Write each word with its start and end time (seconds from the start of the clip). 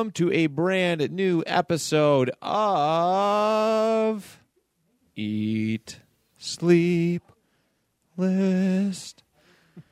Welcome 0.00 0.12
to 0.12 0.32
a 0.32 0.46
brand 0.46 1.10
new 1.10 1.44
episode 1.46 2.30
of 2.40 4.40
Eat, 5.14 6.00
Sleep, 6.38 7.22
List. 8.16 9.22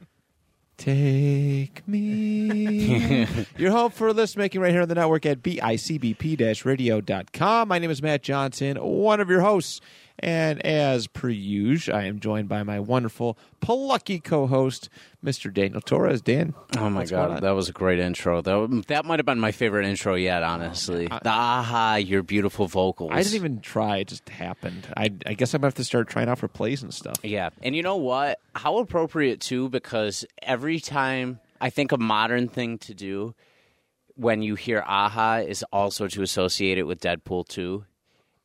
Take 0.78 1.86
me. 1.86 3.27
Your 3.58 3.70
home 3.70 3.91
for 3.91 4.10
list 4.14 4.38
making 4.38 4.62
right 4.62 4.72
here 4.72 4.80
on 4.80 4.88
the 4.88 4.94
network 4.94 5.27
at 5.27 5.42
bicbp 5.42 6.64
radio.com. 6.64 7.68
My 7.68 7.78
name 7.78 7.90
is 7.90 8.00
Matt 8.00 8.22
Johnson, 8.22 8.78
one 8.78 9.20
of 9.20 9.28
your 9.28 9.42
hosts. 9.42 9.83
And 10.20 10.64
as 10.66 11.06
per 11.06 11.28
usual, 11.28 11.94
I 11.94 12.05
am 12.05 12.19
joined 12.19 12.48
by 12.48 12.64
my 12.64 12.80
wonderful, 12.80 13.38
plucky 13.61 14.19
co 14.19 14.48
host, 14.48 14.88
Mr. 15.24 15.52
Daniel 15.52 15.80
Torres. 15.80 16.20
Dan. 16.20 16.55
Oh 16.77 16.91
my 16.91 17.00
what's 17.00 17.11
going 17.12 17.22
on? 17.22 17.30
god, 17.34 17.42
that 17.42 17.50
was 17.52 17.69
a 17.69 17.72
great 17.72 18.00
intro. 18.00 18.42
That 18.42 18.84
that 18.89 19.05
might 19.05 19.20
have 19.20 19.27
been 19.27 19.39
my 19.39 19.52
favorite 19.52 19.86
intro 19.86 20.16
yet. 20.16 20.42
Honestly, 20.42 21.08
uh, 21.08 21.20
the 21.22 21.30
aha, 21.30 21.96
your 21.96 22.24
beautiful 22.24 22.66
vocals. 22.66 23.12
I 23.12 23.22
didn't 23.22 23.36
even 23.36 23.61
try; 23.61 23.98
it 23.98 24.08
just 24.08 24.28
happened. 24.28 24.89
I, 24.96 25.11
I 25.24 25.34
guess 25.34 25.55
I'm 25.55 25.61
gonna 25.61 25.69
have 25.69 25.74
to 25.74 25.84
start 25.84 26.08
trying 26.08 26.28
out 26.28 26.39
for 26.39 26.48
plays 26.48 26.83
and 26.83 26.92
stuff. 26.92 27.16
Yeah, 27.22 27.50
and 27.62 27.77
you 27.77 27.83
know 27.83 27.96
what? 27.96 28.41
How 28.56 28.78
appropriate 28.78 29.41
too, 29.41 29.69
because 29.69 30.24
every 30.42 30.80
time 30.80 31.39
I 31.61 31.70
think 31.70 31.92
a 31.92 31.98
modern 31.98 32.48
thing 32.48 32.78
to 32.78 32.94
do 32.94 33.34
when 34.16 34.42
you 34.42 34.56
hear 34.56 34.83
aha 34.84 35.36
is 35.36 35.64
also 35.72 36.08
to 36.08 36.22
associate 36.22 36.77
it 36.77 36.84
with 36.84 37.00
Deadpool 37.00 37.46
two. 37.46 37.84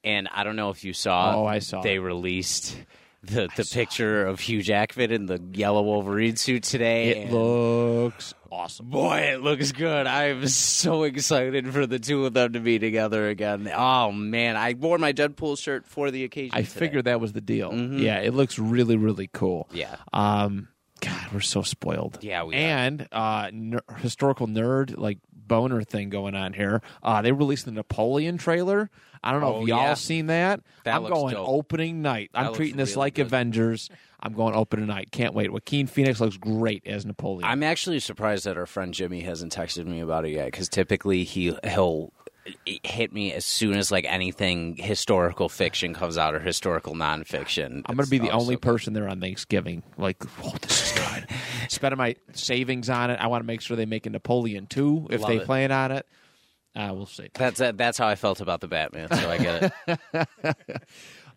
And 0.03 0.27
I 0.33 0.43
don't 0.43 0.55
know 0.55 0.69
if 0.69 0.83
you 0.83 0.93
saw. 0.93 1.35
Oh, 1.35 1.45
I 1.45 1.59
saw 1.59 1.81
They 1.81 1.99
released 1.99 2.77
the 3.23 3.47
the 3.55 3.63
picture 3.63 4.25
of 4.25 4.39
Hugh 4.41 4.61
Jackman 4.61 5.11
in 5.11 5.25
the 5.27 5.41
yellow 5.53 5.81
Wolverine 5.81 6.35
suit 6.35 6.63
today. 6.63 7.09
It 7.09 7.17
and- 7.29 7.33
looks 7.33 8.33
awesome. 8.51 8.89
Boy, 8.89 9.17
it 9.33 9.41
looks 9.41 9.71
good. 9.71 10.05
I'm 10.07 10.45
so 10.47 11.03
excited 11.03 11.71
for 11.71 11.85
the 11.87 11.99
two 11.99 12.25
of 12.25 12.33
them 12.33 12.53
to 12.53 12.59
be 12.59 12.79
together 12.79 13.29
again. 13.29 13.71
Oh 13.73 14.11
man, 14.11 14.57
I 14.57 14.73
wore 14.73 14.97
my 14.97 15.13
Deadpool 15.13 15.57
shirt 15.57 15.85
for 15.87 16.11
the 16.11 16.25
occasion. 16.25 16.51
I 16.53 16.63
today. 16.63 16.79
figured 16.79 17.05
that 17.05 17.21
was 17.21 17.31
the 17.33 17.41
deal. 17.41 17.73
Yeah, 17.73 18.19
it 18.19 18.33
looks 18.33 18.59
really, 18.59 18.97
really 18.97 19.29
cool. 19.31 19.69
Yeah. 19.71 19.95
Um, 20.11 20.67
God, 20.99 21.31
we're 21.33 21.39
so 21.39 21.61
spoiled. 21.61 22.19
Yeah, 22.21 22.43
we 22.43 22.55
are. 22.55 22.57
and 22.57 23.07
uh, 23.11 23.49
ner- 23.53 23.83
historical 23.99 24.47
nerd 24.47 24.97
like 24.97 25.19
boner 25.31 25.81
thing 25.83 26.09
going 26.09 26.35
on 26.35 26.53
here. 26.53 26.81
Uh, 27.01 27.21
they 27.21 27.31
released 27.31 27.65
the 27.65 27.71
Napoleon 27.71 28.37
trailer. 28.37 28.89
I 29.23 29.31
don't 29.31 29.41
know 29.41 29.55
Oh, 29.55 29.61
if 29.63 29.67
y'all 29.67 29.77
yeah. 29.79 29.93
seen 29.93 30.27
that. 30.27 30.61
That 30.83 30.95
I'm 30.95 31.05
going 31.07 31.33
dope. 31.33 31.47
opening 31.47 32.01
night. 32.01 32.29
I'm 32.33 32.53
treating 32.53 32.77
this 32.77 32.95
like 32.95 33.15
good. 33.15 33.25
Avengers. 33.27 33.89
I'm 34.19 34.33
going 34.33 34.55
opening 34.55 34.87
night. 34.87 35.11
Can't 35.11 35.33
wait. 35.33 35.51
Joaquin 35.51 35.87
Phoenix 35.87 36.19
looks 36.21 36.37
great 36.37 36.85
as 36.85 37.05
Napoleon. 37.05 37.43
I'm 37.49 37.63
actually 37.63 37.99
surprised 37.99 38.45
that 38.45 38.57
our 38.57 38.65
friend 38.65 38.93
Jimmy 38.93 39.21
hasn't 39.21 39.53
texted 39.55 39.85
me 39.85 39.99
about 40.01 40.25
it 40.25 40.31
yet 40.31 40.45
because 40.45 40.69
typically 40.69 41.23
he 41.23 41.55
he'll 41.65 42.11
hit 42.65 43.13
me 43.13 43.31
as 43.31 43.45
soon 43.45 43.75
as 43.75 43.89
like 43.89 44.03
anything 44.05 44.75
historical 44.75 45.47
fiction 45.47 45.93
comes 45.93 46.17
out 46.17 46.35
or 46.35 46.39
historical 46.39 46.93
nonfiction. 46.93 47.83
I'm 47.85 47.95
going 47.95 48.03
to 48.05 48.09
be 48.09 48.17
the 48.17 48.31
only 48.31 48.57
person 48.57 48.91
there 48.93 49.07
on 49.07 49.21
Thanksgiving. 49.21 49.81
Like, 49.97 50.17
oh, 50.43 50.53
this 50.61 50.91
is 50.93 50.99
good. 50.99 51.27
Spending 51.69 51.97
my 51.97 52.15
savings 52.33 52.89
on 52.89 53.09
it. 53.11 53.19
I 53.21 53.27
want 53.27 53.43
to 53.43 53.47
make 53.47 53.61
sure 53.61 53.77
they 53.77 53.85
make 53.85 54.05
a 54.05 54.09
Napoleon 54.09 54.67
too 54.67 55.07
if 55.09 55.21
Love 55.21 55.29
they 55.29 55.37
it. 55.37 55.45
plan 55.45 55.71
on 55.71 55.91
it. 55.93 56.05
Uh, 56.75 56.91
we'll 56.93 57.05
see. 57.05 57.29
That's 57.33 57.59
that's 57.59 57.97
how 57.97 58.07
I 58.07 58.15
felt 58.15 58.41
about 58.41 58.61
the 58.61 58.67
Batman. 58.67 59.09
So 59.09 59.29
I 59.29 59.37
get 59.37 59.73
it. 59.87 60.57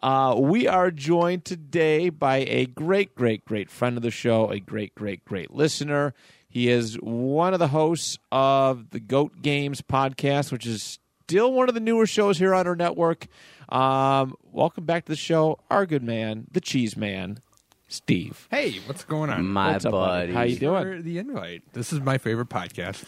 Uh, 0.02 0.36
we 0.38 0.69
are 0.69 0.91
joined 0.91 1.44
today 1.44 2.10
by 2.10 2.36
a 2.48 2.66
great, 2.66 3.14
great, 3.14 3.44
great 3.47 3.70
friend 3.70 3.97
of 3.97 4.02
the 4.02 4.10
show, 4.10 4.50
a 4.50 4.60
great, 4.60 4.94
great, 4.94 5.24
great 5.24 5.50
listener. 5.50 6.12
He 6.48 6.69
is 6.69 6.97
one 6.97 7.54
of 7.54 7.58
the 7.58 7.69
hosts 7.69 8.19
of 8.30 8.91
the 8.91 9.00
Goat 9.00 9.41
Games 9.41 9.80
podcast, 9.80 10.52
which 10.52 10.66
is 10.66 10.98
still 11.24 11.53
one 11.53 11.68
of 11.68 11.74
the 11.74 11.80
newer 11.80 12.06
shows 12.06 12.38
here 12.38 12.54
on 12.54 12.66
our 12.66 12.76
network. 12.76 13.26
Um, 13.68 14.36
welcome 14.42 14.84
back 14.84 15.06
to 15.06 15.12
the 15.12 15.16
show, 15.16 15.58
our 15.70 15.86
good 15.86 16.03
man, 16.03 16.47
the 16.53 16.60
Cheese 16.60 16.97
Man, 16.97 17.41
Steve. 17.88 18.48
Hey, 18.50 18.80
what's 18.86 19.04
going 19.04 19.30
on? 19.30 19.47
My 19.47 19.72
What's 19.72 19.84
up, 19.84 19.92
buddy? 19.92 20.26
buddy. 20.26 20.32
How 20.32 20.42
you 20.42 20.56
doing? 20.58 20.82
For 20.82 21.02
the 21.02 21.19
invite. 21.19 21.62
This 21.72 21.92
is 21.92 22.00
my 22.00 22.19
favorite 22.19 22.48
podcast, 22.48 23.04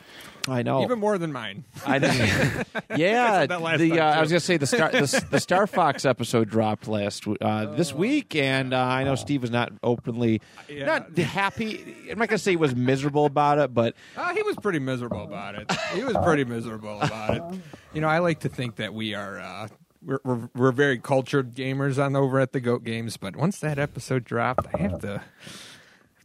I 0.46 0.62
know. 0.62 0.82
even 0.82 1.00
more 1.00 1.18
than 1.18 1.32
mine. 1.32 1.64
I 1.84 1.98
know. 1.98 2.08
yeah, 2.96 3.44
that 3.46 3.60
last 3.60 3.80
the 3.80 3.90
time, 3.90 3.98
uh, 3.98 4.10
I 4.10 4.14
too. 4.14 4.20
was 4.20 4.30
gonna 4.30 4.40
say 4.40 4.56
the 4.56 4.66
Star 4.68 4.92
the, 4.92 5.24
the 5.32 5.40
Star 5.40 5.66
Fox 5.66 6.04
episode 6.04 6.48
dropped 6.48 6.86
last 6.86 7.24
w- 7.24 7.38
uh, 7.40 7.74
this 7.74 7.92
week, 7.92 8.36
and 8.36 8.72
uh, 8.72 8.78
I 8.80 9.02
know 9.02 9.16
Steve 9.16 9.42
was 9.42 9.50
not 9.50 9.72
openly 9.82 10.40
Yeah. 10.68 10.84
not 10.86 11.18
happy. 11.18 11.96
I'm 12.08 12.18
not 12.20 12.28
gonna 12.28 12.38
say 12.38 12.52
he 12.52 12.56
was 12.56 12.76
miserable 12.76 13.26
about 13.26 13.58
it, 13.58 13.74
but 13.74 13.94
Uh, 14.16 14.32
he 14.32 14.42
was 14.44 14.54
pretty 14.56 14.78
miserable 14.78 15.24
about 15.24 15.56
it. 15.56 15.72
He 15.92 16.04
was 16.04 16.16
pretty 16.22 16.44
miserable 16.44 17.00
about 17.02 17.34
it. 17.36 17.60
You 17.92 18.00
know, 18.00 18.08
I 18.08 18.20
like 18.20 18.40
to 18.40 18.48
think 18.48 18.76
that 18.76 18.94
we 18.94 19.14
are. 19.14 19.40
Uh, 19.40 19.68
we're, 20.04 20.20
we're 20.24 20.48
we're 20.54 20.72
very 20.72 20.98
cultured 20.98 21.54
gamers 21.54 22.02
on 22.02 22.16
over 22.16 22.40
at 22.40 22.52
the 22.52 22.60
Goat 22.60 22.84
Games, 22.84 23.16
but 23.16 23.36
once 23.36 23.58
that 23.60 23.78
episode 23.78 24.24
dropped, 24.24 24.66
I 24.74 24.78
have 24.78 25.00
to, 25.00 25.22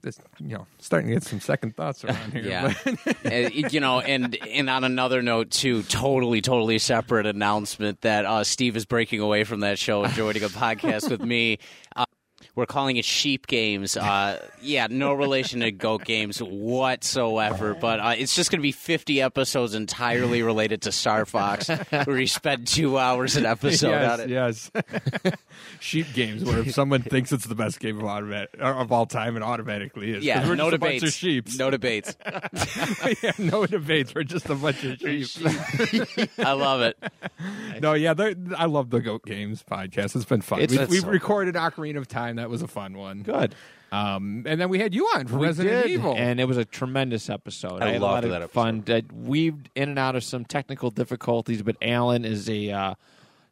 this 0.01 0.19
you 0.39 0.57
know, 0.57 0.67
starting 0.79 1.09
to 1.09 1.15
get 1.15 1.23
some 1.23 1.39
second 1.39 1.75
thoughts 1.75 2.03
around 2.05 2.33
here. 2.33 2.43
Yeah, 2.43 3.47
you 3.49 3.79
know, 3.79 3.99
and 3.99 4.35
and 4.47 4.69
on 4.69 4.83
another 4.83 5.21
note 5.21 5.49
too, 5.49 5.83
totally, 5.83 6.41
totally 6.41 6.77
separate 6.77 7.25
announcement 7.25 8.01
that 8.01 8.25
uh, 8.25 8.43
Steve 8.43 8.75
is 8.77 8.85
breaking 8.85 9.21
away 9.21 9.43
from 9.43 9.61
that 9.61 9.79
show 9.79 10.03
and 10.03 10.13
joining 10.13 10.43
a 10.43 10.49
podcast 10.49 11.09
with 11.09 11.21
me. 11.21 11.59
Uh, 11.95 12.05
we're 12.55 12.65
calling 12.67 12.97
it 12.97 13.05
Sheep 13.05 13.47
Games. 13.47 13.97
Uh, 13.97 14.39
yeah, 14.61 14.87
no 14.89 15.13
relation 15.13 15.61
to 15.61 15.71
Goat 15.71 16.03
Games 16.05 16.39
whatsoever. 16.39 17.73
But 17.73 17.99
uh, 17.99 18.13
it's 18.17 18.35
just 18.35 18.51
going 18.51 18.59
to 18.59 18.63
be 18.63 18.71
50 18.71 19.21
episodes 19.21 19.73
entirely 19.73 20.43
related 20.43 20.83
to 20.83 20.91
Star 20.91 21.25
Fox, 21.25 21.67
where 21.67 22.19
you 22.19 22.27
spend 22.27 22.67
two 22.67 22.97
hours 22.97 23.35
an 23.37 23.45
episode 23.45 23.93
on 24.03 24.19
it. 24.21 24.29
yes, 24.29 24.69
yes. 24.73 25.33
Sheep 25.79 26.07
games 26.13 26.43
where 26.43 26.59
if 26.59 26.73
someone 26.73 27.01
thinks 27.01 27.31
it's 27.31 27.45
the 27.45 27.55
best 27.55 27.79
game 27.79 27.97
of, 27.99 28.05
automat- 28.05 28.53
of 28.59 28.91
all 28.91 29.05
time, 29.05 29.35
it 29.37 29.43
automatically 29.43 30.11
is. 30.11 30.23
Yeah, 30.23 30.47
we're 30.47 30.55
no 30.55 30.65
just 30.71 30.75
a 30.75 30.79
bunch 30.79 30.93
debates. 30.95 31.03
of 31.03 31.13
sheeps. 31.13 31.57
No 31.59 31.69
debates. 31.69 32.15
yeah, 33.23 33.31
no 33.37 33.65
debates. 33.65 34.13
We're 34.15 34.23
just 34.23 34.49
a 34.49 34.55
bunch 34.55 34.83
of 34.83 34.97
sheep. 34.99 36.29
I 36.39 36.53
love 36.53 36.81
it. 36.81 36.97
no, 37.81 37.93
yeah, 37.93 38.13
I 38.57 38.65
love 38.65 38.89
the 38.89 39.01
Goat 39.01 39.25
Games 39.25 39.63
podcast. 39.63 40.15
It's 40.15 40.25
been 40.25 40.41
fun. 40.41 40.59
It's- 40.61 40.71
we've 40.71 40.81
it's 40.81 40.91
we've 40.91 41.01
so 41.01 41.09
recorded 41.09 41.55
Ocarina 41.55 41.97
of 41.97 42.07
Time. 42.07 42.42
That 42.43 42.49
was 42.49 42.61
a 42.61 42.67
fun 42.67 42.97
one. 42.97 43.21
good. 43.23 43.55
Um, 43.93 44.43
and 44.47 44.59
then 44.59 44.67
we 44.69 44.79
had 44.79 44.93
you 44.93 45.05
on 45.15 45.27
for 45.27 45.37
We 45.37 45.45
Resident 45.47 45.83
did, 45.83 45.91
Evil. 45.91 46.13
and 46.17 46.39
it 46.41 46.45
was 46.45 46.57
a 46.57 46.65
tremendous 46.65 47.29
episode. 47.29 47.81
I 47.81 47.91
had 47.91 47.95
a 47.95 47.99
loved 47.99 48.01
lot 48.01 48.23
of 48.25 48.29
that 48.31 48.41
episode. 48.41 48.53
fun. 48.53 48.83
Uh, 48.87 49.01
weaved 49.13 49.69
in 49.75 49.87
and 49.89 49.97
out 49.99 50.15
of 50.15 50.23
some 50.23 50.43
technical 50.45 50.89
difficulties, 50.89 51.61
but 51.61 51.77
Alan 51.81 52.25
is 52.25 52.49
a 52.49 52.71
uh, 52.71 52.93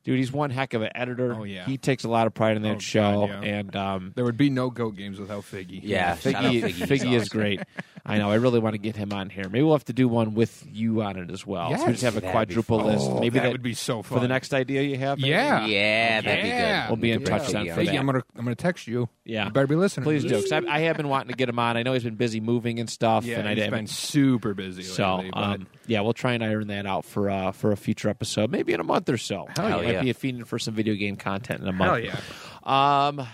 dude, 0.04 0.18
he's 0.18 0.32
one 0.32 0.50
heck 0.50 0.74
of 0.74 0.82
an 0.82 0.90
editor. 0.96 1.34
Oh, 1.34 1.44
yeah. 1.44 1.66
he 1.66 1.78
takes 1.78 2.04
a 2.04 2.10
lot 2.10 2.28
of 2.28 2.34
pride 2.34 2.56
in 2.58 2.64
that 2.64 2.78
Oh, 2.78 2.80
show, 2.80 3.28
God, 3.28 3.44
yeah. 3.44 3.50
and 3.60 3.76
um, 3.76 4.12
There 4.16 4.26
would 4.26 4.38
be 4.38 4.50
no 4.50 4.70
goat 4.70 4.96
games 4.96 5.20
without 5.20 5.44
Figgy. 5.44 5.80
Yeah, 5.84 6.16
shout 6.18 6.34
Figgy, 6.36 6.62
Figgy. 6.62 6.68
He's 6.72 6.90
Figgy 7.02 7.14
is 7.14 7.30
great. 7.30 7.62
I 8.04 8.18
know. 8.18 8.32
I 8.32 8.36
really 8.36 8.60
want 8.60 8.74
to 8.74 8.80
get 8.80 8.96
him 8.96 9.14
on 9.14 9.30
here. 9.30 9.44
Maybe 9.48 9.62
we'll 9.62 9.76
have 9.76 9.86
to 9.86 9.94
do 9.94 10.08
one 10.08 10.34
with 10.34 10.66
you 10.72 11.04
on 11.04 11.18
it 11.18 11.30
as 11.30 11.46
well. 11.46 11.78
So 11.78 11.86
we 11.86 11.92
just 11.92 12.04
have 12.04 12.18
a 12.18 12.22
quadruple 12.22 12.80
fun. 12.80 12.88
list. 12.88 13.06
Oh, 13.08 13.20
Maybe 13.20 13.38
that 13.40 13.52
would 13.52 13.62
be 13.62 13.76
so 13.76 14.02
fun 14.02 14.18
for 14.18 14.22
the 14.22 14.28
next 14.28 14.54
idea 14.56 14.82
you 14.82 14.98
have. 14.98 15.20
maybe? 15.20 15.30
Yeah. 15.30 15.66
Yeah, 15.68 16.22
that'd 16.22 16.44
be 16.44 16.50
good. 16.50 16.90
We'll 16.90 16.96
be 17.02 17.12
in 17.12 17.20
Good 17.20 17.28
touch 17.28 17.42
Figgy 17.44 17.52
then 17.52 17.62
on 17.62 17.68
for 17.76 17.84
that. 17.84 17.94
Figgy, 17.94 18.00
I'm 18.00 18.06
gonna 18.08 18.24
I'm 18.36 18.44
gonna 18.44 18.56
text 18.56 18.88
you. 18.88 19.08
Yeah. 19.24 19.46
you 19.46 19.52
better 19.52 19.68
be 19.68 19.76
listening. 19.76 20.04
Please 20.06 20.24
do, 20.24 20.30
this. 20.30 20.50
'cause 20.50 20.64
I, 20.68 20.76
I 20.78 20.80
have 20.80 20.98
been 20.98 21.08
wanting 21.10 21.28
to 21.30 21.36
get 21.38 21.48
him 21.48 21.60
on. 21.60 21.78
I 21.78 21.84
know 21.84 21.94
he's 21.94 22.04
been 22.04 22.16
busy 22.16 22.40
moving 22.40 22.80
and 22.80 22.90
stuff, 22.90 23.24
Yeah, 23.24 23.38
and 23.38 23.48
I 23.48 23.52
he's 23.52 23.60
didn't. 23.66 23.76
been 23.76 23.88
super 23.88 24.56
busy 24.56 24.82
So, 24.82 25.18
lately. 25.18 25.32
but- 25.32 25.40
um, 25.44 25.68
yeah, 25.86 26.02
we'll 26.02 26.14
try 26.14 26.34
and 26.34 26.44
iron 26.44 26.68
that 26.68 26.88
out 26.88 27.06
for 27.06 27.30
uh, 27.30 27.52
for 27.52 27.72
a 27.72 27.78
future 27.78 28.10
episode, 28.10 28.50
maybe 28.50 28.74
in 28.74 28.80
a 28.80 28.84
month 28.84 29.10
or 29.10 29.18
so. 29.18 29.46
Hell 29.56 29.84
Might 29.92 29.98
yeah. 29.98 30.04
be 30.04 30.10
a 30.10 30.14
feeding 30.14 30.44
for 30.46 30.58
some 30.60 30.74
video 30.74 30.96
game 30.96 31.16
content 31.16 31.62
in 31.62 31.68
a 31.68 31.72
month. 31.74 32.06
hell 32.06 32.20
yeah. 32.66 33.08
Um, 33.08 33.28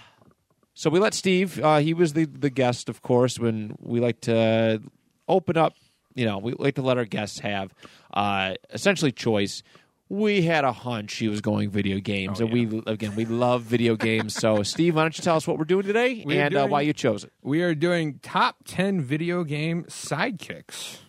so 0.73 0.89
we 0.89 0.99
let 0.99 1.13
Steve. 1.13 1.59
Uh, 1.59 1.79
he 1.79 1.93
was 1.93 2.13
the 2.13 2.25
the 2.25 2.49
guest, 2.49 2.89
of 2.89 3.01
course. 3.01 3.39
When 3.39 3.75
we 3.79 3.99
like 3.99 4.21
to 4.21 4.81
open 5.27 5.57
up, 5.57 5.73
you 6.15 6.25
know, 6.25 6.37
we 6.37 6.53
like 6.53 6.75
to 6.75 6.81
let 6.81 6.97
our 6.97 7.05
guests 7.05 7.39
have 7.39 7.73
uh, 8.13 8.53
essentially 8.71 9.11
choice. 9.11 9.63
We 10.09 10.43
had 10.43 10.63
a 10.63 10.71
hunch 10.71 11.15
he 11.15 11.27
was 11.27 11.41
going 11.41 11.69
video 11.69 11.99
games, 11.99 12.39
Oh, 12.39 12.45
and 12.45 12.53
we 12.53 12.81
again 12.87 13.15
we 13.15 13.25
love 13.25 13.63
video 13.63 13.95
games. 13.95 14.35
So, 14.35 14.63
Steve, 14.73 14.95
why 14.95 15.01
don't 15.01 15.17
you 15.17 15.23
tell 15.23 15.35
us 15.35 15.45
what 15.45 15.57
we're 15.57 15.65
doing 15.65 15.85
today 15.85 16.23
We're 16.25 16.43
and 16.43 16.55
uh, 16.55 16.67
why 16.67 16.81
you 16.81 16.93
chose 16.93 17.23
it? 17.25 17.33
We 17.41 17.61
are 17.61 17.75
doing 17.75 18.19
top 18.21 18.55
10 18.65 19.01
video 19.01 19.43
game 19.43 19.83
sidekicks. 19.85 20.99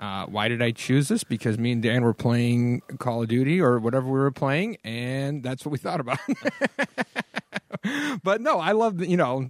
Uh, 0.00 0.26
why 0.26 0.48
did 0.48 0.62
I 0.62 0.70
choose 0.70 1.08
this? 1.08 1.24
Because 1.24 1.58
me 1.58 1.72
and 1.72 1.82
Dan 1.82 2.02
were 2.02 2.14
playing 2.14 2.82
Call 2.98 3.22
of 3.22 3.28
Duty 3.28 3.60
or 3.60 3.78
whatever 3.78 4.06
we 4.06 4.18
were 4.18 4.30
playing, 4.30 4.78
and 4.84 5.42
that's 5.42 5.64
what 5.64 5.72
we 5.72 5.78
thought 5.78 5.98
about. 6.00 6.18
but 8.22 8.40
no, 8.40 8.58
I 8.60 8.72
love 8.72 8.98
the, 8.98 9.08
you 9.08 9.16
know 9.16 9.48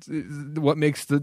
what 0.54 0.78
makes 0.78 1.04
the 1.04 1.22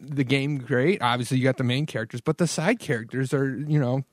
the 0.00 0.24
game 0.24 0.58
great. 0.58 1.02
Obviously, 1.02 1.38
you 1.38 1.44
got 1.44 1.58
the 1.58 1.64
main 1.64 1.84
characters, 1.84 2.22
but 2.22 2.38
the 2.38 2.46
side 2.46 2.78
characters 2.78 3.34
are 3.34 3.56
you 3.56 3.78
know 3.78 4.04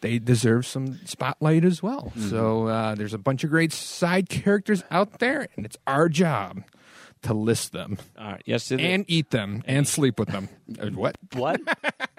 they 0.00 0.18
deserve 0.18 0.66
some 0.66 0.98
spotlight 1.04 1.64
as 1.64 1.82
well. 1.82 2.12
So 2.16 2.68
uh, 2.68 2.94
there's 2.94 3.12
a 3.12 3.18
bunch 3.18 3.44
of 3.44 3.50
great 3.50 3.72
side 3.72 4.30
characters 4.30 4.82
out 4.90 5.18
there, 5.18 5.48
and 5.56 5.66
it's 5.66 5.76
our 5.86 6.08
job 6.08 6.62
to 7.22 7.34
list 7.34 7.72
them 7.72 7.98
All 8.18 8.24
right, 8.32 8.42
yes, 8.46 8.70
it 8.70 8.80
is. 8.80 8.86
and 8.86 9.04
eat 9.08 9.30
them 9.30 9.62
and 9.66 9.86
sleep 9.86 10.18
with 10.18 10.28
them. 10.30 10.48
Uh, 10.80 10.86
what? 10.88 11.16
What? 11.34 11.60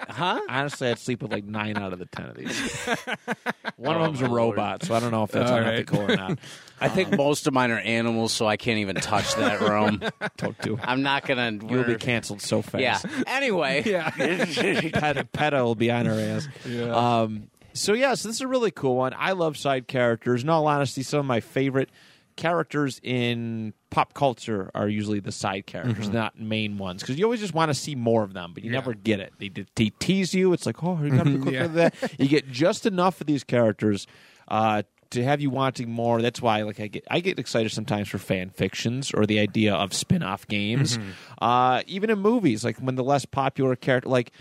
huh? 0.08 0.40
Honestly, 0.48 0.88
I'd 0.88 0.98
sleep 0.98 1.22
with 1.22 1.32
like 1.32 1.44
nine 1.44 1.76
out 1.76 1.92
of 1.92 1.98
the 1.98 2.06
ten 2.06 2.26
of 2.26 2.36
these. 2.36 2.56
One 3.76 3.96
of 3.96 4.02
Oh, 4.02 4.04
them's 4.06 4.20
a 4.20 4.24
my 4.24 4.28
Lord. 4.28 4.56
robot, 4.56 4.82
so 4.84 4.94
I 4.94 5.00
don't 5.00 5.10
know 5.10 5.24
if 5.24 5.30
that's 5.32 5.50
All 5.50 5.58
unethical 5.58 6.02
or 6.10 6.16
not. 6.16 6.38
I 6.80 6.88
think 6.88 7.16
most 7.16 7.46
of 7.46 7.52
mine 7.54 7.70
are 7.70 7.78
animals, 7.78 8.32
so 8.32 8.46
I 8.46 8.56
can't 8.56 8.78
even 8.78 8.96
touch 8.96 9.34
that 9.36 9.60
room. 9.60 10.02
Don't 10.36 10.58
do 10.60 10.74
it. 10.74 10.80
I'm 10.82 11.02
not 11.02 11.26
gonna. 11.26 11.58
You'll 11.68 11.84
be 11.84 11.96
canceled 11.96 12.40
so 12.42 12.62
fast. 12.62 12.80
Yeah. 13.04 13.22
Anyway. 13.26 13.82
Yeah. 13.86 14.10
Pet, 14.10 15.32
PETA 15.32 15.64
will 15.64 15.74
be 15.74 15.90
on 15.90 16.06
her 16.06 16.18
ass. 16.20 16.48
Um, 16.92 17.50
so 17.72 17.92
yeah, 17.92 18.14
so 18.14 18.28
this 18.28 18.36
is 18.36 18.42
a 18.42 18.48
really 18.48 18.70
cool 18.70 18.96
one. 18.96 19.14
I 19.16 19.32
love 19.32 19.56
side 19.56 19.86
characters. 19.88 20.42
In 20.42 20.48
all 20.48 20.66
honesty, 20.66 21.02
some 21.02 21.20
of 21.20 21.26
my 21.26 21.40
favorite 21.40 21.90
characters 22.36 23.00
in 23.02 23.74
pop 23.92 24.14
culture 24.14 24.70
are 24.74 24.88
usually 24.88 25.20
the 25.20 25.30
side 25.30 25.66
characters, 25.66 26.08
not 26.08 26.40
main 26.40 26.78
ones, 26.78 27.02
because 27.02 27.16
you 27.16 27.24
always 27.24 27.38
just 27.40 27.54
want 27.54 27.68
to 27.68 27.74
see 27.74 27.94
more 27.94 28.24
of 28.24 28.32
them, 28.32 28.50
but 28.54 28.64
you 28.64 28.70
Yeah. 28.70 28.78
never 28.78 28.94
get 28.94 29.20
it. 29.20 29.32
They, 29.38 29.50
they 29.76 29.90
tease 30.00 30.34
you. 30.34 30.52
It's 30.52 30.66
like, 30.66 30.82
oh, 30.82 30.98
you 31.00 31.10
got 31.10 31.24
to 31.24 31.30
be 31.30 31.38
quick 31.38 31.54
Yeah. 31.54 31.62
with 31.62 31.74
that. 31.74 31.94
You 32.18 32.26
get 32.26 32.50
just 32.50 32.86
enough 32.86 33.20
of 33.20 33.28
these 33.28 33.44
characters. 33.44 34.08
Uh, 34.48 34.82
to 35.10 35.22
have 35.22 35.42
you 35.42 35.50
wanting 35.50 35.90
more, 35.90 36.22
that's 36.22 36.40
why 36.40 36.62
like 36.62 36.80
I 36.80 36.86
get 36.86 37.04
I 37.10 37.20
get 37.20 37.38
excited 37.38 37.70
sometimes 37.70 38.08
for 38.08 38.16
fan 38.18 38.48
fictions 38.48 39.12
or 39.12 39.26
the 39.26 39.38
idea 39.40 39.74
of 39.74 39.92
spin-off 39.92 40.48
games. 40.48 40.98
Uh, 41.40 41.82
even 41.86 42.08
in 42.08 42.18
movies, 42.18 42.64
like 42.64 42.78
when 42.78 42.94
the 42.94 43.04
less 43.04 43.26
popular 43.26 43.76
character 43.76 44.08
like 44.08 44.32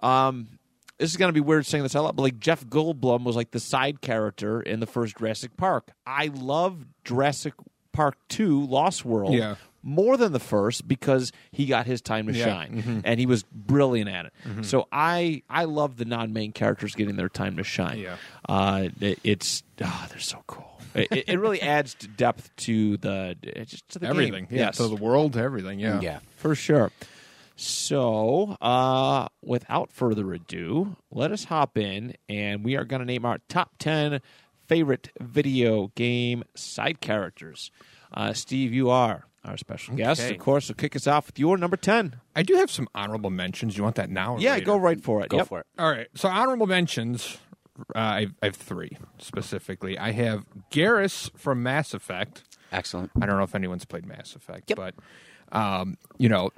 um 0.00 0.46
this 0.98 1.10
is 1.10 1.16
going 1.16 1.30
to 1.30 1.32
be 1.32 1.40
weird 1.40 1.64
saying 1.66 1.82
this 1.82 1.96
out 1.96 2.04
loud, 2.04 2.14
but 2.16 2.22
like 2.22 2.38
Jeff 2.38 2.64
Goldblum 2.66 3.24
was 3.24 3.34
like 3.34 3.50
the 3.52 3.58
side 3.58 4.02
character 4.02 4.60
in 4.60 4.80
the 4.80 4.86
first 4.86 5.16
Jurassic 5.16 5.56
Park. 5.56 5.90
I 6.06 6.26
love 6.32 6.84
Jurassic 7.04 7.54
Park 7.92 8.16
2 8.28 8.66
Lost 8.66 9.04
World 9.04 9.34
Yeah. 9.34 9.56
more 9.82 10.16
than 10.16 10.32
the 10.32 10.38
first 10.40 10.86
because 10.86 11.32
he 11.50 11.66
got 11.66 11.86
his 11.86 12.00
time 12.00 12.26
to 12.26 12.32
Yeah. 12.32 12.44
shine 12.44 13.02
and 13.04 13.18
he 13.18 13.26
was 13.26 13.42
brilliant 13.52 14.08
at 14.10 14.26
it. 14.26 14.32
So 14.64 14.86
I 14.92 15.42
I 15.48 15.64
love 15.64 15.96
the 15.96 16.04
non-main 16.04 16.52
characters 16.52 16.94
getting 16.94 17.16
their 17.16 17.28
time 17.28 17.56
to 17.56 17.64
shine. 17.64 17.98
Yeah. 17.98 18.16
Uh, 18.48 18.88
it, 19.00 19.18
it's 19.24 19.62
oh, 19.82 20.06
they're 20.10 20.18
so 20.18 20.42
cool. 20.46 20.66
It, 20.94 21.24
it 21.28 21.38
really 21.38 21.62
adds 21.62 21.94
depth 21.94 22.50
to 22.66 22.96
the 22.96 23.36
just 23.66 23.88
to 23.90 23.98
the 24.00 24.06
game. 24.06 24.10
everything. 24.10 24.46
Yeah. 24.50 24.58
Yes 24.66 24.76
To 24.78 24.88
the 24.88 24.96
world, 24.96 25.34
to 25.34 25.40
everything. 25.40 25.78
Yeah. 25.80 26.00
Yeah. 26.00 26.18
for 26.36 26.54
sure. 26.54 26.90
So, 27.62 28.56
uh, 28.62 29.28
without 29.42 29.92
further 29.92 30.32
ado, 30.32 30.96
let 31.10 31.30
us 31.30 31.44
hop 31.44 31.76
in 31.76 32.14
and 32.26 32.64
we 32.64 32.74
are 32.76 32.84
going 32.84 33.00
to 33.00 33.06
name 33.06 33.26
our 33.26 33.36
top 33.48 33.72
10 33.78 34.20
favorite 34.70 35.10
video 35.20 35.90
game 35.96 36.44
side 36.54 37.00
characters. 37.00 37.72
Uh, 38.14 38.32
Steve, 38.32 38.72
you 38.72 38.88
are 38.88 39.26
our 39.44 39.56
special 39.56 39.96
guest. 39.96 40.30
Of 40.30 40.38
course, 40.38 40.66
so 40.66 40.74
kick 40.74 40.94
us 40.94 41.08
off 41.08 41.26
with 41.26 41.40
your 41.40 41.56
number 41.58 41.76
10. 41.76 42.20
I 42.36 42.44
do 42.44 42.54
have 42.54 42.70
some 42.70 42.86
honorable 42.94 43.30
mentions. 43.30 43.76
You 43.76 43.82
want 43.82 43.96
that 43.96 44.10
now? 44.10 44.34
Or 44.36 44.40
Yeah, 44.40 44.52
later? 44.54 44.66
go 44.66 44.76
right 44.76 45.02
for 45.02 45.22
it. 45.24 45.28
Go 45.28 45.38
Yep. 45.38 45.48
for 45.48 45.58
it. 45.60 45.66
All 45.76 45.90
right. 45.90 46.06
So 46.14 46.28
honorable 46.28 46.68
mentions. 46.68 47.38
Uh, 47.96 47.98
I, 47.98 48.26
I 48.42 48.46
have 48.46 48.54
three 48.54 48.96
specifically. 49.18 49.98
I 49.98 50.12
have 50.12 50.44
Garrus 50.70 51.36
from 51.36 51.64
Mass 51.64 51.92
Effect. 51.94 52.44
Excellent. 52.70 53.10
I 53.20 53.26
don't 53.26 53.38
know 53.38 53.42
if 53.42 53.54
anyone's 53.56 53.84
played 53.86 54.06
Mass 54.06 54.36
Effect, 54.36 54.70
Yep. 54.70 54.76
but 54.76 54.94
um, 55.50 55.96
you 56.16 56.28
know, 56.28 56.50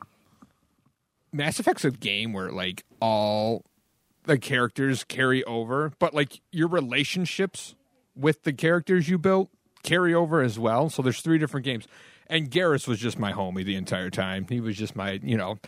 Mass 1.32 1.58
Effect's 1.58 1.84
a 1.86 1.90
game 1.90 2.32
where 2.34 2.50
like 2.50 2.84
all 3.00 3.64
the 4.24 4.38
characters 4.38 5.02
carry 5.04 5.42
over, 5.44 5.92
but 5.98 6.12
like 6.14 6.40
your 6.50 6.68
relationships 6.68 7.74
with 8.16 8.42
the 8.44 8.52
characters 8.52 9.08
you 9.08 9.18
built 9.18 9.50
carry 9.82 10.14
over 10.14 10.40
as 10.40 10.58
well. 10.58 10.88
So 10.90 11.02
there's 11.02 11.20
three 11.20 11.38
different 11.38 11.64
games. 11.64 11.86
And 12.28 12.50
Garrus 12.50 12.86
was 12.88 12.98
just 12.98 13.18
my 13.18 13.32
homie 13.32 13.64
the 13.64 13.76
entire 13.76 14.10
time. 14.10 14.46
He 14.48 14.60
was 14.60 14.76
just 14.76 14.96
my, 14.96 15.20
you 15.22 15.36
know, 15.36 15.58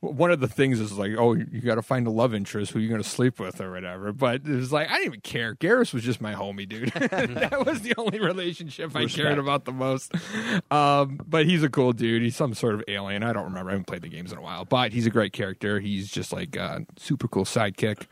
one 0.00 0.30
of 0.30 0.40
the 0.40 0.46
things 0.46 0.78
is 0.78 0.92
like, 0.92 1.12
oh, 1.18 1.34
you 1.34 1.62
got 1.62 1.76
to 1.76 1.82
find 1.82 2.06
a 2.06 2.10
love 2.10 2.34
interest 2.34 2.70
who 2.72 2.78
you're 2.78 2.90
going 2.90 3.02
to 3.02 3.08
sleep 3.08 3.40
with 3.40 3.60
or 3.60 3.72
whatever. 3.72 4.12
But 4.12 4.42
it 4.46 4.54
was 4.54 4.72
like, 4.72 4.88
I 4.88 4.98
didn't 4.98 5.06
even 5.06 5.20
care. 5.22 5.54
Garrus 5.54 5.94
was 5.94 6.04
just 6.04 6.20
my 6.20 6.34
homie, 6.34 6.68
dude. 6.68 6.90
that 6.94 7.64
was 7.66 7.80
the 7.80 7.94
only 7.96 8.20
relationship 8.20 8.94
I 8.94 9.00
Respect. 9.04 9.26
cared 9.26 9.38
about 9.38 9.64
the 9.64 9.72
most. 9.72 10.12
Um, 10.70 11.18
but 11.26 11.46
he's 11.46 11.62
a 11.62 11.70
cool 11.70 11.92
dude. 11.92 12.22
He's 12.22 12.36
some 12.36 12.54
sort 12.54 12.74
of 12.74 12.84
alien. 12.88 13.22
I 13.22 13.32
don't 13.32 13.44
remember. 13.44 13.70
I 13.70 13.72
haven't 13.72 13.86
played 13.86 14.02
the 14.02 14.08
games 14.08 14.32
in 14.32 14.38
a 14.38 14.42
while. 14.42 14.64
But 14.64 14.92
he's 14.92 15.06
a 15.06 15.10
great 15.10 15.32
character. 15.32 15.80
He's 15.80 16.08
just 16.10 16.32
like 16.32 16.56
a 16.56 16.84
super 16.98 17.26
cool 17.26 17.44
sidekick. 17.44 18.06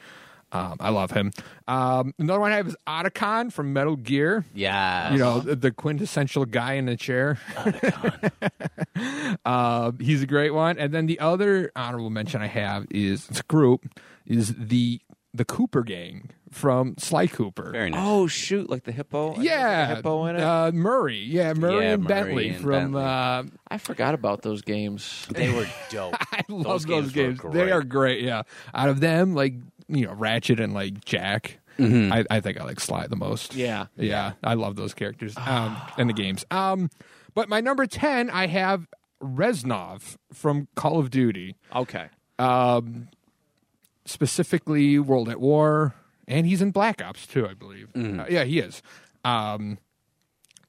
Um, 0.55 0.77
I 0.79 0.91
love 0.91 1.11
him. 1.11 1.33
Um, 1.67 2.15
another 2.19 2.39
one 2.41 2.53
I 2.53 2.57
have 2.57 2.69
is 2.69 2.77
Otacon 2.87 3.53
from 3.53 3.73
Metal 3.73 3.97
Gear. 3.97 4.45
Yeah. 4.55 5.13
You 5.13 5.19
know, 5.19 5.41
the, 5.41 5.57
the 5.57 5.71
quintessential 5.73 6.45
guy 6.45 6.75
in 6.75 6.87
the 6.87 6.97
chair. 6.97 7.39
uh, 9.45 9.93
he's 9.99 10.23
a 10.23 10.27
great 10.27 10.51
one. 10.51 10.79
And 10.79 10.93
then 10.93 11.07
the 11.07 11.19
other 11.21 11.73
honorable 11.75 12.11
mention 12.11 12.41
I 12.41 12.47
have 12.47 12.87
is 12.91 13.29
it's 13.29 13.41
a 13.41 13.45
group 13.45 13.87
is 14.27 14.55
the 14.57 15.01
the 15.35 15.45
Cooper 15.45 15.83
gang 15.83 16.31
from 16.53 16.95
Sly 16.97 17.27
Cooper. 17.27 17.73
Very 17.73 17.91
nice. 17.91 18.01
Oh, 18.03 18.29
shoot. 18.29 18.71
Like 18.71 18.85
the 18.85 18.93
hippo? 18.93 19.35
Yeah, 19.41 19.87
there's 19.87 19.91
a 19.91 19.97
hippo 19.97 20.27
in 20.27 20.37
it? 20.37 20.43
Uh, 20.43 20.71
Murray. 20.73 21.19
Yeah, 21.19 21.53
Murray 21.55 21.85
Yeah, 21.87 21.93
and 21.95 22.05
Murray 22.05 22.15
Bentley 22.15 22.49
and 22.51 22.63
from. 22.63 22.71
Bentley. 22.71 23.03
Uh, 23.03 23.43
I 23.67 23.79
forgot 23.79 24.15
about 24.15 24.43
those 24.43 24.63
games. 24.63 25.27
They 25.31 25.51
were 25.53 25.67
dope. 25.91 26.15
I 26.33 26.43
love 26.49 26.63
Those 26.63 26.85
those, 26.85 27.13
games 27.13 27.43
were 27.43 27.51
games. 27.51 27.55
They 27.67 27.73
are 27.73 27.83
great. 27.83 28.23
Yeah, 28.23 28.43
out 28.73 28.89
of 28.89 29.01
them, 29.01 29.35
like 29.35 29.55
you 29.89 30.07
know, 30.07 30.13
Ratchet 30.13 30.61
and 30.61 30.73
like 30.75 31.05
Jack. 31.05 31.59
I, 31.79 32.25
I 32.31 32.41
think 32.41 32.61
I 32.61 32.65
like 32.65 32.79
Sly 32.79 33.09
the 33.09 33.17
most. 33.17 33.55
Yeah. 33.55 33.87
Yeah, 33.97 34.35
I 34.45 34.55
love 34.55 34.77
those 34.77 34.95
characters 34.95 35.35
um, 35.37 35.77
and 35.99 36.09
the 36.09 36.13
games. 36.15 36.45
Um, 36.53 36.89
but 37.35 37.49
my 37.49 37.61
number 37.61 37.87
ten, 37.87 38.31
I 38.31 38.47
have 38.47 38.87
Reznov 39.21 40.17
from 40.33 40.69
Call 40.77 41.01
of 41.01 41.11
Duty, 41.11 41.57
Okay. 41.75 42.07
um, 42.39 43.09
specifically 44.05 44.99
World 44.99 45.29
at 45.29 45.41
War, 45.41 45.95
and 46.29 46.47
he's 46.47 46.63
in 46.63 46.71
Black 46.71 47.03
Ops 47.03 47.27
too, 47.27 47.47
I 47.49 47.55
believe. 47.55 47.89
Uh, 47.97 48.25
yeah, 48.29 48.45
he 48.45 48.59
is. 48.61 48.83
Um, 49.25 49.79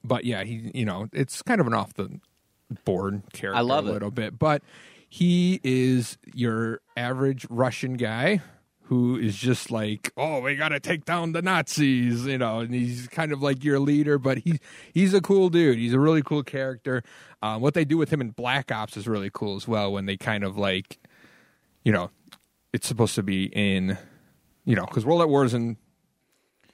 but 0.03 0.25
yeah, 0.25 0.43
he 0.43 0.71
you 0.73 0.85
know 0.85 1.07
it's 1.13 1.41
kind 1.41 1.59
of 1.61 1.67
an 1.67 1.73
off 1.73 1.93
the 1.93 2.19
board 2.83 3.21
character 3.33 3.57
I 3.57 3.61
love 3.61 3.85
a 3.85 3.89
it. 3.89 3.93
little 3.93 4.11
bit, 4.11 4.39
but 4.39 4.63
he 5.09 5.59
is 5.63 6.17
your 6.33 6.81
average 6.97 7.45
Russian 7.49 7.93
guy 7.95 8.41
who 8.87 9.17
is 9.17 9.35
just 9.35 9.71
like, 9.71 10.11
oh, 10.15 10.41
we 10.41 10.55
got 10.55 10.69
to 10.69 10.79
take 10.79 11.05
down 11.05 11.31
the 11.31 11.41
Nazis, 11.41 12.25
you 12.25 12.37
know, 12.37 12.59
and 12.59 12.73
he's 12.73 13.07
kind 13.07 13.31
of 13.31 13.41
like 13.41 13.63
your 13.63 13.79
leader, 13.79 14.19
but 14.19 14.37
he's 14.39 14.59
he's 14.93 15.13
a 15.13 15.21
cool 15.21 15.49
dude. 15.49 15.77
He's 15.77 15.93
a 15.93 15.99
really 15.99 16.21
cool 16.21 16.43
character. 16.43 17.03
Uh, 17.41 17.57
what 17.57 17.73
they 17.73 17.83
do 17.83 17.97
with 17.97 18.11
him 18.11 18.21
in 18.21 18.29
Black 18.29 18.71
Ops 18.71 18.95
is 18.95 19.07
really 19.07 19.31
cool 19.33 19.55
as 19.55 19.67
well. 19.67 19.91
When 19.91 20.05
they 20.05 20.17
kind 20.17 20.43
of 20.43 20.57
like, 20.57 20.99
you 21.83 21.91
know, 21.91 22.11
it's 22.73 22.87
supposed 22.87 23.15
to 23.15 23.23
be 23.23 23.45
in, 23.45 23.97
you 24.65 24.75
know, 24.75 24.85
because 24.85 25.03
World 25.03 25.21
at 25.21 25.29
War 25.29 25.45
is 25.45 25.55
in 25.55 25.77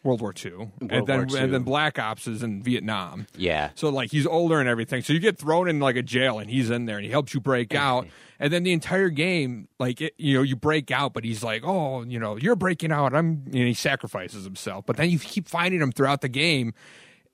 World 0.03 0.21
War 0.21 0.33
II, 0.33 0.71
and 0.89 1.05
then 1.07 1.27
War 1.27 1.37
II. 1.37 1.43
and 1.43 1.53
then 1.53 1.61
Black 1.63 1.99
Ops 1.99 2.25
is 2.27 2.41
in 2.41 2.63
Vietnam. 2.63 3.27
Yeah. 3.37 3.69
So 3.75 3.89
like 3.89 4.09
he's 4.11 4.25
older 4.25 4.59
and 4.59 4.67
everything. 4.67 5.03
So 5.03 5.13
you 5.13 5.19
get 5.19 5.37
thrown 5.37 5.69
in 5.69 5.79
like 5.79 5.95
a 5.95 6.01
jail 6.01 6.39
and 6.39 6.49
he's 6.49 6.69
in 6.71 6.85
there 6.85 6.97
and 6.97 7.05
he 7.05 7.11
helps 7.11 7.33
you 7.33 7.39
break 7.39 7.75
out. 7.75 8.07
And 8.39 8.51
then 8.51 8.63
the 8.63 8.71
entire 8.73 9.09
game, 9.09 9.67
like 9.79 10.01
it, 10.01 10.15
you 10.17 10.33
know, 10.35 10.41
you 10.41 10.55
break 10.55 10.89
out, 10.89 11.13
but 11.13 11.23
he's 11.23 11.43
like, 11.43 11.61
oh, 11.63 12.01
you 12.03 12.17
know, 12.19 12.35
you're 12.37 12.55
breaking 12.55 12.91
out. 12.91 13.13
I'm, 13.13 13.43
know, 13.45 13.59
he 13.65 13.75
sacrifices 13.75 14.43
himself. 14.43 14.85
But 14.87 14.97
then 14.97 15.11
you 15.11 15.19
keep 15.19 15.47
finding 15.47 15.79
him 15.81 15.91
throughout 15.91 16.21
the 16.21 16.29
game. 16.29 16.73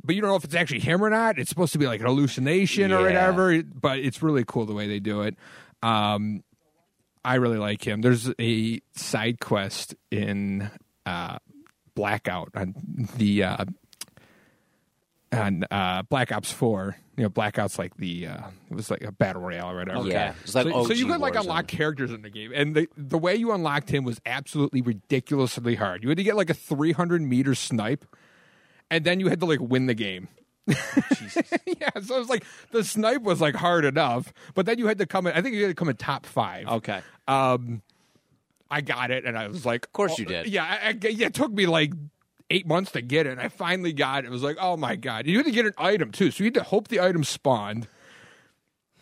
But 0.04 0.16
you 0.16 0.22
don't 0.22 0.30
know 0.30 0.36
if 0.36 0.44
it's 0.44 0.54
actually 0.56 0.82
him 0.82 1.02
or 1.02 1.10
not. 1.10 1.40
It's 1.40 1.50
supposed 1.50 1.72
to 1.74 1.80
be 1.80 1.88
like 1.88 2.02
an 2.02 2.08
hallucination 2.08 2.92
or 2.92 3.00
Yeah. 3.00 3.06
whatever. 3.32 3.64
But 3.64 4.00
it's 4.00 4.22
really 4.22 4.44
cool 4.46 4.66
the 4.66 4.74
way 4.74 4.88
they 4.90 5.00
do 5.00 5.22
it. 5.22 5.36
Um, 5.82 6.44
I 7.24 7.36
really 7.36 7.58
like 7.58 7.86
him. 7.88 8.02
There's 8.02 8.30
a 8.40 8.82
side 8.96 9.40
quest 9.40 9.96
in 10.12 10.70
uh, 11.06 11.38
Blackout 11.98 12.52
on 12.54 12.76
the 13.18 13.44
uh, 13.44 13.66
on 15.32 15.66
uh, 15.72 16.04
Black 16.04 16.32
Ops 16.32 16.52
Four. 16.52 16.96
You 17.18 17.24
know, 17.24 17.30
Blackout's 17.30 17.80
like 17.80 17.98
the 17.98 18.28
uh, 18.28 18.48
it 18.70 18.76
was 18.76 18.92
like 18.92 19.02
a 19.02 19.12
battle 19.12 19.42
royale 19.42 19.72
or 19.72 19.78
whatever. 19.78 20.08
Yeah. 20.08 20.34
Like 20.54 20.66
so, 20.68 20.86
so 20.86 20.94
you 20.94 21.08
could 21.08 21.20
like 21.20 21.34
Warzone. 21.34 21.42
unlock 21.42 21.68
characters 21.68 22.12
in 22.12 22.22
the 22.22 22.30
game, 22.30 22.52
and 22.54 22.76
the 22.76 22.88
the 22.96 23.18
way 23.18 23.36
you 23.36 23.52
unlocked 23.52 23.90
him 23.90 24.04
was 24.04 24.22
absolutely 24.28 24.82
ridiculously 24.82 25.74
hard. 25.74 26.04
You 26.04 26.10
had 26.10 26.20
to 26.20 26.24
get 26.24 26.36
like 26.36 26.52
a 26.52 26.54
300 26.54 27.20
meter 27.24 27.56
snipe, 27.56 28.06
and 28.92 29.04
then 29.04 29.20
you 29.20 29.28
had 29.28 29.40
to 29.40 29.48
like 29.48 29.60
win 29.60 29.88
the 29.88 29.96
game. 29.96 30.28
yeah, 30.68 31.90
so 32.00 32.16
it 32.16 32.20
was 32.20 32.30
like 32.30 32.46
the 32.70 32.84
snipe 32.84 33.24
was 33.24 33.42
like 33.42 33.56
hard 33.56 33.86
enough, 33.86 34.32
but 34.54 34.68
then 34.68 34.78
you 34.78 34.86
had 34.86 35.00
to 35.00 35.08
come 35.08 35.26
in. 35.26 35.34
I 35.34 35.42
think 35.42 35.56
you 35.56 35.64
had 35.64 35.70
to 35.70 35.76
come 35.76 35.90
in 35.90 35.96
top 35.96 36.28
five. 36.28 36.68
Okay. 36.68 37.02
Um, 37.28 37.82
I 38.70 38.82
got 38.82 39.12
it, 39.12 39.26
and 39.26 39.38
I 39.38 39.48
was 39.48 39.66
like, 39.66 39.86
"Of 39.86 39.94
course 39.94 40.18
you 40.20 40.26
did. 40.26 40.48
Yeah, 40.48 40.64
I, 40.64 40.90
I, 40.90 41.08
yeah, 41.08 41.28
it 41.28 41.34
took 41.34 41.52
me 41.52 41.66
like 41.66 41.94
eight 42.50 42.66
months 42.68 42.92
to 42.92 43.02
get 43.02 43.26
it. 43.28 43.32
And 43.32 43.42
I 43.42 43.50
finally 43.50 43.92
got 43.94 44.24
it. 44.24 44.28
It 44.28 44.32
was 44.32 44.44
like, 44.44 44.58
oh 44.60 44.78
my 44.78 44.96
god! 44.96 45.28
You 45.28 45.38
had 45.38 45.46
to 45.46 45.52
get 45.52 45.66
an 45.66 45.74
item 45.78 46.12
too, 46.12 46.32
so 46.32 46.44
you 46.44 46.48
had 46.48 46.54
to 46.56 46.64
hope 46.64 46.88
the 46.88 47.00
item 47.02 47.24
spawned. 47.24 47.88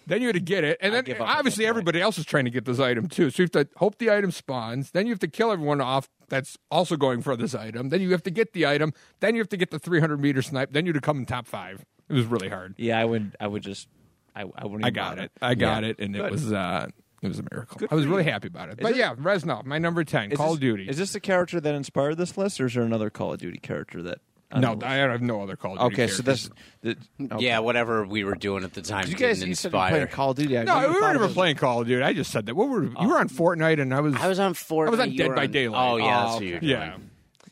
Then 0.08 0.22
you 0.22 0.28
had 0.28 0.36
to 0.36 0.40
get 0.40 0.64
it, 0.64 0.78
and 0.82 0.94
then 0.94 1.04
give 1.04 1.20
up 1.20 1.28
at 1.30 1.38
obviously 1.38 1.66
everybody 1.66 2.00
else 2.00 2.20
is 2.20 2.26
trying 2.26 2.46
to 2.46 2.52
get 2.52 2.66
this 2.66 2.80
item 2.80 3.08
too. 3.10 3.32
So 3.32 3.42
you 3.42 3.50
have 3.52 3.68
to 3.68 3.68
hope 3.78 3.98
the 3.98 4.12
item 4.12 4.30
spawns. 4.30 4.92
Then 4.92 5.08
you 5.08 5.12
have 5.14 5.20
to 5.20 5.28
kill 5.28 5.52
everyone 5.52 5.82
off 5.82 6.08
that's 6.30 6.60
also 6.70 6.96
going 6.96 7.24
for 7.24 7.36
this 7.36 7.56
item. 7.56 7.90
Then 7.90 8.02
you 8.02 8.12
have 8.12 8.22
to 8.24 8.30
get 8.32 8.54
the 8.54 8.68
item. 8.68 8.94
Then 9.20 9.34
you 9.34 9.42
have 9.42 9.50
to 9.50 9.58
get 9.58 9.72
the 9.72 9.80
300 9.80 10.20
meter 10.20 10.44
snipe. 10.44 10.72
Then 10.74 10.86
you 10.86 10.94
have 10.94 11.02
to 11.02 11.06
come 11.06 11.18
in 11.20 11.26
top 11.26 11.48
five. 11.48 11.84
It 12.08 12.14
was 12.14 12.26
really 12.28 12.50
hard. 12.50 12.76
Yeah, 12.78 13.00
I 13.00 13.06
would. 13.06 13.36
I 13.40 13.48
would 13.48 13.64
just. 13.64 13.88
I, 14.36 14.42
I 14.56 14.66
wouldn't. 14.66 14.86
I 14.86 14.92
got 14.92 15.12
bother. 15.16 15.24
it. 15.24 15.32
I 15.42 15.56
got 15.56 15.82
Yeah. 15.84 15.90
it, 15.90 16.00
and 16.00 16.16
it 16.16 16.30
was 16.32 16.52
uh, 16.54 16.88
it 17.26 17.30
was 17.30 17.40
a 17.40 17.46
miracle. 17.52 17.82
I 17.90 17.96
was 17.96 18.06
really 18.06 18.24
happy 18.24 18.48
about 18.48 18.70
it. 18.70 18.80
but 18.82 18.92
it- 18.92 18.98
yeah, 18.98 19.16
Reznov, 19.16 19.66
my 19.66 19.78
number 19.78 20.04
ten, 20.04 20.32
Call 20.32 20.48
this- 20.48 20.56
of 20.56 20.60
Duty. 20.62 20.88
Is 20.90 20.98
this 20.98 21.14
the 21.14 21.20
character 21.20 21.60
that 21.60 21.76
inspired 21.76 22.18
this 22.18 22.38
list, 22.38 22.60
or 22.62 22.68
is 22.68 22.74
there 22.74 22.84
another 22.84 23.10
Call 23.10 23.34
of 23.34 23.40
Duty 23.40 23.58
character 23.60 24.02
that? 24.04 24.20
on 24.52 24.62
no, 24.62 24.76
the 24.76 24.86
I 24.88 24.96
have 24.96 25.22
no 25.22 25.42
other 25.42 25.56
Call 25.56 25.74
of? 25.74 25.80
Duty. 25.80 25.94
Okay, 26.04 26.08
so 26.08 26.24
characters. 26.24 26.50
this. 26.82 26.98
The, 27.20 27.26
okay. 27.36 27.46
Yeah, 27.46 27.60
whatever 27.60 28.06
we 28.06 28.24
were 28.24 28.36
doing 28.36 28.64
at 28.64 28.74
the 28.74 28.82
time 28.82 29.02
You 29.08 29.16
didn't 29.16 29.20
guys, 29.20 29.44
you 29.44 29.56
said 29.56 29.74
you 29.74 29.80
playing 29.80 30.08
Call 30.08 30.32
of 30.32 30.38
Duty. 30.38 30.58
I 30.58 30.64
No, 30.64 30.80
we 30.80 30.94
were 30.94 31.10
of 31.10 31.14
never 31.14 31.28
playing 31.30 31.56
Call 31.58 31.82
of 31.82 31.88
Duty. 31.88 32.04
I 32.04 32.14
just 32.14 32.32
said 32.32 32.46
that. 32.46 32.56
What 32.56 32.70
were 32.70 32.84
you 32.84 32.90
were 32.90 33.18
oh. 33.18 33.20
on 33.20 33.30
Fortnite, 33.30 33.82
and 33.82 33.94
I 33.94 34.00
was 34.00 34.16
I 34.16 34.28
was 34.28 34.40
on 34.40 34.54
Fortnite. 34.54 34.88
I 34.88 34.92
was 34.92 35.00
on 35.00 35.16
Dead 35.16 35.30
were 35.30 35.36
by 35.36 35.48
Daylight. 35.48 35.92
Oh 35.92 35.98
yeah, 35.98 36.04
Oh, 36.06 36.24
that's 36.28 36.34
what 36.36 36.44
you're 36.44 36.60
doing. 36.60 36.72
yeah. 36.72 36.98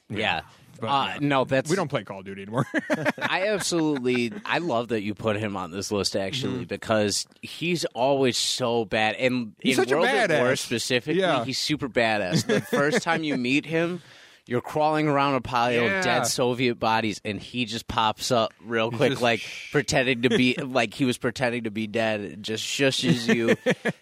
Yeah. 0.10 0.42
But, 0.80 0.88
uh, 0.88 1.06
yeah. 1.14 1.18
No, 1.22 1.44
that's 1.46 1.70
We 1.70 1.76
don't 1.76 1.88
play 1.88 2.04
Call 2.04 2.20
of 2.20 2.26
Duty 2.26 2.42
anymore. 2.44 2.66
I 3.22 3.48
absolutely 3.48 4.32
I 4.46 4.58
love 4.58 4.90
that 4.90 5.02
you 5.02 5.14
put 5.14 5.38
him 5.38 5.56
on 5.56 5.72
this 5.72 5.92
list 5.92 6.16
actually 6.16 6.66
because 6.66 7.26
he's 7.42 7.86
always 7.94 8.38
so 8.38 8.86
bad 8.86 9.16
and 9.16 9.34
Mm-hmm. 9.34 9.50
He's 9.60 9.78
in 9.78 9.84
such 9.86 9.92
a 9.92 9.96
World 9.98 10.08
at 10.10 10.30
War 10.42 10.56
specifically 10.56 11.22
Yeah. 11.22 11.44
he's 11.46 11.58
super 11.60 11.88
badass. 11.90 12.46
The 12.46 12.62
first 12.62 13.02
time 13.02 13.24
you 13.24 13.38
meet 13.38 13.66
him 13.66 14.02
you're 14.46 14.60
crawling 14.62 15.08
around 15.08 15.36
a 15.36 15.42
pile 15.42 15.72
Yeah. 15.72 16.00
of 16.00 16.04
dead 16.04 16.24
Soviet 16.28 16.76
bodies, 16.76 17.22
and 17.24 17.40
he 17.40 17.64
just 17.64 17.88
pops 17.88 18.30
up 18.30 18.54
real 18.66 18.92
quick, 18.92 19.12
just- 19.14 19.22
like 19.22 19.42
pretending 19.72 20.24
to 20.24 20.30
be 20.30 20.56
like 20.62 20.94
he 20.94 21.06
was 21.06 21.18
pretending 21.18 21.64
to 21.64 21.72
be 21.72 21.88
dead. 21.88 22.20
It 22.20 22.42
just 22.42 22.62
shushes 22.66 23.34
you, 23.34 23.56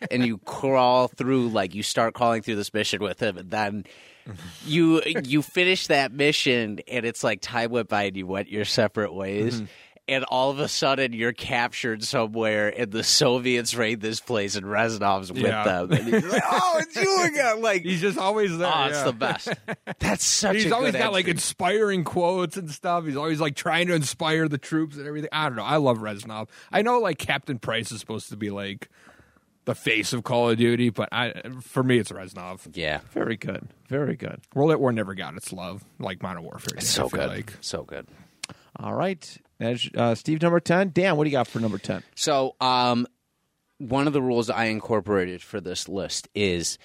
and 0.09 0.25
you 0.25 0.39
crawl 0.39 1.09
through 1.09 1.49
like 1.49 1.75
you 1.75 1.83
start 1.83 2.15
crawling 2.15 2.41
through 2.41 2.55
this 2.55 2.73
mission 2.73 3.03
with 3.03 3.19
him, 3.21 3.37
and 3.37 3.51
then 3.51 3.85
you 4.65 5.01
you 5.23 5.41
finish 5.41 5.87
that 5.87 6.11
mission 6.11 6.79
and 6.87 7.05
it's 7.05 7.23
like 7.23 7.41
time 7.41 7.71
went 7.71 7.89
by 7.89 8.03
and 8.03 8.15
you 8.17 8.27
went 8.27 8.49
your 8.49 8.65
separate 8.65 9.13
ways 9.13 9.55
Mm-hmm. 9.55 9.65
and 10.07 10.23
all 10.25 10.49
of 10.51 10.59
a 10.59 10.67
sudden 10.67 11.13
you're 11.13 11.31
captured 11.33 12.03
somewhere 12.03 12.69
and 12.75 12.91
the 12.91 13.03
Soviets 13.03 13.73
raid 13.75 14.01
this 14.01 14.19
place 14.19 14.55
and 14.55 14.65
Reznov's 14.65 15.31
Yeah. 15.33 15.63
with 15.63 15.65
them 15.89 15.91
and 15.91 16.13
he's 16.15 16.31
like 16.31 16.43
oh 16.51 16.77
it's 16.79 16.95
you 16.95 17.23
again 17.25 17.61
like 17.61 17.83
He's 17.83 18.01
just 18.01 18.17
always 18.17 18.57
there. 18.57 18.71
oh 18.73 18.85
it's 18.85 18.97
yeah. 18.97 19.03
the 19.05 19.13
best 19.13 19.49
that's 19.99 20.25
such 20.25 20.55
He's 20.57 20.71
a 20.71 20.75
always 20.75 20.93
got 20.95 21.13
like 21.13 21.27
inspiring 21.27 22.03
quotes 22.03 22.57
and 22.57 22.69
stuff. 22.69 23.05
He's 23.05 23.15
always 23.15 23.39
like 23.39 23.55
trying 23.55 23.87
to 23.87 23.93
inspire 23.93 24.47
the 24.47 24.57
troops 24.57 24.97
and 24.97 25.07
everything. 25.07 25.29
I 25.31 25.47
don't 25.47 25.55
know. 25.55 25.63
I 25.63 25.77
love 25.77 25.99
Reznov. 25.99 26.47
I 26.71 26.81
know 26.81 26.99
like 26.99 27.17
Captain 27.17 27.59
Price 27.59 27.91
is 27.91 27.99
supposed 27.99 28.29
to 28.29 28.37
be 28.37 28.49
like 28.49 28.89
the 29.65 29.75
face 29.75 30.13
of 30.13 30.23
Call 30.23 30.49
of 30.49 30.57
Duty, 30.57 30.89
but 30.89 31.09
I 31.11 31.33
for 31.61 31.83
me 31.83 31.97
it's 31.97 32.11
Reznov. 32.11 32.75
yeah 32.75 32.99
Very 33.11 33.37
good. 33.37 33.67
Very 33.87 34.15
good. 34.15 34.41
World 34.55 34.71
at 34.71 34.79
War 34.79 34.91
never 34.91 35.13
got 35.13 35.35
its 35.35 35.51
love 35.53 35.83
like 35.99 36.21
Modern 36.23 36.43
Warfare. 36.43 36.69
did, 36.69 36.77
it's 36.79 36.89
so 36.89 37.09
good 37.09 37.29
Like. 37.29 37.53
so 37.61 37.83
good 37.83 38.07
All 38.79 38.93
right. 38.93 39.37
That's, 39.59 39.87
uh, 39.95 40.15
Steve, 40.15 40.41
number 40.41 40.59
10. 40.59 40.89
Dan, 40.91 41.17
what 41.17 41.25
do 41.25 41.29
you 41.29 41.35
got 41.37 41.47
for 41.47 41.59
number 41.59 41.77
10? 41.77 42.01
So, 42.15 42.55
um, 42.59 43.05
one 43.77 44.07
of 44.07 44.13
the 44.13 44.21
rules 44.21 44.49
I 44.49 44.65
incorporated 44.65 45.41
for 45.43 45.61
this 45.61 45.87
list 45.87 46.27
is 46.33 46.79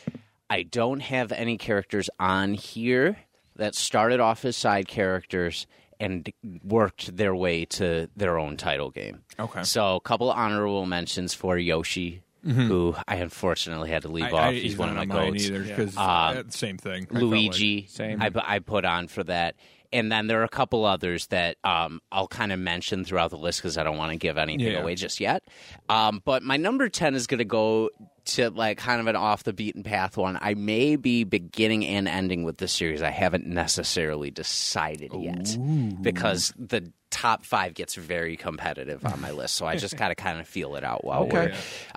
I 0.51 0.63
don't 0.63 1.01
have 1.01 1.33
any 1.33 1.57
characters 1.57 2.11
on 2.21 2.53
here 2.55 3.17
that 3.57 3.75
started 3.75 4.21
off 4.21 4.45
as 4.45 4.57
side 4.57 4.89
characters 4.89 5.67
and 5.99 6.31
worked 6.63 7.17
their 7.17 7.35
way 7.35 7.65
to 7.65 8.11
their 8.15 8.39
own 8.39 8.59
title 8.59 8.91
game. 8.91 9.23
Okay. 9.39 9.63
So, 9.63 9.97
a 9.97 10.01
couple 10.01 10.31
of 10.31 10.37
honorable 10.37 10.85
mentions 10.85 11.33
for 11.33 11.57
Yoshi, 11.57 12.21
who 12.47 12.95
I 13.09 13.17
unfortunately 13.17 13.91
had 13.91 14.03
to 14.03 14.09
leave 14.09 14.25
I- 14.25 14.31
off. 14.31 14.41
I- 14.51 14.53
he's, 14.55 14.77
one 14.77 14.89
of 14.89 14.95
my 14.97 15.05
not 15.05 15.17
on 15.19 15.23
mine 15.25 15.33
goats. 15.33 15.45
either 15.49 15.63
because 15.63 15.97
Uh, 15.97 16.43
same 16.49 16.79
thing. 16.79 17.05
I 17.05 17.07
felt 17.07 17.13
like- 17.15 17.23
Luigi, 17.23 17.87
Same. 17.89 18.23
I, 18.23 18.31
I 18.35 18.59
put 18.61 18.85
on 18.85 19.09
for 19.09 19.25
that. 19.25 19.57
And 19.93 20.11
then 20.11 20.27
there 20.27 20.41
are 20.41 20.45
a 20.45 20.49
couple 20.49 20.85
others 20.85 21.29
that 21.29 21.57
um, 21.65 22.01
I'll 22.11 22.27
kind 22.29 22.51
of 22.53 22.59
mention 22.59 23.05
throughout 23.05 23.31
the 23.31 23.39
list 23.39 23.61
because 23.61 23.79
I 23.79 23.85
don't 23.85 23.97
want 23.97 24.11
to 24.13 24.19
give 24.19 24.37
anything 24.37 24.67
Yeah. 24.73 24.81
away 24.81 24.95
just 24.97 25.21
yet. 25.21 25.45
Um, 25.89 26.21
but 26.25 26.43
my 26.43 26.57
number 26.57 26.89
10 26.89 27.15
is 27.15 27.27
going 27.29 27.39
to 27.39 27.45
go 27.45 27.91
to 28.27 28.51
like 28.51 28.79
kind 28.79 29.01
of 29.01 29.07
an 29.07 29.17
off 29.17 29.45
the 29.45 29.53
beaten 29.53 29.83
path 29.83 30.17
one. 30.17 30.39
I 30.41 30.55
may 30.55 30.97
be 30.97 31.25
beginning 31.25 31.87
and 31.87 32.07
ending 32.09 32.45
with 32.45 32.59
this 32.59 32.73
series. 32.73 33.03
I 33.03 33.11
haven't 33.11 33.47
necessarily 33.47 34.31
decided 34.31 35.13
yet 35.15 35.57
because 36.03 36.53
the 36.59 36.93
top 37.11 37.45
five 37.45 37.73
gets 37.73 37.95
very 37.95 38.37
competitive 38.37 39.05
on 39.07 39.21
my 39.21 39.31
list. 39.31 39.55
So 39.55 39.65
I 39.67 39.77
just 39.77 39.97
got 39.99 40.09
to 40.09 40.15
kind 40.15 40.39
of 40.41 40.47
feel 40.47 40.77
it 40.77 40.85
out 40.85 41.05
while 41.05 41.23
Okay. 41.23 41.47
we're. 41.51 41.55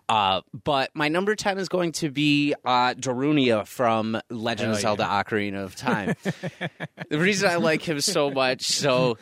Uh, 0.07 0.41
but 0.63 0.91
my 0.93 1.09
number 1.09 1.35
10 1.35 1.57
is 1.57 1.67
going 1.67 1.91
to 1.93 2.09
be 2.09 2.53
uh, 2.63 2.93
Darunia 2.93 3.67
from 3.67 4.19
Legend 4.29 4.71
of 4.71 4.75
Hell 4.77 4.95
Zelda 4.97 5.03
Ocarina 5.05 5.63
of 5.63 5.75
Time. 5.75 6.15
the 7.09 7.19
reason 7.19 7.49
I 7.49 7.55
like 7.57 7.81
him 7.81 7.99
so 8.01 8.31
much, 8.31 8.63
so 8.67 9.17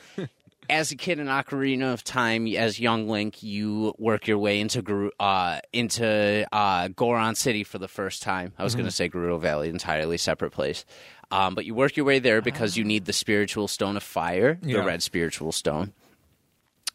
as 0.69 0.91
a 0.91 0.95
kid 0.95 1.19
in 1.19 1.27
Ocarina 1.27 1.93
of 1.93 2.03
Time, 2.03 2.47
as 2.47 2.79
young 2.79 3.07
Link, 3.07 3.41
you 3.43 3.93
work 3.97 4.27
your 4.27 4.37
way 4.37 4.59
into 4.59 5.11
uh, 5.19 5.59
into 5.73 6.47
uh, 6.51 6.87
Goron 6.89 7.35
City 7.35 7.63
for 7.63 7.77
the 7.77 7.87
first 7.87 8.21
time. 8.21 8.53
I 8.57 8.63
was 8.63 8.75
going 8.75 8.85
to 8.85 8.91
say 8.91 9.09
Gerudo 9.09 9.39
Valley, 9.39 9.69
entirely 9.69 10.17
separate 10.17 10.51
place. 10.51 10.85
Um, 11.29 11.55
but 11.55 11.65
you 11.65 11.75
work 11.75 11.97
your 11.97 12.05
way 12.05 12.19
there 12.19 12.41
because 12.41 12.77
you 12.77 12.85
need 12.85 13.05
the 13.05 13.13
spiritual 13.13 13.67
stone 13.67 13.97
of 13.97 14.03
fire, 14.03 14.57
the 14.61 14.85
red 14.85 15.03
spiritual 15.03 15.51
stone 15.51 15.93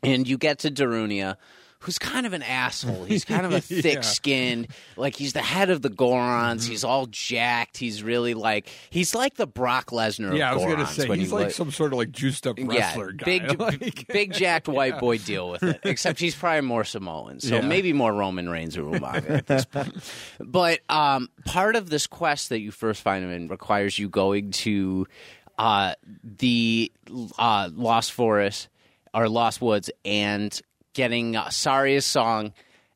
and 0.02 0.28
you 0.28 0.36
get 0.36 0.58
to 0.60 0.70
Darunia, 0.70 1.36
who's 1.82 1.98
kind 1.98 2.26
of 2.26 2.32
an 2.32 2.42
asshole. 2.42 3.04
He's 3.04 3.24
kind 3.24 3.44
of 3.44 3.52
a 3.52 3.60
thick 3.60 4.02
skinned, 4.04 4.68
like 4.96 5.16
he's 5.16 5.32
the 5.32 5.42
head 5.42 5.68
of 5.70 5.82
the 5.82 5.90
Gorons. 5.90 6.62
Mm-hmm. 6.62 6.70
He's 6.70 6.84
all 6.84 7.06
jacked. 7.06 7.76
He's 7.76 8.02
really 8.02 8.34
like 8.34 8.68
he's 8.90 9.14
like 9.14 9.34
the 9.34 9.46
Brock 9.46 9.90
Lesnar. 9.90 10.36
Yeah, 10.36 10.50
I 10.50 10.54
was 10.54 10.64
gonna 10.64 10.86
say 10.86 11.06
he's 11.18 11.30
you 11.30 11.36
like 11.36 11.50
some 11.50 11.70
sort 11.70 11.92
of 11.92 11.98
like 11.98 12.12
juiced 12.12 12.46
up 12.46 12.56
wrestler 12.58 13.10
yeah, 13.10 13.16
guy. 13.16 13.24
big, 13.24 13.60
Like- 13.60 14.06
big 14.08 14.32
jacked 14.32 14.68
white 14.68 14.98
boy. 14.98 15.18
Deal 15.18 15.50
with 15.50 15.62
it. 15.62 15.80
Except 15.84 16.18
he's 16.18 16.34
probably 16.34 16.62
more 16.62 16.84
Samoan, 16.84 17.40
so 17.40 17.56
Yeah. 17.56 17.60
maybe 17.60 17.92
more 17.92 18.12
Roman 18.12 18.48
Reigns 18.48 18.76
or 18.76 18.82
Umaga 18.84 19.30
at 19.38 19.46
this 19.46 19.64
point. 19.64 19.94
But 20.40 20.80
um, 20.88 21.28
part 21.44 21.76
of 21.76 21.90
this 21.90 22.06
quest 22.06 22.48
that 22.48 22.60
you 22.60 22.70
first 22.70 23.02
find 23.02 23.24
him 23.24 23.30
in 23.30 23.48
requires 23.48 23.98
you 23.98 24.08
going 24.08 24.50
to 24.52 25.06
uh, 25.58 25.94
the 26.24 26.90
uh, 27.38 27.68
Lost 27.72 28.12
Forest 28.12 28.68
or 29.14 29.28
Lost 29.28 29.60
Woods 29.60 29.90
and 30.04 30.58
getting 30.92 31.36
Saria's 31.50 32.06
song 32.06 32.52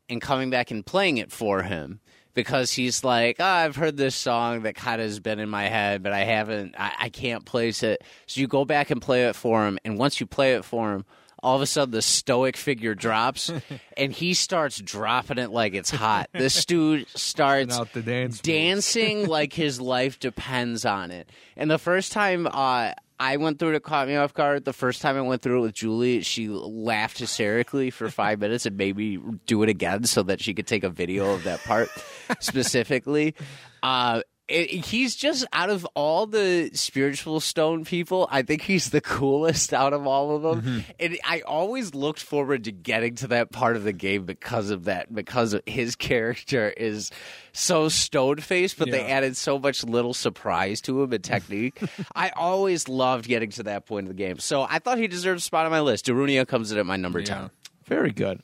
and 0.09 0.21
coming 0.21 0.51
back 0.51 0.71
and 0.71 0.85
playing 0.85 1.19
it 1.19 1.33
for 1.33 1.63
him 1.63 2.01
because 2.35 2.71
he's 2.71 3.03
like, 3.03 3.37
oh, 3.41 3.45
I've 3.45 3.77
heard 3.77 3.97
this 3.97 4.15
song 4.15 4.63
that 4.63 4.77
kind 4.77 5.01
of 5.01 5.07
has 5.07 5.21
been 5.21 5.39
in 5.39 5.49
my 5.49 5.65
head, 5.65 6.03
but 6.03 6.13
I 6.13 6.21
haven't, 6.25 6.75
I, 6.79 6.93
I 7.01 7.09
can't 7.09 7.45
place 7.45 7.83
it. 7.83 8.05
So 8.27 8.41
you 8.41 8.47
go 8.47 8.65
back 8.65 8.91
and 8.91 9.01
play 9.01 9.25
it 9.25 9.35
for 9.35 9.67
him, 9.67 9.79
and 9.85 9.99
once 9.99 10.21
you 10.21 10.27
play 10.27 10.55
it 10.55 10.65
for 10.65 10.93
him, 10.93 11.07
all 11.43 11.57
of 11.57 11.63
a 11.63 11.67
sudden 11.67 11.93
the 11.93 12.03
stoic 12.03 12.57
figure 12.57 12.95
drops, 12.95 13.51
and 13.97 14.13
he 14.13 14.35
starts 14.35 14.79
dropping 14.79 15.39
it 15.39 15.51
like 15.51 15.75
it's 15.75 15.91
hot. 15.91 16.29
This 16.33 16.65
dude 16.67 17.09
starts 17.15 17.79
dance 17.95 18.41
dancing 18.41 19.27
like 19.27 19.53
his 19.53 19.81
life 19.81 20.21
depends 20.21 20.85
on 20.85 21.11
it. 21.11 21.31
And 21.57 21.71
the 21.71 21.79
first 21.79 22.13
time 22.13 22.47
uh, 22.47 22.93
I 23.19 23.37
went 23.39 23.59
through 23.59 23.75
it, 23.75 23.83
caught 23.83 24.09
me 24.09 24.17
off 24.17 24.35
guard. 24.35 24.65
The 24.65 24.73
first 24.73 25.01
time 25.01 25.17
I 25.17 25.23
went 25.23 25.43
through 25.43 25.59
it 25.59 25.63
with 25.63 25.75
Julie, 25.75 26.23
she 26.23 26.49
laughed 26.49 27.19
hysterically 27.19 27.91
for 27.91 28.11
five 28.11 28.39
minutes 28.41 28.67
and 28.67 28.77
made 28.77 28.97
me 28.97 29.19
do 29.47 29.63
it 29.63 29.69
again 29.69 30.05
so 30.05 30.23
that 30.25 30.41
she 30.41 30.55
could 30.55 30.67
take 30.67 30.85
a 30.85 30.91
video 30.91 31.33
of 31.33 31.45
that 31.45 31.63
part 31.65 31.89
specifically. 32.41 33.35
Uh, 33.83 34.21
he's 34.49 35.17
just 35.17 35.47
out 35.53 35.71
of 35.71 35.85
all 35.95 36.27
the 36.27 36.71
spiritual 36.73 37.41
stone 37.41 37.85
people, 37.85 38.29
I 38.31 38.43
think 38.43 38.63
he's 38.63 38.91
the 38.91 39.01
coolest 39.03 39.73
out 39.75 39.93
of 39.93 40.07
all 40.07 40.37
of 40.37 40.43
them. 40.43 40.63
Mm-hmm. 40.63 40.91
And 41.01 41.19
I 41.25 41.41
always 41.41 41.95
looked 41.95 42.23
forward 42.23 42.65
to 42.65 42.73
getting 42.73 43.17
to 43.17 43.29
that 43.29 43.51
part 43.51 43.77
of 43.77 43.85
the 43.85 43.93
game 43.93 44.25
because 44.25 44.71
of 44.71 44.85
that, 44.85 45.13
because 45.15 45.53
of 45.55 45.63
his 45.67 45.97
character 45.97 46.69
is 46.71 47.11
so 47.53 47.89
stone 47.89 48.37
faced, 48.39 48.79
but 48.79 48.91
they 48.91 49.05
added 49.07 49.37
so 49.37 49.59
much 49.59 49.83
little 49.83 50.15
surprise 50.15 50.81
to 50.83 51.03
him 51.03 51.13
and 51.13 51.25
technique. 51.25 51.81
I 52.15 52.31
always 52.31 52.89
loved 52.89 53.27
getting 53.27 53.51
to 53.53 53.63
that 53.65 53.87
point 53.87 54.05
of 54.05 54.09
the 54.09 54.23
game. 54.23 54.39
So 54.39 54.63
I 54.63 54.79
thought 54.79 54.99
he 54.99 55.09
deserved 55.09 55.39
a 55.39 55.43
spot 55.43 55.65
on 55.65 55.73
my 55.73 55.81
list. 55.81 56.07
Darunia 56.07 56.47
comes 56.47 56.71
in 56.71 56.79
at 56.79 56.87
my 56.87 56.97
number 56.97 57.21
Yeah. 57.21 57.27
10. 57.27 57.51
Very 57.87 58.11
good. 58.11 58.43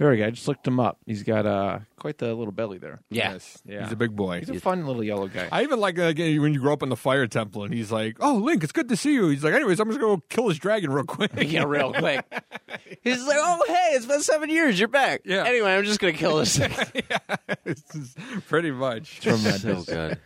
Very 0.00 0.16
good. 0.16 0.28
I 0.28 0.30
just 0.30 0.48
looked 0.48 0.66
him 0.66 0.80
up. 0.80 0.96
He's 1.04 1.22
got 1.22 1.44
uh, 1.44 1.80
quite 1.98 2.16
the 2.16 2.32
little 2.34 2.52
belly 2.52 2.78
there. 2.78 3.00
Yeah. 3.10 3.32
Yes. 3.32 3.62
Yeah. 3.66 3.82
He's 3.82 3.92
a 3.92 3.96
big 3.96 4.16
boy. 4.16 4.40
He's 4.40 4.48
a 4.48 4.58
fun 4.58 4.86
little 4.86 5.04
yellow 5.04 5.28
guy. 5.28 5.46
I 5.52 5.62
even 5.62 5.78
like 5.78 5.98
uh, 5.98 6.14
when 6.16 6.54
you 6.54 6.58
grow 6.60 6.72
up 6.72 6.82
in 6.82 6.88
the 6.88 6.96
fire 6.96 7.26
temple 7.26 7.64
and 7.64 7.74
he's 7.74 7.92
like, 7.92 8.16
"Oh, 8.20 8.36
Link, 8.36 8.62
it's 8.64 8.72
good 8.72 8.88
to 8.88 8.96
see 8.96 9.12
you." 9.12 9.28
He's 9.28 9.44
like, 9.44 9.52
"Anyways, 9.52 9.78
I'm 9.78 9.88
just 9.88 10.00
gonna 10.00 10.22
kill 10.30 10.48
this 10.48 10.56
dragon 10.56 10.90
real 10.90 11.04
quick." 11.04 11.32
Yeah, 11.50 11.64
real 11.64 11.92
quick. 11.92 12.24
He's 13.02 13.26
like, 13.26 13.36
"Oh, 13.38 13.62
hey, 13.66 13.90
it's 13.92 14.06
been 14.06 14.22
seven 14.22 14.48
years. 14.50 14.78
You're 14.78 14.88
back." 14.88 15.20
Yeah. 15.26 15.44
Anyway, 15.44 15.70
I'm 15.70 15.84
just 15.84 16.00
gonna 16.00 16.12
kill 16.14 16.38
this 16.38 16.56
thing. 16.58 16.72
It's 17.66 17.82
just 17.92 18.16
pretty 18.48 18.70
much. 18.70 19.20
Tremendous. 19.20 19.84
good. 19.84 20.18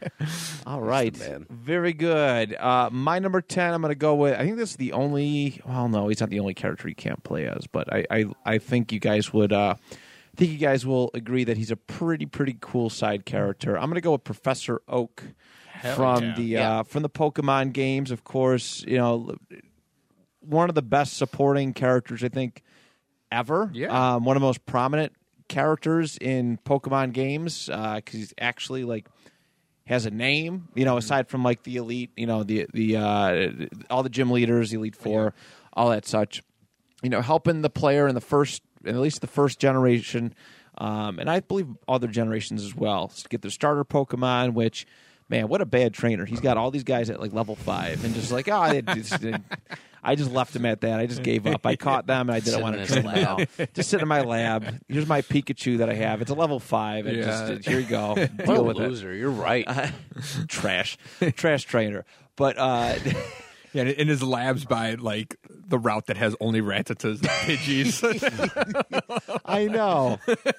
All 0.66 0.80
right. 0.80 1.18
man. 1.18 1.46
Very 1.50 1.92
good. 1.92 2.54
Uh, 2.54 2.90
my 2.92 3.18
number 3.18 3.40
10, 3.40 3.74
I'm 3.74 3.80
going 3.82 3.90
to 3.90 3.94
go 3.96 4.14
with, 4.14 4.34
I 4.34 4.44
think 4.44 4.56
this 4.56 4.70
is 4.70 4.76
the 4.76 4.92
only, 4.92 5.60
well, 5.66 5.88
no, 5.88 6.08
he's 6.08 6.20
not 6.20 6.30
the 6.30 6.40
only 6.40 6.54
character 6.54 6.88
you 6.88 6.94
can't 6.94 7.22
play 7.22 7.46
as, 7.46 7.66
but 7.66 7.92
I, 7.92 8.06
I, 8.10 8.24
I 8.46 8.58
think 8.58 8.92
you 8.92 9.00
guys 9.00 9.32
would, 9.32 9.52
uh, 9.52 9.63
I 9.72 10.36
think 10.36 10.50
you 10.52 10.58
guys 10.58 10.84
will 10.84 11.10
agree 11.14 11.44
that 11.44 11.56
he's 11.56 11.70
a 11.70 11.76
pretty, 11.76 12.26
pretty 12.26 12.56
cool 12.60 12.90
side 12.90 13.24
character. 13.24 13.76
I'm 13.78 13.84
going 13.86 13.94
to 13.94 14.00
go 14.00 14.12
with 14.12 14.24
Professor 14.24 14.82
Oak 14.88 15.22
from 15.94 16.24
yeah. 16.24 16.34
the, 16.36 16.42
Yeah. 16.44 16.78
uh, 16.78 16.82
from 16.82 17.02
the 17.02 17.10
Pokemon 17.10 17.72
games, 17.72 18.10
of 18.10 18.24
course, 18.24 18.84
you 18.86 18.96
know, 18.98 19.36
one 20.40 20.68
of 20.68 20.74
the 20.74 20.82
best 20.82 21.16
supporting 21.16 21.72
characters, 21.72 22.22
I 22.24 22.28
think, 22.28 22.62
ever. 23.30 23.70
Yeah. 23.72 24.14
Um, 24.14 24.24
one 24.24 24.36
of 24.36 24.40
the 24.40 24.46
most 24.46 24.66
prominent 24.66 25.12
characters 25.48 26.18
in 26.20 26.58
Pokemon 26.64 27.12
games 27.12 27.66
because 27.66 28.02
he's 28.12 28.34
actually 28.40 28.84
like 28.84 29.08
has 29.86 30.06
a 30.06 30.10
name. 30.10 30.68
You 30.74 30.84
know, 30.84 30.96
aside 30.96 31.28
from 31.28 31.42
like 31.42 31.62
the 31.62 31.76
elite, 31.76 32.10
you 32.16 32.26
know, 32.26 32.42
the 32.42 32.66
the 32.72 32.96
uh, 32.96 33.48
all 33.90 34.02
the 34.02 34.08
gym 34.08 34.30
leaders, 34.30 34.72
elite 34.72 34.96
four, 34.96 35.34
all 35.72 35.90
that 35.90 36.06
such. 36.06 36.42
You 37.02 37.10
know, 37.10 37.20
helping 37.20 37.60
the 37.62 37.70
player 37.70 38.08
in 38.08 38.14
the 38.14 38.20
first, 38.22 38.62
at 38.86 38.96
least 38.96 39.20
the 39.20 39.26
first 39.26 39.58
generation, 39.58 40.34
um, 40.78 41.18
and 41.18 41.30
I 41.30 41.40
believe 41.40 41.68
other 41.88 42.08
generations 42.08 42.64
as 42.64 42.74
well, 42.74 43.08
to 43.08 43.28
get 43.28 43.42
their 43.42 43.50
starter 43.50 43.84
Pokemon, 43.84 44.54
which. 44.54 44.86
Man, 45.30 45.48
what 45.48 45.62
a 45.62 45.64
bad 45.64 45.94
trainer! 45.94 46.26
He's 46.26 46.40
got 46.40 46.58
all 46.58 46.70
these 46.70 46.84
guys 46.84 47.08
at 47.08 47.18
like 47.18 47.32
level 47.32 47.56
five, 47.56 48.04
and 48.04 48.14
just 48.14 48.30
like, 48.30 48.46
oh, 48.46 48.56
I 48.58 48.82
just, 48.82 49.24
I 50.04 50.16
just 50.16 50.30
left 50.30 50.54
him 50.54 50.66
at 50.66 50.82
that. 50.82 51.00
I 51.00 51.06
just 51.06 51.22
gave 51.22 51.46
up. 51.46 51.64
I 51.64 51.76
caught 51.76 52.06
them, 52.06 52.28
and 52.28 52.36
I 52.36 52.40
didn't 52.40 52.60
want 52.60 52.76
to 52.76 52.84
train 52.86 53.04
them 53.06 53.68
Just 53.72 53.88
sit 53.88 54.02
in 54.02 54.06
my 54.06 54.20
lab. 54.20 54.80
Here's 54.86 55.06
my 55.06 55.22
Pikachu 55.22 55.78
that 55.78 55.88
I 55.88 55.94
have. 55.94 56.20
It's 56.20 56.30
a 56.30 56.34
level 56.34 56.60
five, 56.60 57.06
and 57.06 57.16
Yeah. 57.16 57.24
just 57.54 57.66
here 57.66 57.80
you 57.80 57.86
go. 57.86 58.14
Deal 58.44 58.66
with 58.66 58.76
it. 58.76 58.80
loser. 58.86 59.14
You're 59.14 59.30
right. 59.30 59.66
Trash, 60.48 60.98
trash 61.36 61.64
trainer. 61.64 62.04
But 62.36 62.58
uh, 62.58 62.96
Yeah, 63.74 63.82
in 63.82 64.06
his 64.08 64.22
labs 64.22 64.64
by 64.64 64.94
like 64.94 65.36
the 65.66 65.78
route 65.78 66.06
that 66.06 66.16
has 66.16 66.36
only 66.40 66.60
Rattatas 66.60 67.20
and 67.20 67.28
Pidgeys. 67.28 68.00
I 69.44 69.66
know, 69.66 70.18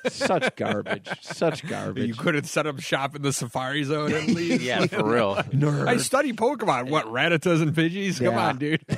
such 0.09 0.55
garbage, 0.57 1.09
such 1.21 1.65
garbage. 1.65 2.07
you 2.07 2.13
couldn't 2.13 2.43
set 2.43 2.67
up 2.67 2.79
shop 2.81 3.15
in 3.15 3.21
the 3.21 3.31
Safari 3.31 3.83
Zone 3.83 4.13
and 4.13 4.35
leave. 4.35 4.61
yeah, 4.61 4.85
for 4.85 5.05
real. 5.09 5.41
I 5.87 5.97
study 5.97 6.33
Pokemon. 6.33 6.89
What 6.89 7.05
Rattatas 7.05 7.61
and 7.61 7.73
Pidgeys? 7.73 8.21
Come 8.21 8.35
on, 8.35 8.57
dude. 8.57 8.85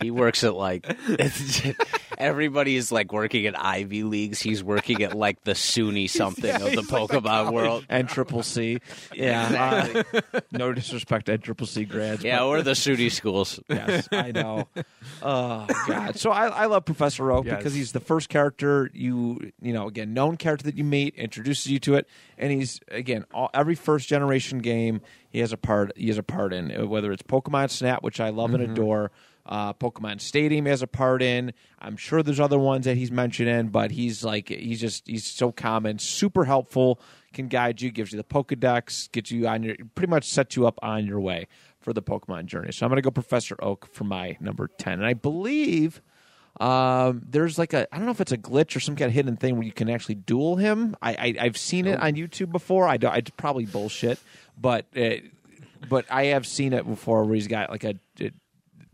He 0.00 0.10
works 0.10 0.44
at 0.44 0.54
like 0.54 0.86
everybody 2.18 2.76
is 2.76 2.92
like 2.92 3.12
working 3.12 3.46
at 3.46 3.58
Ivy 3.58 4.02
leagues. 4.02 4.40
He's 4.42 4.62
working 4.62 5.02
at 5.02 5.16
like 5.16 5.42
the 5.44 5.52
SUNY 5.52 6.10
something 6.10 6.54
of 6.54 6.60
the 6.60 6.68
he's 6.68 6.76
like 6.76 7.08
the 7.08 7.16
Pokemon 7.20 7.52
world. 7.52 7.86
and 7.88 8.06
triple 8.06 8.42
C, 8.42 8.80
yeah. 9.14 10.02
uh, 10.04 10.20
no 10.52 10.72
disrespect 10.72 11.26
to 11.26 11.38
triple 11.38 11.66
C 11.66 11.84
grads. 11.84 12.22
Yeah, 12.22 12.40
but 12.40 12.46
or 12.46 12.62
the 12.62 12.74
SUNY 12.84 13.10
schools. 13.12 13.60
yes, 13.68 14.08
I 14.12 14.32
know. 14.32 14.68
Oh 15.22 15.66
God! 15.86 16.16
So 16.18 16.30
I, 16.30 16.46
I 16.48 16.66
love 16.66 16.84
Professor 16.84 17.30
Oak 17.32 17.46
Yes. 17.46 17.56
because 17.58 17.74
he's 17.74 17.92
the 17.92 18.00
first 18.00 18.28
character 18.28 18.90
you 18.92 19.52
you 19.60 19.72
know 19.72 19.86
again 19.86 20.12
known 20.12 20.36
character 20.36 20.64
that 20.64 20.76
you 20.76 20.84
meet, 20.84 21.14
introduces 21.14 21.68
you 21.68 21.78
to 21.80 21.94
it, 21.94 22.06
and 22.38 22.50
he's 22.52 22.80
again 22.88 23.24
all, 23.32 23.48
every 23.54 23.74
first 23.74 24.08
generation 24.08 24.58
game 24.58 25.00
he 25.30 25.38
has 25.40 25.52
a 25.52 25.56
part 25.56 25.92
he 25.96 26.08
has 26.08 26.18
a 26.18 26.22
part 26.22 26.52
in 26.52 26.76
uh, 26.78 26.86
whether 26.86 27.10
it's 27.12 27.22
Pokemon 27.22 27.70
Snap, 27.70 28.02
which 28.02 28.20
I 28.20 28.30
love 28.30 28.54
and 28.54 28.62
adore. 28.62 29.10
Uh, 29.46 29.74
Pokemon 29.74 30.22
Stadium 30.22 30.64
he 30.64 30.70
has 30.70 30.80
a 30.82 30.86
part 30.86 31.20
in. 31.22 31.52
I'm 31.78 31.96
sure 31.98 32.22
there's 32.22 32.40
other 32.40 32.58
ones 32.58 32.86
that 32.86 32.96
he's 32.96 33.10
mentioned 33.12 33.48
in, 33.50 33.68
but 33.68 33.90
he's 33.90 34.24
like 34.24 34.48
he's 34.48 34.80
just 34.80 35.06
he's 35.06 35.26
so 35.26 35.52
common, 35.52 35.98
super 35.98 36.44
helpful, 36.46 36.98
can 37.34 37.48
guide 37.48 37.82
you, 37.82 37.90
gives 37.90 38.10
you 38.12 38.16
the 38.16 38.24
Pokedex, 38.24 39.12
gets 39.12 39.30
you 39.30 39.46
on 39.46 39.62
your 39.62 39.76
pretty 39.94 40.10
much 40.10 40.24
sets 40.24 40.56
you 40.56 40.66
up 40.66 40.78
on 40.82 41.04
your 41.06 41.20
way 41.20 41.46
for 41.84 41.92
the 41.92 42.02
Pokemon 42.02 42.46
journey. 42.46 42.72
So 42.72 42.86
I'm 42.86 42.90
going 42.90 42.96
to 42.96 43.02
go 43.02 43.10
Professor 43.10 43.56
Oak 43.60 43.88
for 43.92 44.04
my 44.04 44.38
number 44.40 44.68
10. 44.78 44.94
And 44.94 45.06
I 45.06 45.12
believe 45.12 46.00
um, 46.58 47.22
there's 47.28 47.58
like 47.58 47.74
a, 47.74 47.86
I 47.92 47.98
don't 47.98 48.06
know 48.06 48.12
if 48.12 48.22
it's 48.22 48.32
a 48.32 48.38
glitch 48.38 48.74
or 48.74 48.80
some 48.80 48.96
kind 48.96 49.08
of 49.08 49.14
hidden 49.14 49.36
thing 49.36 49.56
where 49.56 49.64
you 49.64 49.72
can 49.72 49.90
actually 49.90 50.14
duel 50.14 50.56
him. 50.56 50.96
I, 51.02 51.12
I, 51.12 51.34
I've 51.44 51.58
seen 51.58 51.86
it 51.86 52.00
on 52.00 52.14
YouTube 52.14 52.50
before. 52.50 52.88
I 52.88 52.96
don't, 52.96 53.14
it's 53.14 53.30
probably 53.36 53.66
bullshit, 53.66 54.18
but, 54.58 54.86
uh, 54.96 55.16
but 55.88 56.06
I 56.10 56.26
have 56.26 56.46
seen 56.46 56.72
it 56.72 56.86
before 56.86 57.24
where 57.24 57.34
he's 57.34 57.48
got 57.48 57.68
like 57.68 57.84
a, 57.84 57.96
it, 58.18 58.32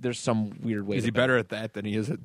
there's 0.00 0.18
some 0.18 0.58
weird 0.60 0.84
way. 0.84 0.96
Is 0.96 1.04
he 1.04 1.12
better 1.12 1.38
at 1.38 1.50
that 1.50 1.74
than 1.74 1.84
he 1.84 1.94
is 1.94 2.10
at? 2.10 2.18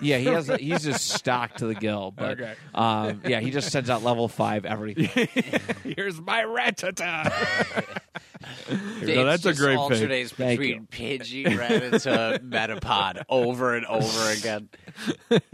Yeah, 0.00 0.18
he 0.18 0.26
has. 0.26 0.48
A, 0.48 0.56
he's 0.58 0.82
just 0.84 1.08
stocked 1.10 1.58
to 1.58 1.66
the 1.66 1.74
gill. 1.74 2.12
But 2.16 2.40
Okay. 2.40 2.54
um, 2.74 3.22
yeah, 3.26 3.40
he 3.40 3.50
just 3.50 3.70
sends 3.70 3.90
out 3.90 4.02
level 4.02 4.28
five 4.28 4.64
everything. 4.64 5.28
Here's 5.96 6.20
my 6.20 6.42
Rattata. 6.42 7.96
No, 9.02 9.24
that's 9.24 9.44
a 9.46 9.52
great 9.54 9.72
pick. 9.74 9.78
alternates 9.78 10.32
Thank 10.32 10.60
between 10.60 10.86
Pidgey, 10.86 11.44
Rattata, 11.46 12.38
Metapod 12.48 13.22
over 13.28 13.74
and 13.74 13.84
over 13.86 14.30
again. 14.30 14.68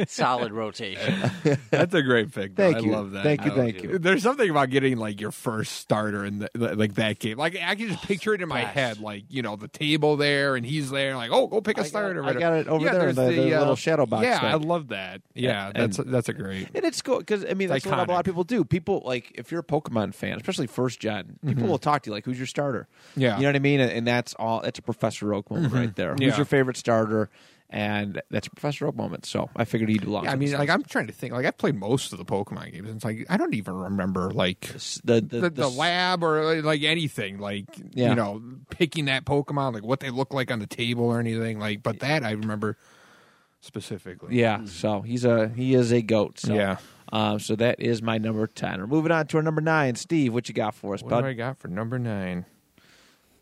Solid 0.07 0.52
rotation. 0.52 1.30
That's 1.70 1.94
a 1.94 2.02
great 2.02 2.33
pick. 2.33 2.54
though. 2.54 2.72
Thank 2.72 2.85
you. 2.85 2.92
I 2.92 2.96
love 2.96 3.11
that. 3.12 3.22
Thank 3.24 3.44
you. 3.44 3.52
I 3.52 3.54
Thank 3.57 3.76
love 3.76 3.85
you. 3.85 3.98
There's 3.98 4.22
something 4.22 4.48
about 4.48 4.70
getting 4.70 4.96
like 4.98 5.20
your 5.20 5.30
first 5.30 5.72
starter 5.76 6.24
in 6.24 6.40
the, 6.40 6.50
like 6.76 6.94
that 6.94 7.18
game. 7.18 7.38
Like 7.38 7.57
I 7.61 7.74
can 7.74 7.88
just 7.88 8.02
picture 8.04 8.35
it 8.35 8.42
in 8.42 8.48
my 8.48 8.62
best. 8.62 8.74
head, 8.74 9.00
like 9.00 9.24
you 9.28 9.42
know 9.42 9.57
the 9.57 9.68
table 9.68 10.16
there, 10.16 10.54
and 10.57 10.64
he's 10.64 10.90
there, 10.90 11.16
like 11.16 11.30
oh, 11.33 11.46
go 11.46 11.61
pick 11.61 11.76
a 11.78 11.80
I 11.80 11.83
got- 11.85 11.88
starter. 11.88 12.24
I 12.24 12.33
got 12.35 12.52
it 12.54 12.68
over 12.68 12.85
yeah, 12.85 12.92
there, 12.92 13.12
there's 13.12 13.16
the- 13.16 13.42
the 13.42 13.54
uh, 13.54 13.59
little 13.61 13.76
shadow 13.76 14.07
box 14.07 14.24
Yeah, 14.42 14.53
I 14.53 14.55
love 14.57 14.88
that. 14.88 15.23
Yeah, 15.35 15.70
And- 15.75 15.92
that's 15.92 15.97
that's 16.11 16.29
a 16.29 16.33
great. 16.33 16.68
And 16.75 16.85
it's 16.85 17.01
cool 17.03 17.18
because 17.18 17.44
I 17.44 17.55
mean 17.55 17.68
that's 17.68 17.87
what 17.87 17.99
a 17.99 18.11
lot 18.11 18.20
of 18.20 18.25
people 18.25 18.44
do. 18.44 18.64
People 18.64 19.03
like 19.05 19.33
if 19.35 19.51
you're 19.51 19.61
a 19.61 19.64
Pokemon 19.64 20.14
fan, 20.14 20.37
especially 20.37 20.66
first 20.66 21.01
gen, 21.01 21.38
people 21.47 21.68
will 21.68 21.79
talk 21.79 22.03
to 22.03 22.11
you 22.11 22.14
like, 22.14 22.25
"Who's 22.25 22.38
your 22.38 22.47
starter?" 22.47 22.88
Mm-hmm. 23.12 23.20
Yeah. 23.20 23.31
Mm-hmm. 23.33 23.38
you 23.40 23.42
know 23.44 23.49
what 23.49 23.57
I 23.57 23.61
mean. 23.61 23.81
And, 23.81 23.90
and 23.92 24.07
that's 24.07 24.35
all. 24.38 24.61
That's 24.62 24.79
a 24.79 24.83
Professor 24.83 25.35
Oak 25.35 25.51
moment 25.51 25.73
right 25.73 25.94
there. 25.97 26.12
Who's 26.12 26.20
Yeah. 26.20 26.37
your 26.37 26.47
favorite 26.47 26.77
starter? 26.77 27.31
And 27.70 28.23
that's 28.31 28.47
a 28.47 28.51
Professor 28.51 28.87
Oak 28.87 28.94
moment. 28.94 29.27
So 29.27 29.51
I 29.57 29.64
figured 29.64 29.88
he'd 29.90 30.03
belong. 30.03 30.25
Yeah, 30.27 30.33
I 30.33 30.37
mean, 30.37 30.53
like. 30.53 30.68
I'm 30.70 30.85
trying 30.85 31.09
to 31.09 31.12
think. 31.12 31.33
Like 31.33 31.44
I've 31.44 31.59
played 31.59 31.75
most 31.75 32.12
of 32.12 32.18
the 32.18 32.25
Pokemon 32.25 32.70
games, 32.73 32.87
and 32.87 32.97
it's 32.97 33.05
like 33.05 33.27
I 33.29 33.37
don't 33.37 33.55
even 33.55 33.75
remember 33.75 34.31
like 34.31 34.61
the 35.03 35.20
the, 35.20 35.40
the, 35.40 35.51
the 35.51 35.68
lab 35.68 36.23
or 36.23 36.62
like 36.62 36.83
anything 36.83 37.38
like 37.38 37.64
Yeah. 37.92 38.11
you 38.11 38.14
know 38.14 38.42
picking 38.70 39.07
that 39.07 39.25
pokemon 39.25 39.75
like 39.75 39.83
what 39.85 40.01
they 40.01 40.11
look 40.11 40.33
like 40.33 40.51
on 40.53 40.59
the 40.59 40.66
table 40.66 41.05
or 41.07 41.18
anything 41.20 41.59
like 41.59 41.83
but 41.83 42.01
that 42.01 42.23
i 42.25 42.31
remember 42.33 42.77
specifically 43.64 44.37
Yeah, 44.38 44.64
so 44.66 45.00
he's 45.03 45.24
a 45.24 45.48
he 45.48 45.74
is 45.74 45.92
a 45.92 46.03
goat. 46.03 46.38
So. 46.38 46.55
Yeah. 46.55 46.77
Um, 47.12 47.38
so 47.38 47.55
that 47.57 47.81
is 47.81 48.03
my 48.03 48.18
number 48.18 48.46
ten. 48.46 48.81
We're 48.81 48.87
moving 48.87 49.12
on 49.12 49.27
to 49.29 49.37
our 49.37 49.42
number 49.42 49.61
nine. 49.61 49.94
Steve, 49.94 50.33
what 50.35 50.48
you 50.48 50.55
got 50.55 50.74
for 50.74 50.94
us, 50.94 51.03
what 51.03 51.11
bud? 51.11 51.20
do 51.22 51.27
i 51.29 51.33
got 51.33 51.59
for 51.59 51.68
number 51.68 51.98
nine? 51.98 52.44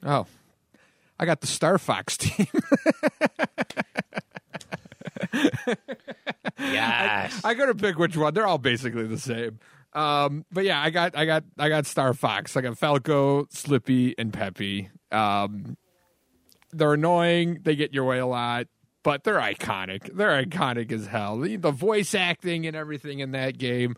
Oh, 0.04 0.26
i 1.18 1.24
got 1.24 1.40
the 1.40 1.46
star 1.46 1.78
fox 1.78 2.16
team 2.18 2.46
Yes. 6.58 7.40
i 7.44 7.54
gotta 7.54 7.74
pick 7.74 7.98
which 7.98 8.16
one 8.16 8.34
they're 8.34 8.46
all 8.46 8.58
basically 8.58 9.06
the 9.06 9.18
same 9.18 9.58
um 9.94 10.44
but 10.52 10.64
yeah 10.64 10.80
i 10.80 10.90
got 10.90 11.16
i 11.16 11.24
got 11.24 11.44
i 11.58 11.68
got 11.68 11.86
star 11.86 12.14
fox 12.14 12.56
i 12.56 12.60
got 12.60 12.78
falco 12.78 13.46
slippy 13.50 14.14
and 14.18 14.32
peppy 14.32 14.90
um 15.10 15.76
they're 16.72 16.94
annoying 16.94 17.58
they 17.62 17.76
get 17.76 17.92
your 17.92 18.04
way 18.04 18.18
a 18.18 18.26
lot 18.26 18.66
but 19.02 19.24
they're 19.24 19.40
iconic 19.40 20.14
they're 20.14 20.44
iconic 20.44 20.92
as 20.92 21.06
hell 21.06 21.38
the, 21.38 21.56
the 21.56 21.70
voice 21.70 22.14
acting 22.14 22.66
and 22.66 22.76
everything 22.76 23.20
in 23.20 23.32
that 23.32 23.58
game 23.58 23.96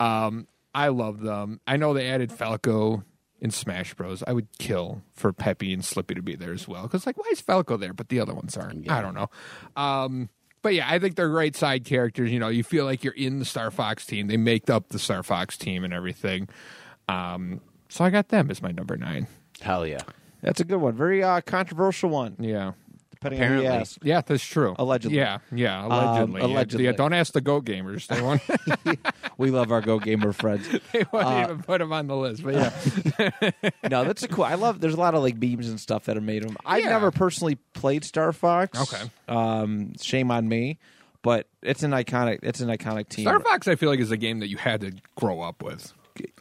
um 0.00 0.46
i 0.74 0.88
love 0.88 1.20
them 1.20 1.60
i 1.66 1.76
know 1.76 1.94
they 1.94 2.08
added 2.08 2.32
falco 2.32 3.02
in 3.40 3.50
Smash 3.50 3.92
Bros. 3.92 4.22
I 4.26 4.32
would 4.32 4.48
kill 4.58 5.02
for 5.12 5.30
Peppy 5.30 5.74
and 5.74 5.84
Slippy 5.84 6.14
to 6.14 6.22
be 6.22 6.34
there 6.34 6.54
as 6.54 6.66
well. 6.66 6.84
Because 6.84 7.04
like, 7.04 7.18
why 7.18 7.28
is 7.30 7.42
Falco 7.42 7.76
there, 7.76 7.92
but 7.92 8.08
the 8.08 8.18
other 8.18 8.32
ones 8.32 8.56
aren't? 8.56 8.90
I 8.90 9.02
don't 9.02 9.14
know. 9.14 9.28
Um, 9.76 10.30
but 10.62 10.72
yeah, 10.72 10.86
I 10.90 10.98
think 10.98 11.16
they're 11.16 11.28
great 11.28 11.54
side 11.54 11.84
characters. 11.84 12.32
You 12.32 12.38
know, 12.38 12.48
you 12.48 12.64
feel 12.64 12.86
like 12.86 13.04
you're 13.04 13.12
in 13.12 13.40
the 13.40 13.44
Star 13.44 13.70
Fox 13.70 14.06
team. 14.06 14.28
They 14.28 14.38
make 14.38 14.70
up 14.70 14.88
the 14.88 14.98
Star 14.98 15.22
Fox 15.22 15.58
team 15.58 15.84
and 15.84 15.92
everything. 15.92 16.48
Um, 17.06 17.60
so 17.90 18.02
I 18.02 18.08
got 18.08 18.28
them 18.28 18.50
as 18.50 18.62
my 18.62 18.70
number 18.70 18.96
nine. 18.96 19.26
Hell 19.60 19.86
yeah. 19.86 20.00
That's 20.40 20.60
a 20.60 20.64
good 20.64 20.78
one. 20.78 20.94
Very 20.94 21.22
uh, 21.22 21.42
controversial 21.42 22.08
one, 22.08 22.36
Yeah. 22.38 22.72
Depending 23.24 23.42
on 23.42 23.48
who 23.48 23.54
you 23.54 23.60
Apparently. 23.60 23.80
ask. 23.80 23.98
Yeah, 24.02 24.20
that's 24.20 24.44
true. 24.44 24.74
Allegedly. 24.78 25.16
Yeah, 25.18 25.38
yeah, 25.52 25.84
allegedly. 25.86 26.40
Um, 26.42 26.50
allegedly. 26.50 26.84
Yeah, 26.86 26.92
don't 26.92 27.12
ask 27.12 27.32
the 27.32 27.40
Go 27.40 27.60
Gamers. 27.60 28.06
They 28.06 28.20
won't, 28.22 28.40
We 29.38 29.50
love 29.50 29.72
our 29.72 29.80
Go 29.80 29.98
Gamer 29.98 30.32
friends. 30.32 30.68
they 30.92 31.04
won't 31.12 31.26
Uh, 31.26 31.40
even 31.44 31.62
put 31.62 31.78
them 31.78 31.92
on 31.92 32.06
the 32.06 32.16
list. 32.16 32.42
But 32.44 32.54
yeah, 32.54 33.50
No, 33.90 34.04
that's 34.04 34.22
a 34.22 34.28
cool. 34.28 34.44
I 34.44 34.54
love. 34.54 34.80
There's 34.80 34.94
a 34.94 35.00
lot 35.00 35.14
of 35.14 35.22
like 35.22 35.36
memes 35.36 35.68
and 35.68 35.80
stuff 35.80 36.04
that 36.04 36.16
are 36.16 36.20
made 36.20 36.42
of 36.42 36.48
them. 36.48 36.56
I've 36.64 36.84
Yeah. 36.84 36.90
never 36.90 37.10
personally 37.10 37.56
played 37.72 38.04
Star 38.04 38.32
Fox. 38.32 38.78
Okay. 38.80 39.10
Um, 39.28 39.92
shame 40.00 40.30
on 40.30 40.48
me, 40.48 40.78
but 41.22 41.46
it's 41.62 41.82
an 41.82 41.90
iconic. 41.92 42.40
It's 42.42 42.60
an 42.60 42.68
iconic 42.68 43.08
team. 43.08 43.24
Star 43.24 43.40
Fox, 43.40 43.66
I 43.68 43.74
feel 43.76 43.88
like 43.90 44.00
is 44.00 44.10
a 44.10 44.16
game 44.16 44.40
that 44.40 44.48
you 44.48 44.56
had 44.56 44.80
to 44.82 44.92
grow 45.16 45.40
up 45.40 45.62
with. 45.62 45.92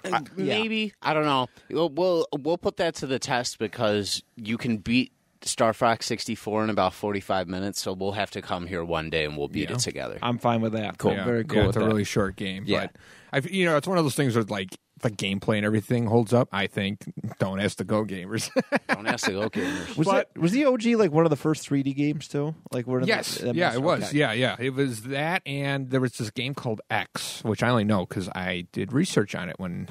yeah. 0.06 0.20
Maybe 0.36 0.94
I 1.02 1.14
don't 1.16 1.26
know. 1.26 1.48
We'll, 1.72 1.90
we'll 1.90 2.28
we'll 2.40 2.58
put 2.60 2.78
that 2.78 2.94
to 2.96 3.08
the 3.08 3.18
test 3.18 3.58
because 3.58 4.22
you 4.36 4.58
can 4.58 4.78
beat 4.78 5.12
Star 5.46 5.74
Fox 5.74 6.06
64 6.06 6.64
in 6.66 6.70
about 6.70 6.94
45 6.94 7.48
minutes. 7.48 7.82
So 7.82 7.94
we'll 7.94 8.14
have 8.14 8.32
to 8.32 8.42
come 8.42 8.68
here 8.68 8.84
one 8.84 9.10
day 9.10 9.26
and 9.26 9.38
we'll 9.38 9.48
beat 9.48 9.70
Yeah. 9.70 9.76
it 9.76 9.80
together. 9.80 10.18
I'm 10.22 10.38
fine 10.38 10.62
with 10.62 10.74
that. 10.74 10.98
Cool. 10.98 11.12
Yeah, 11.14 11.26
Very 11.26 11.44
cool. 11.44 11.58
Yeah, 11.58 11.62
with 11.68 11.70
it's 11.70 11.78
a 11.78 11.80
that. 11.82 11.86
really 11.88 12.04
short 12.04 12.36
game. 12.36 12.64
Yeah. 12.66 12.88
But 13.32 13.46
I, 13.46 13.48
you 13.50 13.66
know, 13.66 13.78
it's 13.78 13.88
one 13.88 13.98
of 13.98 14.06
those 14.06 14.16
things 14.16 14.36
where 14.36 14.44
like 14.46 14.78
the 15.02 15.10
gameplay 15.12 15.58
and 15.58 15.66
everything 15.66 16.06
holds 16.06 16.34
up. 16.34 16.48
I 16.54 16.68
think. 16.68 17.00
Don't 17.40 17.60
ask 17.60 17.78
the 17.78 17.84
Go 17.84 18.06
Gamers. 18.06 18.50
don't 18.88 19.06
ask 19.08 19.26
the 19.26 19.34
Go 19.34 19.50
Gamers. 19.50 19.98
Was 19.98 20.08
But- 20.08 20.34
that 20.34 20.40
was 20.40 20.52
the 20.54 20.64
OG 20.66 20.86
like 20.96 21.12
one 21.12 21.26
of 21.26 21.30
the 21.30 21.36
first 21.36 21.68
3D 21.70 21.94
games 21.96 22.28
too? 22.30 22.56
Like 22.72 22.88
one 22.88 23.02
of 23.02 23.08
yes, 23.08 23.40
the, 23.40 23.54
yeah, 23.54 23.74
it 23.74 23.82
was. 23.82 24.04
okay. 24.04 24.18
Yeah, 24.18 24.32
yeah, 24.32 24.56
it 24.60 24.74
was 24.74 25.02
that, 25.04 25.42
and 25.46 25.90
there 25.90 26.00
was 26.00 26.14
this 26.14 26.30
game 26.32 26.54
called 26.54 26.80
X, 26.90 27.44
which 27.44 27.64
I 27.64 27.70
only 27.70 27.84
know 27.84 28.06
because 28.06 28.30
I 28.30 28.66
did 28.72 28.94
research 28.94 29.36
on 29.36 29.50
it 29.50 29.56
when 29.60 29.90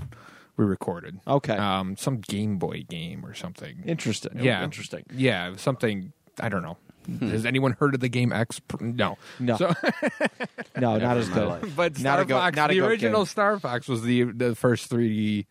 we 0.56 0.64
recorded. 0.64 1.18
Okay. 1.26 1.56
um, 1.56 1.96
some 1.96 2.18
Game 2.18 2.58
Boy 2.58 2.84
game 2.88 3.24
or 3.24 3.34
something. 3.34 3.82
Interesting. 3.86 4.32
yeah, 4.40 4.62
Interesting. 4.64 5.04
Yeah, 5.14 5.56
something 5.56 6.12
I 6.40 6.48
don't 6.48 6.62
know. 6.62 6.76
Has 7.20 7.44
anyone 7.44 7.72
heard 7.72 7.94
of 7.94 8.00
the 8.00 8.08
game 8.08 8.32
X? 8.32 8.60
No, 8.80 9.18
No. 9.40 9.56
So, 9.56 9.74
No, 10.76 10.98
not 10.98 11.16
as 11.16 11.28
good. 11.28 11.74
but 11.74 11.98
Not 11.98 12.14
Star 12.18 12.24
go- 12.24 12.34
Fox, 12.36 12.56
not 12.56 12.70
a 12.70 12.74
the 12.74 12.80
original 12.86 13.22
game. 13.22 13.26
Star 13.26 13.58
Fox 13.58 13.88
was 13.88 14.02
the 14.02 14.22
the 14.22 14.54
first 14.54 14.88
3D, 14.90 15.46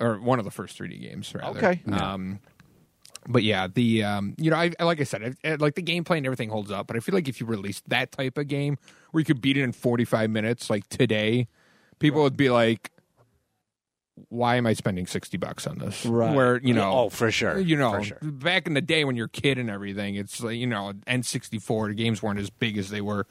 or 0.00 0.18
one 0.18 0.38
of 0.40 0.44
the 0.44 0.50
first 0.50 0.76
3D 0.78 1.00
games, 1.00 1.32
rather. 1.34 1.56
Okay. 1.58 1.80
Um, 1.92 2.40
but 3.28 3.42
yeah, 3.44 3.68
the 3.72 4.02
um, 4.02 4.34
you 4.38 4.50
know, 4.50 4.56
I 4.56 4.72
like 4.80 5.00
I 5.00 5.04
said, 5.04 5.36
I, 5.44 5.48
I- 5.50 5.54
like 5.54 5.76
the 5.76 5.82
gameplay 5.82 6.16
and 6.16 6.26
everything 6.26 6.48
holds 6.50 6.70
up. 6.72 6.86
But 6.88 6.96
I 6.96 7.00
feel 7.00 7.14
like 7.14 7.28
if 7.28 7.38
you 7.40 7.46
released 7.46 7.88
that 7.88 8.10
type 8.10 8.36
of 8.36 8.48
game 8.48 8.76
where 9.12 9.20
you 9.20 9.24
could 9.24 9.40
beat 9.40 9.56
it 9.56 9.62
in 9.62 9.70
45 9.72 10.30
minutes, 10.30 10.68
like 10.68 10.88
today, 10.88 11.46
people 12.00 12.22
would 12.22 12.36
be 12.36 12.50
like, 12.50 12.90
"Why 14.28 14.56
am 14.56 14.66
I 14.66 14.74
spending 14.74 15.06
60 15.06 15.36
bucks 15.36 15.66
on 15.66 15.78
this?" 15.78 16.04
Right. 16.04 16.34
Where 16.34 16.60
you 16.60 16.74
know, 16.74 16.92
oh, 16.92 17.08
for 17.08 17.30
sure. 17.30 17.58
you 17.58 17.76
know, 17.76 17.92
for 17.92 18.04
sure. 18.04 18.18
back 18.22 18.66
in 18.66 18.74
the 18.74 18.80
day 18.80 19.04
when 19.04 19.16
you're 19.16 19.26
a 19.26 19.28
kid 19.28 19.58
and 19.58 19.70
everything, 19.70 20.14
it's 20.14 20.40
like, 20.42 20.56
you 20.56 20.66
know, 20.66 20.92
N64, 21.06 21.88
the 21.88 21.94
games 21.94 22.22
weren't 22.22 22.38
as 22.38 22.50
big 22.50 22.78
as 22.78 22.90
they 22.90 23.00
were 23.00 23.26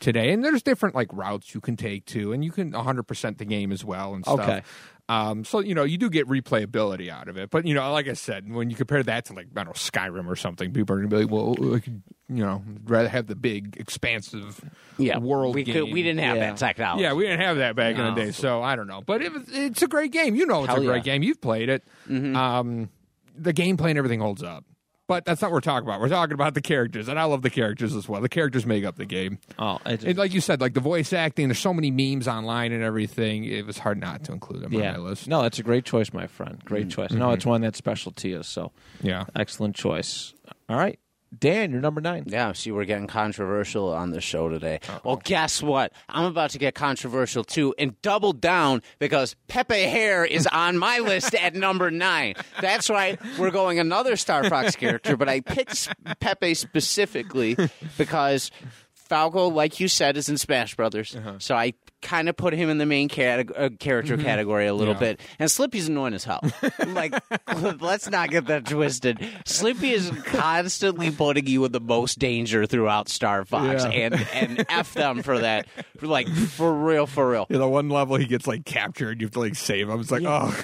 today. 0.00 0.32
And 0.32 0.44
there's 0.44 0.62
different 0.62 0.94
like 0.94 1.08
routes 1.12 1.54
you 1.54 1.60
can 1.60 1.76
take 1.76 2.04
too, 2.06 2.32
and 2.32 2.44
you 2.44 2.50
can 2.50 2.72
100% 2.72 3.38
the 3.38 3.44
game 3.44 3.70
as 3.72 3.84
well 3.84 4.14
and 4.14 4.24
stuff. 4.24 4.40
Okay. 4.40 4.62
Um, 5.08 5.44
so, 5.44 5.58
you 5.58 5.74
know, 5.74 5.82
you 5.82 5.98
do 5.98 6.08
get 6.08 6.28
replayability 6.28 7.08
out 7.08 7.26
of 7.28 7.36
it. 7.36 7.50
But, 7.50 7.66
you 7.66 7.74
know, 7.74 7.92
like 7.92 8.06
I 8.06 8.12
said, 8.12 8.48
when 8.48 8.70
you 8.70 8.76
compare 8.76 9.02
that 9.02 9.24
to 9.24 9.32
like, 9.32 9.46
I 9.56 9.64
don't 9.64 9.66
know, 9.66 9.72
Skyrim 9.72 10.28
or 10.28 10.36
something, 10.36 10.72
people 10.72 10.94
are 10.94 10.98
going 11.00 11.10
to 11.10 11.16
be 11.16 11.22
like, 11.24 11.32
well, 11.32 11.74
I 11.74 11.80
could, 11.80 12.00
you 12.28 12.44
know, 12.44 12.62
rather 12.84 13.08
have 13.08 13.26
the 13.26 13.34
big, 13.34 13.76
expansive 13.76 14.60
Yeah, 14.98 15.18
world 15.18 15.56
we 15.56 15.64
game. 15.64 15.74
could, 15.86 15.92
we 15.92 16.04
didn't 16.04 16.20
have 16.20 16.36
Yeah. 16.36 16.50
that 16.50 16.58
technology. 16.58 17.02
Yeah, 17.02 17.14
we 17.14 17.24
didn't 17.24 17.40
have 17.40 17.56
that 17.56 17.74
back 17.74 17.96
in 17.98 18.04
the 18.04 18.12
day, 18.12 18.30
so 18.30 18.62
I 18.62 18.76
don't 18.76 18.86
know. 18.86 19.02
But 19.04 19.20
it, 19.22 19.32
it's 19.48 19.82
a 19.82 19.88
great 19.88 20.12
game. 20.12 20.36
You 20.36 20.46
know, 20.46 20.60
it's 20.62 20.72
Hell 20.72 20.80
a 20.80 20.86
great 20.86 20.98
yeah. 21.04 21.14
game. 21.14 21.24
You've 21.24 21.40
played 21.40 21.68
it. 21.70 21.82
Um, 22.08 22.88
the 23.36 23.52
gameplay 23.52 23.88
and 23.90 23.98
everything 23.98 24.20
holds 24.20 24.44
up. 24.44 24.64
But 25.10 25.24
that's 25.24 25.42
not 25.42 25.50
what 25.50 25.54
we're 25.54 25.60
talking 25.62 25.88
about. 25.88 26.00
We're 26.00 26.08
talking 26.08 26.34
about 26.34 26.54
the 26.54 26.60
characters, 26.60 27.08
and 27.08 27.18
I 27.18 27.24
love 27.24 27.42
the 27.42 27.50
characters 27.50 27.96
as 27.96 28.08
well. 28.08 28.20
The 28.20 28.28
characters 28.28 28.64
make 28.64 28.84
up 28.84 28.94
the 28.94 29.04
game. 29.04 29.40
Oh, 29.58 29.80
just, 29.84 30.04
And 30.04 30.16
like 30.16 30.32
you 30.32 30.40
said, 30.40 30.60
like 30.60 30.74
the 30.74 30.80
voice 30.80 31.12
acting, 31.12 31.48
there's 31.48 31.58
so 31.58 31.74
many 31.74 31.90
memes 31.90 32.28
online 32.28 32.70
and 32.70 32.80
everything. 32.84 33.42
It 33.42 33.66
was 33.66 33.76
hard 33.76 33.98
not 33.98 34.22
to 34.26 34.32
include 34.32 34.62
them 34.62 34.72
yeah. 34.72 34.94
on 34.94 35.02
my 35.02 35.08
list. 35.08 35.26
No, 35.26 35.42
that's 35.42 35.58
a 35.58 35.64
great 35.64 35.84
choice, 35.84 36.12
my 36.12 36.28
friend. 36.28 36.64
Great 36.64 36.86
mm. 36.86 36.92
choice. 36.92 37.10
No, 37.10 37.24
mm-hmm. 37.24 37.34
it's 37.34 37.44
one 37.44 37.60
that's 37.60 37.76
special 37.76 38.12
to 38.12 38.28
you. 38.28 38.44
So 38.44 38.70
Yeah. 39.02 39.24
excellent 39.34 39.74
choice. 39.74 40.32
All 40.68 40.76
right, 40.76 41.00
Dan, 41.36 41.70
you're 41.70 41.80
number 41.80 42.00
nine. 42.00 42.24
Yeah, 42.26 42.52
see, 42.52 42.72
we're 42.72 42.84
getting 42.84 43.06
controversial 43.06 43.92
on 43.92 44.10
the 44.10 44.20
show 44.20 44.48
today. 44.48 44.80
Well, 45.04 45.20
guess 45.22 45.62
what? 45.62 45.92
I'm 46.08 46.24
about 46.24 46.50
to 46.50 46.58
get 46.58 46.74
controversial 46.74 47.44
too 47.44 47.72
and 47.78 48.00
double 48.02 48.32
down 48.32 48.82
because 48.98 49.36
Peppy 49.46 49.82
Hare 49.82 50.24
is 50.24 50.46
on 50.52 50.76
my 50.76 50.98
list 50.98 51.34
at 51.34 51.54
number 51.54 51.90
nine. 51.90 52.34
That's 52.60 52.90
right, 52.90 53.18
we're 53.38 53.52
going 53.52 53.78
another 53.78 54.16
Star 54.16 54.48
Fox 54.48 54.74
character, 54.74 55.16
but 55.16 55.28
I 55.28 55.40
picked 55.40 55.88
Peppy 56.18 56.54
specifically 56.54 57.56
because 57.96 58.50
Falco, 58.94 59.48
like 59.48 59.78
you 59.78 59.88
said, 59.88 60.16
is 60.16 60.28
in 60.28 60.36
Smash 60.38 60.74
Brothers. 60.74 61.14
Uh-huh. 61.14 61.34
So 61.38 61.54
I 61.54 61.74
kind 62.02 62.28
of 62.28 62.36
put 62.36 62.52
him 62.54 62.68
in 62.70 62.78
the 62.78 62.86
main 62.86 63.08
uh, 63.10 63.68
character 63.78 64.16
category 64.16 64.66
a 64.66 64.74
little 64.74 64.94
Yeah. 64.94 65.00
bit. 65.00 65.20
And 65.38 65.50
Slippy's 65.50 65.88
annoying 65.88 66.14
as 66.14 66.24
hell. 66.24 66.40
like, 66.88 67.14
let's 67.80 68.08
not 68.10 68.30
get 68.30 68.46
that 68.46 68.66
twisted. 68.66 69.18
Slippy 69.44 69.90
is 69.92 70.10
constantly 70.26 71.10
putting 71.10 71.46
you 71.46 71.64
in 71.64 71.72
the 71.72 71.80
most 71.80 72.18
danger 72.18 72.66
throughout 72.66 73.08
Star 73.08 73.44
Fox, 73.44 73.84
Yeah. 73.84 73.90
and 73.90 74.14
and 74.32 74.66
f 74.68 74.94
them 74.94 75.22
for 75.22 75.38
that. 75.40 75.66
Like 76.00 76.28
for 76.28 76.72
real, 76.72 77.06
for 77.06 77.30
real. 77.30 77.46
Yeah, 77.50 77.58
the 77.58 77.68
one 77.68 77.88
level 77.88 78.16
he 78.16 78.26
gets 78.26 78.46
like 78.46 78.64
captured, 78.64 79.20
you 79.20 79.26
have 79.26 79.32
to 79.32 79.40
like 79.40 79.54
save 79.54 79.88
him. 79.88 80.00
It's 80.00 80.10
like, 80.10 80.24
oh, 80.24 80.54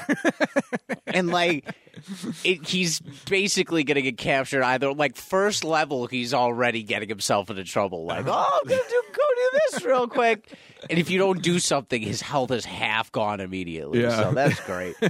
and 1.07 1.29
like 1.29 1.65
it, 2.45 2.67
he's 2.67 3.01
basically 3.29 3.83
going 3.85 3.97
to 3.97 4.03
get 4.03 4.17
captured 4.19 4.63
either 4.63 4.93
like 4.93 5.17
first 5.17 5.65
level 5.65 6.07
he's 6.07 6.33
already 6.33 6.83
getting 6.83 7.09
himself 7.09 7.51
into 7.51 7.65
trouble. 7.65 8.05
Like 8.07 8.27
oh 8.29 8.61
i'm 8.63 8.69
gonna 8.69 8.81
go 8.91 9.23
do 9.37 9.59
this 9.71 9.85
real 9.85 10.07
quick. 10.09 10.53
And 10.89 10.99
if 10.99 11.11
you 11.11 11.19
don't 11.19 11.43
do 11.43 11.59
something 11.59 12.01
his 12.01 12.21
health 12.21 12.51
is 12.53 12.65
half 12.65 13.11
gone 13.13 13.41
immediately. 13.41 14.03
Yeah. 14.03 14.17
so 14.17 14.33
that's 14.33 14.61
great. 14.61 14.95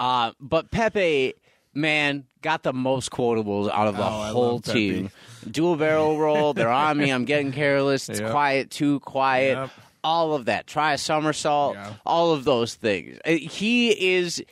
Uh, 0.00 0.32
but 0.40 0.70
Peppy 0.70 1.34
man 1.72 2.24
got 2.42 2.62
the 2.62 2.72
most 2.72 3.10
quotables 3.10 3.70
out 3.70 3.88
of 3.88 3.96
the 3.96 4.02
Oh, 4.04 4.32
whole 4.32 4.60
team. 4.60 5.10
Dual 5.50 5.76
barrel 5.76 6.18
roll 6.18 6.52
they're 6.54 6.68
on 6.68 6.98
me 6.98 7.10
i'm 7.10 7.24
getting 7.24 7.52
careless 7.52 8.08
it's 8.08 8.20
Yep. 8.20 8.30
quiet 8.30 8.70
too 8.70 9.00
quiet. 9.00 9.56
Yep. 9.56 9.70
all 10.04 10.34
of 10.34 10.44
that. 10.46 10.66
Try 10.66 10.92
a 10.92 10.98
somersault 10.98 11.74
Yeah. 11.76 11.94
all 12.04 12.32
of 12.32 12.44
those 12.44 12.74
things. 12.74 13.18
Uh, 13.24 13.30
he 13.32 14.14
is 14.16 14.44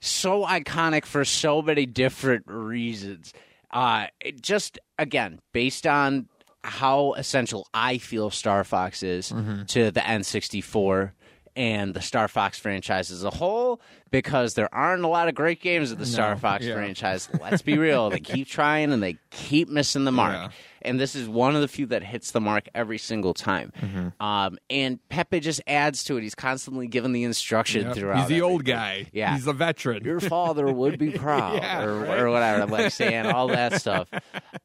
so 0.00 0.44
iconic 0.44 1.04
for 1.04 1.24
so 1.24 1.62
many 1.62 1.86
different 1.86 2.44
reasons. 2.46 3.32
Uh, 3.70 4.06
it 4.20 4.42
just 4.42 4.78
again, 4.98 5.40
based 5.52 5.86
on 5.86 6.28
how 6.64 7.14
essential 7.14 7.66
I 7.72 7.98
feel 7.98 8.30
Star 8.30 8.64
Fox 8.64 9.02
is 9.02 9.28
to 9.28 9.90
the 9.90 10.00
N64 10.00 11.12
and 11.56 11.94
the 11.94 12.00
Star 12.00 12.28
Fox 12.28 12.58
franchise 12.58 13.10
as 13.10 13.24
a 13.24 13.30
whole, 13.30 13.80
because 14.10 14.54
there 14.54 14.72
aren't 14.74 15.04
a 15.04 15.08
lot 15.08 15.28
of 15.28 15.34
great 15.34 15.60
games 15.60 15.90
of 15.90 15.98
the 15.98 16.06
Star 16.06 16.36
Fox 16.36 16.64
yeah. 16.64 16.74
franchise. 16.74 17.28
Let's 17.40 17.62
be 17.62 17.78
real; 17.78 18.10
they 18.10 18.20
keep 18.20 18.48
trying 18.48 18.92
and 18.92 19.02
they 19.02 19.16
keep 19.30 19.68
missing 19.68 20.04
the 20.04 20.12
mark. 20.12 20.34
Yeah. 20.34 20.48
And 20.82 20.98
this 20.98 21.14
is 21.14 21.28
one 21.28 21.54
of 21.54 21.60
the 21.60 21.68
few 21.68 21.86
that 21.86 22.02
hits 22.02 22.30
the 22.30 22.40
mark 22.40 22.68
every 22.74 22.98
single 22.98 23.34
time. 23.34 23.72
Mm-hmm. 23.80 24.22
Um, 24.24 24.58
and 24.70 24.98
Peppy 25.08 25.40
just 25.40 25.60
adds 25.66 26.04
to 26.04 26.16
it. 26.16 26.22
He's 26.22 26.34
constantly 26.34 26.86
giving 26.86 27.12
the 27.12 27.24
instruction 27.24 27.86
Yep. 27.86 27.96
throughout. 27.96 28.18
he's 28.20 28.28
the 28.28 28.42
old 28.42 28.64
guy. 28.64 29.06
Yeah. 29.12 29.34
he's 29.34 29.46
a 29.46 29.52
veteran. 29.52 30.04
Your 30.04 30.20
father 30.20 30.72
would 30.72 30.98
be 30.98 31.10
proud, 31.18 31.56
Yeah, 31.56 31.82
or, 31.82 32.00
right. 32.00 32.18
or 32.20 32.30
whatever. 32.30 32.62
I'm 32.62 32.70
like 32.70 32.92
saying 32.92 33.26
all 33.26 33.48
that 33.48 33.74
stuff. 33.80 34.08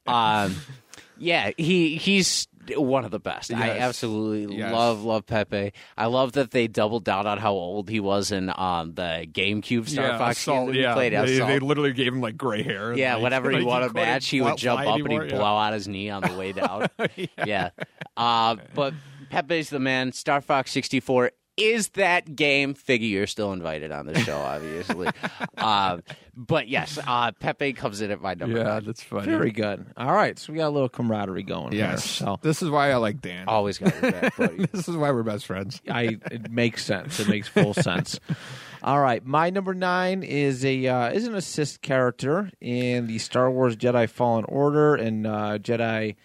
Um, 0.06 0.56
yeah, 1.18 1.50
he 1.56 1.96
he's 1.96 2.46
one 2.76 3.04
of 3.04 3.10
the 3.10 3.18
best. 3.20 3.52
I 3.52 3.78
absolutely 3.78 4.56
Yes. 4.56 4.72
love 4.72 5.02
love 5.04 5.26
Peppy. 5.26 5.72
I 5.96 6.06
love 6.06 6.32
that 6.32 6.50
they 6.50 6.66
doubled 6.68 7.04
down 7.04 7.26
on 7.26 7.38
how 7.38 7.52
old 7.52 7.88
he 7.88 8.00
was 8.00 8.32
in 8.32 8.50
um, 8.56 8.94
the 8.94 9.26
GameCube 9.30 9.88
Star 9.88 10.06
yeah, 10.06 10.18
Fox 10.18 10.38
Assault, 10.38 10.56
game 10.58 10.66
that 10.66 10.72
we 10.72 10.82
yeah. 10.82 10.94
played. 10.94 11.12
They, 11.12 11.34
Assault. 11.34 11.48
they 11.48 11.58
literally 11.58 11.92
gave 11.92 12.12
him 12.12 12.20
like 12.20 12.36
gray 12.36 12.62
hair. 12.62 12.92
Yeah, 12.94 13.14
Like- 13.14 13.22
whenever 13.24 13.50
he 13.58 13.64
won 13.64 13.82
a 13.82 13.92
match, 13.92 14.28
he 14.28 14.40
would 14.40 14.56
jump 14.56 14.80
up 14.80 14.98
and 14.98 15.12
he'd 15.12 15.30
Yeah. 15.30 15.36
blow 15.36 15.56
out 15.56 15.72
his 15.72 15.88
knee 15.88 16.10
on 16.10 16.22
the 16.22 16.34
way 16.36 16.52
down. 16.52 16.86
yeah. 17.46 17.70
Uh, 18.16 18.56
but 18.74 18.94
Peppy's 19.30 19.70
the 19.70 19.78
man. 19.80 20.12
Star 20.12 20.40
Fox 20.40 20.70
64 20.72 21.32
is 21.56 21.88
that 21.90 22.36
game. 22.36 22.74
Figure 22.74 23.08
you're 23.08 23.26
still 23.26 23.52
invited 23.52 23.92
on 23.92 24.06
the 24.06 24.18
show, 24.20 24.38
obviously. 24.38 25.08
uh, 25.56 25.98
but 26.36 26.68
yes, 26.68 26.98
uh, 27.06 27.32
Peppy 27.32 27.72
comes 27.72 28.00
in 28.00 28.10
at 28.10 28.20
my 28.20 28.34
number. 28.34 28.58
Yeah, 28.58 28.64
nine. 28.64 28.84
that's 28.84 29.02
funny. 29.02 29.26
Very 29.26 29.50
good. 29.50 29.86
All 29.96 30.12
right, 30.12 30.38
so 30.38 30.52
we 30.52 30.58
got 30.58 30.68
a 30.68 30.70
little 30.70 30.88
camaraderie 30.88 31.42
going. 31.42 31.72
Yes. 31.72 32.18
Here, 32.18 32.26
so 32.26 32.38
This 32.42 32.62
is 32.62 32.70
why 32.70 32.90
I 32.90 32.96
like 32.96 33.20
Dan. 33.20 33.48
Always 33.48 33.78
got 33.78 34.00
your 34.02 34.12
back, 34.12 34.36
buddy. 34.38 34.66
This 34.66 34.88
is 34.88 34.96
why 34.96 35.10
we're 35.10 35.22
best 35.22 35.46
friends. 35.46 35.80
I 35.88 36.18
it 36.30 36.50
makes 36.50 36.84
sense. 36.84 37.20
It 37.20 37.28
makes 37.28 37.48
full 37.48 37.74
sense. 37.74 38.20
All 38.82 39.00
right, 39.00 39.24
my 39.24 39.50
number 39.50 39.74
nine 39.74 40.22
is 40.22 40.64
a 40.64 40.86
uh, 40.86 41.10
is 41.10 41.26
an 41.26 41.34
assist 41.34 41.80
character 41.82 42.50
in 42.60 43.06
the 43.06 43.18
Star 43.18 43.50
Wars 43.50 43.74
Jedi 43.76 44.08
Fallen 44.08 44.44
Order 44.44 44.94
and 44.94 45.26
uh, 45.26 45.58
Jedi 45.58 46.16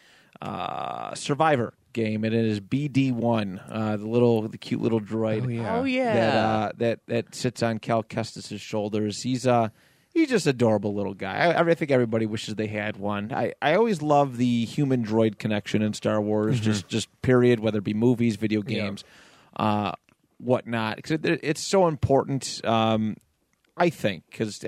uh, 0.41 1.15
Survivor 1.15 1.73
game, 1.93 2.23
and 2.23 2.33
it 2.33 2.45
is 2.45 2.59
BD 2.59 3.11
one, 3.11 3.59
uh, 3.69 3.97
the 3.97 4.07
little 4.07 4.47
the 4.47 4.57
cute 4.57 4.81
little 4.81 4.99
droid. 5.01 5.43
Oh, 5.43 5.47
yeah. 5.49 5.79
Oh 5.79 5.83
yeah. 5.83 6.13
That 6.13 6.35
uh, 6.35 6.71
that 6.77 6.99
that 7.07 7.35
sits 7.35 7.61
on 7.63 7.79
Cal 7.79 8.03
Kestis' 8.03 8.59
shoulders. 8.59 9.21
He's 9.23 9.45
uh 9.47 9.69
he's 10.13 10.29
just 10.29 10.45
adorable 10.47 10.93
little 10.93 11.13
guy. 11.13 11.51
I, 11.53 11.61
I 11.69 11.73
think 11.75 11.91
everybody 11.91 12.25
wishes 12.25 12.55
they 12.55 12.67
had 12.67 12.97
one. 12.97 13.31
I, 13.33 13.53
I 13.61 13.75
always 13.75 14.01
love 14.01 14.37
the 14.37 14.65
human 14.65 15.05
droid 15.05 15.37
connection 15.37 15.81
in 15.81 15.93
Star 15.93 16.21
Wars. 16.21 16.59
Just 16.59 16.87
just 16.87 17.07
period, 17.21 17.59
whether 17.59 17.77
it 17.79 17.83
be 17.83 17.93
movies, 17.93 18.35
video 18.35 18.61
Yeah. 18.65 18.79
games, 18.81 19.03
whatnot. 19.55 19.99
whatnot. 20.39 21.03
'Cause 21.03 21.11
it, 21.11 21.39
it's 21.43 21.61
so 21.61 21.87
important. 21.87 22.61
Um, 22.65 23.15
I 23.77 23.89
think 23.89 24.25
because 24.29 24.59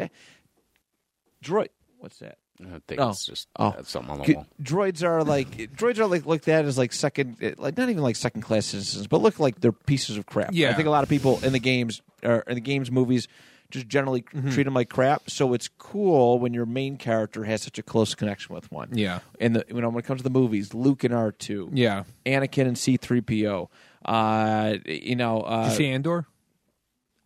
droid. 1.43 1.67
What's 1.99 2.19
that? 2.19 2.37
I 2.67 2.79
think 2.87 3.01
Oh. 3.01 3.09
it's 3.09 3.25
just 3.25 3.47
Oh. 3.57 3.67
uh, 3.69 3.83
something 3.83 4.11
on 4.11 4.21
the 4.25 4.33
wall. 4.33 4.45
droids 4.61 5.03
are 5.03 5.23
like 5.23 5.49
droids 5.75 5.99
are 5.99 6.05
like 6.07 6.25
looked 6.25 6.47
at 6.47 6.65
as 6.65 6.77
like 6.77 6.93
second 6.93 7.37
eh, 7.41 7.53
like 7.57 7.77
not 7.77 7.89
even 7.89 8.03
like 8.03 8.15
second 8.15 8.41
class 8.41 8.65
citizens 8.67 9.07
but 9.07 9.21
look 9.21 9.39
like 9.39 9.59
they're 9.61 9.71
pieces 9.71 10.17
of 10.17 10.25
crap 10.25 10.49
Yeah. 10.53 10.69
i 10.69 10.73
think 10.73 10.87
a 10.87 10.91
lot 10.91 11.03
of 11.03 11.09
people 11.09 11.39
in 11.43 11.51
the 11.53 11.59
games 11.59 12.01
or 12.23 12.39
in 12.47 12.55
the 12.55 12.61
games 12.61 12.89
movies 12.91 13.27
just 13.71 13.87
generally 13.87 14.21
Mm-hmm. 14.21 14.51
treat 14.51 14.63
them 14.63 14.73
like 14.75 14.89
crap 14.89 15.29
so 15.29 15.53
it's 15.53 15.67
cool 15.79 16.37
when 16.39 16.53
your 16.53 16.65
main 16.67 16.97
character 16.97 17.43
has 17.43 17.61
such 17.63 17.79
a 17.79 17.83
close 17.83 18.13
connection 18.15 18.53
with 18.53 18.71
one 18.71 18.89
Yeah. 18.93 19.19
and 19.39 19.55
the 19.55 19.65
you 19.67 19.81
know 19.81 19.89
when 19.89 19.99
it 19.99 20.05
comes 20.05 20.19
to 20.19 20.23
the 20.23 20.29
movies 20.29 20.73
luke 20.73 21.03
and 21.03 21.13
r2 21.13 21.69
Yeah. 21.73 22.03
anakin 22.25 22.67
and 22.67 22.77
c3po 22.77 23.69
uh 24.05 24.75
you 24.85 25.15
know 25.15 25.41
uh 25.41 25.63
Did 25.63 25.71
you 25.71 25.77
see 25.77 25.87
Andor? 25.89 26.25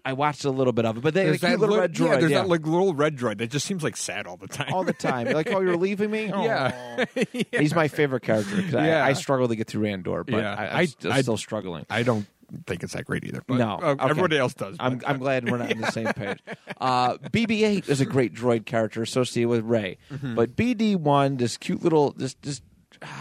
I 0.09 0.13
watched 0.13 0.45
a 0.45 0.51
little 0.51 0.73
bit 0.73 0.85
of 0.85 0.97
it 0.97 1.01
but 1.01 1.13
they 1.13 1.25
There's 1.25 1.41
the 1.41 1.47
cute 1.47 1.59
little 1.59 1.75
li- 1.75 1.81
red 1.81 1.93
droid 1.93 2.05
yeah, 2.13 2.17
there's 2.17 2.31
yeah. 2.31 2.41
that 2.41 2.47
like 2.47 2.65
little 2.65 2.93
red 2.93 3.17
droid 3.17 3.37
that 3.39 3.51
just 3.51 3.65
seems 3.65 3.83
like 3.83 3.97
sad 3.97 4.25
all 4.27 4.37
the 4.37 4.47
time. 4.47 4.73
all 4.73 4.83
the 4.83 4.93
time 4.93 5.31
like 5.31 5.51
oh 5.51 5.59
you're 5.61 5.77
leaving 5.77 6.09
me 6.11 6.31
oh. 6.33 6.43
Yeah. 6.43 7.05
He's 7.51 7.75
my 7.75 7.87
favorite 7.87 8.23
character 8.23 8.61
Yeah. 8.61 9.03
I, 9.03 9.09
I 9.09 9.13
struggle 9.13 9.47
to 9.47 9.55
get 9.55 9.67
through 9.67 9.85
Andor, 9.87 10.23
but 10.23 10.37
Yeah. 10.37 10.55
I, 10.57 10.65
I'm 10.81 11.11
I- 11.11 11.21
still, 11.21 11.37
struggling. 11.37 11.85
I 11.89 12.03
don't 12.03 12.25
think 12.65 12.81
it's 12.83 12.93
that 12.93 13.03
great 13.05 13.25
either. 13.25 13.43
But, 13.45 13.57
No. 13.57 13.71
uh, 13.81 13.85
Okay. 13.99 14.09
everybody 14.09 14.37
else 14.37 14.53
does. 14.53 14.77
I'm, 14.79 15.01
I'm 15.05 15.17
glad 15.19 15.51
we're 15.51 15.57
not 15.57 15.69
on 15.73 15.81
the 15.81 15.91
same 15.91 16.07
page. 16.13 16.39
Uh, 16.79 17.17
BB-8 17.17 17.89
is 17.89 17.99
a 17.99 18.05
great 18.05 18.33
droid 18.33 18.65
character 18.65 19.01
associated 19.01 19.49
with 19.49 19.65
Rey, 19.65 19.97
Mm-hmm. 20.09 20.35
but 20.35 20.55
BD-1, 20.55 21.37
this 21.39 21.57
cute 21.57 21.83
little, 21.83 22.11
this 22.15 22.35
this 22.41 22.61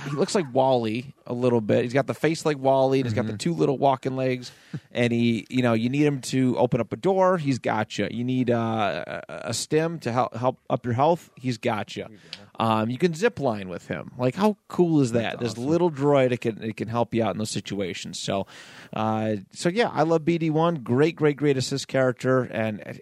he 0.04 0.10
looks 0.10 0.34
like 0.34 0.46
WALL-E 0.52 1.14
a 1.26 1.32
little 1.32 1.60
bit. 1.60 1.82
He's 1.84 1.92
got 1.92 2.06
the 2.06 2.14
face 2.14 2.44
like 2.46 2.58
WALL-E, 2.58 2.98
and 3.00 3.06
he's 3.06 3.14
got 3.14 3.22
Mm-hmm. 3.24 3.32
the 3.32 3.38
two 3.38 3.52
little 3.54 3.76
walking 3.78 4.16
legs. 4.16 4.52
And 4.92 5.12
he, 5.12 5.46
you 5.50 5.62
know, 5.62 5.72
you 5.72 5.88
need 5.88 6.04
him 6.04 6.20
to 6.22 6.56
open 6.58 6.80
up 6.80 6.92
a 6.92 6.96
door. 6.96 7.38
He's 7.38 7.58
got 7.58 7.98
you. 7.98 8.08
You 8.10 8.24
need 8.24 8.50
uh, 8.50 9.04
a 9.28 9.40
a 9.48 9.54
stem 9.54 9.98
to 10.00 10.12
help 10.12 10.34
help 10.36 10.58
up 10.70 10.84
your 10.84 10.94
health. 10.94 11.30
He's 11.36 11.58
got 11.58 11.96
you. 11.96 12.06
Um, 12.58 12.88
you 12.88 12.96
can 12.96 13.12
zip 13.14 13.38
line 13.38 13.68
with 13.68 13.86
him. 13.88 14.12
Like 14.18 14.34
how 14.34 14.56
cool 14.68 15.00
is 15.02 15.12
that? 15.12 15.40
This 15.40 15.58
little 15.58 15.90
droid 15.90 16.32
it 16.32 16.40
can 16.40 16.62
it 16.62 16.76
can 16.76 16.88
help 16.88 17.12
you 17.14 17.22
out 17.22 17.32
in 17.34 17.38
those 17.38 17.50
situations. 17.50 18.18
So, 18.18 18.46
uh, 18.94 19.36
so 19.52 19.68
yeah, 19.68 19.88
I 19.92 20.02
love 20.04 20.22
BD 20.22 20.50
one. 20.50 20.76
Great, 20.76 21.16
great, 21.16 21.36
great 21.36 21.56
assist 21.58 21.86
character, 21.88 22.44
and 22.44 22.80
uh, 22.86 22.92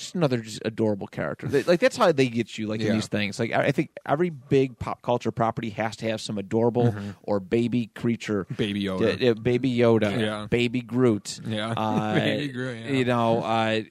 just 0.00 0.14
another 0.14 0.38
just 0.38 0.60
adorable 0.64 1.06
character. 1.06 1.46
They- 1.46 1.62
Like 1.62 1.80
that's 1.80 1.96
how 1.96 2.10
they 2.12 2.28
get 2.28 2.58
you. 2.58 2.66
Like 2.66 2.80
in 2.80 2.92
these 2.92 3.06
things. 3.08 3.38
Like 3.38 3.52
I 3.52 3.66
I 3.66 3.72
think 3.72 3.90
every 4.04 4.30
big 4.30 4.78
pop 4.78 5.02
culture 5.02 5.30
property 5.30 5.70
has 5.70 5.96
to 5.96 6.06
have 6.10 6.20
some 6.20 6.38
adorable 6.38 6.94
or 7.22 7.38
baby 7.40 7.86
creature. 7.94 8.46
Baby 8.56 8.84
Yoda. 8.84 9.18
D- 9.18 9.28
uh, 9.28 9.34
baby 9.34 9.74
Yoda, 9.76 10.18
Yeah. 10.18 10.46
baby 10.50 10.80
Groot, 10.80 11.40
Yeah. 11.46 11.74
uh, 11.76 12.14
Baby 12.20 12.48
Groot, 12.52 12.78
yeah. 12.84 12.90
you 12.92 13.04
know, 13.04 13.42
uh, 13.42 13.82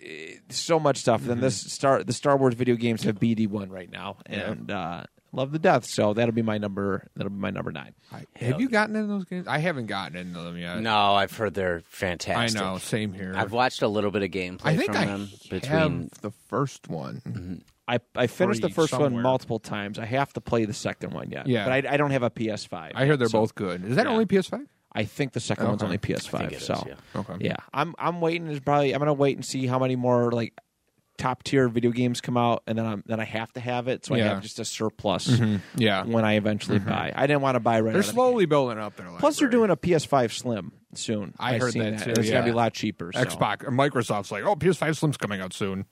so 0.49 0.79
much 0.79 0.97
stuff. 0.97 1.23
Then 1.23 1.39
this 1.39 1.55
Star 1.55 2.03
the 2.03 2.13
Star 2.13 2.35
Wars 2.37 2.53
video 2.55 2.75
games 2.75 3.03
have 3.03 3.19
BD 3.19 3.47
one 3.47 3.69
right 3.69 3.89
now, 3.91 4.17
Yeah. 4.29 4.51
and 4.51 4.71
uh, 4.71 5.03
love 5.31 5.51
the 5.51 5.59
death. 5.59 5.85
So 5.85 6.13
that'll 6.13 6.33
be 6.33 6.41
my 6.41 6.57
number. 6.57 7.07
That'll 7.15 7.31
be 7.31 7.39
my 7.39 7.51
number 7.51 7.71
nine. 7.71 7.93
have 8.35 8.59
you 8.59 8.69
gotten 8.69 8.95
into 8.95 9.07
those 9.07 9.25
games? 9.25 9.47
I 9.47 9.59
haven't 9.59 9.87
gotten 9.87 10.17
into 10.17 10.39
them 10.39 10.57
yet. 10.57 10.79
No, 10.81 11.13
I've 11.13 11.35
heard 11.35 11.53
they're 11.53 11.81
fantastic. 11.87 12.59
I 12.59 12.63
know. 12.63 12.77
Same 12.77 13.13
here. 13.13 13.33
I've 13.35 13.51
watched 13.51 13.81
a 13.81 13.87
little 13.87 14.11
bit 14.11 14.23
of 14.23 14.31
gameplay 14.31 14.65
I 14.65 14.77
think 14.77 14.93
from 14.93 14.97
I 14.97 15.05
them 15.05 15.29
between. 15.49 16.09
the 16.21 16.31
first 16.47 16.87
one. 16.87 17.63
I, 17.87 17.99
I 18.15 18.27
finished 18.27 18.61
the 18.61 18.69
first 18.69 18.91
somewhere. 18.91 19.09
one 19.09 19.21
multiple 19.23 19.57
times. 19.59 19.97
I 19.97 20.05
have 20.05 20.31
to 20.33 20.41
play 20.41 20.65
the 20.65 20.73
second 20.73 21.11
one 21.11 21.31
yet. 21.31 21.47
Yeah. 21.47 21.65
but 21.65 21.87
I, 21.87 21.93
I 21.93 21.97
don't 21.97 22.11
have 22.11 22.21
a 22.21 22.29
PS5. 22.29 22.91
I 22.93 23.05
hear 23.05 23.17
they're 23.17 23.29
so 23.29 23.39
both 23.39 23.55
good. 23.55 23.83
Is 23.83 23.95
that 23.95 24.05
yeah. 24.05 24.11
only 24.11 24.27
PS5? 24.27 24.67
I 24.93 25.05
think 25.05 25.33
the 25.33 25.39
second 25.39 25.67
one's 25.67 25.83
only 25.83 25.97
PS5. 25.97 26.33
I 26.33 26.37
think 26.39 26.51
it 26.53 26.57
is, 26.57 26.65
so 26.65 26.83
yeah. 26.87 26.95
Okay. 27.15 27.35
yeah, 27.41 27.57
I'm 27.73 27.93
I'm 27.99 28.21
waiting. 28.21 28.47
Is 28.47 28.59
probably 28.59 28.91
I'm 28.93 28.99
gonna 28.99 29.13
wait 29.13 29.37
and 29.37 29.45
see 29.45 29.67
how 29.67 29.77
many 29.77 29.95
more 29.95 30.31
like 30.31 30.53
top 31.19 31.43
tier 31.43 31.67
video 31.67 31.91
games 31.91 32.21
come 32.21 32.37
out, 32.37 32.63
and 32.65 32.77
then 32.77 32.85
I'm 32.85 33.03
then 33.05 33.19
I 33.19 33.25
have 33.25 33.51
to 33.53 33.59
have 33.59 33.87
it, 33.87 34.05
so 34.05 34.15
I 34.15 34.19
Yeah. 34.19 34.29
have 34.29 34.41
just 34.41 34.59
a 34.59 34.65
surplus 34.65 35.27
mm-hmm. 35.27 35.57
Yeah. 35.77 36.03
when 36.05 36.25
I 36.25 36.33
eventually 36.33 36.79
mm-hmm. 36.79 36.89
buy. 36.89 37.13
I 37.15 37.27
didn't 37.27 37.41
want 37.41 37.55
to 37.55 37.59
buy 37.59 37.81
right. 37.81 37.91
They're 37.91 37.99
out 37.99 37.99
of 37.99 38.05
the 38.07 38.13
slowly 38.13 38.45
building 38.45 38.79
up 38.79 38.95
their 38.95 39.07
gate. 39.07 39.19
Plus, 39.19 39.37
they're 39.37 39.49
doing 39.49 39.69
a 39.69 39.77
PS5 39.77 40.31
Slim 40.31 40.71
soon. 40.95 41.35
I 41.37 41.55
I've 41.55 41.61
heard 41.61 41.73
seen 41.73 41.83
that 41.83 42.03
too, 42.03 42.09
and 42.09 42.17
It's 42.17 42.29
gonna 42.29 42.45
be 42.45 42.51
a 42.51 42.55
lot 42.55 42.73
cheaper. 42.73 43.11
So. 43.13 43.23
Xbox 43.23 43.63
or 43.63 43.71
Microsoft's 43.71 44.31
like, 44.31 44.43
oh, 44.43 44.55
PS5 44.55 44.97
Slim's 44.97 45.17
coming 45.17 45.41
out 45.41 45.53
soon. 45.53 45.85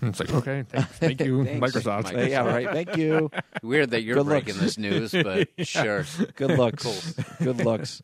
And 0.00 0.10
it's 0.10 0.20
like, 0.20 0.32
okay, 0.32 0.64
thank, 0.68 0.86
thank 0.90 1.20
you, 1.20 1.44
Thanks. 1.44 1.74
Microsoft. 1.74 2.28
Yeah, 2.28 2.44
right. 2.44 2.68
Thank 2.68 2.96
you. 2.96 3.30
Weird 3.62 3.90
that 3.90 4.02
you're 4.02 4.16
Good 4.16 4.26
breaking 4.26 4.54
looks. 4.54 4.76
this 4.76 4.78
news, 4.78 5.12
but 5.12 5.48
sure. 5.66 6.04
Good 6.34 6.58
looks. 6.58 7.12
Good 7.40 7.64
looks. 7.64 8.02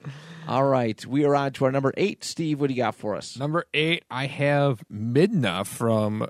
All 0.48 0.64
right, 0.64 1.04
we 1.06 1.24
are 1.24 1.36
on 1.36 1.52
to 1.52 1.66
our 1.66 1.72
number 1.72 1.92
eight. 1.96 2.24
Steve, 2.24 2.60
what 2.60 2.66
do 2.68 2.74
you 2.74 2.82
got 2.82 2.96
for 2.96 3.14
us? 3.14 3.38
Number 3.38 3.64
eight, 3.72 4.04
I 4.10 4.26
have 4.26 4.82
Midna 4.92 5.64
from 5.64 6.26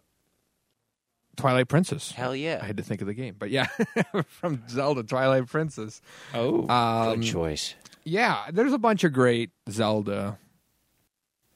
Twilight 1.37 1.69
Princess. 1.69 2.13
Hell 2.13 2.35
yeah. 2.37 2.59
I 2.63 2.67
had 2.67 2.77
to 2.77 2.83
think 2.83 3.01
of 3.01 3.07
the 3.07 3.15
game, 3.15 3.37
but 3.39 3.51
yeah, 3.51 3.67
from 4.27 4.63
Zelda 4.69 5.03
Twilight 5.03 5.47
Princess. 5.49 6.01
Oh, 6.35 6.69
Um, 6.69 7.21
Good 7.21 7.27
choice. 7.29 7.75
yeah, 8.05 8.47
there's 8.53 8.73
a 8.73 8.79
bunch 8.79 9.05
of 9.05 9.13
great 9.13 9.51
Zelda 9.71 10.39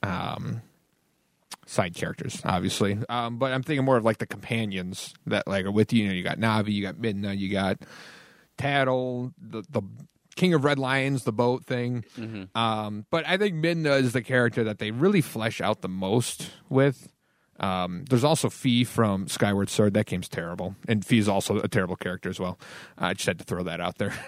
um, 0.03 0.61
side 1.65 1.95
characters, 1.95 2.41
obviously. 2.45 2.97
Um, 3.09 3.37
but 3.37 3.51
I'm 3.51 3.63
thinking 3.63 3.85
more 3.85 3.97
of 3.97 4.05
like 4.05 4.17
the 4.19 4.25
companions 4.27 5.13
that 5.25 5.47
like 5.47 5.65
are 5.65 5.71
with 5.71 5.93
you. 5.93 6.03
You 6.03 6.09
know, 6.09 6.15
you 6.15 6.23
got 6.23 6.37
Navi, 6.39 6.71
you 6.73 6.81
got 6.81 6.95
Midna, 6.95 7.37
you 7.37 7.49
got 7.51 7.77
Tatl, 8.57 9.33
the 9.39 9.63
the 9.69 9.81
King 10.35 10.53
of 10.53 10.63
Red 10.63 10.77
Lions, 10.79 11.23
the 11.23 11.31
boat 11.31 11.65
thing. 11.65 12.05
Um, 12.55 13.05
but 13.09 13.27
I 13.27 13.37
think 13.37 13.55
Midna 13.55 13.99
is 13.99 14.13
the 14.13 14.21
character 14.21 14.63
that 14.65 14.77
they 14.79 14.91
really 14.91 15.21
flesh 15.21 15.61
out 15.61 15.81
the 15.81 15.89
most 15.89 16.51
with. 16.69 17.11
Um, 17.59 18.05
there's 18.09 18.23
also 18.23 18.49
Fi 18.49 18.83
from 18.83 19.27
Skyward 19.27 19.69
Sword. 19.69 19.93
That 19.95 20.05
game's 20.05 20.29
terrible, 20.29 20.75
and 20.87 21.05
Fi's 21.05 21.27
also 21.27 21.59
a 21.59 21.67
terrible 21.67 21.95
character 21.95 22.29
as 22.29 22.39
well. 22.39 22.59
I 22.97 23.13
just 23.13 23.25
had 23.25 23.39
to 23.39 23.43
throw 23.45 23.63
that 23.63 23.81
out 23.81 23.97
there. 23.97 24.13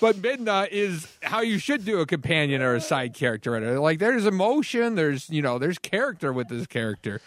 but 0.00 0.16
Midna 0.16 0.68
is 0.70 1.06
how 1.22 1.40
you 1.40 1.58
should 1.58 1.84
do 1.84 2.00
a 2.00 2.06
companion 2.06 2.62
or 2.62 2.74
a 2.74 2.80
side 2.80 3.14
character. 3.14 3.78
Like 3.80 3.98
there's 3.98 4.26
emotion, 4.26 4.94
there's 4.94 5.28
you 5.30 5.42
know, 5.42 5.58
there's 5.58 5.78
character 5.78 6.32
with 6.32 6.48
this 6.48 6.66
character. 6.66 7.20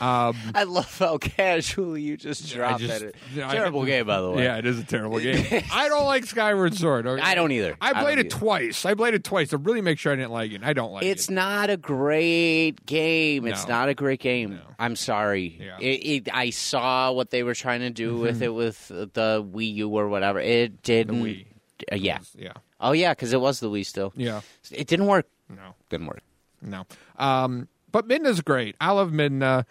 Um, 0.00 0.36
I 0.54 0.64
love 0.64 0.98
how 0.98 1.18
casually 1.18 2.02
you 2.02 2.16
just 2.16 2.52
dropped 2.52 2.80
just- 2.80 3.00
that. 3.00 3.14
you 3.32 3.40
know, 3.40 3.48
I- 3.48 3.54
Terrible 3.54 3.84
game, 3.84 4.06
by 4.06 4.20
the 4.20 4.30
way. 4.30 4.44
yeah, 4.44 4.56
it 4.58 4.66
is 4.66 4.78
a 4.78 4.84
terrible 4.84 5.18
game. 5.20 5.44
I 5.72 5.88
don't 5.88 6.06
like 6.06 6.24
Skyward 6.26 6.74
Sword. 6.74 7.06
I 7.06 7.34
don't 7.34 7.52
either. 7.52 7.76
I 7.80 7.90
I 7.90 7.92
played 7.92 8.16
don't 8.16 8.18
it 8.26 8.26
either. 8.26 8.38
twice. 8.38 8.84
I 8.84 8.94
played 8.94 9.14
it 9.14 9.24
twice 9.24 9.50
to 9.50 9.56
really 9.58 9.80
make 9.80 9.98
sure 9.98 10.12
I 10.12 10.16
didn't 10.16 10.32
like 10.32 10.52
it. 10.52 10.62
I 10.64 10.72
don't 10.72 10.92
like 10.92 11.02
It's 11.04 11.08
it. 11.08 11.12
It's 11.24 11.30
not 11.30 11.70
a 11.70 11.76
great 11.76 12.84
game. 12.86 13.46
It's 13.46 13.57
No. 13.66 13.74
not 13.74 13.88
a 13.88 13.94
great 13.94 14.20
game. 14.20 14.58
I'm 14.78 14.94
sorry. 14.96 15.56
Yeah. 15.60 15.78
It, 15.80 16.26
it, 16.26 16.28
I 16.34 16.50
saw 16.50 17.10
what 17.12 17.30
they 17.30 17.42
were 17.42 17.54
trying 17.54 17.80
to 17.80 17.90
do 17.90 18.16
with 18.18 18.42
it 18.42 18.52
with 18.54 18.88
the 18.88 19.42
Wii 19.44 19.74
U 19.76 19.88
or 19.88 20.08
whatever. 20.08 20.38
It 20.40 20.82
didn't. 20.82 21.22
Wii. 21.22 21.46
Uh, 21.90 21.96
yeah. 21.96 22.18
Yeah, 22.36 22.52
Oh 22.80 22.92
yeah, 22.92 23.12
because 23.12 23.32
it 23.32 23.40
was 23.40 23.60
the 23.60 23.70
Wii 23.70 23.86
still. 23.86 24.12
yeah. 24.16 24.40
It 24.70 24.86
didn't 24.86 25.06
work. 25.06 25.26
No, 25.48 25.74
Didn't 25.88 26.06
work. 26.08 26.22
no. 26.60 26.84
Um, 27.16 27.68
but 27.90 28.06
Midna's 28.06 28.40
great. 28.42 28.76
I 28.80 28.90
love 28.92 29.10
Midna. 29.12 29.64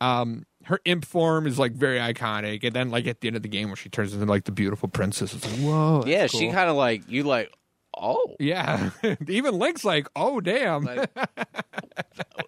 Um, 0.00 0.46
her 0.64 0.78
imp 0.84 1.04
form 1.04 1.46
is 1.46 1.58
like 1.58 1.72
very 1.72 1.98
iconic, 1.98 2.62
and 2.64 2.72
then 2.74 2.90
like 2.90 3.06
at 3.06 3.20
the 3.20 3.28
end 3.28 3.36
of 3.36 3.42
the 3.42 3.48
game 3.48 3.68
where 3.68 3.76
she 3.76 3.88
turns 3.88 4.14
into 4.14 4.26
like 4.26 4.44
the 4.44 4.52
beautiful 4.52 4.88
princess, 4.88 5.34
it's 5.34 5.44
like 5.50 5.60
whoa. 5.60 5.98
that's 5.98 6.08
yeah, 6.08 6.26
she 6.26 6.50
kind 6.50 6.70
of 6.70 6.76
like 6.76 7.02
you 7.08 7.22
like. 7.24 7.52
Oh, 7.96 8.34
Yeah, 8.40 8.90
even 9.28 9.58
Link's 9.58 9.84
like, 9.84 10.08
oh 10.16 10.40
damn. 10.40 10.84
like, 10.84 11.10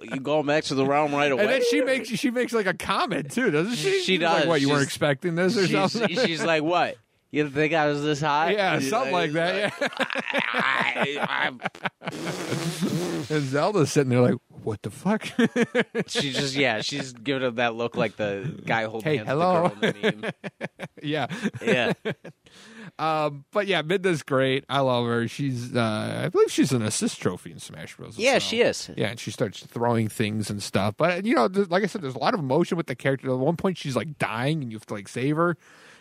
you 0.02 0.20
going 0.20 0.46
back 0.46 0.64
to 0.64 0.74
the 0.74 0.84
realm 0.86 1.14
right 1.14 1.30
away? 1.32 1.42
and 1.42 1.50
then 1.52 1.62
she 1.70 1.80
makes 1.82 2.08
she 2.08 2.30
makes 2.30 2.52
like 2.52 2.66
a 2.66 2.74
comment 2.74 3.30
too, 3.30 3.50
doesn't 3.50 3.74
she? 3.76 3.90
She 4.00 4.02
She's 4.02 4.20
Like, 4.20 4.40
does. 4.40 4.46
what 4.48 4.60
you 4.60 4.68
weren't 4.70 4.82
expecting 4.84 5.34
this 5.34 5.56
or 5.56 5.66
she's, 5.66 5.92
something? 5.92 6.08
she's 6.26 6.44
like, 6.44 6.62
what? 6.62 6.96
You 7.32 7.48
think 7.50 7.74
I 7.74 7.86
was 7.88 8.02
this 8.02 8.20
hot? 8.20 8.52
Yeah, 8.52 8.78
something 8.80 9.12
like 9.12 9.32
that. 9.32 9.72
Yeah. 9.80 9.88
I, 10.52 11.26
I'm- 11.28 11.60
And 13.28 13.42
Zelda's 13.44 13.90
sitting 13.92 14.10
there 14.10 14.20
like, 14.20 14.36
what 14.62 14.80
the 14.82 14.90
fuck? 14.90 15.24
she 16.06 16.30
just 16.32 16.54
yeah, 16.54 16.80
she's 16.80 17.12
giving 17.12 17.46
him 17.46 17.56
that 17.56 17.74
look 17.74 17.96
like 17.96 18.16
the 18.16 18.60
guy 18.64 18.84
holding 18.84 19.10
Hey, 19.10 19.16
hands 19.18 19.28
hello. 19.28 19.68
the 19.80 19.92
girl 19.92 19.94
in 20.04 20.10
the 20.20 20.22
meme. 20.22 20.32
yeah. 21.02 21.26
Yeah, 21.62 21.92
Um, 22.98 23.44
but 23.52 23.66
yeah, 23.66 23.82
Midna's 23.82 24.22
great. 24.22 24.64
I 24.70 24.80
love 24.80 25.04
her. 25.06 25.28
She's, 25.28 25.76
uh, 25.76 26.22
I 26.24 26.28
believe 26.30 26.50
she's 26.50 26.72
an 26.72 26.80
assist 26.80 27.20
trophy 27.20 27.52
in 27.52 27.58
Smash 27.58 27.94
Bros. 27.96 28.16
yeah, 28.16 28.32
well. 28.32 28.40
she 28.40 28.62
is. 28.62 28.90
Yeah, 28.96 29.08
and 29.08 29.20
she 29.20 29.30
starts 29.30 29.60
throwing 29.66 30.08
things 30.08 30.48
and 30.48 30.62
stuff. 30.62 30.94
But 30.96 31.26
you 31.26 31.34
know, 31.34 31.46
like 31.68 31.82
I 31.82 31.86
said, 31.86 32.00
there's 32.00 32.14
a 32.14 32.18
lot 32.18 32.32
of 32.32 32.40
emotion 32.40 32.76
with 32.78 32.86
the 32.86 32.94
character. 32.94 33.30
At 33.30 33.36
one 33.38 33.56
point, 33.56 33.76
she's 33.76 33.96
like 33.96 34.16
dying, 34.18 34.62
and 34.62 34.72
you 34.72 34.76
have 34.78 34.86
to 34.86 34.94
like 34.94 35.08
save 35.08 35.36
her 35.36 35.58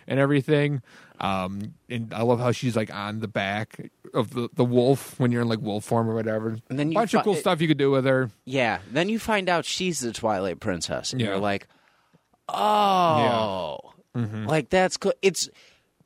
and 0.07 0.19
everything. 0.19 0.81
Um, 1.19 1.73
and 1.89 2.13
I 2.13 2.21
love 2.21 2.39
how 2.39 2.51
she's 2.53 2.75
like 2.77 2.93
on 2.93 3.19
the 3.19 3.27
back 3.27 3.89
of 4.13 4.33
the, 4.33 4.49
the 4.53 4.63
wolf 4.65 5.19
when 5.19 5.31
you're 5.31 5.41
in 5.41 5.47
like 5.49 5.59
wolf 5.61 5.83
form 5.83 6.09
or 6.09 6.13
whatever. 6.15 6.57
And 6.69 6.77
then 6.79 6.91
you 6.91 6.95
bunch 6.95 7.11
fi- 7.11 7.17
of 7.19 7.23
cool 7.25 7.33
it- 7.35 7.39
stuff 7.39 7.59
you 7.59 7.67
could 7.67 7.77
do 7.77 7.91
with 7.91 8.05
her. 8.05 8.29
Yeah. 8.45 8.79
Then 8.91 9.09
you 9.09 9.19
find 9.19 9.49
out 9.49 9.65
she's 9.65 9.99
the 9.99 10.13
Twilight 10.13 10.59
Princess, 10.61 11.11
and 11.11 11.19
Yeah. 11.21 11.27
you're 11.29 11.39
like, 11.39 11.67
oh, 12.47 13.79
Mm-hmm. 14.15 14.45
like 14.45 14.69
that's 14.69 14.95
cool. 14.95 15.11
It's 15.21 15.49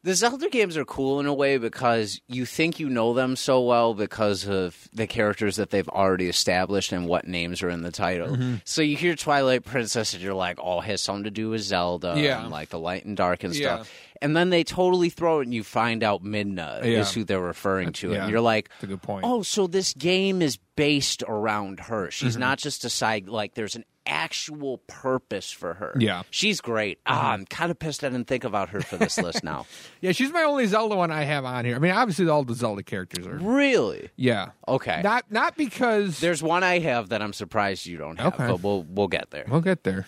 the 0.04 0.14
Zelda 0.14 0.50
games 0.50 0.78
are 0.78 0.86
cool 0.86 1.20
in 1.20 1.26
a 1.26 1.34
way 1.34 1.58
because 1.58 2.22
you 2.28 2.46
think 2.46 2.80
you 2.80 2.90
know 2.90 3.14
them 3.14 3.36
so 3.36 3.62
well 3.62 3.94
because 3.94 4.48
of 4.48 4.88
the 4.94 5.06
characters 5.08 5.58
that 5.58 5.72
they've 5.72 5.90
already 5.90 6.28
established 6.30 6.92
and 6.94 7.06
what 7.08 7.28
names 7.28 7.62
are 7.62 7.70
in 7.70 7.82
the 7.82 7.92
title. 7.92 8.30
Mm-hmm. 8.30 8.56
So 8.64 8.82
you 8.82 8.96
hear 8.96 9.16
Twilight 9.16 9.66
Princess 9.66 10.14
and 10.14 10.24
you're 10.24 10.34
like, 10.34 10.58
oh, 10.64 10.80
it 10.80 10.86
has 10.86 11.02
something 11.02 11.26
to 11.26 11.32
do 11.32 11.50
with 11.50 11.62
Zelda, 11.62 12.14
Yeah. 12.18 12.42
and 12.42 12.50
like 12.52 12.70
the 12.70 12.80
light 12.80 13.04
and 13.04 13.18
dark 13.18 13.44
and 13.44 13.54
Yeah. 13.54 13.76
stuff. 13.76 13.92
And 14.22 14.36
then 14.36 14.50
they 14.50 14.64
totally 14.66 15.10
throw 15.10 15.40
it, 15.40 15.44
and 15.44 15.54
you 15.54 15.64
find 15.64 16.04
out 16.04 16.24
Midna 16.24 16.84
Yeah. 16.84 17.00
is 17.00 17.14
who 17.14 17.24
they're 17.24 17.40
referring 17.40 17.94
to, 17.94 18.14
and 18.14 18.30
you're 18.30 18.42
like, 18.42 18.68
That's 18.70 18.84
a 18.84 18.88
good 18.88 19.02
point. 19.02 19.26
Oh, 19.26 19.44
so 19.44 19.66
this 19.68 19.94
game 19.94 20.42
is 20.42 20.58
based 20.76 21.24
around 21.28 21.80
her. 21.82 22.10
She's 22.12 22.34
Mm-hmm. 22.34 22.40
not 22.42 22.58
just 22.58 22.84
a 22.86 22.90
side. 22.90 23.28
Like 23.30 23.54
there's 23.54 23.76
an 23.76 23.86
actual 24.10 24.80
purpose 24.88 25.52
for 25.52 25.76
her. 25.76 25.96
Yeah. 26.00 26.20
Mm-hmm. 26.20 26.28
she's 26.32 26.60
great. 26.62 27.00
Ah, 27.06 27.32
I'm 27.32 27.46
kind 27.46 27.72
of 27.72 27.80
pissed 27.80 28.04
I 28.04 28.10
didn't 28.10 28.28
think 28.28 28.44
about 28.44 28.70
her 28.70 28.82
for 28.82 28.98
this 28.98 29.18
list 29.18 29.44
now. 29.44 29.66
Yeah, 30.02 30.14
she's 30.14 30.32
my 30.32 30.44
only 30.44 30.66
Zelda 30.66 30.96
one 30.96 31.12
I 31.12 31.24
have 31.24 31.44
on 31.46 31.66
here. 31.66 31.76
I 31.76 31.80
mean, 31.80 31.92
obviously 31.92 32.28
all 32.30 32.44
the 32.44 32.54
Zelda 32.56 32.84
characters 32.84 33.28
are. 33.28 33.36
really? 33.38 34.10
Yeah. 34.16 34.52
Okay. 34.68 35.02
Not 35.04 35.30
not 35.32 35.56
because 35.58 36.20
There's 36.20 36.42
one 36.42 36.64
I 36.64 36.80
have 36.80 37.10
that 37.10 37.22
I'm 37.22 37.34
surprised 37.34 37.86
you 37.86 37.98
don't 37.98 38.18
have, 38.20 38.34
Okay. 38.34 38.48
but 38.48 38.64
we'll 38.64 38.86
we'll 38.90 39.08
get 39.10 39.32
there. 39.32 39.46
we'll 39.50 39.62
get 39.62 39.84
there. 39.84 40.08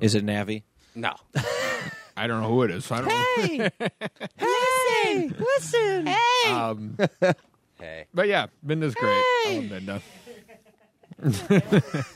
Is 0.00 0.14
it 0.14 0.24
Navi? 0.26 0.62
No. 0.94 1.14
I 2.16 2.26
don't 2.26 2.40
know 2.42 2.48
who 2.48 2.62
it 2.62 2.70
is. 2.70 2.84
So 2.86 2.94
I 2.94 3.00
don't 3.00 3.08
know. 3.08 3.68
Hey, 4.36 5.28
listen, 5.28 5.36
listen. 5.56 6.06
Hey. 6.06 6.50
Um, 6.50 6.96
hey. 7.80 8.06
but 8.14 8.28
yeah, 8.28 8.46
Midna's 8.66 8.94
great. 8.94 9.10
I 9.10 9.68
love 9.86 10.02
Midna. 11.22 12.06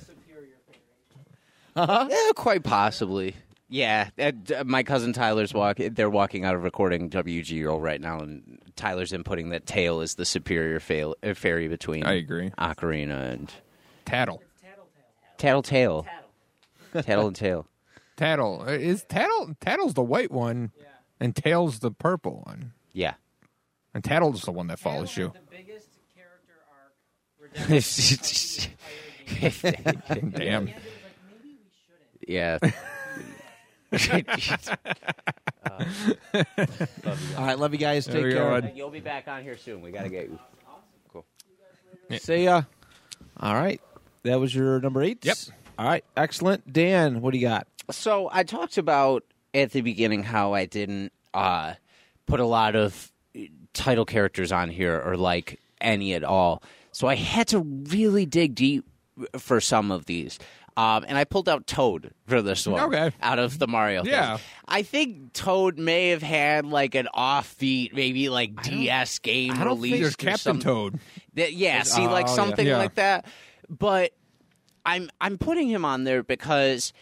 Yeah, 1.87 2.31
quite 2.35 2.65
possibly. 2.65 3.37
Yeah, 3.71 4.09
and, 4.17 4.51
uh, 4.51 4.65
my 4.65 4.83
cousin 4.83 5.13
Tyler's 5.13 5.53
walk. 5.53 5.77
They're 5.79 6.09
walking 6.09 6.47
out 6.47 6.55
of 6.55 6.65
recording 6.65 7.11
WGO 7.11 7.79
right 7.81 8.01
now, 8.01 8.19
and 8.21 8.59
Tyler's 8.77 9.13
inputting 9.13 9.51
that 9.51 9.67
Tael 9.67 10.01
is 10.03 10.15
the 10.15 10.25
superior 10.25 10.81
fail, 10.81 11.15
uh, 11.23 11.35
fairy 11.35 11.69
between 11.69 12.05
I 12.07 12.15
agree. 12.15 12.49
Ocarina 12.59 13.31
and 13.33 13.53
Tatl. 14.07 14.39
Tattletale. 15.37 16.07
Tatl 16.95 17.27
and 17.27 17.37
Tael. 17.37 17.67
Tatl 18.17 18.67
Uh, 18.67 18.71
is 18.73 19.05
Tatl. 19.05 19.55
Tatl's 19.59 19.93
the 19.95 20.03
white 20.03 20.31
one, 20.33 20.73
and 21.21 21.35
Tael's 21.35 21.81
the 21.81 21.91
purple 21.91 22.43
one. 22.47 22.73
Yeah. 22.95 23.15
And 23.95 24.03
Tatl's 24.03 24.43
the 24.43 24.53
one 24.53 24.69
that 24.69 24.79
follows 24.79 25.15
you. 25.17 25.33
The 25.35 25.41
biggest 25.57 25.89
character 26.17 26.55
arc. 26.73 26.95
Damn. 30.39 30.71
Yeah. 32.29 32.59
All 37.37 37.45
right, 37.45 37.59
love 37.59 37.73
you 37.73 37.79
guys. 37.79 38.07
There 38.07 38.17
Take 38.17 38.25
we 38.25 38.33
go, 38.33 38.39
care. 38.39 38.55
Ed. 38.57 38.73
You'll 38.77 38.91
be 38.91 39.01
back 39.01 39.29
on 39.29 39.43
here 39.43 39.57
soon. 39.57 39.81
We 39.81 39.91
got 39.91 40.03
to 40.03 40.09
get 40.09 40.29
you. 40.29 40.39
Cool. 41.13 41.25
See 42.19 42.45
ya. 42.45 42.63
All 43.41 43.55
right, 43.55 43.81
that 44.25 44.39
was 44.39 44.55
your 44.55 44.81
number 44.81 45.03
eight. 45.03 45.25
Yep. 45.25 45.37
All 45.79 45.87
right, 45.87 46.05
excellent. 46.17 46.73
Dan, 46.73 47.21
what 47.21 47.33
do 47.33 47.39
you 47.39 47.47
got? 47.47 47.67
So 47.91 48.29
I 48.33 48.43
talked 48.43 48.79
about 48.79 49.25
at 49.55 49.71
the 49.73 49.81
beginning 49.81 50.23
how 50.23 50.53
I 50.53 50.67
didn't 50.67 51.13
uh, 51.33 51.75
put 52.27 52.41
a 52.41 52.47
lot 52.47 52.77
of 52.77 53.11
uh, 53.37 53.43
title 53.73 54.05
characters 54.05 54.53
on 54.53 54.69
here 54.69 55.01
or 55.01 55.17
like 55.17 55.61
any 55.81 56.15
at 56.15 56.25
all. 56.25 56.63
So 56.93 57.07
I 57.07 57.15
had 57.15 57.49
to 57.49 57.61
really 57.61 58.27
dig 58.27 58.55
deep 58.55 58.85
for 59.39 59.61
some 59.61 59.91
of 59.91 60.07
these. 60.07 60.39
Um, 60.79 61.05
and 61.09 61.19
I 61.19 61.25
pulled 61.25 61.49
out 61.49 61.67
Toad 61.67 62.13
for 62.29 62.41
this 62.41 62.65
one. 62.65 62.81
Okay. 62.95 63.11
Out 63.21 63.41
of 63.41 63.59
the 63.59 63.67
Mario. 63.67 64.05
thing. 64.05 64.13
Yeah. 64.13 64.39
I 64.69 64.83
think 64.83 65.33
Toad 65.33 65.77
may 65.77 66.11
have 66.11 66.23
had 66.23 66.67
like 66.67 66.95
an 66.95 67.09
offbeat, 67.13 67.93
maybe 67.95 68.29
like 68.29 68.63
DS 68.63 69.19
game 69.19 69.55
I 69.55 69.65
don't 69.65 69.67
release. 69.77 69.91
think 69.93 70.03
there's 70.03 70.17
Captain 70.17 70.39
some- 70.39 70.61
Toad. 70.61 71.01
that, 71.35 71.53
yeah, 71.55 71.83
see, 71.83 72.07
Oh, 72.07 72.11
like 72.11 72.27
yeah. 72.29 72.33
something 72.35 72.67
Yeah. 72.67 72.77
like 72.79 72.95
that. 72.95 73.27
But 73.69 74.13
I'm 74.87 75.11
I'm 75.21 75.37
putting 75.37 75.69
him 75.69 75.85
on 75.85 76.05
there 76.05 76.23
because 76.23 76.93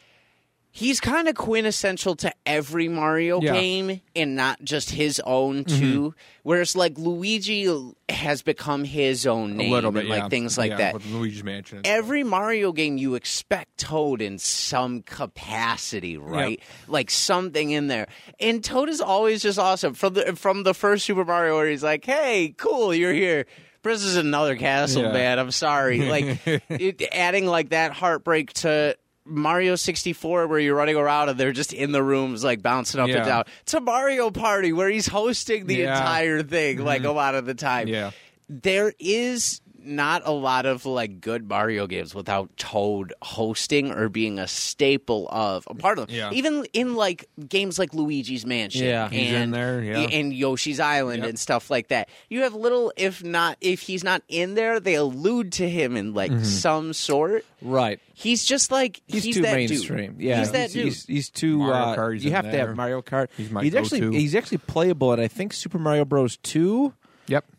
he's 0.76 1.00
kind 1.00 1.26
of 1.26 1.34
quintessential 1.34 2.14
to 2.16 2.30
every 2.44 2.86
Mario 2.86 3.40
Yeah. 3.40 3.52
Mm-hmm. 3.54 3.60
game 3.60 4.00
and 4.14 4.36
not 4.36 4.62
just 4.62 4.90
his 4.90 5.20
own 5.24 5.64
too. 5.64 6.14
Whereas 6.42 6.76
like 6.76 6.98
Luigi 6.98 7.66
has 8.10 8.42
become 8.42 8.84
his 8.84 9.26
own 9.26 9.56
name 9.56 9.72
a 9.72 9.74
little 9.74 9.90
bit, 9.90 10.00
and 10.00 10.10
like 10.10 10.22
yeah. 10.24 10.28
things 10.28 10.58
like 10.58 10.72
Yeah, 10.72 10.92
that. 10.92 11.06
Luigi's 11.06 11.42
Mansion. 11.42 11.80
Every 11.84 12.22
Mario 12.22 12.72
game, 12.72 12.98
you 12.98 13.14
expect 13.14 13.78
Toad 13.78 14.20
in 14.20 14.38
some 14.38 15.02
capacity, 15.02 16.16
right? 16.18 16.60
Like 16.88 17.10
something 17.10 17.70
in 17.70 17.86
there. 17.86 18.06
And 18.38 18.62
Toad 18.62 18.88
is 18.90 19.00
always 19.00 19.42
just 19.42 19.58
awesome. 19.58 19.94
From 19.94 20.12
the 20.14 20.36
from 20.36 20.62
the 20.62 20.74
first 20.74 21.06
Super 21.06 21.24
Mario, 21.24 21.56
where 21.56 21.68
he's 21.68 21.82
like, 21.82 22.04
"Hey, 22.04 22.54
cool, 22.56 22.94
you're 22.94 23.12
here." 23.14 23.46
This 23.82 24.02
is 24.02 24.16
another 24.16 24.56
castle, 24.56 25.04
man. 25.12 25.38
I'm 25.38 25.52
sorry. 25.52 26.08
Like 26.10 26.40
it, 26.68 27.02
adding 27.12 27.46
like 27.46 27.68
that 27.70 27.92
heartbreak 27.92 28.52
to 28.54 28.96
Mario 29.26 29.74
64, 29.76 30.46
where 30.46 30.58
you're 30.58 30.74
running 30.76 30.96
around 30.96 31.28
and 31.28 31.38
they're 31.38 31.52
just 31.52 31.72
in 31.72 31.92
the 31.92 32.02
rooms, 32.02 32.44
like 32.44 32.62
bouncing 32.62 33.00
up 33.00 33.08
Yeah. 33.08 33.16
and 33.16 33.26
down. 33.26 33.44
To 33.66 33.80
Mario 33.80 34.30
Party, 34.30 34.72
where 34.72 34.88
he's 34.88 35.06
hosting 35.06 35.66
the 35.66 35.76
Yeah. 35.76 35.86
Mm-hmm. 35.94 35.96
entire 36.02 36.42
thing, 36.42 36.78
like 36.84 37.04
a 37.04 37.10
lot 37.10 37.34
of 37.34 37.44
the 37.46 37.54
time 37.54 37.88
Yeah. 37.88 38.12
there 38.48 38.92
is 38.98 39.60
not 39.86 40.22
a 40.24 40.30
lot 40.32 40.66
of 40.66 40.84
like 40.86 41.20
good 41.20 41.48
Mario 41.48 41.86
games 41.86 42.14
without 42.14 42.54
Toad 42.56 43.12
hosting 43.22 43.90
or 43.92 44.08
being 44.08 44.38
a 44.38 44.46
staple 44.48 45.28
of 45.30 45.66
a 45.68 45.74
part 45.74 45.98
of 45.98 46.06
them. 46.08 46.16
Yeah. 46.16 46.30
Even 46.32 46.66
in 46.72 46.94
like 46.94 47.28
games 47.48 47.78
like 47.78 47.94
Luigi's 47.94 48.44
Mansion, 48.44 48.84
Yeah, 48.86 49.08
he's 49.08 49.32
and, 49.32 49.44
in 49.44 49.50
there, 49.52 49.82
yeah. 49.82 49.98
and 50.00 50.32
Yoshi's 50.32 50.80
Island 50.80 51.20
Yep. 51.22 51.28
and 51.30 51.38
stuff 51.38 51.70
like 51.70 51.88
that. 51.88 52.08
You 52.28 52.42
have 52.42 52.54
little, 52.54 52.92
if 52.96 53.22
not, 53.22 53.56
if 53.60 53.80
he's 53.80 54.02
not 54.04 54.22
in 54.28 54.54
there, 54.54 54.80
they 54.80 54.94
allude 54.94 55.52
to 55.52 55.68
him 55.68 55.96
in 55.96 56.14
like 56.14 56.32
some 56.44 56.92
sort. 56.92 57.44
Right. 57.62 58.00
He's 58.14 58.44
just 58.44 58.70
like 58.70 59.00
He's, 59.06 59.24
he's 59.24 59.36
too 59.36 59.42
that 59.42 59.54
mainstream. 59.56 60.12
Dude. 60.14 60.22
Yeah, 60.22 60.38
he's 60.40 60.52
that 60.52 60.62
he's, 60.70 60.72
dude. 60.72 60.84
He's, 60.84 61.06
he's 61.06 61.30
too. 61.30 61.58
Mario 61.58 61.74
uh, 61.74 61.96
Kart, 61.96 62.12
he's 62.14 62.24
you 62.24 62.30
in 62.30 62.36
have 62.36 62.50
to 62.50 62.56
have 62.58 62.76
Mario 62.76 63.02
Kart. 63.02 63.28
He's 63.36 63.50
my 63.50 63.66
actually 63.66 64.18
he's 64.18 64.34
actually 64.34 64.58
playable 64.58 65.12
at 65.12 65.20
I 65.20 65.28
think 65.28 65.52
Super 65.52 65.78
Mario 65.78 66.04
Bros. 66.04 66.36
two, 66.38 66.84
Yep. 66.84 66.92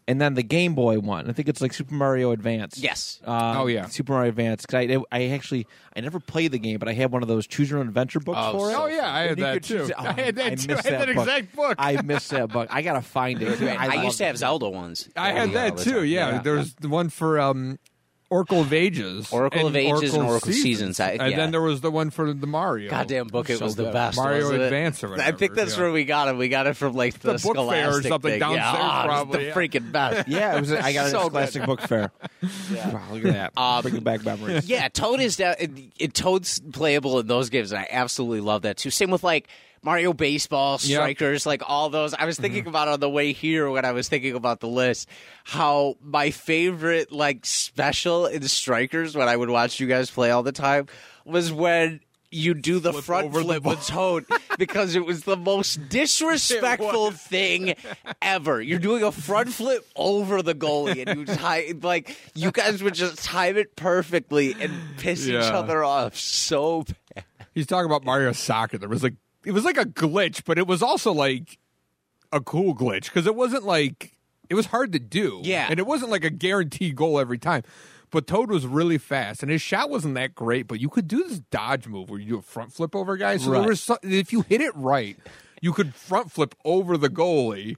And 0.07 0.21
then 0.21 0.33
the 0.35 0.43
Game 0.43 0.73
Boy 0.73 0.99
one. 0.99 1.29
I 1.29 1.33
think 1.33 1.49
it's 1.49 1.61
like 1.61 1.73
Super 1.73 1.93
Mario 1.93 2.31
Advance. 2.31 2.77
yes. 2.77 3.19
Um, 3.25 3.57
Oh, 3.57 3.67
yeah. 3.67 3.85
Super 3.87 4.13
Mario 4.13 4.29
Advance. 4.29 4.65
'Cause 4.65 4.75
I, 4.89 4.97
I 5.11 5.27
actually 5.29 5.67
I 5.95 5.99
never 6.01 6.19
played 6.19 6.51
the 6.51 6.59
game, 6.59 6.77
but 6.79 6.87
I 6.87 6.93
had 6.93 7.11
one 7.11 7.21
of 7.23 7.27
those 7.27 7.45
choose 7.47 7.69
your 7.69 7.79
own 7.79 7.87
adventure 7.87 8.19
books 8.19 8.39
Oh, 8.41 8.57
for 8.57 8.71
it. 8.71 8.75
Oh 8.77 8.85
yeah, 8.87 9.13
I 9.13 9.21
had 9.23 9.37
that 9.39 9.53
could 9.55 9.63
choose 9.63 9.87
too. 9.89 9.93
Oh, 9.97 10.03
I 10.05 10.11
had 10.13 10.35
that 10.35 10.51
I 10.51 10.55
too. 10.55 10.73
I 10.73 10.75
had 10.75 10.83
that 10.83 10.91
that 11.07 11.07
book. 11.15 11.17
exact 11.27 11.55
book. 11.55 11.75
I 11.79 12.01
missed 12.01 12.29
that 12.31 12.49
book. 12.49 12.67
I 12.71 12.81
gotta 12.81 13.01
find 13.01 13.41
it. 13.41 13.61
I, 13.61 13.87
love 13.95 14.03
used 14.05 14.17
to 14.19 14.25
have 14.25 14.37
Zelda 14.37 14.69
ones. 14.69 15.09
I 15.15 15.31
had 15.31 15.51
that 15.53 15.77
too. 15.77 15.91
time. 15.91 16.05
Yeah, 16.05 16.29
Yeah. 16.31 16.41
there 16.41 16.53
was 16.55 16.73
the 16.75 16.89
one 16.89 17.09
for 17.09 17.39
um, 17.39 17.79
Oracle 18.29 18.59
of 18.61 18.73
Ages, 18.73 19.31
Oracle 19.31 19.67
of 19.67 19.75
Ages 19.75 20.13
and 20.13 20.23
Oracle 20.23 20.51
Seasons. 20.51 20.99
I- 20.99 21.11
and 21.11 21.31
yeah. 21.31 21.37
then 21.37 21.51
there 21.51 21.61
was 21.61 21.79
the 21.81 21.89
one 21.89 22.09
for 22.09 22.33
the 22.33 22.45
Mario. 22.47 22.89
Goddamn 22.89 23.27
book! 23.27 23.49
It 23.49 23.59
So 23.59 23.65
was 23.65 23.75
the 23.77 23.85
good. 23.85 23.93
best. 23.93 24.17
Mario 24.17 24.43
wasn't 24.43 24.61
it? 24.61 24.65
Advance 24.65 25.03
or 25.03 25.07
I 25.07 25.11
whatever, 25.11 25.37
think 25.37 25.53
that's 25.55 25.75
yeah. 25.77 25.83
where 25.83 25.91
we 25.93 26.03
got 26.03 26.27
it. 26.27 26.35
We 26.35 26.49
got 26.49 26.67
it 26.67 26.73
from 26.75 26.93
like 26.93 27.19
the, 27.19 27.33
The 27.33 27.39
book 27.39 27.55
fair 27.55 27.87
or 27.87 27.91
Scholastic 28.01 28.09
something 28.09 28.31
thing. 28.31 28.39
downstairs, 28.41 28.65
yeah, 28.75 28.79
oh, 28.81 28.83
it 28.83 29.07
was 29.07 29.15
probably, 29.15 29.37
the 29.39 29.45
yeah. 29.45 29.53
freaking 29.53 29.91
best. 29.91 30.27
Yeah, 30.27 30.57
it 30.57 30.59
was. 30.59 30.71
I 30.73 30.93
got 30.93 31.07
it 31.07 31.09
So 31.11 31.19
at 31.19 31.23
good. 31.23 31.31
Classic 31.31 31.65
Book 31.65 31.81
Fair. 31.81 32.11
Wow, 32.41 33.03
look 33.11 33.25
at 33.25 33.33
that. 33.33 33.53
Um, 33.57 33.81
Bringing 33.81 34.03
back 34.03 34.23
memories. 34.25 34.67
yeah, 34.69 34.87
Toad 34.89 35.19
is 35.21 35.37
that. 35.37 35.61
It, 35.61 35.71
it, 35.97 36.13
Toad's 36.13 36.59
playable 36.59 37.19
in 37.19 37.27
those 37.27 37.49
games, 37.49 37.71
and 37.71 37.79
I 37.79 37.87
absolutely 37.89 38.41
love 38.41 38.63
that 38.63 38.77
too. 38.77 38.89
Same 38.89 39.09
with 39.11 39.23
like 39.23 39.47
Mario 39.81 40.13
Baseball, 40.13 40.73
Yep. 40.73 40.81
Strikers, 40.81 41.45
like 41.45 41.61
all 41.67 41.89
those. 41.89 42.13
I 42.13 42.25
was 42.25 42.37
thinking 42.37 42.61
mm-hmm. 42.61 42.69
about 42.69 42.87
on 42.87 42.99
the 42.99 43.09
way 43.09 43.33
here 43.33 43.69
when 43.69 43.85
I 43.85 43.91
was 43.91 44.09
thinking 44.09 44.35
about 44.35 44.59
the 44.59 44.67
list 44.67 45.07
how 45.43 45.95
my 46.01 46.31
favorite 46.31 47.11
like 47.11 47.45
special 47.45 48.25
in 48.25 48.43
Strikers 48.43 49.15
when 49.15 49.27
I 49.27 49.35
would 49.35 49.49
watch 49.49 49.79
you 49.79 49.87
guys 49.87 50.11
play 50.11 50.31
all 50.31 50.43
the 50.43 50.51
time 50.51 50.87
was 51.25 51.51
when 51.51 52.01
you 52.31 52.53
do 52.53 52.79
the 52.79 52.91
Flip 52.91 53.03
front 53.03 53.25
over 53.27 53.39
the 53.39 53.45
flip 53.45 53.63
ball. 53.63 53.71
with 53.73 53.87
Toad 53.87 54.25
because 54.57 54.95
it 54.95 55.05
was 55.05 55.23
the 55.23 55.37
most 55.37 55.89
disrespectful 55.89 57.11
thing 57.11 57.75
ever. 58.21 58.61
You're 58.61 58.79
doing 58.79 59.03
a 59.03 59.11
front 59.11 59.49
flip 59.53 59.87
over 59.95 60.41
the 60.41 60.53
goalie, 60.53 61.07
and 61.07 61.19
you 61.19 61.25
time 61.25 61.79
like 61.81 62.17
you 62.35 62.51
guys 62.51 62.83
would 62.83 62.95
just 62.95 63.23
time 63.23 63.57
it 63.57 63.75
perfectly 63.75 64.55
and 64.59 64.71
piss 64.97 65.27
each 65.27 65.35
other 65.35 65.83
off 65.83 66.17
so 66.17 66.83
bad. 67.15 67.23
He's 67.53 67.65
talking 67.65 67.87
about 67.87 68.03
Mario 68.03 68.33
Soccer. 68.33 68.77
There 68.77 68.89
was 68.89 69.03
like 69.03 69.15
it 69.47 69.53
was 69.53 69.63
like 69.63 69.77
a 69.77 69.85
glitch, 69.85 70.43
but 70.45 70.57
it 70.57 70.67
was 70.67 70.83
also 70.83 71.13
like 71.13 71.57
a 72.33 72.41
cool 72.41 72.75
glitch 72.75 73.05
because 73.05 73.25
it 73.25 73.33
wasn't 73.35 73.63
like 73.63 74.11
it 74.49 74.55
was 74.55 74.67
hard 74.67 74.91
to 74.91 74.99
do. 74.99 75.41
Yeah. 75.43 75.67
and 75.69 75.79
it 75.79 75.87
wasn't 75.87 76.11
like 76.11 76.23
a 76.25 76.29
guaranteed 76.29 76.95
goal 76.95 77.19
every 77.19 77.37
time. 77.37 77.63
But 78.09 78.25
Toad 78.27 78.49
was 78.49 78.65
really 78.65 78.97
fast, 78.97 79.43
and 79.43 79.51
his 79.51 79.61
shot 79.61 79.89
wasn't 79.89 80.15
that 80.15 80.33
great. 80.35 80.67
But 80.67 80.79
you 80.79 80.87
could 80.89 81.07
do 81.07 81.23
this 81.27 81.39
dodge 81.51 81.87
move 81.87 82.09
where 82.09 82.19
you 82.19 82.27
do 82.29 82.37
a 82.37 82.41
front 82.41 82.71
flip 82.73 82.95
over 82.95 83.17
guys. 83.17 83.43
So 83.43 83.51
Right. 83.51 83.59
there 83.59 83.67
was 83.69 83.81
so, 83.81 83.97
if 84.03 84.31
you 84.33 84.41
hit 84.41 84.61
it 84.61 84.73
right, 84.75 85.17
you 85.61 85.73
could 85.73 85.93
front 85.95 86.31
flip 86.31 86.55
over 86.65 86.97
the 86.97 87.09
goalie 87.09 87.75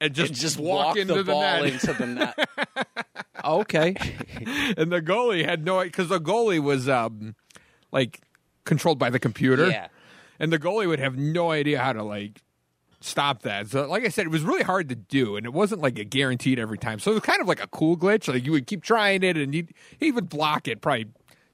and 0.00 0.14
just 0.14 0.30
And 0.32 0.38
just 0.40 0.58
walk, 0.58 0.86
walk, 0.88 0.96
into 0.96 1.14
the, 1.14 1.22
the, 1.24 1.32
ball 1.32 1.40
net. 1.62 1.64
into 1.72 1.92
the 1.92 2.06
net. 2.06 2.48
Okay. 3.44 3.94
and 4.76 4.90
the 4.90 5.00
goalie 5.00 5.44
had 5.44 5.64
no 5.64 5.82
because 5.84 6.08
the 6.08 6.18
goalie 6.20 6.60
was 6.60 6.88
um 6.88 7.36
like 7.92 8.20
controlled 8.64 8.98
by 8.98 9.08
the 9.10 9.18
computer. 9.20 9.68
Yeah. 9.68 9.86
And 10.38 10.52
the 10.52 10.58
goalie 10.58 10.86
would 10.88 10.98
have 11.00 11.16
no 11.16 11.50
idea 11.50 11.80
how 11.80 11.92
to 11.92 12.02
like 12.02 12.42
stop 13.00 13.42
that. 13.42 13.68
So, 13.68 13.86
like 13.88 14.04
I 14.04 14.08
said, 14.08 14.26
it 14.26 14.30
was 14.30 14.42
really 14.42 14.62
hard 14.64 14.88
to 14.88 14.94
do, 14.96 15.36
and 15.36 15.46
it 15.46 15.52
wasn't 15.52 15.82
like 15.82 15.98
a 15.98 16.04
guaranteed 16.04 16.58
every 16.58 16.78
time. 16.78 16.98
So 16.98 17.10
it 17.12 17.14
was 17.14 17.22
kind 17.22 17.40
of 17.40 17.48
like 17.48 17.62
a 17.62 17.68
cool 17.68 17.96
glitch. 17.96 18.28
Like 18.32 18.44
you 18.44 18.52
would 18.52 18.66
keep 18.66 18.82
trying 18.82 19.22
it, 19.22 19.36
and 19.36 19.52
he 19.54 19.68
he 19.98 20.12
would 20.12 20.28
block 20.28 20.68
it 20.68 20.80
probably. 20.80 21.06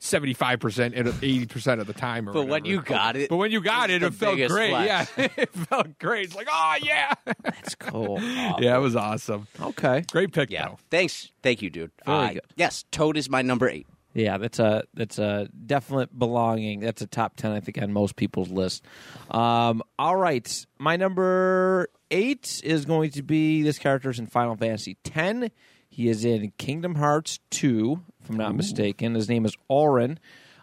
Seventy 0.05 0.35
five 0.35 0.59
percent 0.59 0.97
and 0.97 1.07
eighty 1.22 1.47
percent 1.47 1.80
of 1.80 1.87
the 1.87 1.93
time, 1.93 2.28
or 2.28 2.33
But 2.33 2.49
when 2.49 2.64
you 2.64 2.83
got 2.83 3.14
it, 3.14 3.28
but 3.28 3.37
when 3.37 3.53
you 3.53 3.61
got 3.61 3.89
it, 3.89 4.03
it 4.03 4.12
felt 4.12 4.35
great. 4.37 4.70
flex. 4.70 5.12
Yeah, 5.16 5.28
it 5.37 5.51
felt 5.55 5.97
great. 6.01 6.24
It's 6.24 6.35
like, 6.35 6.49
oh 6.51 6.74
yeah, 6.83 7.12
That's 7.45 7.76
cool. 7.76 8.20
yeah, 8.20 8.76
it 8.76 8.80
was 8.80 8.97
awesome. 8.97 9.47
Okay. 9.61 10.03
Great 10.11 10.33
pick, 10.33 10.51
Yeah. 10.51 10.70
though. 10.70 10.78
Thanks. 10.91 11.30
Thank 11.45 11.62
you, 11.62 11.70
dude. 11.70 11.93
Very 12.05 12.18
Uh, 12.18 12.33
good. 12.33 12.43
Yes, 12.57 12.85
Toad 12.91 13.16
is 13.16 13.30
my 13.30 13.43
number 13.43 13.68
eight. 13.68 13.87
Yeah, 14.15 14.39
that's 14.39 14.59
a 14.59 14.85
that's 14.95 15.19
a 15.19 15.49
definite 15.67 16.17
belonging. 16.19 16.81
That's 16.81 17.01
a 17.03 17.07
top 17.07 17.37
ten, 17.37 17.53
I 17.53 17.61
think, 17.61 17.81
on 17.81 17.93
most 17.93 18.17
people's 18.17 18.51
list. 18.51 18.85
Um, 19.31 19.83
all 19.99 20.17
right, 20.17 20.67
my 20.79 20.97
number 20.97 21.89
eight 22.11 22.61
is 22.63 22.85
going 22.85 23.11
to 23.13 23.23
be 23.23 23.63
this 23.63 23.79
character's 23.79 24.19
in 24.19 24.27
Final 24.27 24.57
Fantasy 24.57 24.97
X. 25.15 25.51
He 25.89 26.09
is 26.09 26.25
in 26.25 26.53
Kingdom 26.59 26.95
Hearts 26.95 27.39
two, 27.51 28.03
if 28.23 28.31
I'm 28.31 28.37
not 28.37 28.55
mistaken. 28.55 29.15
His 29.15 29.29
name 29.29 29.45
is 29.45 29.57
Auron. 29.69 30.19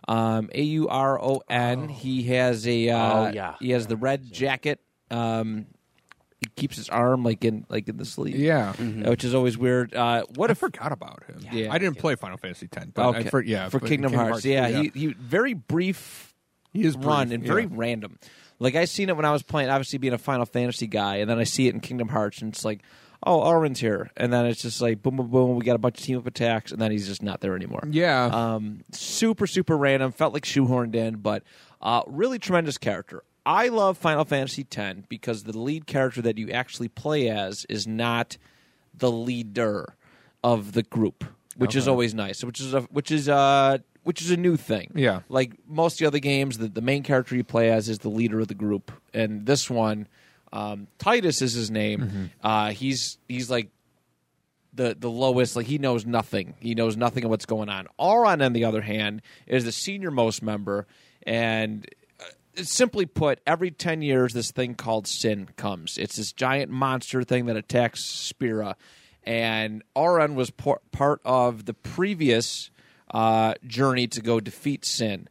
Um, 0.07 0.49
A 0.53 0.61
U 0.63 0.87
R 0.87 1.21
O 1.21 1.41
N. 1.49 1.87
He 1.87 2.23
has 2.23 2.67
a 2.67 2.89
uh, 2.89 3.13
Oh, 3.13 3.31
yeah. 3.31 3.55
He 3.59 3.71
has 3.71 3.85
the 3.85 3.95
red 3.95 4.31
jacket. 4.31 4.79
Um, 5.11 5.67
he 6.41 6.47
keeps 6.55 6.77
his 6.77 6.89
arm 6.89 7.23
like 7.23 7.43
in 7.43 7.65
like 7.69 7.89
in 7.89 7.97
the 7.97 8.05
sleeve. 8.05 8.35
Yeah, 8.35 8.73
uh, 8.79 9.09
which 9.09 9.23
is 9.23 9.33
always 9.35 9.57
weird. 9.57 9.93
Uh, 9.93 10.23
what 10.35 10.49
I 10.49 10.53
if 10.53 10.57
forgot 10.59 10.91
about 10.91 11.23
him. 11.25 11.45
Yeah. 11.51 11.71
I 11.71 11.77
didn't 11.77 11.97
play 11.97 12.15
Final 12.15 12.37
Fantasy 12.37 12.69
X, 12.71 12.87
but 12.93 13.15
I 13.15 13.23
for, 13.23 13.41
yeah, 13.41 13.69
for 13.69 13.79
but 13.79 13.89
Kingdom, 13.89 14.13
Hearts. 14.13 14.45
Yeah, 14.45 14.67
He, 14.67 14.91
he 14.93 15.07
very 15.07 15.53
brief 15.53 16.33
he 16.71 16.83
is 16.83 16.95
run 16.95 17.27
brief, 17.27 17.35
and 17.35 17.43
yeah. 17.43 17.47
very 17.47 17.65
random. 17.65 18.19
Like 18.59 18.75
I 18.75 18.85
seen 18.85 19.09
it 19.09 19.15
when 19.15 19.25
I 19.25 19.31
was 19.31 19.43
playing, 19.43 19.69
obviously 19.69 19.99
being 19.99 20.13
a 20.13 20.17
Final 20.17 20.45
Fantasy 20.45 20.87
guy, 20.87 21.17
and 21.17 21.29
then 21.29 21.39
I 21.39 21.43
see 21.43 21.67
it 21.67 21.73
in 21.73 21.79
Kingdom 21.81 22.09
Hearts, 22.09 22.41
and 22.41 22.53
it's 22.53 22.63
like, 22.65 22.81
oh, 23.25 23.41
Auron's 23.41 23.79
here, 23.79 24.11
and 24.17 24.31
then 24.31 24.45
it's 24.45 24.61
just 24.61 24.81
like 24.81 25.01
boom, 25.01 25.17
boom, 25.17 25.27
boom. 25.29 25.55
We 25.55 25.65
got 25.65 25.75
a 25.75 25.79
bunch 25.79 25.99
of 25.99 26.05
team 26.05 26.17
up 26.17 26.27
attacks, 26.27 26.71
and 26.71 26.81
then 26.81 26.91
he's 26.91 27.07
just 27.07 27.23
not 27.23 27.41
there 27.41 27.55
anymore. 27.55 27.83
Yeah, 27.89 28.25
Um, 28.25 28.81
super, 28.91 29.47
super 29.47 29.77
random. 29.77 30.11
Felt 30.11 30.33
like 30.33 30.43
shoehorned 30.43 30.95
in, 30.95 31.17
but 31.17 31.43
uh, 31.81 32.03
really 32.07 32.39
tremendous 32.39 32.77
character. 32.77 33.23
I 33.49 33.69
love 33.69 33.97
Final 33.97 34.25
Fantasy 34.25 34.63
X 34.71 34.99
because 35.09 35.41
the 35.43 35.57
lead 35.57 35.87
character 35.87 36.21
that 36.21 36.37
you 36.37 36.51
actually 36.51 36.87
play 36.87 37.29
as 37.29 37.65
is 37.67 37.87
not 37.87 38.37
the 38.93 39.11
leader 39.11 39.95
of 40.43 40.73
the 40.73 40.83
group, 40.83 41.23
which 41.57 41.75
is 41.75 41.87
always 41.87 42.13
nice. 42.13 42.43
Which 42.43 42.59
is 42.59 42.75
a 42.75 42.81
which 42.81 43.09
is 43.09 43.27
uh 43.27 43.79
which 44.03 44.21
is 44.21 44.29
a 44.29 44.37
new 44.37 44.55
thing. 44.55 44.91
Yeah. 44.93 45.21
like 45.29 45.53
most 45.67 45.93
of 45.93 45.97
the 45.99 46.05
other 46.05 46.19
games, 46.19 46.59
the, 46.59 46.67
the 46.67 46.81
main 46.81 47.01
character 47.01 47.35
you 47.35 47.43
play 47.43 47.71
as 47.71 47.89
is 47.89 47.99
the 47.99 48.09
leader 48.09 48.39
of 48.39 48.49
the 48.49 48.53
group, 48.53 48.91
and 49.15 49.47
this 49.47 49.67
one, 49.67 50.07
um, 50.53 50.87
Tidus 50.99 51.41
is 51.41 51.53
his 51.53 51.71
name. 51.71 52.29
Uh, 52.43 52.69
he's 52.69 53.17
he's 53.27 53.49
like 53.49 53.71
the 54.73 54.95
the 54.97 55.09
lowest 55.09 55.55
like 55.55 55.65
he 55.65 55.79
knows 55.79 56.05
nothing 56.05 56.53
he 56.59 56.75
knows 56.75 56.95
nothing 56.95 57.23
of 57.23 57.31
what's 57.31 57.47
going 57.47 57.69
on 57.69 57.87
Auron 57.97 58.43
on 58.43 58.53
the 58.53 58.63
other 58.65 58.81
hand 58.81 59.23
is 59.47 59.65
the 59.65 59.71
senior 59.71 60.11
most 60.11 60.43
member 60.43 60.85
and 61.23 61.87
simply 62.55 63.05
put 63.05 63.39
every 63.45 63.71
10 63.71 64.01
years 64.01 64.33
this 64.33 64.51
thing 64.51 64.75
called 64.75 65.07
sin 65.07 65.49
comes. 65.55 65.97
It's 65.97 66.15
this 66.15 66.33
giant 66.33 66.71
monster 66.71 67.23
thing 67.23 67.45
that 67.47 67.55
attacks 67.55 68.03
Spira. 68.03 68.75
And 69.23 69.83
Auron 69.95 70.35
was 70.35 70.49
por- 70.49 70.81
part 70.91 71.21
of 71.25 71.65
the 71.65 71.73
previous 71.73 72.71
uh, 73.13 73.53
journey 73.65 74.07
to 74.07 74.21
go 74.21 74.39
defeat 74.39 74.85
sin. 74.85 75.27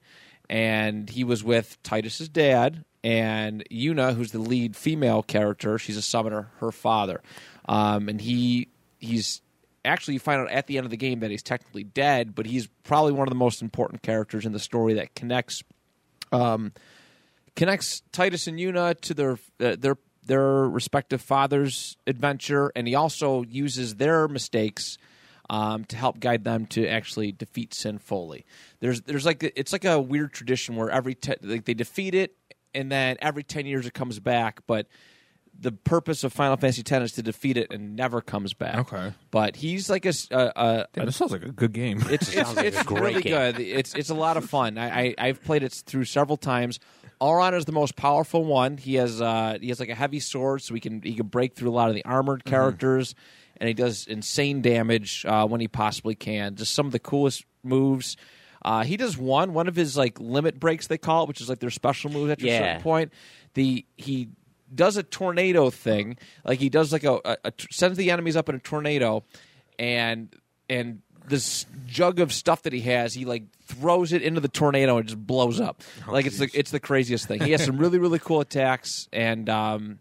And 0.49 1.09
he 1.11 1.25
was 1.25 1.45
with 1.45 1.83
Tidus's 1.83 2.29
dad 2.29 2.85
and 3.05 3.65
Yuna, 3.71 4.15
who's 4.15 4.33
the 4.33 4.39
lead 4.39 4.77
female 4.77 5.23
character. 5.23 5.79
She's 5.79 5.97
a 5.97 6.03
summoner, 6.03 6.51
her 6.59 6.73
father, 6.73 7.23
um, 7.69 8.09
and 8.09 8.21
he 8.21 8.69
he's 8.99 9.41
actually 9.85 10.15
you 10.15 10.21
find 10.21 10.41
out 10.41 10.51
at 10.51 10.67
the 10.67 10.79
end 10.79 10.85
of 10.85 10.91
the 10.91 10.97
game 10.97 11.21
that 11.21 11.31
he's 11.31 11.43
technically 11.43 11.85
dead, 11.85 12.35
but 12.35 12.47
he's 12.47 12.67
probably 12.85 13.13
one 13.13 13.29
of 13.29 13.31
the 13.31 13.39
most 13.39 13.63
important 13.63 14.03
characters 14.03 14.45
in 14.45 14.53
the 14.53 14.59
story 14.59 14.95
that 14.95 15.15
connects 15.15 15.63
um, 16.33 16.73
connects 17.59 18.03
Tidus 18.13 18.47
and 18.47 18.59
Yuna 18.59 18.99
to 19.03 19.13
their 19.15 19.33
uh, 19.61 19.77
their 19.79 19.97
their 20.25 20.69
respective 20.69 21.21
fathers' 21.21 21.97
adventure, 22.07 22.71
and 22.77 22.87
he 22.87 22.95
also 22.95 23.43
uses 23.43 23.97
their 23.97 24.29
mistakes 24.29 24.97
um, 25.51 25.85
to 25.87 25.97
help 25.97 26.21
guide 26.21 26.45
them 26.45 26.67
to 26.67 26.87
actually 26.87 27.33
defeat 27.33 27.75
sin 27.75 27.99
fully. 27.99 28.45
There's 28.81 29.01
there's 29.03 29.27
like 29.27 29.43
it's 29.57 29.73
like 29.73 29.85
a 29.85 29.99
weird 30.01 30.33
tradition 30.33 30.77
where 30.77 30.89
every 30.91 31.15
te- 31.15 31.35
like 31.43 31.65
they 31.65 31.75
defeat 31.75 32.15
it, 32.15 32.37
and 32.75 32.93
then 32.93 33.17
every 33.21 33.43
ten 33.43 33.67
years 33.67 33.87
it 33.87 33.93
comes 33.95 34.19
back, 34.21 34.61
but. 34.67 34.87
The 35.61 35.73
purpose 35.73 36.23
of 36.23 36.33
Final 36.33 36.57
Fantasy 36.57 36.85
X 36.89 37.05
is 37.07 37.13
to 37.15 37.23
defeat 37.25 37.57
it 37.57 37.73
and 37.73 37.97
never 37.97 38.21
comes 38.21 38.55
back. 38.55 38.77
Okay. 38.93 39.13
but 39.33 39.57
he's 39.57 39.91
like 39.91 40.07
a, 40.07 40.11
s- 40.11 40.29
a- 40.31 40.53
a- 40.55 40.87
Damn, 40.93 41.07
this 41.07 41.17
sounds 41.17 41.33
like 41.33 41.43
a 41.43 41.51
good 41.51 41.73
game. 41.73 41.99
it's 42.11 42.29
it's, 42.29 42.35
Sounds 42.35 42.55
like 42.57 42.67
it's 42.67 42.81
great 42.85 43.03
really 43.03 43.23
game. 43.23 43.33
good. 43.33 43.59
It's 43.59 43.93
it's 43.97 44.09
a 44.11 44.15
lot 44.15 44.37
of 44.37 44.45
fun. 44.49 44.79
I, 44.79 44.87
I 45.09 45.15
I've 45.19 45.43
played 45.43 45.65
it 45.65 45.73
through 45.73 46.05
several 46.05 46.37
times. 46.37 46.79
Auron 47.21 47.55
is 47.55 47.65
the 47.65 47.73
most 47.73 47.97
powerful 47.97 48.45
one. 48.45 48.77
He 48.77 48.95
has 48.95 49.21
uh 49.21 49.59
he 49.61 49.69
has 49.69 49.81
like 49.81 49.89
a 49.89 49.95
heavy 49.95 50.21
sword, 50.21 50.63
so 50.63 50.75
he 50.75 50.81
can 50.81 51.03
he 51.03 51.15
can 51.15 51.27
break 51.27 51.55
through 51.55 51.71
a 51.71 51.73
lot 51.73 51.89
of 51.89 51.95
the 51.95 52.05
armored 52.05 52.41
Mm-hmm. 52.45 52.51
characters, 52.51 53.15
and 53.57 53.69
he 53.69 53.75
does 53.75 54.07
insane 54.07 54.63
damage 54.63 55.25
uh, 55.27 55.47
when 55.47 55.61
he 55.61 55.69
possibly 55.69 56.15
can. 56.15 56.55
Just 56.55 56.75
some 56.75 56.87
of 56.87 56.93
the 56.93 56.99
coolest 56.99 57.45
moves. 57.63 58.17
Uh, 58.65 58.83
he 58.85 58.97
does 58.97 59.17
one 59.17 59.53
one 59.55 59.69
of 59.69 59.77
his 59.77 59.97
like 59.97 60.19
limit 60.21 60.59
breaks 60.61 60.87
they 60.87 60.99
call 60.99 61.23
it, 61.25 61.29
which 61.29 61.41
is 61.41 61.49
like 61.49 61.59
their 61.61 61.71
special 61.71 62.11
move 62.11 62.31
at 62.31 62.41
a 62.43 62.47
Yeah. 62.47 62.59
certain 62.59 62.83
point. 62.83 63.13
The 63.55 63.85
he 63.97 64.29
does 64.75 64.97
a 64.97 65.03
tornado 65.03 65.71
thing, 65.71 66.19
like 66.45 66.59
he 66.59 66.69
does 66.69 66.93
like 66.93 67.05
a, 67.05 67.21
a, 67.25 67.37
a 67.45 67.53
sends 67.71 67.97
the 67.97 68.11
enemies 68.11 68.37
up 68.37 68.49
in 68.49 68.55
a 68.55 68.59
tornado, 68.61 69.25
and 69.79 70.35
and 70.69 71.01
this 71.29 71.67
jug 71.87 72.21
of 72.21 72.33
stuff 72.33 72.63
that 72.63 72.73
he 72.73 72.81
has, 72.83 73.15
he 73.15 73.25
like 73.25 73.45
throws 73.63 74.13
it 74.13 74.23
into 74.23 74.41
the 74.41 74.49
tornado 74.49 74.99
and 74.99 75.07
just 75.07 75.27
blows 75.27 75.61
up. 75.61 75.83
like 76.07 76.27
it's 76.27 76.39
the 76.39 76.51
it's 76.55 76.71
the 76.71 76.81
craziest 76.81 77.27
thing. 77.27 77.41
He 77.43 77.53
has 77.53 77.65
some 77.65 77.79
really 77.79 77.99
really 77.99 78.19
cool 78.19 78.41
attacks 78.41 79.09
and 79.13 79.49
um 79.49 79.99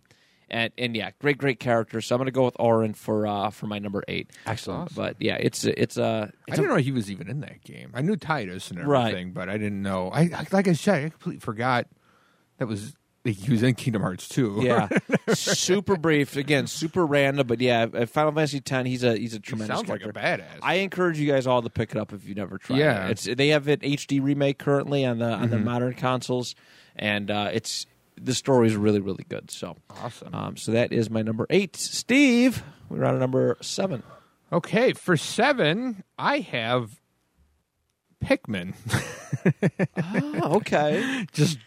and 0.49 0.71
and 0.77 0.95
yeah, 0.95 1.11
great 1.19 1.37
great 1.37 1.59
character. 1.59 1.99
So 2.01 2.15
I'm 2.15 2.19
gonna 2.19 2.31
go 2.31 2.45
with 2.45 2.55
Auron 2.59 2.93
for 2.93 3.27
uh 3.27 3.49
for 3.49 3.67
my 3.67 3.79
number 3.79 4.03
eight. 4.07 4.29
Excellent. 4.45 4.95
But 4.95 5.17
yeah, 5.19 5.35
it's 5.35 5.63
it's 5.65 5.97
uh 5.97 6.27
I 6.29 6.31
it's 6.47 6.57
a, 6.57 6.61
didn't 6.61 6.69
know 6.69 6.75
he 6.77 6.91
was 6.91 7.11
even 7.11 7.29
in 7.29 7.41
that 7.41 7.63
game. 7.63 7.91
I 7.93 8.01
knew 8.01 8.15
Tidus 8.15 8.71
and 8.71 8.85
Right. 8.87 9.07
everything, 9.09 9.33
but 9.33 9.49
I 9.49 9.57
didn't 9.57 9.81
know. 9.81 10.09
I 10.09 10.21
I- 10.33 10.47
like 10.51 10.67
I 10.67 10.73
said, 10.73 11.05
I 11.05 11.09
completely 11.09 11.39
forgot 11.41 11.87
that 12.59 12.67
was 12.67 12.95
he 13.27 13.51
was 13.51 13.63
in 13.63 13.75
Kingdom 13.75 14.01
Hearts 14.01 14.27
too. 14.27 14.59
yeah, 14.61 14.87
super 15.29 15.97
brief 15.97 16.35
again, 16.35 16.67
super 16.67 17.05
random, 17.05 17.45
but 17.47 17.59
yeah, 17.61 17.85
at 17.93 18.09
Final 18.09 18.31
Fantasy 18.31 18.61
X, 18.65 18.87
he's 18.87 19.03
a 19.03 19.17
he's 19.17 19.33
a 19.33 19.37
he 19.37 19.41
tremendous 19.41 19.77
sounds 19.77 19.89
like 19.89 20.03
a 20.05 20.11
badass. 20.13 20.59
I 20.61 20.75
encourage 20.75 21.19
you 21.19 21.31
guys 21.31 21.47
all 21.47 21.61
to 21.61 21.69
pick 21.69 21.91
it 21.91 21.97
up 21.97 22.13
if 22.13 22.25
you've 22.25 22.37
never 22.37 22.57
tried 22.57 22.79
Yeah. 22.79 23.07
it. 23.07 23.11
It's 23.11 23.23
they 23.37 23.49
have 23.49 23.67
an 23.67 23.79
HD 23.79 24.21
remake 24.23 24.57
currently 24.59 25.05
on 25.05 25.19
the 25.19 25.25
on 25.31 25.49
the 25.49 25.55
Mm-hmm. 25.57 25.65
modern 25.65 25.93
consoles, 25.93 26.55
and 26.95 27.29
uh, 27.31 27.49
it's 27.53 27.85
the 28.19 28.33
story 28.33 28.67
is 28.67 28.75
really 28.75 28.99
really 28.99 29.25
good. 29.29 29.51
So 29.51 29.75
awesome. 30.01 30.33
um, 30.33 30.57
so 30.57 30.71
that 30.71 30.91
is 30.91 31.09
my 31.09 31.21
number 31.21 31.45
eight. 31.49 31.75
Steve, 31.75 32.63
we're 32.89 33.05
on 33.05 33.19
number 33.19 33.57
seven. 33.61 34.03
okay, 34.51 34.93
for 34.93 35.15
seven, 35.17 36.03
I 36.17 36.39
have 36.39 36.99
Pikmin. 38.23 38.73
Oh, 40.39 40.55
okay. 40.57 41.25
Just 41.33 41.57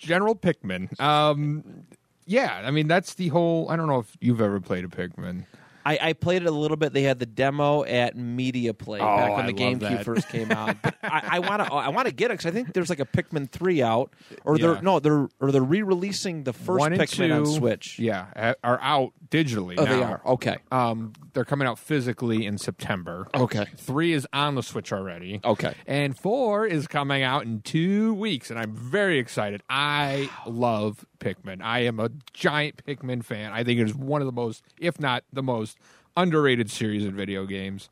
general 0.00 0.34
Pikmin. 0.34 0.98
Um, 1.00 1.84
yeah, 2.26 2.62
I 2.64 2.70
mean 2.70 2.88
that's 2.88 3.14
the 3.14 3.28
whole. 3.28 3.68
I 3.68 3.76
don't 3.76 3.86
know 3.86 3.98
if 3.98 4.16
you've 4.20 4.40
ever 4.40 4.60
played 4.60 4.84
a 4.84 4.88
Pikmin. 4.88 5.44
I, 5.84 5.98
I 6.00 6.12
played 6.12 6.42
it 6.42 6.46
a 6.46 6.50
little 6.50 6.76
bit. 6.76 6.92
They 6.92 7.02
had 7.02 7.18
the 7.18 7.26
demo 7.26 7.84
at 7.84 8.16
Media 8.16 8.74
Play 8.74 9.00
Oh, 9.00 9.16
back 9.16 9.36
when 9.36 9.46
the 9.46 9.52
GameCube 9.52 10.04
first 10.04 10.28
came 10.28 10.50
out. 10.52 10.76
But 10.82 10.96
I 11.02 11.38
want 11.40 11.64
to 11.64 11.72
I 11.72 11.88
want 11.88 12.06
to 12.06 12.12
get 12.14 12.26
it 12.26 12.34
because 12.34 12.46
I 12.46 12.50
think 12.50 12.72
there's 12.72 12.90
like 12.90 13.00
a 13.00 13.04
Pikmin 13.04 13.50
three 13.50 13.82
out, 13.82 14.12
or 14.44 14.58
they're 14.58 14.80
no 14.82 15.00
they're 15.00 15.28
or 15.40 15.50
they're 15.52 15.62
re-releasing 15.62 16.44
the 16.44 16.52
first 16.52 16.78
One 16.78 16.92
Pikmin 16.92 17.36
on 17.36 17.46
Switch. 17.46 17.98
Yeah, 17.98 18.54
are 18.62 18.78
out 18.80 19.12
digitally. 19.28 19.74
Oh, 19.78 19.84
now. 19.84 19.90
they 19.90 20.02
are 20.02 20.20
okay. 20.26 20.58
Um, 20.70 21.12
they're 21.32 21.44
coming 21.44 21.66
out 21.66 21.78
physically 21.78 22.46
in 22.46 22.58
September. 22.58 23.28
Okay. 23.34 23.66
Three 23.76 24.12
is 24.12 24.26
on 24.32 24.54
the 24.54 24.62
Switch 24.62 24.92
already. 24.92 25.40
Okay. 25.44 25.74
And 25.86 26.18
four 26.18 26.66
is 26.66 26.86
coming 26.86 27.22
out 27.22 27.44
in 27.44 27.60
two 27.62 28.14
weeks, 28.14 28.50
and 28.50 28.58
I'm 28.58 28.74
very 28.74 29.18
excited. 29.18 29.62
I 29.68 30.30
love 30.46 31.04
Pikmin. 31.20 31.62
I 31.62 31.80
am 31.80 32.00
a 32.00 32.10
giant 32.32 32.84
Pikmin 32.84 33.24
fan. 33.24 33.52
I 33.52 33.62
think 33.62 33.78
it 33.78 33.86
is 33.86 33.94
one 33.94 34.20
of 34.20 34.26
the 34.26 34.32
most, 34.32 34.64
if 34.78 34.98
not 34.98 35.22
the 35.32 35.42
most, 35.42 35.78
underrated 36.16 36.70
series 36.70 37.04
in 37.04 37.14
video 37.14 37.46
games. 37.46 37.88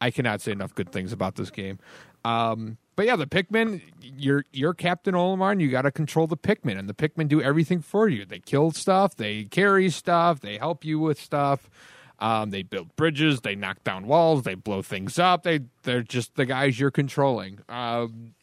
I 0.00 0.10
cannot 0.10 0.40
say 0.40 0.52
enough 0.52 0.74
good 0.74 0.90
things 0.90 1.12
about 1.12 1.36
this 1.36 1.50
game. 1.50 1.78
Um, 2.24 2.78
but 2.96 3.06
yeah, 3.06 3.16
the 3.16 3.26
Pikmin, 3.26 3.80
you're 4.02 4.44
you're 4.52 4.74
Captain 4.74 5.14
Olimar, 5.14 5.52
and 5.52 5.62
you 5.62 5.70
got 5.70 5.82
to 5.82 5.90
control 5.90 6.26
the 6.26 6.36
Pikmin, 6.36 6.78
and 6.78 6.88
the 6.88 6.94
Pikmin 6.94 7.28
do 7.28 7.40
everything 7.40 7.80
for 7.80 8.08
you. 8.08 8.24
They 8.24 8.40
kill 8.40 8.72
stuff, 8.72 9.16
they 9.16 9.44
carry 9.44 9.88
stuff, 9.90 10.40
they 10.40 10.58
help 10.58 10.84
you 10.84 10.98
with 10.98 11.20
stuff. 11.20 11.70
Um, 12.18 12.50
they 12.50 12.62
build 12.62 12.94
bridges, 12.96 13.40
they 13.40 13.54
knock 13.54 13.82
down 13.82 14.06
walls, 14.06 14.42
they 14.42 14.54
blow 14.54 14.82
things 14.82 15.18
up. 15.18 15.42
They 15.42 15.60
they're 15.84 16.02
just 16.02 16.34
the 16.34 16.44
guys 16.44 16.78
you're 16.78 16.90
controlling. 16.90 17.60
Um, 17.68 18.34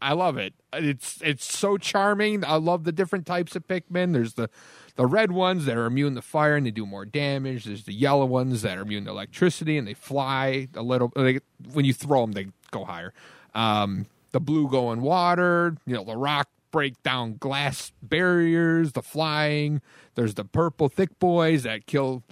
I 0.00 0.12
love 0.12 0.36
it. 0.36 0.54
It's 0.72 1.20
it's 1.22 1.44
so 1.44 1.76
charming. 1.76 2.44
I 2.44 2.56
love 2.56 2.84
the 2.84 2.92
different 2.92 3.26
types 3.26 3.56
of 3.56 3.66
Pikmin. 3.66 4.12
There's 4.12 4.34
the 4.34 4.48
the 4.96 5.06
red 5.06 5.32
ones 5.32 5.64
that 5.66 5.76
are 5.76 5.86
immune 5.86 6.14
to 6.16 6.22
fire 6.22 6.56
and 6.56 6.66
they 6.66 6.70
do 6.70 6.86
more 6.86 7.04
damage. 7.04 7.64
There's 7.64 7.84
the 7.84 7.94
yellow 7.94 8.26
ones 8.26 8.62
that 8.62 8.78
are 8.78 8.82
immune 8.82 9.04
to 9.04 9.10
electricity 9.10 9.78
and 9.78 9.86
they 9.86 9.94
fly 9.94 10.68
a 10.74 10.82
little. 10.82 11.12
They, 11.14 11.40
when 11.72 11.84
you 11.84 11.92
throw 11.92 12.22
them, 12.22 12.32
they 12.32 12.48
go 12.70 12.84
higher. 12.84 13.12
Um, 13.54 14.06
the 14.32 14.40
blue 14.40 14.68
go 14.68 14.92
in 14.92 15.00
water. 15.00 15.76
You 15.86 15.94
know, 15.94 16.04
the 16.04 16.16
rock 16.16 16.48
break 16.70 17.02
down 17.02 17.36
glass 17.38 17.92
barriers. 18.02 18.92
The 18.92 19.02
flying. 19.02 19.80
There's 20.14 20.34
the 20.34 20.44
purple 20.44 20.88
thick 20.88 21.18
boys 21.18 21.62
that 21.62 21.86
kill 21.86 22.22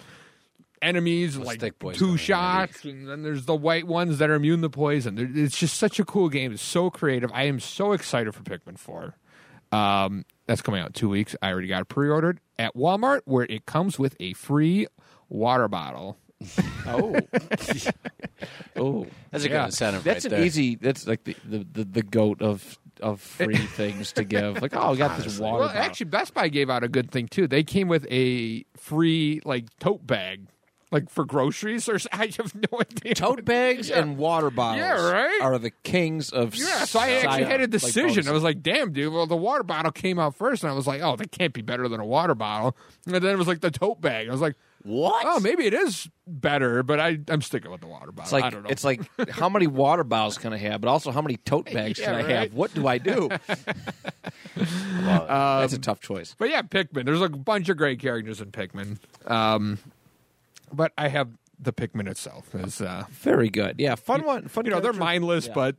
enemies 0.82 1.36
like 1.36 1.60
thick 1.60 1.74
two 1.94 2.16
shots 2.16 2.84
and 2.84 3.08
then 3.08 3.22
there's 3.22 3.44
the 3.46 3.54
white 3.54 3.86
ones 3.86 4.18
that 4.18 4.28
are 4.30 4.34
immune 4.34 4.62
to 4.62 4.68
poison 4.70 5.16
it's 5.36 5.58
just 5.58 5.76
such 5.78 5.98
a 5.98 6.04
cool 6.04 6.28
game 6.28 6.52
it's 6.52 6.62
so 6.62 6.90
creative 6.90 7.30
i 7.32 7.44
am 7.44 7.58
so 7.60 7.92
excited 7.92 8.34
for 8.34 8.42
pikmin 8.42 8.78
4 8.78 9.14
um, 9.72 10.24
that's 10.46 10.62
coming 10.62 10.80
out 10.80 10.88
in 10.88 10.92
two 10.92 11.08
weeks 11.08 11.34
i 11.42 11.50
already 11.50 11.68
got 11.68 11.82
it 11.82 11.88
pre-ordered 11.88 12.40
at 12.58 12.74
walmart 12.76 13.20
where 13.24 13.46
it 13.48 13.66
comes 13.66 13.98
with 13.98 14.14
a 14.20 14.32
free 14.34 14.86
water 15.28 15.68
bottle 15.68 16.16
Oh, 16.86 17.16
oh, 18.76 19.06
That's 19.30 19.44
a 19.44 19.48
Yeah. 19.48 19.58
good 19.60 19.64
incentive. 19.66 20.04
that's 20.04 20.24
right 20.24 20.32
an 20.32 20.38
there. 20.38 20.46
easy. 20.46 20.76
That's 20.76 21.06
like 21.06 21.24
the, 21.24 21.34
the, 21.44 21.66
the, 21.72 21.84
the 21.84 22.02
goat 22.02 22.42
of 22.42 22.78
of 23.00 23.20
free 23.20 23.56
things 23.76 24.12
to 24.12 24.24
give. 24.24 24.62
Like, 24.62 24.74
oh, 24.74 24.92
we 24.92 24.98
got 24.98 25.18
this 25.18 25.38
water. 25.38 25.58
well 25.58 25.66
bottle. 25.68 25.82
actually 25.82 26.06
best 26.06 26.32
buy 26.34 26.48
gave 26.48 26.70
out 26.70 26.82
a 26.84 26.88
good 26.88 27.10
thing 27.10 27.26
too 27.28 27.46
they 27.46 27.62
came 27.62 27.88
with 27.88 28.06
a 28.10 28.64
free 28.76 29.40
like 29.44 29.66
tote 29.78 30.06
bag 30.06 30.46
like 30.92 31.10
for 31.10 31.24
groceries 31.24 31.88
or 31.88 31.98
i 32.12 32.26
have 32.36 32.54
no 32.54 32.80
idea 32.80 33.14
tote 33.14 33.44
bags 33.44 33.88
Yeah. 33.90 34.00
and 34.00 34.16
water 34.18 34.50
bottles 34.50 34.78
Yeah, 34.80 35.10
right? 35.10 35.40
are 35.42 35.58
the 35.58 35.70
kings 35.82 36.30
of 36.30 36.54
Yeah, 36.54 36.84
so 36.84 36.98
I 37.00 37.10
actually 37.12 37.44
had 37.44 37.60
a 37.60 37.66
decision. 37.66 38.12
bonus. 38.24 38.28
I 38.28 38.32
was 38.32 38.42
like, 38.42 38.62
damn, 38.62 38.92
dude, 38.92 39.12
well, 39.12 39.26
the 39.26 39.36
water 39.36 39.62
bottle 39.64 39.90
came 39.92 40.18
out 40.18 40.34
first, 40.36 40.62
and 40.62 40.70
I 40.70 40.74
was 40.74 40.86
like, 40.86 41.00
oh, 41.02 41.16
that 41.16 41.32
can't 41.32 41.52
be 41.52 41.62
better 41.62 41.88
than 41.88 42.00
a 42.00 42.04
water 42.06 42.34
bottle. 42.34 42.76
And 43.04 43.14
then 43.14 43.24
it 43.24 43.36
was 43.38 43.48
like 43.48 43.60
the 43.60 43.70
tote 43.70 44.00
bag. 44.00 44.28
I 44.28 44.32
was 44.32 44.40
like, 44.40 44.54
What? 44.82 45.24
oh, 45.26 45.40
maybe 45.40 45.66
it 45.66 45.74
is 45.74 46.08
better, 46.26 46.82
but 46.82 47.00
I, 47.00 47.18
I'm 47.28 47.42
sticking 47.42 47.70
with 47.70 47.80
the 47.80 47.86
water 47.88 48.12
bottle. 48.12 48.22
It's 48.24 48.32
like 48.32 48.44
I 48.44 48.50
don't 48.50 48.62
know. 48.64 48.70
it's 48.70 48.84
like 48.84 49.00
how 49.30 49.48
many 49.48 49.66
water 49.66 50.04
bottles 50.04 50.38
can 50.38 50.52
I 50.52 50.56
have, 50.58 50.80
but 50.80 50.88
also 50.88 51.10
how 51.10 51.20
many 51.22 51.36
tote 51.38 51.66
bags 51.72 51.98
Yeah, 51.98 52.06
can 52.06 52.14
I 52.14 52.22
have? 52.32 52.54
What 52.54 52.72
do 52.74 52.86
I 52.86 52.98
do? 52.98 53.28
That's 54.56 55.72
a 55.72 55.78
tough 55.78 56.00
choice. 56.00 56.34
but 56.38 56.50
yeah, 56.50 56.62
Pikmin. 56.62 57.04
There's 57.04 57.20
a 57.22 57.28
bunch 57.28 57.68
of 57.68 57.76
great 57.76 57.98
characters 58.00 58.40
in 58.40 58.50
Pikmin. 58.52 58.98
Um, 59.26 59.78
but 60.76 60.92
I 60.98 61.08
have 61.08 61.30
the 61.58 61.72
Pikmin 61.72 62.08
itself. 62.08 62.54
Is 62.54 62.80
uh, 62.80 63.04
Very 63.10 63.48
good. 63.48 63.76
Yeah, 63.78 63.94
fun 63.94 64.24
one. 64.24 64.48
Fun. 64.48 64.64
you 64.66 64.70
know, 64.70 64.76
they're 64.76 64.92
character- 64.92 65.00
mindless, 65.04 65.46
Yeah. 65.46 65.52
but 65.54 65.76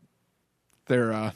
they're 0.87 1.13
uh, 1.13 1.31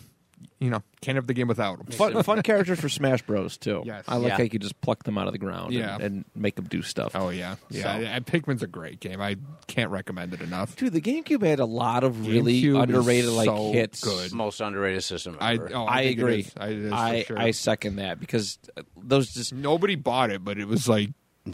you 0.59 0.71
know, 0.71 0.81
can't 1.01 1.17
have 1.17 1.27
the 1.27 1.35
game 1.35 1.47
without 1.47 1.77
them. 1.77 1.87
Fun, 1.87 2.23
fun 2.23 2.41
characters 2.41 2.79
for 2.79 2.89
Smash 2.89 3.21
Bros. 3.21 3.57
too. 3.57 3.83
Yes. 3.85 4.05
I 4.07 4.15
like 4.17 4.29
Yeah. 4.29 4.37
how 4.37 4.43
you 4.43 4.49
could 4.49 4.61
just 4.61 4.79
pluck 4.81 5.03
them 5.03 5.17
out 5.17 5.27
of 5.27 5.33
the 5.33 5.39
ground 5.39 5.71
Yeah. 5.73 5.93
and, 5.95 6.03
and 6.03 6.25
make 6.35 6.55
them 6.55 6.65
do 6.65 6.81
stuff. 6.81 7.11
Oh 7.15 7.29
yeah, 7.29 7.55
yeah. 7.69 7.95
So- 7.95 7.99
yeah, 8.01 8.19
Pikmin's 8.19 8.63
a 8.63 8.67
great 8.67 8.99
game. 8.99 9.21
I 9.21 9.35
can't 9.67 9.91
recommend 9.91 10.33
it 10.33 10.41
enough. 10.41 10.75
Dude, 10.75 10.93
the 10.93 11.01
GameCube 11.01 11.43
had 11.45 11.59
a 11.59 11.65
lot 11.65 12.03
of 12.03 12.25
really 12.25 12.59
GameCube 12.61 12.75
is 12.77 12.83
underrated 12.83 13.29
like 13.31 13.45
so 13.45 13.71
hits. 13.71 14.03
good. 14.03 14.31
most 14.33 14.61
underrated 14.61 15.03
system 15.03 15.37
I, 15.39 15.53
ever. 15.53 15.69
oh, 15.75 15.85
I, 15.87 16.03
think 16.05 16.17
it 16.17 16.21
agree. 16.21 16.39
is. 16.39 16.53
I, 16.57 16.67
it 16.69 16.77
is 16.79 16.89
for 16.89 16.95
I, 16.95 17.23
sure. 17.23 17.39
I 17.39 17.51
second 17.51 17.95
that 17.97 18.19
because 18.19 18.57
uh, 18.75 18.81
those 18.97 19.33
just 19.33 19.53
nobody 19.53 19.93
bought 19.95 20.31
it, 20.31 20.43
but 20.43 20.57
it 20.57 20.67
was 20.67 20.89
like 20.89 21.09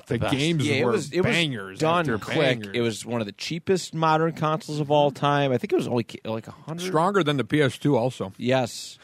the 0.08 0.18
best. 0.18 0.36
games 0.36 0.68
yeah, 0.68 0.76
it 0.76 0.86
were 0.86 0.92
was 0.92 1.12
it 1.14 1.22
bangers. 1.24 1.72
was 1.72 1.80
done 1.80 2.00
after 2.02 2.18
quick. 2.18 2.38
bangers. 2.38 2.72
It 2.76 2.82
was 2.82 3.06
one 3.06 3.22
of 3.22 3.28
the 3.28 3.34
cheapest 3.34 3.94
modern 3.94 4.34
consoles 4.34 4.80
of 4.80 4.92
all 4.92 5.12
time. 5.12 5.52
I 5.52 5.58
think 5.58 5.72
it 5.72 5.78
was 5.78 5.88
only 5.88 6.06
like 6.26 6.48
a 6.48 6.52
hundred. 6.52 6.86
stronger 6.88 7.24
than 7.24 7.38
the 7.38 7.44
PS2. 7.46 7.96
Also, 7.98 8.34
Yes. 8.38 8.98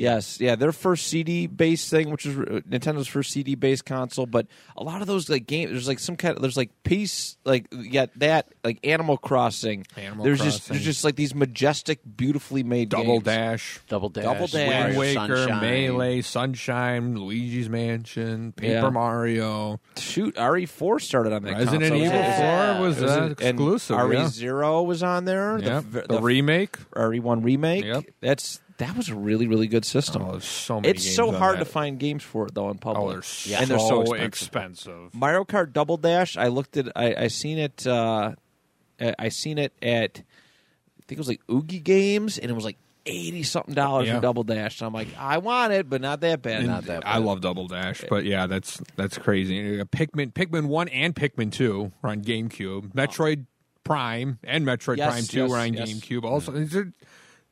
Yes, 0.00 0.40
yeah, 0.40 0.56
their 0.56 0.72
first 0.72 1.08
CD 1.08 1.46
based 1.46 1.90
thing, 1.90 2.10
which 2.10 2.24
is 2.24 2.34
uh, 2.38 2.60
Nintendo's 2.66 3.06
first 3.06 3.32
CD 3.32 3.54
based 3.54 3.84
console, 3.84 4.24
but 4.24 4.46
a 4.74 4.82
lot 4.82 5.02
of 5.02 5.06
those 5.06 5.28
like 5.28 5.46
games, 5.46 5.72
there's 5.72 5.86
like 5.88 5.98
some 5.98 6.16
kind 6.16 6.36
of 6.36 6.40
there's 6.40 6.56
like 6.56 6.70
peace, 6.84 7.36
like 7.44 7.66
yeah, 7.70 8.06
that 8.16 8.48
like 8.64 8.78
Animal 8.82 9.18
Crossing. 9.18 9.86
Animal 9.98 10.24
there's 10.24 10.40
just 10.40 10.70
there's 10.70 10.82
just 10.84 11.04
like 11.04 11.16
these 11.16 11.34
majestic, 11.34 12.00
beautifully 12.16 12.62
made 12.62 12.88
Double 12.88 13.20
games. 13.20 13.24
Dash, 13.24 13.80
Double 13.90 14.08
Dash, 14.08 14.24
Double 14.24 14.46
Dash. 14.46 14.86
Wind 14.86 14.96
Waker, 14.96 15.36
Sunshine. 15.36 15.60
Melee, 15.60 16.20
Sunshine, 16.22 17.16
Luigi's 17.18 17.68
Mansion, 17.68 18.52
Paper 18.52 18.72
Yeah. 18.72 18.88
Mario. 18.88 19.80
Shoot, 19.98 20.34
RE4 20.36 21.00
started 21.02 21.34
on 21.34 21.42
that. 21.42 21.52
Resident 21.58 21.82
console. 21.82 21.98
Evil 21.98 22.16
Yeah. 22.16 22.76
4 22.78 22.82
was 22.86 22.96
It 22.98 23.02
was 23.02 23.10
uh, 23.12 23.34
exclusive. 23.38 23.96
RE 23.98 24.16
yeah. 24.16 24.28
Zero 24.28 24.82
was 24.82 25.02
on 25.02 25.26
there. 25.26 25.58
Yeah. 25.58 25.82
The, 25.86 26.06
The, 26.08 26.20
remake. 26.22 26.78
RE1 26.92 27.44
remake. 27.44 27.84
Yep. 27.84 28.04
That's 28.22 28.60
that 28.80 28.96
was 28.96 29.08
a 29.08 29.14
really 29.14 29.46
really 29.46 29.66
good 29.68 29.84
system. 29.84 30.22
Oh, 30.22 30.38
so 30.40 30.76
many. 30.80 30.88
it's 30.88 31.04
games 31.04 31.16
so 31.16 31.32
hard 31.32 31.56
that. 31.56 31.64
to 31.64 31.70
find 31.70 31.98
games 31.98 32.22
for 32.22 32.46
it 32.46 32.54
though 32.54 32.68
in 32.70 32.78
public. 32.78 33.02
Oh, 33.04 33.12
they're 33.12 33.22
so, 33.22 33.56
and 33.56 33.70
they're 33.70 33.78
so 33.78 34.00
expensive. 34.02 34.26
expensive. 34.26 35.14
Mario 35.14 35.44
Kart 35.44 35.72
Double 35.72 35.96
Dash. 35.96 36.36
I 36.36 36.48
looked 36.48 36.76
at. 36.76 36.90
I, 36.96 37.14
I 37.14 37.28
seen 37.28 37.58
it. 37.58 37.86
Uh, 37.86 38.34
I 39.00 39.14
I 39.18 39.28
seen 39.28 39.58
it 39.58 39.72
at. 39.80 40.18
I 40.18 41.02
think 41.06 41.12
it 41.12 41.18
was 41.18 41.28
like 41.28 41.40
Oogie 41.50 41.80
Games, 41.80 42.38
and 42.38 42.50
it 42.50 42.54
was 42.54 42.64
like 42.64 42.76
eighty 43.06 43.42
something 43.42 43.74
dollars 43.74 44.06
Yeah. 44.06 44.16
for 44.16 44.20
Double 44.20 44.42
Dash. 44.44 44.80
And 44.80 44.86
I'm 44.86 44.92
like, 44.92 45.08
I 45.18 45.38
want 45.38 45.72
it, 45.72 45.88
but 45.88 46.00
not 46.00 46.20
that 46.20 46.42
bad. 46.42 46.58
And 46.58 46.66
not 46.68 46.84
that. 46.84 47.06
I 47.06 47.18
love 47.18 47.40
Double 47.40 47.66
Dash, 47.66 48.04
but 48.08 48.24
yeah, 48.24 48.46
that's 48.46 48.80
that's 48.96 49.18
crazy. 49.18 49.78
Pikmin, 49.84 50.32
Pikmin 50.32 50.66
One 50.66 50.88
and 50.88 51.14
Pikmin 51.14 51.50
Two 51.50 51.92
were 52.02 52.10
on 52.10 52.22
GameCube. 52.22 52.92
Metroid 52.92 53.46
Prime 53.84 54.38
and 54.44 54.64
Metroid 54.64 54.98
Yes, 54.98 55.10
Prime 55.12 55.24
Two 55.24 55.38
yes, 55.40 55.50
were 55.50 55.56
on 55.58 55.74
yes. 55.74 55.90
GameCube. 55.90 56.24
Also, 56.24 56.54
it's, 56.54 56.74
a- 56.74 56.92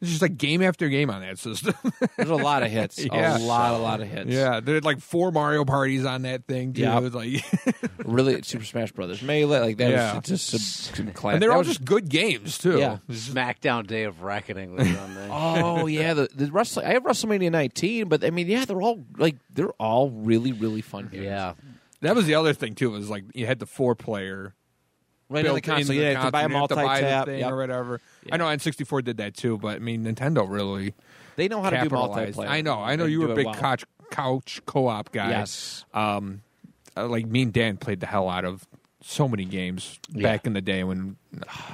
it's 0.00 0.10
just 0.10 0.22
like 0.22 0.36
game 0.36 0.62
after 0.62 0.88
game 0.88 1.10
on 1.10 1.20
that 1.22 1.38
system. 1.38 1.74
There's 2.16 2.30
a 2.30 2.34
lot 2.36 2.62
of 2.62 2.70
hits. 2.70 3.04
Yeah. 3.04 3.36
A 3.36 3.40
lot, 3.40 3.74
a 3.74 3.78
lot 3.78 4.00
of 4.00 4.08
hits. 4.08 4.30
yeah, 4.30 4.60
there 4.60 4.74
had 4.76 4.84
like 4.84 5.00
four 5.00 5.30
Mario 5.32 5.64
parties 5.64 6.04
on 6.04 6.22
that 6.22 6.46
thing. 6.46 6.72
Too. 6.72 6.82
Yeah. 6.82 6.98
It 6.98 7.02
was 7.02 7.14
like, 7.14 7.44
really. 8.04 8.42
Super 8.42 8.64
Smash 8.64 8.92
Brothers 8.92 9.22
Melee, 9.22 9.58
like 9.60 9.76
that 9.78 9.90
Yeah. 9.90 10.14
was 10.16 10.24
just 10.24 10.48
some, 10.48 11.06
some 11.06 11.12
class. 11.12 11.34
and 11.34 11.42
they're 11.42 11.50
that 11.50 11.56
all 11.56 11.62
just 11.64 11.84
good 11.84 12.08
games 12.08 12.58
too. 12.58 12.78
Yeah. 12.78 12.98
SmackDown 13.10 13.86
Day 13.86 14.04
of 14.04 14.22
Reckoning 14.22 14.74
was 14.76 14.86
on 14.96 15.14
there. 15.14 15.28
Oh 15.38 15.86
yeah, 15.86 16.14
the, 16.14 16.28
the 16.34 16.50
wrestling. 16.50 16.86
I 16.86 16.90
have 16.92 17.02
WrestleMania 17.04 17.50
19, 17.50 18.08
but 18.08 18.24
I 18.24 18.30
mean, 18.30 18.46
yeah, 18.46 18.64
they're 18.64 18.80
all 18.82 19.04
like 19.16 19.36
they're 19.52 19.70
all 19.80 20.10
really, 20.10 20.52
really 20.52 20.80
fun 20.80 21.08
games. 21.10 21.24
yeah. 21.24 21.54
That 22.00 22.14
was 22.14 22.26
the 22.26 22.34
other 22.36 22.52
thing 22.54 22.74
too. 22.74 22.90
Was 22.90 23.10
like 23.10 23.24
you 23.34 23.46
had 23.46 23.58
the 23.58 23.66
four 23.66 23.94
player 23.96 24.54
right 25.28 25.46
on 25.46 25.54
the 25.54 25.60
built 25.60 25.62
console. 25.64 25.80
into 25.80 25.94
Yeah, 25.94 26.00
the 26.00 26.10
you 26.10 26.16
have 26.16 26.26
to 26.26 26.30
buy 26.32 26.42
a 26.42 26.48
console. 26.48 26.56
You 26.56 26.60
have 26.60 26.68
to 26.68 26.74
buy 26.74 26.82
the 26.82 26.88
multi-tap. 27.02 27.26
thing 27.26 27.38
Yep. 27.40 27.52
or 27.52 27.56
whatever. 27.56 28.00
Yeah. 28.24 28.34
I 28.34 28.36
know 28.38 28.44
N64 28.46 29.04
did 29.04 29.16
that 29.18 29.36
too, 29.36 29.58
but 29.58 29.76
I 29.76 29.78
mean 29.78 30.04
Nintendo 30.04 30.48
really 30.48 30.94
They 31.36 31.48
know 31.48 31.62
how 31.62 31.70
to 31.70 31.76
do 31.76 31.82
capitalized. 31.82 32.38
multiplayer. 32.38 32.48
I 32.48 32.60
know. 32.62 32.78
I 32.80 32.96
know 32.96 33.04
They 33.04 33.12
you 33.12 33.20
do 33.20 33.26
were 33.28 33.32
a 33.32 33.36
big 33.36 33.46
well. 33.46 33.54
couch 33.54 33.84
couch 34.10 34.60
co-op 34.66 35.12
guy. 35.12 35.30
Yes. 35.30 35.84
Um, 35.94 36.40
uh, 36.96 37.06
like 37.06 37.26
me 37.26 37.42
and 37.42 37.52
Dan 37.52 37.76
played 37.76 38.00
the 38.00 38.06
hell 38.06 38.28
out 38.28 38.44
of 38.44 38.66
so 39.00 39.28
many 39.28 39.44
games 39.44 39.98
back 40.10 40.44
in 40.46 40.54
the 40.54 40.60
day 40.60 40.82
when 40.82 41.16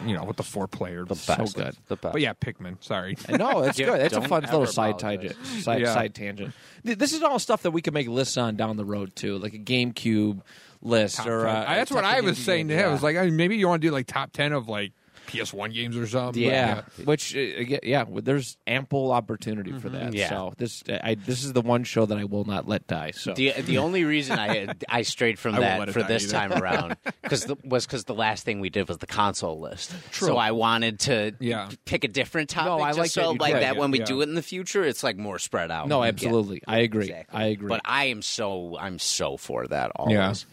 you 0.05 0.15
know 0.15 0.25
with 0.25 0.37
the 0.37 0.43
four 0.43 0.69
player. 0.69 1.05
The 1.07 1.15
So 1.17 1.37
best. 1.37 1.57
good. 1.57 1.77
The 1.89 1.97
best. 1.97 2.13
But 2.13 2.21
yeah, 2.21 2.35
Pikmin. 2.35 2.77
Sorry. 2.85 3.17
No, 3.31 3.61
it's 3.63 3.79
Yeah, 3.79 3.87
good. 3.87 4.01
It's 4.03 4.15
a 4.15 4.21
fun 4.21 4.43
little 4.43 4.67
side 4.67 4.99
tangent. 4.99 5.35
Side, 5.47 5.81
Yeah. 5.81 5.95
side 5.95 6.15
tangent. 6.15 6.53
This 6.85 7.13
is 7.15 7.23
all 7.23 7.39
stuff 7.39 7.63
that 7.63 7.71
we 7.71 7.81
can 7.81 7.95
make 7.95 8.09
lists 8.09 8.37
on 8.37 8.57
down 8.57 8.77
the 8.77 8.85
road 8.85 9.17
too, 9.17 9.39
like 9.39 9.55
a 9.55 9.59
GameCube 9.59 10.43
list 10.85 11.17
Top 11.17 11.27
or 11.27 11.47
uh, 11.49 11.65
I- 11.67 11.77
that's 11.77 11.91
what 11.91 12.05
I 12.05 12.21
was 12.21 12.39
saying 12.39 12.69
to 12.69 12.75
games. 12.75 12.83
him. 12.85 12.89
I 12.91 12.93
was 12.93 13.03
like, 13.03 13.17
I 13.17 13.25
mean, 13.25 13.37
maybe 13.37 13.57
you 13.57 13.67
want 13.69 13.83
to 13.83 13.89
do 13.89 13.93
like 13.93 14.07
top 14.07 14.33
ten 14.33 14.53
of 14.53 14.69
like 14.69 14.93
PS1 15.27 15.73
games 15.73 15.97
or 15.97 16.07
something. 16.07 16.43
Yeah, 16.43 16.83
which 17.03 17.35
uh, 17.35 17.39
yeah, 17.83 18.05
there's 18.11 18.59
ample 18.67 19.11
opportunity 19.11 19.73
for 19.73 19.89
that. 19.89 20.13
Yeah. 20.13 20.29
So 20.29 20.53
this, 20.59 20.85
I 20.87 21.15
this 21.15 21.45
is 21.45 21.55
the 21.55 21.63
one 21.63 21.83
show 21.85 22.05
that 22.05 22.19
I 22.19 22.25
will 22.25 22.45
not 22.45 22.69
let 22.69 22.87
die. 22.87 23.13
So 23.13 23.33
The 23.33 23.53
the 23.63 23.79
only 23.79 24.05
reason 24.05 24.39
I 24.39 24.69
I 24.89 25.01
strayed 25.01 25.39
from 25.39 25.55
I 25.55 25.61
that 25.61 25.91
for 25.93 26.03
this 26.03 26.25
either. 26.25 26.33
time 26.51 26.53
around 26.63 26.97
because 27.23 27.47
was 27.65 27.87
because 27.87 28.05
the 28.05 28.15
last 28.15 28.45
thing 28.45 28.61
we 28.61 28.69
did 28.69 28.87
was 28.87 28.99
the 28.99 29.07
console 29.07 29.59
list. 29.59 29.95
True. 30.11 30.29
So 30.29 30.37
I 30.37 30.51
wanted 30.51 31.01
to 31.01 31.35
Yeah. 31.41 31.71
pick 31.87 32.05
a 32.05 32.09
different 32.09 32.51
topic. 32.51 32.67
No, 32.67 32.81
I 32.83 32.91
just 32.91 32.99
like 32.99 33.11
so 33.11 33.33
that 33.33 33.41
like 33.41 33.55
did. 33.55 33.63
that 33.63 33.77
when 33.79 33.91
we 33.93 34.01
Yeah. 34.01 34.05
do 34.05 34.21
it 34.21 34.29
in 34.29 34.35
the 34.35 34.43
future, 34.43 34.85
it's 34.85 35.03
like 35.03 35.17
more 35.17 35.39
spread 35.39 35.71
out. 35.71 35.89
no, 35.89 36.05
absolutely, 36.05 36.61
I 36.69 36.81
agree. 36.81 37.05
Exactly. 37.07 37.41
I 37.41 37.47
agree. 37.47 37.69
But 37.71 37.81
I 37.87 38.05
am 38.07 38.21
so 38.21 38.77
I'm 38.79 38.99
so 38.99 39.39
for 39.39 39.67
that 39.69 39.91
always. 39.97 40.45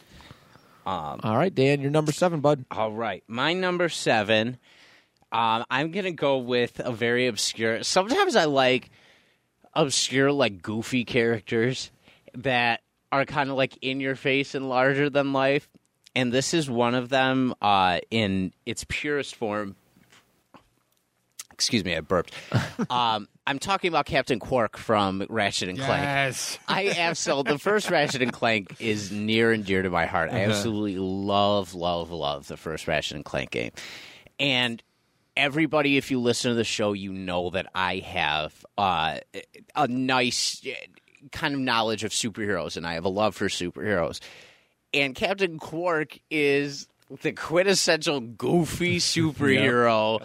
Yeah. 0.85 1.15
all 1.23 1.37
right, 1.37 1.53
Dan, 1.53 1.81
you're 1.81 1.91
number 1.91 2.11
seven, 2.11 2.39
bud. 2.39 2.65
All 2.71 2.91
right, 2.91 3.23
my 3.27 3.53
number 3.53 3.89
seven. 3.89 4.57
Um, 5.31 5.63
I'm 5.69 5.91
gonna 5.91 6.11
go 6.11 6.39
with 6.39 6.79
a 6.79 6.91
very 6.91 7.27
obscure. 7.27 7.83
Sometimes 7.83 8.35
I 8.35 8.45
like 8.45 8.89
obscure, 9.73 10.31
like 10.31 10.61
goofy 10.61 11.05
characters 11.05 11.91
that 12.33 12.81
are 13.11 13.25
kind 13.25 13.49
of 13.49 13.55
like 13.55 13.77
in 13.81 13.99
your 13.99 14.15
face 14.15 14.55
and 14.55 14.67
larger 14.69 15.09
than 15.09 15.33
life. 15.33 15.69
And 16.15 16.31
this 16.31 16.53
is 16.53 16.69
one 16.69 16.95
of 16.95 17.09
them 17.09 17.53
uh, 17.61 17.99
in 18.09 18.53
its 18.65 18.85
purest 18.87 19.35
form. 19.35 19.75
Excuse 21.53 21.85
me, 21.85 21.95
I 21.95 22.01
burped. 22.01 22.33
um, 22.89 23.27
I'm 23.51 23.59
talking 23.59 23.89
about 23.89 24.05
Captain 24.05 24.39
Quark 24.39 24.77
from 24.77 25.25
Ratchet 25.27 25.67
and 25.67 25.77
Clank. 25.77 26.03
Yes. 26.03 26.57
I 26.69 26.95
absolutely 26.97 27.51
the 27.51 27.59
first 27.59 27.89
Ratchet 27.89 28.21
and 28.21 28.31
Clank 28.31 28.77
is 28.79 29.11
near 29.11 29.51
and 29.51 29.65
dear 29.65 29.81
to 29.81 29.89
my 29.89 30.05
heart. 30.05 30.31
I 30.31 30.45
absolutely 30.45 30.95
love, 30.97 31.73
love, 31.73 32.11
love 32.11 32.47
the 32.47 32.55
first 32.55 32.87
Ratchet 32.87 33.17
and 33.17 33.25
Clank 33.25 33.51
game, 33.51 33.71
and 34.39 34.81
everybody, 35.35 35.97
if 35.97 36.11
you 36.11 36.21
listen 36.21 36.51
to 36.51 36.55
the 36.55 36.63
show, 36.63 36.93
you 36.93 37.11
know 37.11 37.49
that 37.49 37.67
I 37.75 37.97
have 37.97 38.65
uh, 38.77 39.17
a 39.75 39.87
nice 39.89 40.65
kind 41.33 41.53
of 41.53 41.59
knowledge 41.59 42.05
of 42.05 42.11
superheroes, 42.11 42.77
and 42.77 42.87
I 42.87 42.93
have 42.93 43.03
a 43.03 43.09
love 43.09 43.35
for 43.35 43.49
superheroes. 43.49 44.21
And 44.93 45.13
Captain 45.13 45.59
Quark 45.59 46.17
is 46.29 46.87
the 47.21 47.31
quintessential 47.33 48.19
goofy 48.21 48.97
superhero 48.99 50.21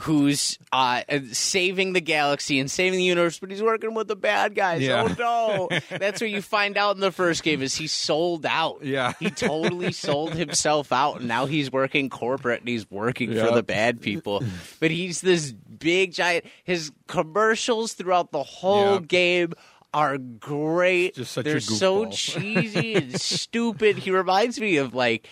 who's 0.00 0.58
uh, 0.72 1.02
saving 1.32 1.92
the 1.92 2.00
galaxy 2.00 2.58
and 2.60 2.70
saving 2.70 2.98
the 2.98 3.04
universe, 3.04 3.38
but 3.38 3.50
he's 3.50 3.62
working 3.62 3.94
with 3.94 4.08
the 4.08 4.16
bad 4.16 4.54
guys. 4.54 4.82
Yeah. 4.82 5.08
Oh 5.18 5.68
no! 5.70 5.78
That's 5.98 6.20
what 6.20 6.30
you 6.30 6.42
find 6.42 6.76
out 6.76 6.94
in 6.96 7.00
the 7.00 7.12
first 7.12 7.42
game 7.42 7.62
is 7.62 7.74
he 7.74 7.86
sold 7.86 8.46
out. 8.46 8.82
Yeah. 8.84 9.12
he 9.20 9.30
totally 9.30 9.92
sold 10.06 10.34
himself 10.34 10.92
out, 10.92 11.18
and 11.20 11.28
now 11.28 11.46
he's 11.46 11.70
working 11.70 12.08
corporate 12.10 12.60
and 12.60 12.68
he's 12.68 12.90
working 12.90 13.34
for 13.34 13.52
the 13.52 13.62
bad 13.62 14.00
people. 14.00 14.42
But 14.80 14.90
he's 14.90 15.20
this 15.20 15.52
big 15.52 16.12
giant. 16.12 16.44
His 16.64 16.90
commercials 17.06 17.92
throughout 17.94 18.32
the 18.32 18.42
whole 18.42 18.94
Yep. 18.94 19.08
game 19.08 19.52
are 19.92 20.18
great. 20.18 21.14
Just 21.16 21.32
such 21.32 21.44
They're 21.44 21.58
so 21.60 22.06
cheesy 22.10 22.94
and 22.94 23.20
stupid. 23.20 23.98
He 23.98 24.10
reminds 24.12 24.60
me 24.60 24.76
of 24.76 24.94
like 24.94 25.26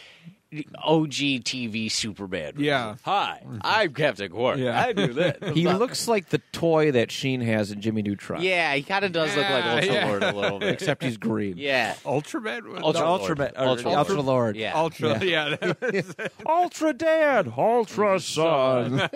OG 0.51 1.11
TV 1.45 1.91
Superman. 1.91 2.55
Yeah. 2.57 2.95
Hi, 3.03 3.43
I'm 3.61 3.93
Captain 3.93 4.31
Quark. 4.31 4.57
Yeah. 4.57 4.81
I 4.81 4.93
do 4.95 5.13
that. 5.15 5.43
He 5.59 5.67
looks 5.69 6.09
like 6.09 6.31
the 6.31 6.39
toy 6.53 6.91
that 6.93 7.11
Sheen 7.11 7.41
has 7.43 7.71
in 7.71 7.81
Jimmy 7.83 8.01
Neutron. 8.03 8.41
Yeah, 8.43 8.75
he 8.75 8.83
kind 8.83 9.05
of 9.05 9.13
does 9.13 9.35
look 9.37 9.49
like 9.49 9.65
Ultra 9.65 9.93
yeah. 9.93 10.07
Lord 10.07 10.23
a 10.23 10.33
little 10.33 10.59
bit. 10.59 10.69
except 10.71 11.03
he's 11.03 11.17
green. 11.19 11.57
Yeah. 11.59 11.95
Ultraman. 12.05 12.67
was- 12.69 12.83
Ultra 12.83 13.01
No, 13.03 13.09
Lord. 13.11 13.21
Ultra, 13.31 13.53
or, 13.57 13.69
Ultra 13.69 13.91
Ultra, 13.93 14.15
Lord. 14.15 14.27
Lord. 14.27 14.57
Yeah. 14.57 14.73
Ultra. 14.75 15.23
Yeah. 15.25 15.57
that 15.61 15.81
was- 16.29 16.31
Ultra 16.47 16.93
Dad, 16.95 17.53
Ultra 17.57 18.19
Son. 18.21 19.11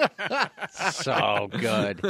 so 0.92 1.48
good. 1.50 2.00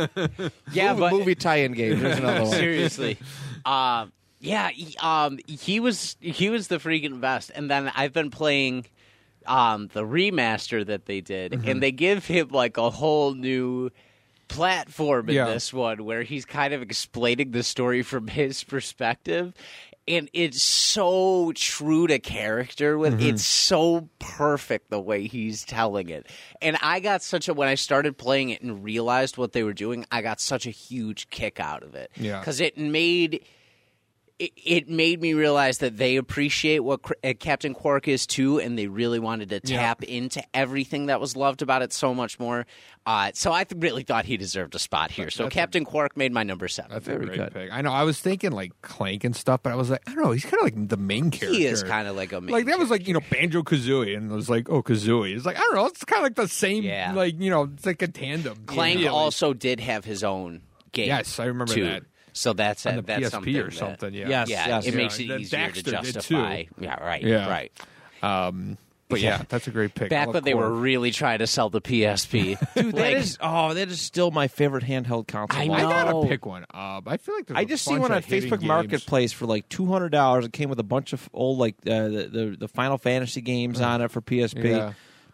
Yeah, 0.72 0.94
movie, 0.94 1.00
but 1.00 1.12
movie 1.12 1.34
tie-in 1.36 1.72
game. 1.72 2.00
There's 2.00 2.18
another 2.18 2.42
one. 2.42 2.50
seriously, 2.52 3.18
um, 3.64 4.12
yeah, 4.40 4.70
he, 4.70 4.96
um, 4.98 5.38
he 5.46 5.78
was 5.78 6.16
he 6.20 6.50
was 6.50 6.66
the 6.68 6.78
freaking 6.78 7.20
best. 7.20 7.52
And 7.54 7.70
then 7.70 7.92
I've 7.94 8.12
been 8.12 8.30
playing 8.30 8.86
um, 9.46 9.88
the 9.92 10.02
remaster 10.02 10.84
that 10.86 11.06
they 11.06 11.20
did, 11.20 11.52
Mm-hmm. 11.52 11.68
and 11.68 11.82
they 11.82 11.92
give 11.92 12.26
him 12.26 12.48
like 12.48 12.76
a 12.76 12.90
whole 12.90 13.34
new 13.34 13.90
platform 14.48 15.28
in 15.28 15.36
Yeah. 15.36 15.46
this 15.46 15.72
one 15.72 16.04
where 16.04 16.22
he's 16.22 16.44
kind 16.44 16.74
of 16.74 16.82
explaining 16.82 17.52
the 17.52 17.62
story 17.62 18.02
from 18.02 18.26
his 18.28 18.64
perspective. 18.64 19.54
And 20.08 20.28
it's 20.32 20.60
so 20.60 21.52
true 21.54 22.08
to 22.08 22.18
character 22.18 22.98
with 22.98 23.14
Mm-hmm. 23.20 23.28
it's 23.34 23.44
so 23.46 24.08
perfect 24.18 24.90
the 24.90 25.00
way 25.00 25.28
he's 25.28 25.64
telling 25.64 26.08
it. 26.08 26.26
And 26.60 26.76
I 26.82 26.98
got 26.98 27.22
such 27.22 27.48
a 27.48 27.54
when 27.54 27.68
I 27.68 27.76
started 27.76 28.18
playing 28.18 28.50
it 28.50 28.62
and 28.62 28.82
realized 28.82 29.38
what 29.38 29.52
they 29.52 29.62
were 29.62 29.72
doing, 29.72 30.04
I 30.10 30.20
got 30.20 30.40
such 30.40 30.66
a 30.66 30.70
huge 30.70 31.30
kick 31.30 31.60
out 31.60 31.84
of 31.84 31.94
it. 31.94 32.10
Yeah. 32.16 32.42
Cuz 32.42 32.60
it 32.60 32.76
made 32.76 33.44
it, 34.38 34.52
it 34.56 34.88
made 34.88 35.20
me 35.20 35.34
realize 35.34 35.78
that 35.78 35.96
they 35.96 36.16
appreciate 36.16 36.80
what 36.80 37.02
Cr- 37.02 37.12
uh, 37.22 37.32
Captain 37.38 37.74
Quark 37.74 38.08
is 38.08 38.26
too, 38.26 38.58
and 38.58 38.78
they 38.78 38.86
really 38.86 39.18
wanted 39.18 39.50
to 39.50 39.60
Yeah. 39.64 39.78
tap 39.80 40.02
into 40.02 40.42
everything 40.54 41.06
that 41.06 41.20
was 41.20 41.36
loved 41.36 41.62
about 41.62 41.82
it 41.82 41.92
so 41.92 42.14
much 42.14 42.38
more. 42.40 42.66
Uh, 43.06 43.30
so 43.34 43.52
I 43.52 43.64
th- 43.64 43.80
really 43.82 44.02
thought 44.04 44.24
he 44.24 44.36
deserved 44.36 44.74
a 44.74 44.78
spot 44.78 45.10
here. 45.10 45.28
So 45.30 45.44
That's 45.44 45.54
a- 45.54 45.58
Captain 45.58 45.84
Quark 45.84 46.16
made 46.16 46.32
my 46.32 46.42
number 46.44 46.68
seven. 46.68 46.90
That's 46.92 47.04
Very 47.06 47.24
a 47.24 47.26
great 47.26 47.38
good. 47.38 47.52
pick. 47.54 47.72
I 47.72 47.82
know. 47.82 47.92
I 47.92 48.04
was 48.04 48.20
thinking 48.20 48.52
like 48.52 48.72
Clank 48.82 49.24
and 49.24 49.34
stuff, 49.36 49.62
but 49.62 49.72
I 49.72 49.76
was 49.76 49.90
like, 49.90 50.02
I 50.08 50.14
don't 50.14 50.24
know. 50.24 50.30
He's 50.32 50.44
kind 50.44 50.54
of 50.54 50.62
like 50.64 50.88
the 50.88 50.96
main 50.96 51.30
character. 51.30 51.56
he 51.58 51.66
is 51.66 51.82
kind 51.82 52.06
of 52.08 52.16
like 52.16 52.32
a 52.32 52.40
main 52.40 52.52
like 52.52 52.66
that 52.66 52.78
was 52.78 52.90
like 52.90 53.06
you 53.08 53.14
know 53.14 53.20
Banjo 53.30 53.62
Kazooie, 53.62 54.16
and 54.16 54.30
it 54.30 54.34
was 54.34 54.48
like 54.50 54.68
oh 54.70 54.82
Kazooie. 54.82 55.34
It's 55.36 55.44
like 55.46 55.56
I 55.56 55.60
don't 55.60 55.74
know. 55.74 55.86
It's 55.86 56.04
kind 56.04 56.20
of 56.20 56.24
like 56.24 56.36
the 56.36 56.48
same. 56.48 56.84
Yeah. 56.84 57.12
Like 57.14 57.40
you 57.40 57.50
know, 57.50 57.64
it's 57.74 57.86
like 57.86 58.02
a 58.02 58.08
tandem. 58.08 58.64
Clank 58.66 59.00
Yeah. 59.00 59.10
also 59.10 59.52
did 59.52 59.80
have 59.80 60.04
his 60.04 60.22
own 60.24 60.62
game. 60.92 61.06
Yes, 61.08 61.38
I 61.40 61.44
remember 61.46 61.72
too. 61.74 61.84
that. 61.84 62.04
So 62.32 62.52
that's 62.54 62.86
on 62.86 62.96
the 62.96 63.02
that's 63.02 63.24
PSP 63.26 63.30
something 63.30 63.56
or 63.56 63.64
that- 63.64 63.72
something. 63.74 64.14
Yeah. 64.14 64.28
Yes. 64.28 64.48
Yeah, 64.48 64.78
it 64.78 64.84
Yeah, 64.86 64.90
makes 64.94 65.18
it 65.20 65.28
that 65.28 65.40
easier 65.40 65.58
Daxter 65.58 65.72
to 65.74 65.82
did, 65.82 65.84
too. 66.02 66.12
justify. 66.12 66.64
Yeah, 66.80 67.02
right. 67.04 67.22
Yeah. 67.22 67.48
Right. 67.50 67.72
Um, 68.22 68.78
but 69.08 69.20
yeah, 69.20 69.42
that's 69.50 69.66
a 69.66 69.70
great 69.70 69.94
pick. 69.94 70.06
I 70.06 70.08
Back 70.08 70.32
when 70.32 70.42
they 70.42 70.54
were 70.54 70.70
really 70.72 71.10
trying 71.10 71.40
to 71.40 71.46
sell 71.46 71.68
the 71.68 71.82
PSP. 71.82 72.56
Dude, 72.74 72.94
that 72.94 73.02
Like- 73.02 73.16
is 73.16 73.36
oh, 73.42 73.74
that 73.74 73.88
is 73.88 74.00
still 74.00 74.30
my 74.30 74.48
favorite 74.48 74.84
handheld 74.84 75.26
console. 75.28 75.60
I 75.60 75.64
of 75.64 75.70
all 75.70 75.76
I 75.76 76.04
gotta 76.04 76.28
pick 76.28 76.46
one. 76.46 76.64
Uh, 76.72 77.02
I 77.06 77.18
feel 77.18 77.34
like 77.34 77.46
there's 77.46 77.58
I 77.58 77.60
a 77.60 77.64
just 77.66 77.84
see 77.84 77.98
one 77.98 78.10
on 78.10 78.22
Facebook 78.22 78.50
games. 78.60 78.64
Marketplace 78.64 79.32
for 79.32 79.44
like 79.44 79.68
two 79.68 79.84
hundred 79.84 80.12
dollars. 80.12 80.46
It 80.46 80.54
came 80.54 80.70
with 80.70 80.78
a 80.78 80.82
bunch 80.84 81.12
of 81.12 81.28
old 81.34 81.58
like 81.58 81.74
uh, 81.86 82.08
the, 82.08 82.28
the 82.32 82.56
the 82.60 82.68
Final 82.68 82.96
Fantasy 82.96 83.42
games 83.42 83.82
on 83.82 84.00
it 84.00 84.10
for 84.10 84.22
PSP. 84.22 84.64
Yeah. 84.70 84.92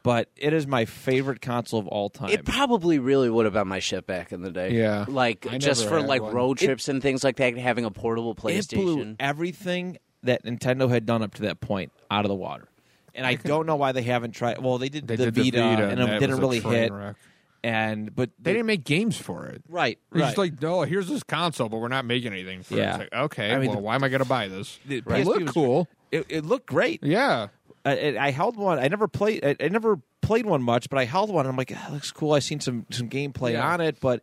But 0.08 0.30
it 0.36 0.54
is 0.54 0.66
my 0.66 0.86
favorite 0.86 1.42
console 1.42 1.78
of 1.80 1.86
all 1.86 2.08
time. 2.08 2.30
It 2.30 2.46
probably 2.46 2.98
really 2.98 3.28
would 3.28 3.44
have 3.44 3.52
been 3.52 3.68
my 3.68 3.78
shit 3.80 4.06
back 4.06 4.32
in 4.32 4.40
the 4.40 4.50
day. 4.50 4.70
Yeah. 4.72 5.04
like 5.06 5.46
I 5.46 5.58
just 5.58 5.86
for 5.86 6.00
like 6.00 6.22
one. 6.22 6.34
road 6.34 6.56
trips 6.56 6.88
and 6.88 7.02
things 7.02 7.22
like 7.22 7.36
that. 7.36 7.58
Having 7.58 7.84
a 7.84 7.90
portable 7.90 8.30
it 8.30 8.38
blew 8.38 8.50
PlayStation. 8.52 9.16
everything 9.20 9.98
that 10.22 10.44
Nintendo 10.46 10.88
had 10.88 11.04
done 11.04 11.20
up 11.22 11.34
to 11.34 11.42
that 11.42 11.60
point 11.60 11.92
out 12.10 12.24
of 12.24 12.30
the 12.30 12.34
water. 12.34 12.68
And 13.14 13.26
I 13.26 13.34
don't 13.34 13.66
know 13.66 13.76
why 13.76 13.92
they 13.92 14.00
haven't 14.00 14.32
tried. 14.32 14.62
Well, 14.62 14.78
they 14.78 14.88
did 14.88 15.06
They 15.06 15.16
the, 15.16 15.30
did 15.30 15.34
Vita, 15.54 15.62
and 15.88 16.00
it 16.00 16.20
didn't 16.20 16.38
really 16.38 16.60
hit. 16.60 16.90
wreck. 16.90 17.16
And 17.62 18.14
but 18.16 18.30
They 18.40 18.52
didn't 18.54 18.64
make 18.66 18.84
games 18.84 19.18
for 19.18 19.44
it. 19.48 19.62
right, 19.68 19.98
It's 20.12 20.20
right. 20.20 20.26
just 20.28 20.38
like, 20.38 20.62
no, 20.62 20.82
here's 20.82 21.08
this 21.08 21.22
console, 21.22 21.68
but 21.68 21.78
we're 21.80 21.88
not 21.88 22.06
making 22.06 22.32
anything 22.32 22.62
for 22.62 22.76
Yeah. 22.76 22.82
it. 22.82 22.88
It's 23.02 23.12
like, 23.12 23.22
okay, 23.24 23.52
I 23.52 23.58
mean, 23.58 23.66
well, 23.68 23.76
the- 23.76 23.82
why 23.82 23.94
am 23.94 24.04
I 24.04 24.08
going 24.08 24.22
to 24.22 24.28
buy 24.28 24.48
this? 24.48 24.78
The 24.86 24.96
It 24.98 25.04
PSP 25.04 25.24
looked 25.26 25.48
cool. 25.54 25.86
it, 26.10 26.24
it 26.30 26.44
looked 26.46 26.66
great. 26.66 27.02
Yeah. 27.02 27.48
I, 27.88 28.16
I 28.26 28.30
held 28.30 28.56
one. 28.56 28.78
I 28.78 28.88
never 28.88 29.08
played. 29.08 29.44
I, 29.44 29.56
I 29.60 29.68
never 29.68 30.00
played 30.20 30.46
one 30.46 30.62
much, 30.62 30.88
but 30.90 30.98
I 30.98 31.04
held 31.04 31.30
one. 31.30 31.46
And 31.46 31.50
I'm 31.52 31.56
like, 31.56 31.72
"Ah, 31.74 31.80
that 31.86 31.92
looks 31.92 32.10
cool. 32.12 32.32
I 32.32 32.38
seen 32.40 32.60
some 32.60 32.86
some 32.90 33.08
gameplay 33.08 33.52
Yeah. 33.52 33.68
on 33.72 33.80
it, 33.80 33.98
but 34.00 34.22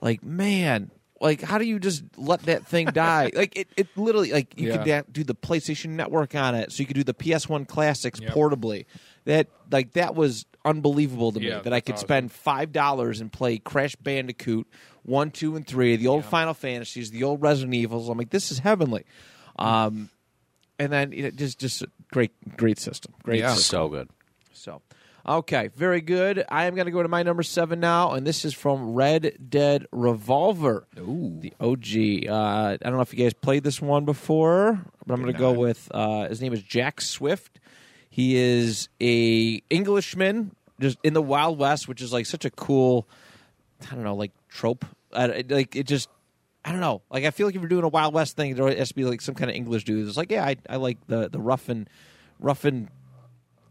like, 0.00 0.22
man, 0.22 0.90
like, 1.20 1.40
how 1.40 1.58
do 1.58 1.64
you 1.64 1.78
just 1.78 2.04
let 2.16 2.42
that 2.44 2.66
thing 2.66 2.86
die? 2.88 3.30
like, 3.34 3.56
it, 3.56 3.68
it 3.76 3.88
literally 3.96 4.32
like 4.32 4.58
you 4.58 4.70
could 4.72 4.86
Yeah. 4.86 5.02
da- 5.02 5.08
do 5.10 5.24
the 5.24 5.34
PlayStation 5.34 5.90
Network 5.90 6.34
on 6.34 6.54
it, 6.54 6.72
so 6.72 6.80
you 6.80 6.86
could 6.86 6.96
do 6.96 7.04
the 7.04 7.14
PS1 7.14 7.66
classics 7.66 8.20
Yep. 8.20 8.32
portably. 8.34 8.84
That 9.24 9.48
like 9.72 9.92
that 9.94 10.14
was 10.14 10.46
unbelievable 10.64 11.32
to 11.32 11.40
me 11.40 11.48
Yeah, 11.48 11.60
that 11.60 11.72
I 11.72 11.80
could 11.80 11.94
awesome. 11.96 12.06
spend 12.06 12.32
five 12.32 12.72
dollars 12.72 13.20
and 13.20 13.32
play 13.32 13.58
Crash 13.58 13.96
Bandicoot 13.96 14.66
one, 15.02 15.30
two, 15.30 15.56
and 15.56 15.66
three, 15.66 15.96
the 15.96 16.06
old 16.08 16.24
Final 16.24 16.52
Fantasies, 16.54 17.10
the 17.12 17.22
old 17.24 17.40
Resident 17.42 17.74
Evils. 17.74 18.08
I'm 18.08 18.18
like, 18.18 18.30
this 18.30 18.50
is 18.52 18.58
heavenly. 18.60 19.04
Um, 19.58 20.10
and 20.78 20.92
then 20.92 21.12
you 21.12 21.22
know, 21.24 21.30
just 21.30 21.58
just 21.58 21.84
great 22.12 22.32
great 22.56 22.78
system, 22.78 23.12
great 23.22 23.40
Yeah. 23.40 23.54
system. 23.54 23.78
so 23.78 23.88
good. 23.88 24.08
So, 24.52 24.82
okay, 25.26 25.68
very 25.76 26.00
good. 26.00 26.44
I 26.48 26.64
am 26.66 26.74
going 26.74 26.86
to 26.86 26.90
go 26.92 27.02
to 27.02 27.08
my 27.08 27.22
number 27.22 27.42
seven 27.42 27.78
now, 27.80 28.12
and 28.12 28.26
this 28.26 28.44
is 28.44 28.54
from 28.54 28.94
Red 28.94 29.36
Dead 29.50 29.86
Revolver, 29.92 30.86
Ooh. 30.98 31.38
the 31.40 31.52
OG. 31.60 32.28
Uh, 32.28 32.72
I 32.72 32.76
don't 32.82 32.92
know 32.94 33.00
if 33.00 33.12
you 33.12 33.22
guys 33.24 33.34
played 33.34 33.62
this 33.64 33.80
one 33.82 34.04
before, 34.04 34.80
but 35.06 35.14
I'm 35.14 35.20
going 35.22 35.32
to 35.32 35.38
go 35.38 35.52
with 35.52 35.88
uh, 35.92 36.28
his 36.28 36.40
name 36.40 36.52
is 36.52 36.62
Jack 36.62 37.00
Swift. 37.00 37.60
He 38.08 38.36
is 38.36 38.88
a 39.00 39.62
Englishman, 39.68 40.52
just 40.80 40.96
in 41.02 41.12
the 41.12 41.22
Wild 41.22 41.58
West, 41.58 41.86
which 41.86 42.00
is 42.00 42.12
like 42.12 42.24
such 42.26 42.44
a 42.46 42.50
cool, 42.50 43.06
I 43.90 43.94
don't 43.94 44.04
know, 44.04 44.14
like 44.16 44.32
trope. 44.48 44.84
Uh, 45.12 45.42
like 45.48 45.76
it 45.76 45.86
just. 45.86 46.08
I 46.66 46.72
don't 46.72 46.80
know. 46.80 47.00
Like 47.10 47.24
I 47.24 47.30
feel 47.30 47.46
like 47.46 47.54
if 47.54 47.62
you're 47.62 47.68
doing 47.68 47.84
a 47.84 47.88
Wild 47.88 48.12
West 48.12 48.36
thing, 48.36 48.54
there 48.56 48.66
has 48.76 48.88
to 48.88 48.94
be 48.94 49.04
like 49.04 49.20
some 49.20 49.34
kind 49.36 49.48
of 49.48 49.56
English 49.56 49.84
dude. 49.84 50.06
It's 50.08 50.16
like, 50.16 50.30
yeah, 50.32 50.44
I, 50.44 50.56
I 50.68 50.76
like 50.76 50.98
the 51.06 51.28
the 51.28 51.38
rough 51.38 51.68
and 51.68 51.88
rough 52.40 52.64
and 52.64 52.88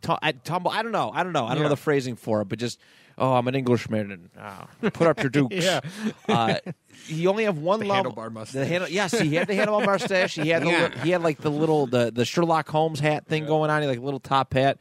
tu- 0.01 0.15
I, 0.21 0.31
tumble. 0.31 0.71
I 0.71 0.81
don't 0.81 0.93
know. 0.93 1.11
I 1.13 1.23
don't 1.23 1.33
know. 1.33 1.45
I 1.45 1.53
don't 1.55 1.63
know 1.63 1.69
the 1.69 1.75
phrasing 1.75 2.15
for 2.15 2.41
it, 2.41 2.45
but 2.45 2.57
just 2.57 2.79
"Oh, 3.17 3.33
I'm 3.33 3.47
an 3.49 3.55
Englishman," 3.55 4.11
and 4.11 4.29
uh, 4.39 4.89
put 4.91 5.07
up 5.07 5.19
your 5.21 5.29
dukes. 5.29 5.55
Yeah. 5.63 5.81
uh, 6.29 6.55
he 7.05 7.27
only 7.27 7.43
have 7.43 7.57
one 7.57 7.81
The 7.81 7.87
level. 7.87 8.13
handlebar 8.13 8.31
mustache. 8.31 8.53
The 8.53 8.65
handle, 8.65 8.89
yes, 8.89 9.11
he 9.19 9.35
had 9.35 9.47
the 9.49 9.53
handlebar 9.55 9.85
mustache. 9.85 10.35
He 10.35 10.47
had 10.49 10.63
the, 10.63 10.67
Yeah. 10.67 10.85
li- 10.95 10.99
he 11.03 11.09
had 11.11 11.21
like 11.21 11.39
the 11.39 11.51
little 11.51 11.87
the, 11.87 12.11
the 12.11 12.23
Sherlock 12.23 12.69
Holmes 12.69 13.01
hat 13.01 13.27
thing 13.27 13.45
going 13.45 13.69
on. 13.69 13.81
He 13.81 13.87
had, 13.87 13.91
like 13.91 14.01
a 14.01 14.05
little 14.05 14.21
top 14.21 14.53
hat, 14.53 14.77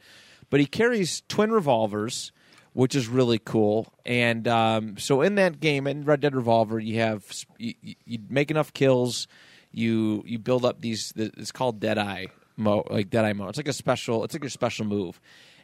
but 0.49 0.61
he 0.61 0.65
carries 0.65 1.21
twin 1.27 1.51
revolvers, 1.51 2.31
which 2.75 2.93
is 2.93 3.07
really 3.07 3.39
cool. 3.39 3.87
And 4.05 4.45
um, 4.49 4.97
so 4.97 5.21
in 5.21 5.35
that 5.35 5.61
game, 5.61 5.87
in 5.87 6.03
Red 6.03 6.19
Dead 6.19 6.35
Revolver, 6.35 6.77
you 6.77 6.99
have 6.99 7.25
you, 7.57 7.73
you- 8.05 8.19
make 8.29 8.51
enough 8.51 8.73
kills, 8.73 9.27
you 9.71 10.23
you 10.27 10.37
build 10.37 10.65
up 10.65 10.81
these. 10.81 11.13
It's 11.15 11.53
called 11.53 11.79
Deadeye 11.79 12.25
mode, 12.57 12.87
like 12.89 13.09
Deadeye 13.09 13.31
mode. 13.33 13.49
It's 13.49 13.57
like 13.57 13.69
a 13.69 13.73
special. 13.73 14.25
It's 14.25 14.33
like 14.35 14.43
a 14.43 14.49
special 14.49 14.85
move. 14.85 15.19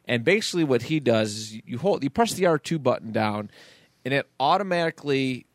And 0.06 0.24
basically, 0.24 0.64
what 0.64 0.84
he 0.84 1.00
does 1.02 1.34
is 1.36 1.54
you 1.66 1.78
hold, 1.78 2.02
you 2.04 2.10
press 2.10 2.34
the 2.34 2.46
R 2.46 2.58
two 2.58 2.80
button 2.80 3.12
down, 3.12 3.52
and 4.06 4.14
it 4.14 4.30
automatically 4.40 5.46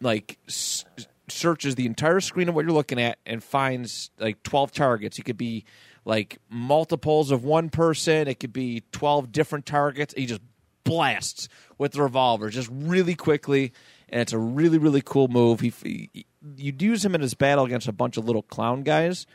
like 0.00 0.38
s- 0.48 0.84
searches 1.28 1.74
the 1.74 1.84
entire 1.84 2.20
screen 2.20 2.48
of 2.48 2.54
what 2.54 2.64
you're 2.64 2.72
looking 2.72 2.98
at 3.00 3.18
and 3.26 3.44
finds 3.44 4.10
like 4.18 4.42
12 4.42 4.72
targets. 4.72 5.18
It 5.18 5.24
could 5.24 5.36
be 5.36 5.64
like 6.06 6.38
multiples 6.48 7.30
of 7.30 7.44
one 7.44 7.68
person. 7.68 8.26
It 8.26 8.40
could 8.40 8.52
be 8.54 8.84
12 8.92 9.30
different 9.32 9.66
targets. 9.66 10.14
He 10.16 10.24
just 10.26 10.40
blasts 10.88 11.48
with 11.76 11.92
the 11.92 12.02
revolver 12.02 12.50
just 12.50 12.68
really 12.72 13.14
quickly, 13.14 13.72
and 14.08 14.20
it's 14.20 14.32
a 14.32 14.38
really 14.38 14.78
really 14.78 15.02
cool 15.02 15.28
move. 15.28 15.60
He, 15.60 15.72
he 15.82 16.26
you'd 16.56 16.82
use 16.82 17.04
him 17.04 17.14
in 17.14 17.20
his 17.20 17.34
battle 17.34 17.64
against 17.64 17.88
a 17.88 17.92
bunch 17.92 18.16
of 18.16 18.24
little 18.24 18.42
clown 18.42 18.82
guys. 18.82 19.26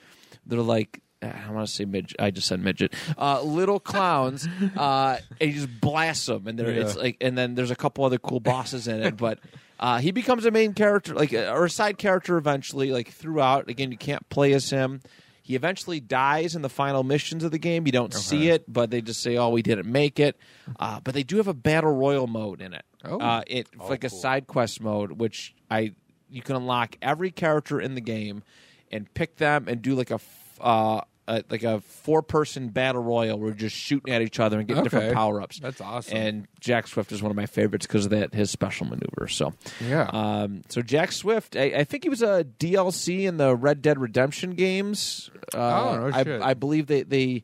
They're 0.46 0.60
like. 0.60 1.00
I 1.22 1.52
want 1.52 1.66
to 1.66 1.74
say 1.74 1.86
midget. 1.86 2.18
I 2.20 2.32
just 2.32 2.50
said 2.50 2.60
midget. 2.60 2.94
Uh, 3.18 3.42
little 3.42 3.80
clowns, 3.80 4.46
uh, 4.76 5.18
and 5.40 5.50
he 5.50 5.56
just 5.56 5.80
blasts 5.80 6.26
them, 6.26 6.48
and 6.48 6.60
there 6.60 6.68
it's 6.68 6.98
like, 6.98 7.16
and 7.22 7.38
then 7.38 7.56
there's 7.56 7.72
a 7.72 7.78
couple 7.78 8.04
other 8.04 8.18
cool 8.18 8.42
bosses 8.42 8.90
in 8.90 9.02
it. 9.02 9.16
But 9.16 9.40
uh, 9.80 10.00
he 10.00 10.12
becomes 10.12 10.46
a 10.46 10.52
main 10.52 10.74
character, 10.74 11.14
like 11.14 11.34
uh, 11.34 11.54
or 11.54 11.64
a 11.64 11.70
side 11.70 11.98
character 11.98 12.36
eventually. 12.36 12.92
Like 12.92 13.08
throughout, 13.08 13.70
again, 13.70 13.90
you 13.90 13.98
can't 13.98 14.28
play 14.28 14.52
as 14.52 14.70
him. 14.70 15.00
He 15.44 15.56
eventually 15.56 16.00
dies 16.00 16.56
in 16.56 16.62
the 16.62 16.70
final 16.70 17.04
missions 17.04 17.44
of 17.44 17.52
the 17.52 17.60
game. 17.60 17.86
You 17.86 17.92
don't 17.92 18.14
see 18.14 18.48
it, 18.50 18.64
but 18.72 18.90
they 18.92 19.02
just 19.02 19.22
say, 19.22 19.36
"Oh, 19.36 19.50
we 19.50 19.62
didn't 19.62 19.92
make 19.92 20.18
it." 20.18 20.38
Uh, 20.80 21.02
but 21.04 21.14
they 21.14 21.24
do 21.24 21.36
have 21.38 21.50
a 21.50 21.54
battle 21.54 21.92
royal 21.92 22.28
mode 22.28 22.62
in 22.62 22.74
it. 22.74 22.86
Oh. 23.04 23.20
Uh, 23.20 23.44
it 23.46 23.68
like 23.78 24.06
a 24.06 24.10
side 24.10 24.48
quest 24.48 24.80
mode, 24.82 25.12
which 25.20 25.54
I 25.70 25.92
you 26.30 26.42
can 26.42 26.56
unlock 26.56 26.96
every 27.02 27.30
character 27.30 27.80
in 27.82 27.94
the 27.94 28.02
game 28.02 28.44
and 28.90 29.14
pick 29.14 29.36
them 29.36 29.68
and 29.68 29.82
do 29.82 29.96
like 29.96 30.12
a 30.12 30.20
Uh, 30.62 31.02
a, 31.28 31.44
like 31.50 31.64
a 31.64 31.80
four-person 31.82 32.70
battle 32.70 33.02
royal 33.02 33.40
where 33.40 33.50
you're 33.50 33.58
just 33.58 33.76
shooting 33.76 34.14
at 34.14 34.22
each 34.22 34.40
other 34.40 34.60
and 34.60 34.68
getting 34.68 34.84
different 34.84 35.14
power-ups. 35.14 35.60
That's 35.60 35.80
awesome. 35.82 36.18
And 36.18 36.48
Jack 36.60 36.88
Swift 36.88 37.12
is 37.12 37.22
one 37.22 37.30
of 37.32 37.36
my 37.38 37.46
favorites 37.46 37.88
because 37.88 38.06
of 38.06 38.12
that 38.12 38.34
his 38.34 38.52
special 38.52 38.86
maneuver. 38.88 39.28
So 39.30 39.54
Yeah. 39.88 40.10
um, 40.12 40.64
so 40.70 40.82
Jack 40.82 41.12
Swift, 41.12 41.56
I, 41.56 41.64
I 41.78 41.84
think 41.86 42.04
he 42.04 42.10
was 42.10 42.22
a 42.22 42.44
DLC 42.60 43.24
in 43.28 43.38
the 43.38 43.56
Red 43.56 43.82
Dead 43.82 44.00
Redemption 44.00 44.52
games. 44.52 45.30
Uh, 45.54 45.58
Oh, 45.58 46.10
no 46.10 46.16
I, 46.18 46.24
shit. 46.24 46.42
I 46.42 46.54
believe 46.54 46.88
they 46.88 47.04
they 47.04 47.44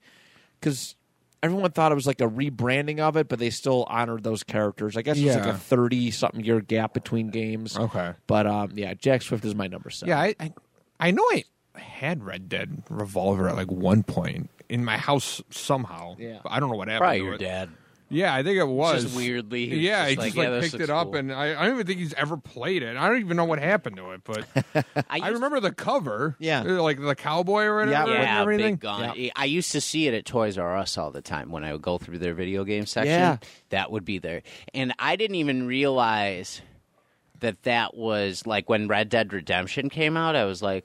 because 0.60 0.96
everyone 1.42 1.72
thought 1.72 1.92
it 1.92 1.96
was 1.96 2.06
like 2.08 2.20
a 2.20 2.28
rebranding 2.28 3.00
of 3.00 3.16
it, 3.16 3.30
but 3.30 3.40
they 3.40 3.50
still 3.50 3.86
honored 3.88 4.24
those 4.24 4.44
characters. 4.44 4.98
I 4.98 5.02
guess 5.04 5.18
it's 5.18 5.36
like 5.36 5.46
a 5.46 5.58
thirty 5.58 6.12
something 6.12 6.44
year 6.44 6.60
gap 6.60 6.94
between 6.94 7.30
games. 7.30 7.78
Okay. 7.78 8.12
but 8.28 8.46
um, 8.46 8.72
yeah, 8.76 8.94
Jack 8.94 9.22
Swift 9.22 9.46
is 9.46 9.56
my 9.56 9.68
number 9.68 9.90
seven. 9.90 10.10
Yeah, 10.10 10.20
I, 10.20 10.36
I 10.40 10.54
I 11.00 11.12
know 11.12 11.24
I 11.32 11.44
had 11.80 12.24
Red 12.24 12.50
Dead 12.50 12.84
Revolver 12.90 13.50
at 13.50 13.56
like 13.56 13.72
one 13.72 14.04
point 14.04 14.50
in 14.70 14.86
my 14.86 14.98
house 14.98 15.42
somehow. 15.50 16.16
Yeah. 16.20 16.40
But 16.44 16.52
I 16.52 16.60
don't 16.60 16.70
know 16.70 16.76
what 16.78 16.88
happened. 16.88 17.00
Probably 17.02 17.20
to 17.20 17.26
your 17.26 17.34
it. 17.36 17.40
dad. 17.40 17.70
Yeah, 18.12 18.34
I 18.34 18.42
think 18.42 18.58
it 18.58 18.68
was 18.68 19.04
Just 19.04 19.16
weirdly, 19.16 19.68
he 19.68 19.76
was 19.76 19.80
Yeah, 19.84 20.00
just 20.06 20.10
he 20.10 20.18
like, 20.18 20.26
just 20.30 20.38
"Yeah, 20.38 20.50
like 20.50 20.62
this 20.62 20.72
picked 20.72 20.80
looks 20.80 20.90
it 20.90 20.90
up, 20.92 21.08
cool." 21.10 21.16
and 21.18 21.32
I, 21.32 21.50
I 21.52 21.66
don't 21.66 21.76
even 21.76 21.86
think 21.86 22.00
he's 22.00 22.16
ever 22.16 22.38
played 22.38 22.82
it. 22.82 22.98
I 22.98 23.08
don't 23.08 23.20
even 23.20 23.38
know 23.38 23.46
what 23.46 23.60
happened 23.60 23.98
to 23.98 24.10
it, 24.14 24.22
but 24.24 24.48
I, 24.76 25.04
I 25.10 25.18
used- 25.18 25.34
remember 25.34 25.60
the 25.60 25.72
cover. 25.72 26.36
Yeah. 26.40 26.62
Uh, 26.62 26.82
like 26.82 27.00
the 27.00 27.14
cowboy 27.14 27.66
or 27.66 27.76
whatever. 27.76 27.92
Yeah, 27.92 28.04
and 28.16 28.24
Yeah, 28.24 28.42
everything. 28.42 28.74
big 28.76 28.80
gun. 28.80 29.30
I 29.36 29.46
used 29.46 29.72
to 29.74 29.82
see 29.82 30.08
it 30.08 30.16
at 30.16 30.26
Toys 30.26 30.58
R 30.58 30.76
Us 30.76 30.98
all 30.98 31.12
the 31.12 31.22
time 31.22 31.52
when 31.52 31.64
I 31.64 31.72
would 31.72 31.84
go 31.84 32.00
through 32.00 32.18
their 32.18 32.34
video 32.34 32.64
game 32.64 32.88
section. 32.88 33.12
Yeah. 33.14 33.38
That 33.70 33.92
would 33.92 34.06
be 34.06 34.18
there. 34.18 34.42
And 34.74 34.92
I 34.98 35.16
didn't 35.16 35.36
even 35.36 35.68
realize 35.68 36.64
that 37.42 37.62
that 37.62 37.94
was 37.96 38.48
like 38.48 38.68
when 38.70 38.88
Red 38.88 39.10
Dead 39.10 39.32
Redemption 39.32 39.88
came 39.90 40.18
out, 40.18 40.36
I 40.36 40.46
was 40.46 40.64
like, 40.64 40.84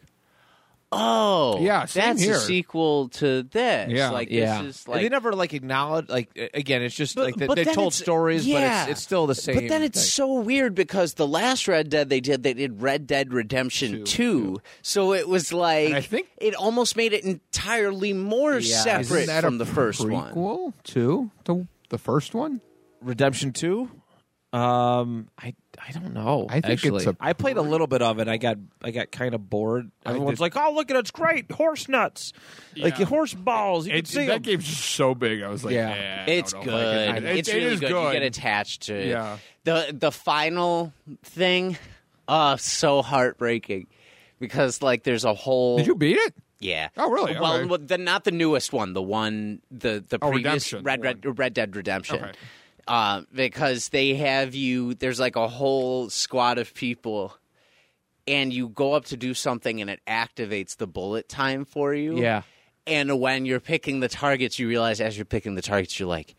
oh, 0.97 1.59
Yeah, 1.61 1.84
same 1.86 2.03
that's 2.05 2.22
here. 2.22 2.34
a 2.36 2.38
sequel 2.38 3.09
to 3.11 3.42
this. 3.42 3.90
Yeah. 3.90 4.11
Like, 4.11 4.30
yeah. 4.30 4.62
this 4.62 4.76
is 4.76 4.84
And 4.86 4.95
like. 4.95 5.03
they 5.03 5.09
never 5.09 5.32
like 5.34 5.53
acknowledge 5.55 6.09
like 6.09 6.30
a- 6.36 6.51
again. 6.57 6.82
It's 6.82 6.95
just 6.95 7.16
like 7.16 7.34
they, 7.36 7.47
but 7.47 7.57
they 7.57 7.64
then 7.64 7.74
told 7.74 7.88
it's- 7.92 8.03
stories, 8.03 8.47
yeah. 8.47 8.84
but 8.84 8.90
it's, 8.90 8.99
it's 8.99 9.03
still 9.07 9.26
the 9.26 9.34
same. 9.34 9.57
But 9.57 9.68
then 9.68 9.82
it's 9.82 9.99
thing. 10.01 10.07
so 10.09 10.34
weird 10.40 10.74
because 10.74 11.14
the 11.14 11.26
last 11.26 11.66
Red 11.68 11.90
Dead 11.90 12.09
they 12.09 12.20
did, 12.20 12.42
they 12.42 12.55
did 12.55 12.80
Red 12.80 13.07
Dead 13.07 13.32
Redemption 13.32 14.05
2. 14.05 14.61
So 14.82 15.12
it 15.12 15.28
was 15.28 15.53
like, 15.53 15.86
And 15.86 15.97
I 15.97 16.01
think- 16.01 16.28
it 16.38 16.55
almost 16.55 16.97
made 16.97 17.12
it 17.12 17.24
entirely 17.24 18.12
more 18.12 18.59
Yeah. 18.59 18.76
separate 18.82 19.22
Isn't 19.22 19.26
that 19.26 19.45
from 19.45 19.55
a 19.57 19.59
the 19.59 19.66
first 19.66 20.09
one. 20.09 20.32
prequel 20.34 20.72
to 20.84 21.30
the 21.45 21.66
the 21.90 21.99
first 21.99 22.34
one? 22.34 22.61
Redemption 23.03 23.53
Two. 23.53 23.90
Um, 24.55 25.28
I 25.36 25.55
I 25.86 25.90
don't 25.90 26.14
know. 26.14 26.46
I 26.48 26.61
think 26.61 26.74
actually. 26.74 26.98
it's 26.98 27.07
a- 27.07 27.16
I 27.20 27.32
played 27.32 27.57
a 27.57 27.62
little 27.62 27.88
bit 27.88 28.02
of 28.02 28.20
it. 28.20 28.28
I 28.28 28.36
got 28.36 28.57
I 28.82 28.92
got 28.92 29.11
kind 29.11 29.34
of 29.34 29.50
bored. 29.50 29.90
Everyone's 30.07 30.38
like, 30.38 30.55
"Oh, 30.57 30.72
look 30.74 30.90
at 30.90 30.96
it! 30.96 31.00
It's 31.00 31.11
great! 31.11 31.50
Horse 31.50 31.88
nuts, 31.88 32.32
like 32.76 32.98
Yeah. 33.00 33.07
horse 33.07 33.34
balls. 33.34 33.86
You 33.86 33.90
can 33.92 33.98
It, 33.98 34.07
see 34.07 34.26
that 34.26 34.34
'em." 34.36 34.42
game's 34.42 34.64
just 34.68 34.84
so 34.94 35.14
big. 35.14 35.42
I 35.42 35.48
was 35.48 35.64
like, 35.64 35.74
Yeah. 35.74 35.88
yeah, 35.94 36.24
I 36.26 36.30
It's 36.30 36.52
don't 36.52 36.62
good. 36.64 36.70
know 36.70 36.80
if 36.80 37.11
I 37.11 37.14
can- 37.14 37.26
it's 37.26 37.48
it- 37.48 37.52
it 37.52 37.59
really 37.59 37.74
is 37.74 37.80
good. 37.80 37.90
You 37.90 38.12
get 38.12 38.22
attached 38.22 38.82
to 38.82 38.94
it. 38.94 39.09
Yeah. 39.09 39.38
The 39.64 39.96
the 39.98 40.12
final 40.12 40.92
thing, 41.24 41.76
uh, 42.28 42.57
so 42.57 43.02
heartbreaking 43.02 43.88
because 44.38 44.82
like 44.82 45.02
there's 45.02 45.24
a 45.24 45.34
whole. 45.34 45.78
Did 45.78 45.88
you 45.88 45.96
beat 45.96 46.16
it? 46.18 46.32
Yeah. 46.61 46.88
Oh, 46.96 47.11
really? 47.11 47.34
Well, 47.38 47.57
Okay. 47.57 47.64
well, 47.66 47.78
the 47.78 47.98
not 47.98 48.22
the 48.24 48.30
newest 48.30 48.72
one, 48.72 48.92
the 48.92 49.02
one 49.02 49.61
the 49.72 50.05
the 50.09 50.18
Oh, 50.22 50.30
previous 50.30 50.72
Redemption 50.72 50.82
Red 50.84 51.02
Red 51.02 51.38
Red 51.38 51.55
Dead 51.55 51.74
Redemption. 51.76 52.16
Okay. 52.22 52.32
Uh, 52.87 53.22
because 53.35 53.89
they 53.91 54.14
have 54.14 54.55
you. 54.55 54.95
There's 54.95 55.18
like 55.20 55.37
a 55.37 55.49
whole 55.49 56.11
squad 56.11 56.59
of 56.59 56.74
people. 56.74 57.37
And 58.26 58.53
you 58.53 58.68
go 58.70 58.95
up 58.95 59.05
to 59.07 59.16
do 59.18 59.35
something, 59.35 59.80
and 59.82 59.91
it 59.91 60.01
activates 60.07 60.76
the 60.78 60.87
bullet 60.87 61.28
time 61.28 61.64
for 61.66 61.93
you. 61.93 62.18
Yeah. 62.18 62.43
And 62.87 63.20
when 63.20 63.45
you're 63.47 63.61
picking 63.61 64.01
the 64.01 64.09
targets, 64.09 64.59
you 64.59 64.66
realize 64.68 65.01
as 65.01 65.16
you're 65.16 65.24
picking 65.26 65.55
the 65.57 65.62
targets, 65.62 65.99
you're 66.01 66.09
like, 66.09 66.35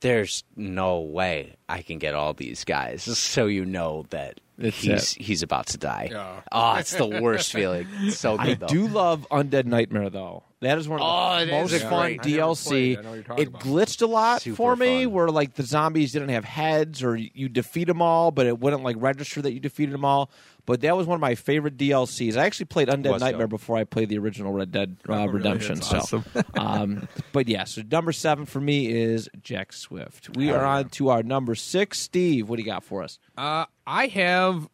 "There's 0.00 0.42
no 0.56 1.00
way 1.00 1.54
I 1.68 1.82
can 1.82 1.98
get 1.98 2.14
all 2.14 2.32
these 2.34 2.64
guys." 2.64 3.04
So 3.18 3.46
you 3.46 3.64
know 3.64 4.06
that 4.10 4.40
It's 4.58 4.80
he's 4.80 5.12
he's 5.14 5.42
about 5.44 5.66
to 5.68 5.78
die. 5.78 6.08
Yeah. 6.10 6.40
Oh, 6.50 6.74
it's 6.76 6.92
the 6.94 7.06
worst 7.06 7.52
feeling. 7.52 7.86
It's 8.02 8.18
so 8.26 8.36
good 8.36 8.48
I 8.50 8.54
though. 8.54 8.66
do 8.66 8.86
love 8.88 9.26
Undead 9.30 9.66
Nightmare 9.66 10.10
though. 10.10 10.42
That 10.64 10.78
is 10.78 10.88
one 10.88 11.00
of 11.00 11.06
Oh, 11.06 11.36
the 11.44 11.48
it 11.48 11.50
most 11.52 11.82
fun 11.84 12.16
great. 12.16 12.20
DLC. 12.22 12.92
it. 12.92 12.98
I 12.98 13.02
know 13.02 13.08
what 13.10 13.14
you're 13.14 13.24
talking 13.24 13.42
It 13.42 13.48
about. 13.48 13.60
glitched 13.62 14.02
a 14.02 14.06
lot 14.06 14.42
Super 14.42 14.56
for 14.56 14.76
me, 14.76 15.04
fun. 15.04 15.12
where 15.12 15.28
like 15.28 15.54
the 15.54 15.62
zombies 15.62 16.12
didn't 16.12 16.28
have 16.30 16.44
heads, 16.44 17.02
or 17.02 17.16
you 17.16 17.48
defeat 17.48 17.84
them 17.86 18.02
all, 18.02 18.30
but 18.30 18.46
it 18.46 18.58
wouldn't 18.58 18.82
like 18.82 18.96
register 18.98 19.40
that 19.42 19.52
you 19.52 19.60
defeated 19.60 19.92
them 19.94 20.04
all. 20.04 20.30
But 20.66 20.80
that 20.80 20.96
was 20.96 21.06
one 21.06 21.16
of 21.16 21.20
my 21.20 21.34
favorite 21.34 21.76
DLCs. 21.76 22.36
I 22.38 22.46
actually 22.46 22.64
played 22.66 22.88
Undead 22.88 23.20
Nightmare 23.20 23.40
dope. 23.46 23.50
before 23.50 23.76
I 23.76 23.84
played 23.84 24.08
the 24.08 24.16
original 24.16 24.50
Red 24.52 24.72
Dead 24.72 24.96
uh, 25.06 25.12
Oh, 25.12 25.16
really? 25.26 25.32
Redemption. 25.34 25.74
That's 25.78 26.08
so, 26.08 26.24
um, 26.56 27.06
but 27.32 27.48
yeah, 27.48 27.64
so 27.64 27.82
number 27.90 28.12
seven 28.12 28.46
for 28.46 28.60
me 28.62 28.86
is 28.90 29.28
Jack 29.42 29.74
Swift. 29.74 30.34
We 30.38 30.50
are 30.52 30.64
on 30.64 30.88
to 30.90 31.10
our 31.10 31.22
number 31.22 31.54
six. 31.54 32.00
Steve, 32.00 32.48
what 32.48 32.56
do 32.56 32.62
you 32.62 32.66
got 32.66 32.82
for 32.82 33.02
us? 33.02 33.18
Uh, 33.36 33.66
I 33.86 34.06
have 34.06 34.66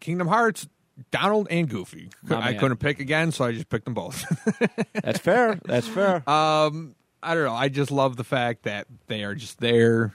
Kingdom 0.00 0.28
Hearts, 0.28 0.68
Donald 1.10 1.48
and 1.50 1.68
Goofy. 1.68 2.10
My 2.22 2.36
I 2.36 2.50
man. 2.52 2.60
couldn't 2.60 2.76
pick 2.78 3.00
again, 3.00 3.32
so 3.32 3.44
I 3.44 3.52
just 3.52 3.68
picked 3.68 3.84
them 3.84 3.94
both. 3.94 4.24
That's 5.02 5.18
fair. 5.18 5.58
That's 5.64 5.86
fair. 5.88 6.28
um, 6.28 6.94
I 7.22 7.34
don't 7.34 7.44
know. 7.44 7.54
I 7.54 7.68
just 7.68 7.90
love 7.90 8.16
the 8.16 8.24
fact 8.24 8.62
that 8.64 8.86
they 9.08 9.24
are 9.24 9.34
just 9.34 9.58
there, 9.60 10.14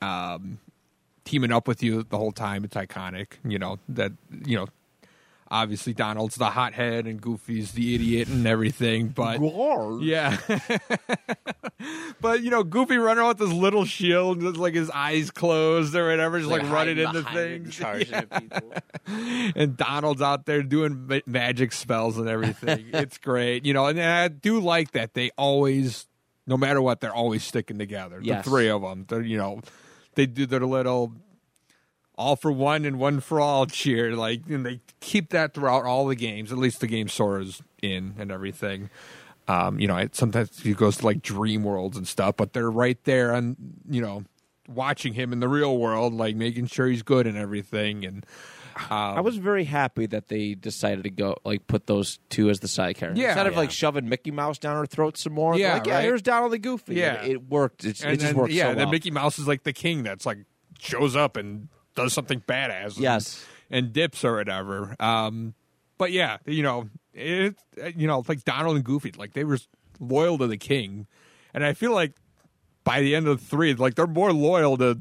um, 0.00 0.58
teaming 1.24 1.52
up 1.52 1.66
with 1.66 1.82
you 1.82 2.04
the 2.04 2.16
whole 2.18 2.32
time. 2.32 2.64
It's 2.64 2.76
iconic. 2.76 3.34
You 3.44 3.58
know 3.58 3.78
that. 3.88 4.12
You 4.46 4.56
know, 4.58 4.66
obviously 5.50 5.94
Donald's 5.94 6.36
the 6.36 6.50
hothead 6.50 7.06
and 7.06 7.20
Goofy's 7.20 7.72
the 7.72 7.94
idiot 7.94 8.28
and 8.28 8.46
everything. 8.46 9.08
But 9.08 9.40
yeah, 10.02 10.38
but 12.20 12.42
you 12.42 12.50
know, 12.50 12.64
Goofy 12.64 12.96
running 12.96 13.26
with 13.26 13.38
his 13.38 13.52
little 13.52 13.84
shield, 13.84 14.40
just 14.40 14.56
like 14.56 14.74
his 14.74 14.90
eyes 14.90 15.30
closed 15.30 15.94
or 15.94 16.08
whatever, 16.08 16.38
just 16.38 16.50
like, 16.50 16.62
running 16.62 16.96
hiding 16.96 16.98
into 16.98 17.22
behind 17.22 17.38
and 17.38 17.64
things. 17.64 17.76
charging 17.76 18.22
people. 18.22 18.72
and 19.06 19.76
Donald's 19.76 20.22
out 20.22 20.46
there 20.46 20.62
doing 20.62 21.06
ma- 21.06 21.20
magic 21.26 21.72
spells 21.72 22.18
and 22.18 22.28
everything. 22.28 22.86
it's 22.92 23.18
great, 23.18 23.64
you 23.64 23.74
know. 23.74 23.86
And 23.86 24.00
I 24.00 24.28
do 24.28 24.60
like 24.60 24.92
that 24.92 25.14
they 25.14 25.30
always, 25.36 26.06
no 26.46 26.56
matter 26.56 26.80
what, 26.80 27.00
they're 27.00 27.14
always 27.14 27.44
sticking 27.44 27.78
together. 27.78 28.20
Yes. 28.22 28.44
The 28.44 28.50
three 28.50 28.68
of 28.68 28.82
them, 28.82 29.04
they're 29.08 29.22
you 29.22 29.36
know, 29.36 29.60
they 30.14 30.26
do 30.26 30.46
their 30.46 30.60
little 30.60 31.12
all 32.16 32.36
for 32.36 32.52
one 32.52 32.84
and 32.84 32.98
one 32.98 33.20
for 33.20 33.40
all 33.40 33.66
cheer, 33.66 34.14
like, 34.14 34.42
and 34.48 34.64
they 34.64 34.80
keep 35.00 35.30
that 35.30 35.54
throughout 35.54 35.84
all 35.84 36.06
the 36.06 36.14
games. 36.16 36.52
At 36.52 36.58
least 36.58 36.80
the 36.80 36.86
game 36.86 37.08
Sora's 37.08 37.62
in 37.82 38.14
and 38.18 38.30
everything. 38.30 38.90
Um, 39.48 39.78
you 39.78 39.86
know, 39.88 39.96
it, 39.96 40.14
sometimes 40.14 40.60
he 40.60 40.72
goes 40.74 40.98
to 40.98 41.04
like 41.06 41.20
dream 41.22 41.64
worlds 41.64 41.96
and 41.96 42.06
stuff, 42.08 42.36
but 42.36 42.52
they're 42.52 42.70
right 42.70 43.02
there, 43.04 43.32
and 43.32 43.56
you 43.90 44.00
know, 44.00 44.24
watching 44.68 45.12
him 45.12 45.32
in 45.32 45.40
the 45.40 45.48
real 45.48 45.76
world, 45.76 46.14
like 46.14 46.34
making 46.36 46.66
sure 46.68 46.86
he's 46.86 47.02
good 47.02 47.26
and 47.26 47.36
everything. 47.36 48.04
And 48.06 48.24
I 48.90 49.20
was 49.20 49.36
very 49.36 49.64
happy 49.64 50.06
that 50.06 50.28
they 50.28 50.54
decided 50.54 51.04
to 51.04 51.10
go 51.10 51.36
like 51.44 51.66
put 51.66 51.86
those 51.86 52.18
two 52.30 52.48
as 52.48 52.60
the 52.60 52.68
side 52.68 52.96
characters 52.96 53.20
Yeah. 53.22 53.28
instead 53.30 53.46
of 53.46 53.52
Yeah. 53.52 53.58
like 53.58 53.70
shoving 53.70 54.08
Mickey 54.08 54.30
Mouse 54.30 54.58
down 54.58 54.76
her 54.76 54.86
throat 54.86 55.18
some 55.18 55.34
more. 55.34 55.56
Yeah, 55.58 55.74
like, 55.74 55.86
yeah, 55.86 55.94
right? 55.96 56.04
here's 56.04 56.22
Donald 56.22 56.52
the 56.52 56.58
Goofy. 56.58 56.94
Yeah. 56.94 57.22
And 57.22 57.30
it 57.32 57.48
worked. 57.48 57.84
It's, 57.84 58.02
and 58.02 58.12
it 58.14 58.20
just 58.20 58.34
worked. 58.34 58.52
yeah, 58.52 58.70
so 58.70 58.76
then. 58.76 58.90
Mickey 58.90 59.10
Mouse 59.10 59.38
is 59.38 59.46
like 59.46 59.64
the 59.64 59.72
king 59.74 60.02
that's 60.04 60.24
like 60.24 60.38
shows 60.80 61.14
up 61.14 61.36
and 61.36 61.68
does 61.94 62.12
something 62.12 62.40
badass. 62.40 62.94
and- 62.94 62.98
Yes. 62.98 63.44
and, 63.70 63.92
dips 63.92 64.24
or 64.24 64.36
whatever. 64.36 64.94
Um, 65.00 65.54
but 65.98 66.12
yeah, 66.12 66.38
you 66.46 66.62
know, 66.62 66.88
it 67.12 67.56
you 67.96 68.06
know 68.06 68.24
like 68.28 68.44
Donald 68.44 68.76
and 68.76 68.84
Goofy, 68.84 69.12
like 69.16 69.32
they 69.32 69.44
were 69.44 69.58
loyal 70.00 70.38
to 70.38 70.46
the 70.46 70.56
king, 70.56 71.06
and 71.54 71.64
I 71.64 71.72
feel 71.72 71.92
like 71.92 72.12
by 72.82 73.00
the 73.00 73.14
end 73.14 73.26
of 73.28 73.40
three, 73.40 73.74
like 73.74 73.94
they're 73.94 74.06
more 74.06 74.32
loyal 74.32 74.76
to. 74.78 74.98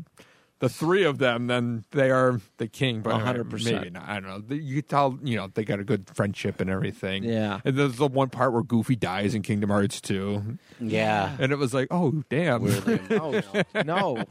The 0.63 0.69
three 0.69 1.03
of 1.03 1.17
them, 1.17 1.47
then 1.47 1.83
they 1.91 2.09
are 2.09 2.39
the 2.55 2.69
king. 2.69 3.01
But 3.01 3.19
100%. 3.19 3.65
maybe 3.65 3.89
not. 3.89 4.07
I 4.07 4.21
don't 4.21 4.49
know. 4.49 4.55
You 4.55 4.75
could 4.75 4.87
tell, 4.87 5.19
you 5.21 5.35
know, 5.35 5.47
they 5.53 5.65
got 5.65 5.81
a 5.81 5.83
good 5.83 6.09
friendship 6.13 6.61
and 6.61 6.69
everything. 6.69 7.25
Yeah. 7.25 7.59
And 7.65 7.75
there's 7.75 7.97
the 7.97 8.07
one 8.07 8.29
part 8.29 8.53
where 8.53 8.63
Goofy 8.63 8.95
dies 8.95 9.35
in 9.35 9.41
Kingdom 9.41 9.71
Hearts 9.71 9.99
2. 9.99 10.57
Yeah. 10.79 11.35
And 11.37 11.51
it 11.51 11.57
was 11.57 11.73
like, 11.73 11.89
oh, 11.91 12.23
damn. 12.29 12.63
oh 13.11 13.41
no, 13.75 13.83
no. 13.83 14.23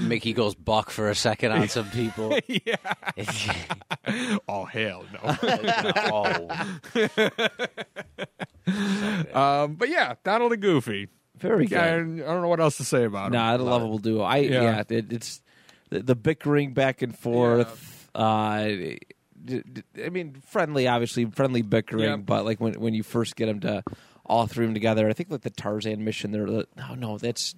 Mickey 0.00 0.32
goes 0.32 0.56
buck 0.56 0.90
for 0.90 1.08
a 1.08 1.14
second 1.14 1.52
on 1.52 1.68
some 1.68 1.88
people. 1.90 2.36
yeah. 2.48 2.74
oh, 4.48 4.64
hell 4.64 5.04
no. 5.12 5.36
oh. 6.10 6.48
um, 9.32 9.74
but 9.74 9.88
yeah, 9.88 10.14
Donald 10.24 10.54
and 10.54 10.60
Goofy. 10.60 11.06
Very 11.40 11.66
good. 11.66 11.78
I, 11.78 11.94
I 11.94 11.98
don't 11.98 12.42
know 12.42 12.48
what 12.48 12.60
else 12.60 12.76
to 12.78 12.84
say 12.84 13.04
about 13.04 13.28
it. 13.28 13.34
No, 13.34 13.52
them. 13.52 13.60
a 13.66 13.70
lovable 13.70 13.98
duo. 13.98 14.22
I 14.22 14.36
yeah, 14.38 14.62
Yeah. 14.62 14.82
it, 14.88 15.12
it's 15.12 15.42
the, 15.90 16.00
the 16.00 16.14
bickering 16.14 16.72
back 16.74 17.02
and 17.02 17.16
forth. 17.16 18.08
Uh, 18.14 18.64
d- 18.64 18.98
d- 19.44 19.82
I 20.04 20.08
mean, 20.10 20.40
friendly, 20.48 20.86
obviously, 20.88 21.24
friendly 21.26 21.62
bickering. 21.62 22.04
Yeah. 22.04 22.16
But 22.16 22.44
like 22.44 22.60
when 22.60 22.74
when 22.74 22.94
you 22.94 23.02
first 23.02 23.36
get 23.36 23.46
them 23.46 23.60
to 23.60 23.82
all 24.26 24.46
three 24.46 24.64
of 24.64 24.68
them 24.68 24.74
together, 24.74 25.08
I 25.08 25.12
think 25.12 25.30
like 25.30 25.42
the 25.42 25.50
Tarzan 25.50 26.04
mission. 26.04 26.30
They're 26.30 26.46
no, 26.46 26.94
no, 26.96 27.18
that's 27.18 27.54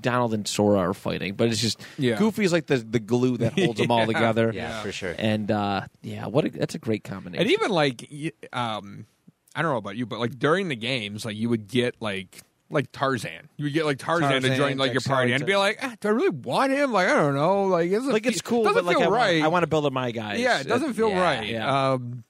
Donald 0.00 0.34
and 0.34 0.46
Sora 0.46 0.78
are 0.80 0.94
fighting, 0.94 1.34
but 1.34 1.48
it's 1.48 1.60
just 1.60 1.80
Yeah. 1.98 2.20
is 2.22 2.52
like 2.52 2.66
the 2.66 2.78
the 2.78 2.98
glue 3.00 3.36
that 3.38 3.52
holds 3.58 3.80
them 3.80 3.90
all 3.90 4.06
together. 4.06 4.50
Yeah, 4.54 4.82
for 4.82 4.92
sure. 4.92 5.14
And 5.18 5.50
uh, 5.50 5.82
yeah, 6.02 6.26
what 6.26 6.44
a, 6.46 6.50
that's 6.50 6.74
a 6.74 6.78
great 6.78 7.04
combination. 7.04 7.42
And 7.42 7.50
even 7.52 7.70
like, 7.70 8.10
um, 8.52 9.06
I 9.54 9.62
don't 9.62 9.70
know 9.70 9.78
about 9.78 9.96
you, 9.96 10.04
but 10.06 10.18
like 10.20 10.38
during 10.38 10.68
the 10.68 10.76
games, 10.76 11.24
like 11.24 11.36
you 11.36 11.48
would 11.48 11.66
get 11.68 11.96
like 12.00 12.42
like 12.70 12.90
Tarzan. 12.92 13.48
You 13.56 13.64
would 13.64 13.72
get 13.72 13.84
like 13.84 13.98
Tarzan, 13.98 14.42
to 14.42 14.56
join 14.56 14.76
like 14.78 14.92
your 14.92 15.00
party 15.00 15.32
and 15.32 15.44
be 15.46 15.56
like, 15.56 15.78
ah, 15.82 15.94
do 16.00 16.08
I 16.08 16.10
really 16.12 16.30
want 16.30 16.72
him? 16.72 16.92
Like 16.92 17.08
I 17.08 17.14
don't 17.14 17.34
know. 17.34 17.64
Like 17.64 17.90
it's 17.90 18.04
like 18.06 18.26
it's 18.26 18.40
cool, 18.40 18.64
Doesn't 18.64 18.84
but 18.84 18.84
like 18.84 18.96
feel 18.98 19.06
I, 19.06 19.08
want- 19.08 19.20
right. 19.20 19.42
I 19.42 19.48
want 19.48 19.62
to 19.62 19.66
build 19.68 19.86
up 19.86 19.92
my 19.92 20.10
guys. 20.10 20.40
yeah, 20.40 20.60
it 20.60 20.66
doesn't 20.66 20.94
feel 20.94 21.10
yeah, 21.10 21.20
right. 21.20 21.46
yeah. 21.48 21.92
Um, 21.92 22.24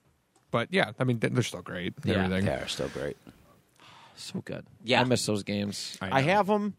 but 0.50 0.68
yeah, 0.70 0.92
I 0.98 1.04
mean 1.04 1.18
they're 1.18 1.42
still 1.42 1.62
great. 1.62 1.94
Yeah. 2.04 2.24
everything. 2.24 2.44
They're 2.46 2.68
still 2.68 2.88
great. 2.88 3.16
so 4.16 4.40
good. 4.44 4.66
Yeah. 4.84 5.00
I 5.00 5.04
miss 5.04 5.24
those 5.26 5.42
games. 5.42 5.96
I 6.00 6.18
I, 6.18 6.20
have 6.22 6.46
them. 6.46 6.74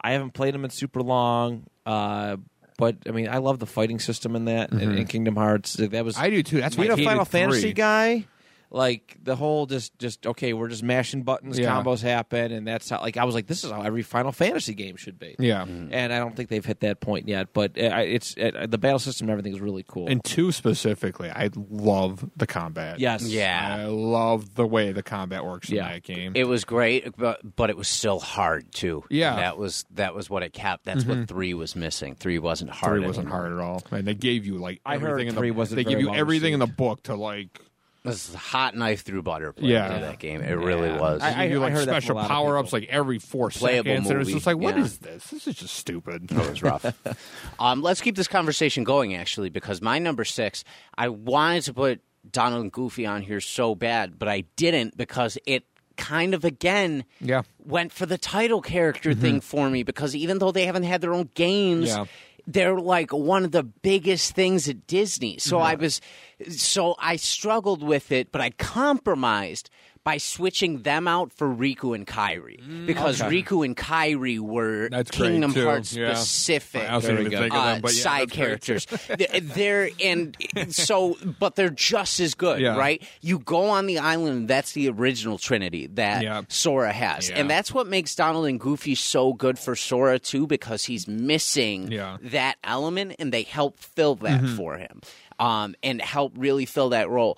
I 0.00 0.12
haven't 0.12 0.32
played 0.34 0.54
them 0.54 0.64
in 0.64 0.70
super 0.70 1.02
long. 1.02 1.64
Uh, 1.84 2.36
but 2.78 2.96
I 3.08 3.12
mean, 3.12 3.28
I 3.28 3.38
love 3.38 3.58
the 3.58 3.66
fighting 3.66 3.98
system 3.98 4.36
in 4.36 4.46
that 4.46 4.70
in, 4.72 4.98
in 4.98 5.06
Kingdom 5.06 5.36
Hearts. 5.36 5.74
That 5.74 6.04
was 6.04 6.16
Mm-hmm. 6.16 6.24
I 6.24 6.30
do 6.30 6.42
too. 6.42 6.60
That's 6.60 6.76
why 6.76 6.82
being 6.84 6.90
I 6.90 6.94
a 6.94 6.96
hated 6.96 7.08
Final 7.08 7.24
three. 7.24 7.40
Fantasy 7.40 7.72
guy. 7.72 8.26
Like 8.70 9.16
the 9.22 9.36
whole 9.36 9.66
just 9.66 9.96
just 9.98 10.26
okay, 10.26 10.52
we're 10.52 10.68
just 10.68 10.82
mashing 10.82 11.22
buttons, 11.22 11.58
Yeah. 11.58 11.70
combos 11.70 12.02
happen, 12.02 12.50
and 12.52 12.66
that's 12.66 12.90
how. 12.90 13.00
Like 13.00 13.16
I 13.16 13.24
was 13.24 13.34
like, 13.34 13.46
this 13.46 13.62
is 13.62 13.70
how 13.70 13.82
every 13.82 14.02
Final 14.02 14.32
Fantasy 14.32 14.74
game 14.74 14.96
should 14.96 15.18
be. 15.18 15.36
Yeah. 15.38 15.62
And 15.62 16.12
I 16.12 16.18
don't 16.18 16.34
think 16.36 16.48
they've 16.48 16.64
hit 16.64 16.80
that 16.80 17.00
point 17.00 17.28
yet. 17.28 17.52
But 17.52 17.78
uh, 17.78 17.96
it's 18.04 18.36
uh, 18.36 18.66
the 18.68 18.76
battle 18.78 18.98
system 18.98 19.26
and 19.26 19.30
everything 19.32 19.54
is 19.54 19.60
really 19.60 19.84
cool. 19.86 20.08
And 20.08 20.22
two 20.24 20.50
specifically, 20.50 21.30
I 21.30 21.50
love 21.54 22.28
the 22.36 22.46
combat. 22.46 22.98
yes, 22.98 23.22
Yeah. 23.22 23.76
I 23.78 23.84
love 23.84 24.54
the 24.56 24.66
way 24.66 24.90
the 24.92 25.02
combat 25.02 25.44
works 25.44 25.70
Yeah. 25.70 25.86
in 25.86 25.92
that 25.94 26.02
game. 26.02 26.32
It 26.34 26.44
was 26.48 26.64
great, 26.64 27.16
but 27.16 27.40
but 27.56 27.70
it 27.70 27.76
was 27.76 27.86
still 27.88 28.18
hard 28.18 28.72
too. 28.72 29.04
Yeah. 29.10 29.36
that 29.36 29.58
was 29.58 29.84
that 29.94 30.14
was 30.14 30.28
what 30.28 30.42
it 30.42 30.52
kept. 30.52 30.84
That's 30.84 31.04
what 31.04 31.28
three 31.28 31.54
was 31.54 31.76
missing. 31.76 32.16
Three 32.16 32.38
wasn't 32.40 32.70
hard. 32.70 32.98
three 32.98 33.06
wasn't 33.06 33.26
anymore. 33.26 33.40
hard 33.42 33.52
at 33.52 33.60
all, 33.60 33.82
and 33.92 34.06
they 34.06 34.14
gave 34.14 34.44
you 34.44 34.58
like 34.58 34.80
I 34.84 34.98
heard 34.98 35.20
in 35.20 35.34
three 35.34 35.50
the, 35.50 35.54
wasn't 35.54 35.76
They 35.76 35.84
give 35.84 35.92
very 35.92 36.02
you 36.02 36.10
well 36.10 36.18
everything 36.20 36.52
in 36.52 36.58
the 36.60 36.66
book 36.66 37.04
to 37.04 37.14
like. 37.14 37.60
It 38.06 38.10
was 38.10 38.34
a 38.34 38.38
hot 38.38 38.74
knife 38.76 39.02
through 39.02 39.22
butter. 39.22 39.52
Playing 39.52 39.70
Yeah. 39.72 39.88
through 39.90 40.00
that 40.06 40.18
game. 40.18 40.40
It 40.42 40.54
really 40.58 40.90
was. 40.90 41.22
I- 41.22 41.30
They 41.34 41.42
give 41.44 41.50
you 41.52 41.60
like 41.60 41.72
heard 41.72 41.88
that 41.88 42.02
from 42.04 42.16
a 42.16 42.22
special 42.22 42.28
power 42.28 42.58
ups 42.58 42.72
like 42.72 42.86
every 42.88 43.18
four 43.18 43.50
Playable 43.50 43.84
seconds, 43.90 44.10
and 44.10 44.20
it's 44.20 44.26
movie, 44.28 44.32
just 44.34 44.46
like, 44.46 44.56
what 44.58 44.76
yeah. 44.76 44.82
is 44.84 44.98
this? 44.98 45.26
This 45.28 45.46
is 45.46 45.54
just 45.56 45.74
stupid. 45.74 46.30
It 46.30 46.50
was 46.50 46.62
rough. 46.62 46.86
um, 47.58 47.82
let's 47.82 48.00
keep 48.00 48.16
this 48.16 48.28
conversation 48.28 48.84
going, 48.84 49.14
actually, 49.14 49.50
because 49.50 49.80
my 49.82 49.98
number 49.98 50.24
six, 50.24 50.64
I 50.96 51.08
wanted 51.08 51.62
to 51.64 51.74
put 51.74 52.00
Donald 52.30 52.62
and 52.62 52.72
Goofy 52.72 53.06
on 53.06 53.22
here 53.22 53.40
so 53.40 53.74
bad, 53.74 54.18
but 54.18 54.28
I 54.28 54.44
didn't 54.56 54.96
because 54.96 55.38
it 55.46 55.64
kind 55.96 56.34
of 56.34 56.44
again 56.44 57.04
Yeah. 57.22 57.42
went 57.64 57.90
for 57.90 58.04
the 58.04 58.18
title 58.18 58.60
character 58.60 59.14
thing 59.14 59.40
for 59.40 59.70
me 59.70 59.82
because 59.82 60.14
even 60.14 60.38
though 60.38 60.52
they 60.52 60.66
haven't 60.66 60.82
had 60.82 61.00
their 61.00 61.14
own 61.14 61.30
games. 61.34 61.88
Yeah. 61.88 62.04
They're 62.46 62.78
like 62.78 63.12
one 63.12 63.44
of 63.44 63.52
the 63.52 63.62
biggest 63.62 64.34
things 64.34 64.68
at 64.68 64.86
Disney. 64.86 65.38
So 65.38 65.58
I 65.58 65.74
was, 65.74 66.00
so 66.48 66.94
I 66.98 67.16
struggled 67.16 67.82
with 67.82 68.12
it, 68.12 68.30
but 68.30 68.40
I 68.40 68.50
compromised 68.50 69.68
by 70.06 70.18
switching 70.18 70.82
them 70.82 71.08
out 71.08 71.32
for 71.32 71.48
Riku 71.52 71.92
and 71.92 72.06
Kairi 72.06 72.86
because 72.86 73.20
Riku 73.20 73.64
and 73.64 73.76
Kairi 73.76 74.38
were 74.38 74.88
That's 74.88 75.10
Kingdom. 75.10 75.52
Hearts 75.52 75.92
Yeah. 75.96 76.14
specific 76.14 76.84
I 76.84 76.94
also 76.94 77.12
even 77.18 77.28
think 77.32 77.52
uh, 77.52 77.74
them, 77.74 77.82
yeah, 77.84 77.90
side 77.90 78.30
characters. 78.30 78.86
They- 79.08 79.40
they're 79.40 79.90
and 80.04 80.36
so, 80.70 81.16
but 81.40 81.56
they're 81.56 81.70
just 81.70 82.20
as 82.20 82.34
good, 82.34 82.60
Yeah. 82.60 82.76
right? 82.76 83.02
You 83.20 83.40
go 83.40 83.68
on 83.70 83.86
the 83.86 83.98
island, 83.98 84.46
that's 84.46 84.72
the 84.72 84.88
original 84.90 85.38
Trinity 85.38 85.88
that. 85.94 86.52
Sora 86.52 86.92
has, 86.92 87.28
and 87.28 87.50
that's 87.50 87.74
what 87.74 87.88
makes 87.88 88.14
Donald 88.14 88.46
and 88.46 88.60
Goofy 88.60 88.94
so 88.94 89.32
good 89.32 89.58
for 89.58 89.74
Sora 89.74 90.20
too, 90.20 90.46
because 90.46 90.84
he's 90.84 91.08
missing. 91.08 91.88
Mm-hmm. 91.90 92.28
that 92.28 92.56
element, 92.62 93.16
and 93.18 93.32
they 93.32 93.42
help 93.42 93.80
fill 93.80 94.14
that 94.16 94.44
for 94.56 94.76
him, 94.78 95.00
um, 95.40 95.74
and 95.82 96.00
help 96.00 96.32
really 96.36 96.64
fill 96.66 96.90
that 96.90 97.08
role. 97.10 97.36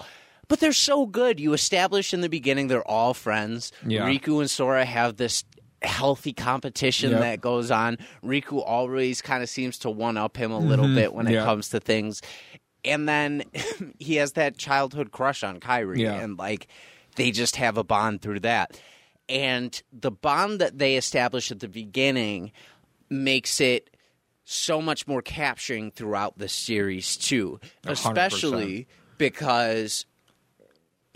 But 0.48 0.60
they're 0.60 0.72
so 0.72 1.06
good. 1.06 1.38
You 1.38 1.52
establish 1.52 2.12
in 2.14 2.20
the 2.22 2.28
beginning 2.28 2.68
they're 2.68 2.86
all 2.88 3.14
friends. 3.14 3.70
Yeah. 3.86 4.06
Riku 4.06 4.40
and 4.40 4.50
Sora 4.50 4.84
have 4.84 5.16
this 5.16 5.44
healthy 5.82 6.32
competition 6.32 7.10
Yep. 7.12 7.20
that 7.20 7.40
goes 7.40 7.70
on. 7.70 7.98
Riku 8.24 8.62
always 8.66 9.22
kind 9.22 9.42
of 9.42 9.48
seems 9.48 9.78
to 9.80 9.90
one 9.90 10.16
up 10.16 10.36
him 10.36 10.50
a 10.50 10.58
little 10.58 10.92
bit 10.92 11.12
when 11.12 11.26
it 11.26 11.32
Mm-hmm. 11.34 11.44
Comes 11.44 11.68
to 11.70 11.80
things. 11.80 12.22
And 12.84 13.08
then 13.08 13.44
he 13.98 14.16
has 14.16 14.32
that 14.32 14.56
childhood 14.56 15.12
crush 15.12 15.44
on 15.44 15.60
Kairi. 15.60 15.98
Yeah. 15.98 16.14
And 16.14 16.38
like 16.38 16.66
they 17.16 17.30
just 17.30 17.56
have 17.56 17.76
a 17.76 17.84
bond 17.84 18.22
through 18.22 18.40
that. 18.40 18.80
And 19.28 19.80
the 19.92 20.10
bond 20.10 20.60
that 20.60 20.78
they 20.78 20.96
establish 20.96 21.50
at 21.52 21.60
the 21.60 21.68
beginning 21.68 22.52
makes 23.10 23.60
it 23.60 23.90
so 24.44 24.80
much 24.80 25.06
more 25.06 25.20
capturing 25.20 25.90
throughout 25.90 26.38
the 26.38 26.48
series 26.48 27.16
too. 27.18 27.60
100%. 27.84 27.92
Especially 27.92 28.88
because 29.18 30.06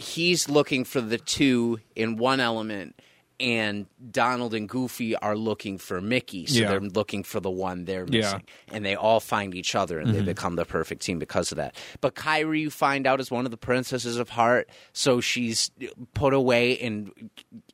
he's 0.03 0.48
looking 0.48 0.84
for 0.84 1.00
the 1.00 1.18
two 1.18 1.80
in 1.96 2.16
one 2.16 2.40
element 2.40 3.00
and 3.40 3.86
Donald 4.12 4.55
and 4.55 4.68
Goofy 4.68 5.16
are 5.16 5.36
looking 5.36 5.76
for 5.76 6.00
Mickey, 6.00 6.46
so 6.46 6.61
Yeah. 6.61 6.68
they're 6.68 6.80
looking 6.80 7.24
for 7.24 7.40
the 7.40 7.50
one 7.50 7.86
they're 7.86 8.07
Yeah. 8.09 8.20
missing. 8.20 8.42
And 8.70 8.84
they 8.84 8.94
all 8.94 9.18
find 9.18 9.53
each 9.55 9.74
other 9.74 9.98
and 9.98 10.14
they 10.14 10.18
mm-hmm. 10.18 10.26
become 10.26 10.55
the 10.55 10.64
perfect 10.64 11.03
team 11.03 11.18
because 11.18 11.50
of 11.50 11.57
that. 11.57 11.74
But 12.00 12.14
Kairi, 12.14 12.61
you 12.61 12.70
find 12.70 13.05
out, 13.05 13.18
is 13.18 13.32
one 13.32 13.44
of 13.44 13.50
the 13.50 13.57
princesses 13.57 14.16
of 14.16 14.28
heart, 14.28 14.70
so 14.92 15.20
she's 15.20 15.72
put 16.14 16.34
away, 16.34 16.78
and 16.78 17.30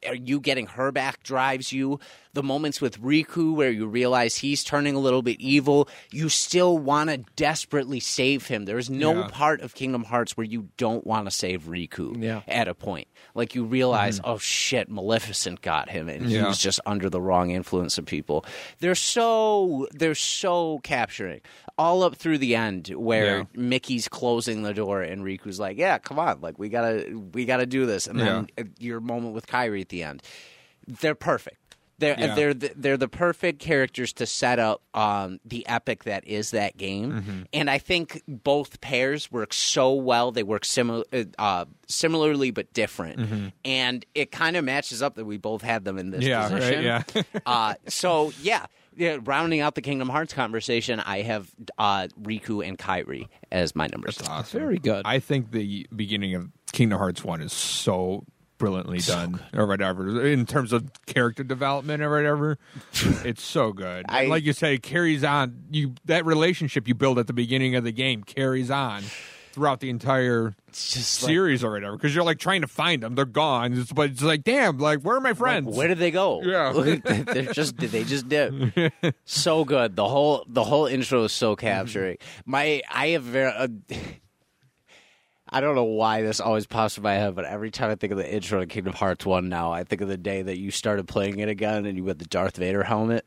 are 0.07 0.15
you 0.15 0.41
getting 0.41 0.69
her 0.69 0.91
back 0.91 1.23
drives 1.23 1.71
you. 1.71 2.01
The 2.35 2.43
moments 2.43 2.81
with 2.81 3.01
Riku 3.01 3.55
where 3.55 3.71
you 3.71 3.87
realize 3.87 4.37
he's 4.37 4.63
turning 4.63 4.95
a 4.95 4.99
little 4.99 5.23
bit 5.23 5.41
evil, 5.41 5.89
you 6.11 6.29
still 6.29 6.79
want 6.79 7.11
to 7.11 7.19
desperately 7.37 8.01
save 8.01 8.47
him. 8.47 8.65
There 8.67 8.79
is 8.79 8.91
no 8.91 9.15
Yeah. 9.15 9.29
part 9.33 9.61
of 9.63 9.75
Kingdom 9.75 10.05
Hearts 10.05 10.37
where 10.37 10.45
you 10.47 10.69
don't 10.77 11.07
want 11.07 11.27
to 11.27 11.31
save 11.31 11.63
Riku 11.65 12.23
Yeah. 12.23 12.43
at 12.47 12.69
a 12.69 12.75
point. 12.75 13.09
Like 13.35 13.55
you 13.55 13.65
realize, 13.65 14.21
oh 14.25 14.39
shit, 14.39 14.89
Maleficent 14.91 15.63
got 15.63 15.89
him, 15.91 16.09
and 16.09 16.27
he 16.27 16.35
Yeah. 16.37 16.47
was 16.49 16.59
just 16.59 16.81
under 16.87 17.09
the 17.11 17.21
wrong 17.21 17.51
influence 17.51 17.99
of 17.99 18.05
people. 18.07 18.45
They're 18.81 18.95
so 18.95 19.87
they're 19.93 20.15
so 20.15 20.81
capturing 20.85 21.41
all 21.77 22.03
up 22.03 22.17
through 22.17 22.39
the 22.39 22.55
end 22.55 22.89
where. 22.89 23.47
Mickey's 23.57 24.09
closing 24.09 24.63
the 24.63 24.73
door 24.75 25.03
and 25.03 25.23
Riku's 25.25 25.59
like, 25.61 25.79
"Yeah, 25.79 25.99
come 25.99 26.19
on, 26.19 26.41
like 26.41 26.59
we 26.59 26.69
gotta 26.69 27.07
we 27.33 27.45
gotta 27.45 27.67
do 27.67 27.87
this," 27.87 28.07
and 28.07 28.19
then 28.19 28.47
uh, 28.59 28.65
your 28.79 29.01
moment 29.01 29.35
with 29.35 29.47
Kairi 29.47 29.81
at 29.81 29.89
the 29.89 30.03
end, 30.03 30.23
they're 30.87 31.15
perfect. 31.15 31.68
They're 31.99 32.17
Yeah. 32.19 32.35
they're 32.35 32.55
the, 32.55 32.73
they're 32.77 32.97
the 32.97 33.09
perfect 33.09 33.59
characters 33.59 34.13
to 34.15 34.27
set 34.27 34.59
up 34.59 34.83
um, 34.95 35.41
the 35.45 35.67
epic 35.67 36.05
that 36.05 36.27
is 36.27 36.53
that 36.53 36.77
game, 36.77 37.13
Mm-hmm. 37.13 37.43
and 37.53 37.69
I 37.69 37.79
think 37.79 38.23
both 38.29 38.81
pairs 38.81 39.31
work 39.33 39.53
so 39.53 39.93
well. 39.95 40.31
They 40.31 40.43
work 40.45 40.65
similar, 40.65 41.05
uh, 41.39 41.65
similarly 41.89 42.51
but 42.53 42.73
different, 42.73 43.53
and 43.65 44.05
it 44.15 44.31
kind 44.31 44.57
of 44.57 44.65
matches 44.65 45.03
up 45.03 45.17
that 45.17 45.25
we 45.25 45.39
both 45.39 45.63
had 45.63 45.85
them 45.85 45.99
in 45.99 46.11
this 46.11 46.25
Mm-hmm. 46.25 46.29
Yeah, 46.29 46.43
right, 46.43 47.03
position. 47.03 47.23
yeah. 47.35 47.41
uh, 47.47 47.75
so 47.89 48.33
yeah, 48.43 48.67
Yeah, 48.97 49.19
rounding 49.25 49.61
out 49.61 49.75
the 49.75 49.83
Kingdom 49.83 50.09
Hearts 50.09 50.33
conversation, 50.35 51.01
I 51.01 51.23
have 51.23 51.51
uh, 51.79 52.09
Riku 52.23 52.67
and 52.67 52.79
Kairi 52.79 53.29
as 53.51 53.75
my 53.77 53.87
numbers. 53.89 54.17
six. 54.17 54.29
Awesome. 54.29 54.61
Very 54.61 54.79
good. 54.79 55.03
I 55.05 55.19
think 55.21 55.51
the 55.53 55.87
beginning 55.95 56.35
of 56.35 56.49
Kingdom 56.73 56.99
Hearts 56.99 57.25
one 57.25 57.41
is 57.41 57.53
so 57.53 58.25
brilliantly 58.59 58.99
done, 58.99 59.41
or 59.55 59.67
whatever, 59.67 60.27
in 60.27 60.47
terms 60.47 60.73
of 60.73 60.91
character 61.07 61.45
development 61.45 62.03
or 62.03 62.11
whatever. 62.11 62.59
it's 63.25 63.43
so 63.43 63.73
good. 63.73 64.07
I- 64.09 64.27
like 64.27 64.45
you 64.45 64.53
say, 64.53 64.75
it 64.75 64.83
carries 64.83 65.25
on. 65.25 65.65
You 65.71 65.95
that 66.05 66.27
relationship 66.27 66.87
you 66.89 66.95
build 66.95 67.19
at 67.19 67.27
the 67.27 67.33
beginning 67.33 67.75
of 67.75 67.85
the 67.85 67.93
game 67.93 68.23
carries 68.25 68.71
on 68.71 69.03
throughout 69.53 69.81
the 69.81 69.91
entire 69.91 70.55
just 70.73 71.23
like, 71.23 71.31
series 71.31 71.65
or 71.65 71.73
whatever. 71.73 71.97
Because 71.97 72.15
you're 72.15 72.25
like 72.25 72.39
trying 72.39 72.61
to 72.61 72.69
find 72.69 73.03
them, 73.03 73.15
they're 73.15 73.25
gone. 73.25 73.73
It's, 73.73 73.93
but 73.93 74.11
it's 74.11 74.23
like, 74.23 74.45
damn, 74.45 74.79
like 74.79 75.01
where 75.01 75.17
are 75.17 75.21
my 75.21 75.33
friends? 75.33 75.77
where 75.77 75.89
did 75.89 75.99
they 75.99 76.11
go? 76.11 76.43
Yeah. 76.49 76.73
they're 77.05 77.53
just 77.53 77.77
did 77.77 77.91
they 77.91 78.05
just 78.05 78.29
did 78.29 78.93
so 79.25 79.65
good. 79.65 79.97
The 79.97 80.07
whole 80.07 80.45
the 80.49 80.65
whole 80.65 80.87
intro 80.87 81.25
is 81.25 81.33
so 81.33 81.57
capturing. 81.57 82.19
My 82.47 82.83
I 82.91 83.09
have 83.09 83.23
very. 83.23 83.53
Uh, 83.53 83.69
I 85.51 85.61
don't 85.61 85.75
know 85.75 85.85
why 85.85 86.23
this 86.23 86.41
always 86.41 86.67
pops 86.67 86.97
in 86.97 87.03
my 87.03 87.15
head, 87.15 87.35
but 87.35 87.45
every 87.45 87.71
time 87.71 87.91
I 87.91 87.95
think 87.95 88.13
of 88.13 88.19
the 88.19 88.31
intro 88.31 88.61
to 88.61 88.67
Kingdom 88.67 88.93
Hearts 88.93 89.25
1 89.25 89.49
now, 89.49 89.73
I 89.73 89.85
think 89.85 90.03
of 90.03 90.09
the 90.09 90.17
day 90.17 90.43
that 90.43 90.59
you 90.59 90.71
started 90.71 91.09
playing 91.09 91.39
it 91.39 91.49
again 91.49 91.87
and 91.87 91.97
you 91.97 92.07
had 92.07 92.19
the 92.19 92.27
Darth 92.27 92.57
Vader 92.57 92.83
helmet. 92.83 93.25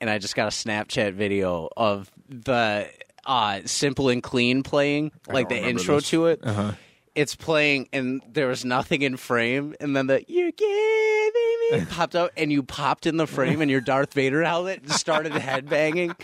And 0.00 0.10
I 0.10 0.18
just 0.18 0.34
got 0.34 0.48
a 0.48 0.50
Snapchat 0.50 1.14
video 1.14 1.68
of 1.76 2.10
the 2.28 2.88
uh, 3.24 3.60
Simple 3.64 4.08
and 4.08 4.22
Clean 4.22 4.62
playing, 4.62 5.12
like 5.28 5.48
the 5.48 5.56
intro 5.56 5.96
this. 5.96 6.10
to 6.10 6.26
it. 6.26 6.40
Uh-huh. 6.42 6.72
It's 7.14 7.36
playing 7.36 7.88
and 7.92 8.22
there 8.30 8.48
was 8.48 8.64
nothing 8.64 9.02
in 9.02 9.18
frame, 9.18 9.74
and 9.80 9.94
then 9.94 10.06
the 10.06 10.24
"You're 10.28 10.50
giving 10.50 11.80
me" 11.80 11.86
popped 11.90 12.16
up, 12.16 12.30
and 12.38 12.50
you 12.50 12.62
popped 12.62 13.06
in 13.06 13.18
the 13.18 13.26
frame, 13.26 13.60
and 13.60 13.70
your 13.70 13.82
Darth 13.82 14.14
Vader 14.14 14.42
helmet 14.42 14.80
and 14.82 14.90
started 14.90 15.32
headbanging. 15.32 16.18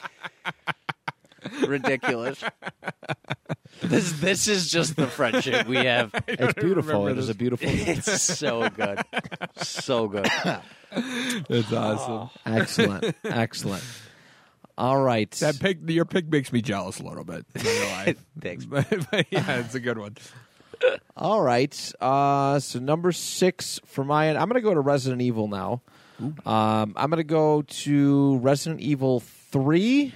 Ridiculous. 1.66 2.42
This 3.82 4.12
this 4.12 4.48
is 4.48 4.70
just 4.70 4.96
the 4.96 5.06
friendship 5.06 5.66
we 5.66 5.76
have. 5.76 6.10
it's 6.28 6.54
beautiful. 6.54 7.04
remember 7.04 7.10
It 7.10 7.18
is 7.18 7.26
this. 7.28 7.34
a 7.36 7.38
beautiful. 7.38 7.68
It's 7.72 8.22
so 8.22 8.68
good, 8.70 9.00
so 9.56 10.08
good. 10.08 10.26
It's 10.90 11.72
awesome. 11.72 12.30
excellent, 12.46 13.14
excellent. 13.24 13.84
All 14.76 15.00
right. 15.00 15.30
That 15.32 15.58
pick, 15.58 15.78
your 15.88 16.04
pick 16.04 16.28
makes 16.30 16.52
me 16.52 16.62
jealous 16.62 17.00
a 17.00 17.02
little 17.02 17.24
bit. 17.24 17.44
I'm 17.56 18.06
not. 18.06 18.16
Thanks. 18.40 18.64
but, 18.64 18.86
but 19.10 19.26
yeah, 19.30 19.56
it's 19.58 19.74
a 19.74 19.80
good 19.80 19.98
one. 19.98 20.16
All 21.16 21.42
right. 21.42 21.92
Uh, 22.00 22.60
so 22.60 22.78
number 22.78 23.10
six 23.12 23.80
for 23.84 24.04
my 24.04 24.28
end, 24.28 24.38
I'm 24.38 24.48
going 24.48 24.60
to 24.62 24.66
go 24.66 24.74
to 24.74 24.80
Resident 24.80 25.20
Evil 25.22 25.48
now. 25.48 25.82
Um, 26.20 26.94
I'm 26.96 27.10
going 27.10 27.16
to 27.18 27.24
go 27.24 27.62
to 27.62 28.38
Resident 28.38 28.80
Evil 28.80 29.20
three. 29.20 30.14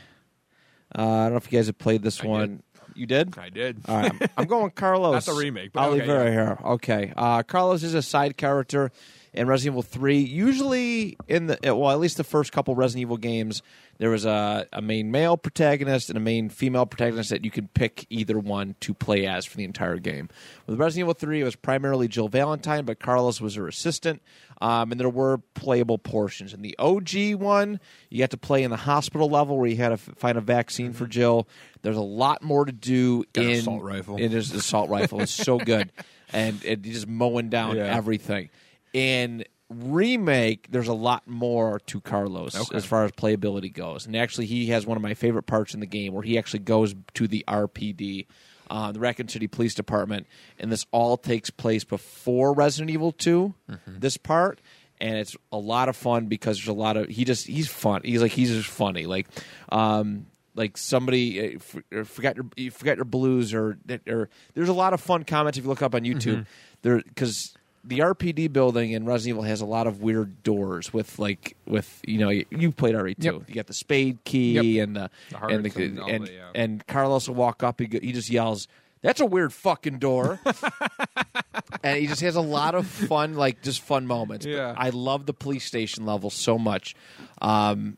Uh, 0.97 1.03
I 1.03 1.23
don't 1.25 1.33
know 1.33 1.37
if 1.37 1.51
you 1.51 1.59
guys 1.59 1.67
have 1.67 1.79
played 1.79 2.03
this 2.03 2.23
I 2.23 2.27
one. 2.27 2.63
You 2.95 3.07
did. 3.07 3.39
I 3.39 3.49
did. 3.49 3.81
All 3.89 3.97
right, 3.97 4.13
I'm, 4.13 4.29
I'm 4.37 4.47
going 4.47 4.71
Carlos. 4.71 5.15
Not 5.15 5.35
the 5.35 5.41
remake, 5.41 5.73
but 5.73 5.83
Oliveira 5.83 6.21
okay, 6.21 6.31
here. 6.31 6.59
Okay, 6.65 7.13
uh, 7.17 7.43
Carlos 7.43 7.83
is 7.83 7.95
a 7.95 8.03
side 8.03 8.37
character 8.37 8.93
in 9.33 9.47
Resident 9.47 9.75
Evil 9.75 9.83
Three. 9.83 10.19
Usually, 10.19 11.17
in 11.27 11.47
the 11.47 11.59
well, 11.75 11.91
at 11.91 11.99
least 11.99 12.19
the 12.19 12.25
first 12.25 12.53
couple 12.53 12.75
Resident 12.75 13.03
Evil 13.03 13.17
games, 13.17 13.63
there 14.03 14.11
was 14.11 14.25
a, 14.25 14.67
a 14.73 14.83
main 14.83 15.13
male 15.13 15.37
protagonist 15.37 16.09
and 16.09 16.17
a 16.17 16.21
main 16.21 16.49
female 16.49 16.87
protagonist 16.87 17.31
that 17.31 17.45
you 17.45 17.53
could 17.53 17.73
pick 17.73 18.05
either 18.11 18.37
one 18.37 18.75
to 18.81 18.93
play 18.93 19.29
as 19.29 19.47
for 19.47 19.57
the 19.57 19.63
entire 19.63 19.97
game. 19.99 20.29
With 20.67 20.77
Resident 20.77 21.05
Evil 21.05 21.15
Three, 21.15 21.41
it 21.41 21.45
was 21.45 21.55
primarily 21.55 22.09
Jill 22.09 22.27
Valentine, 22.27 22.85
but 22.85 22.99
Carlos 22.99 23.41
was 23.41 23.55
her 23.55 23.69
assistant. 23.69 24.21
Um, 24.61 24.91
and 24.91 24.99
there 25.01 25.09
were 25.09 25.39
playable 25.55 25.99
portions. 25.99 26.53
In 26.53 26.63
the 26.63 26.75
OG 26.81 27.35
one, 27.41 27.79
you 28.11 28.23
had 28.23 28.33
to 28.33 28.37
play 28.37 28.65
in 28.65 28.73
the 28.73 28.77
hospital 28.77 29.29
level 29.29 29.57
where 29.57 29.69
you 29.69 29.77
had 29.77 29.91
to 29.91 29.95
f- 29.95 30.11
find 30.17 30.37
a 30.37 30.41
vaccine 30.41 30.93
for 30.93 31.07
Jill. 31.07 31.47
There's 31.83 31.97
a 31.97 32.01
lot 32.01 32.43
more 32.43 32.65
to 32.65 32.73
do 32.73 33.23
Got 33.35 33.45
in 33.45 33.51
assault 33.53 33.83
rifle. 33.85 34.17
It 34.19 34.35
is 34.35 34.51
assault 34.53 34.91
rifle. 34.91 35.21
It's 35.21 35.31
so 35.31 35.59
good, 35.59 35.93
and 36.33 36.61
it 36.65 36.83
just 36.83 37.07
mowing 37.07 37.51
down 37.51 37.77
Yeah. 37.77 37.85
everything. 37.97 38.51
In 38.93 39.45
remake, 39.75 40.69
there's 40.71 40.89
a 40.89 40.93
lot 40.95 41.27
more 41.27 41.81
to 41.87 42.01
Carlos 42.01 42.55
Okay. 42.55 42.77
as 42.77 42.85
far 42.85 43.05
as 43.05 43.13
playability 43.13 43.73
goes, 43.73 44.07
and 44.07 44.17
actually, 44.17 44.47
he 44.47 44.67
has 44.69 44.87
one 44.87 44.97
of 44.97 45.03
my 45.03 45.15
favorite 45.15 45.45
parts 45.45 45.75
in 45.75 45.81
the 45.81 45.87
game 45.87 46.13
where 46.13 46.23
he 46.23 46.39
actually 46.39 46.61
goes 46.61 46.95
to 47.15 47.27
the 47.29 47.45
RPD. 47.49 48.27
Uh, 48.71 48.91
the 48.91 49.01
Raccoon 49.01 49.29
City 49.29 49.49
Police 49.49 49.75
Department, 49.75 50.27
and 50.59 50.73
this 50.73 50.87
all 50.93 51.19
takes 51.19 51.51
place 51.51 51.85
before 51.85 52.55
Resident 52.55 52.91
Evil 52.91 53.13
2. 53.13 53.53
Mm-hmm. 53.71 53.99
This 53.99 54.17
part, 54.17 54.63
and 54.99 55.19
it's 55.19 55.37
a 55.51 55.59
lot 55.59 55.91
of 55.91 55.97
fun 55.97 56.25
because 56.27 56.57
there's 56.57 56.69
a 56.69 56.73
lot 56.73 56.97
of 56.97 57.09
he 57.09 57.27
just 57.27 57.47
he's 57.47 57.69
fun. 57.69 58.01
He's 58.03 58.23
like 58.23 58.33
he's 58.33 58.49
just 58.49 58.71
funny. 58.71 59.05
Like, 59.05 59.27
um, 59.71 60.25
like 60.55 60.79
somebody 60.79 61.57
uh, 61.57 61.59
f- 61.93 62.09
forgot 62.09 62.37
your 62.37 62.47
you 62.57 62.71
forgot 62.71 62.97
your 62.97 63.05
blues 63.05 63.53
or 63.53 63.77
or 64.09 64.31
there's 64.55 64.71
a 64.71 64.73
lot 64.75 64.95
of 64.95 65.03
fun 65.03 65.25
comments 65.25 65.59
if 65.59 65.65
you 65.65 65.69
look 65.69 65.83
up 65.83 65.95
on 65.95 66.03
YouTube. 66.03 66.23
Mm-hmm. 66.37 66.43
There 66.81 66.97
because 67.03 67.53
the 67.85 67.99
RPD 67.99 68.53
building 68.53 68.93
in 68.93 69.05
Resident 69.05 69.31
Evil 69.37 69.43
has 69.43 69.61
a 69.61 69.67
lot 69.67 69.87
of 69.87 70.01
weird 70.03 70.43
doors 70.45 70.93
with 70.93 71.19
like 71.19 71.57
with 71.67 72.01
you 72.07 72.19
know 72.19 72.29
you, 72.29 72.45
you 72.51 72.71
played 72.71 72.95
RE2. 72.95 73.15
Yep. 73.19 73.35
You 73.49 73.55
got 73.55 73.67
the 73.67 73.75
spade 73.75 74.19
key 74.25 74.53
Yep. 74.53 74.85
and 74.85 74.97
the, 74.97 75.11
The 75.31 75.47
and 75.49 75.65
the, 75.65 75.85
and 75.85 76.01
all 76.01 76.09
and, 76.11 76.27
the, 76.27 76.33
yeah. 76.33 76.51
and 76.55 76.87
Carlos 76.87 77.29
will 77.29 77.35
walk 77.35 77.63
up. 77.63 77.81
He, 77.81 77.89
he 78.01 78.13
just 78.13 78.31
yells. 78.31 78.69
That's 79.03 79.21
a 79.21 79.27
weird 79.27 79.53
fucking 79.53 79.99
door, 79.99 80.39
and 81.83 81.99
he 81.99 82.07
just 82.07 82.21
has 82.21 82.37
a 82.37 82.41
lot 82.41 82.75
of 82.77 82.87
fun, 82.87 83.35
like 83.35 83.63
just 83.63 83.81
fun 83.81 84.07
moments. 84.07 84.47
But 84.47 84.53
Yeah. 84.53 84.75
I 84.77 84.91
love 84.91 85.27
the 85.27 85.35
police 85.35 85.65
station 85.65 86.07
level 86.07 86.31
so 86.31 86.57
much. 86.59 86.95
Um, 87.41 87.97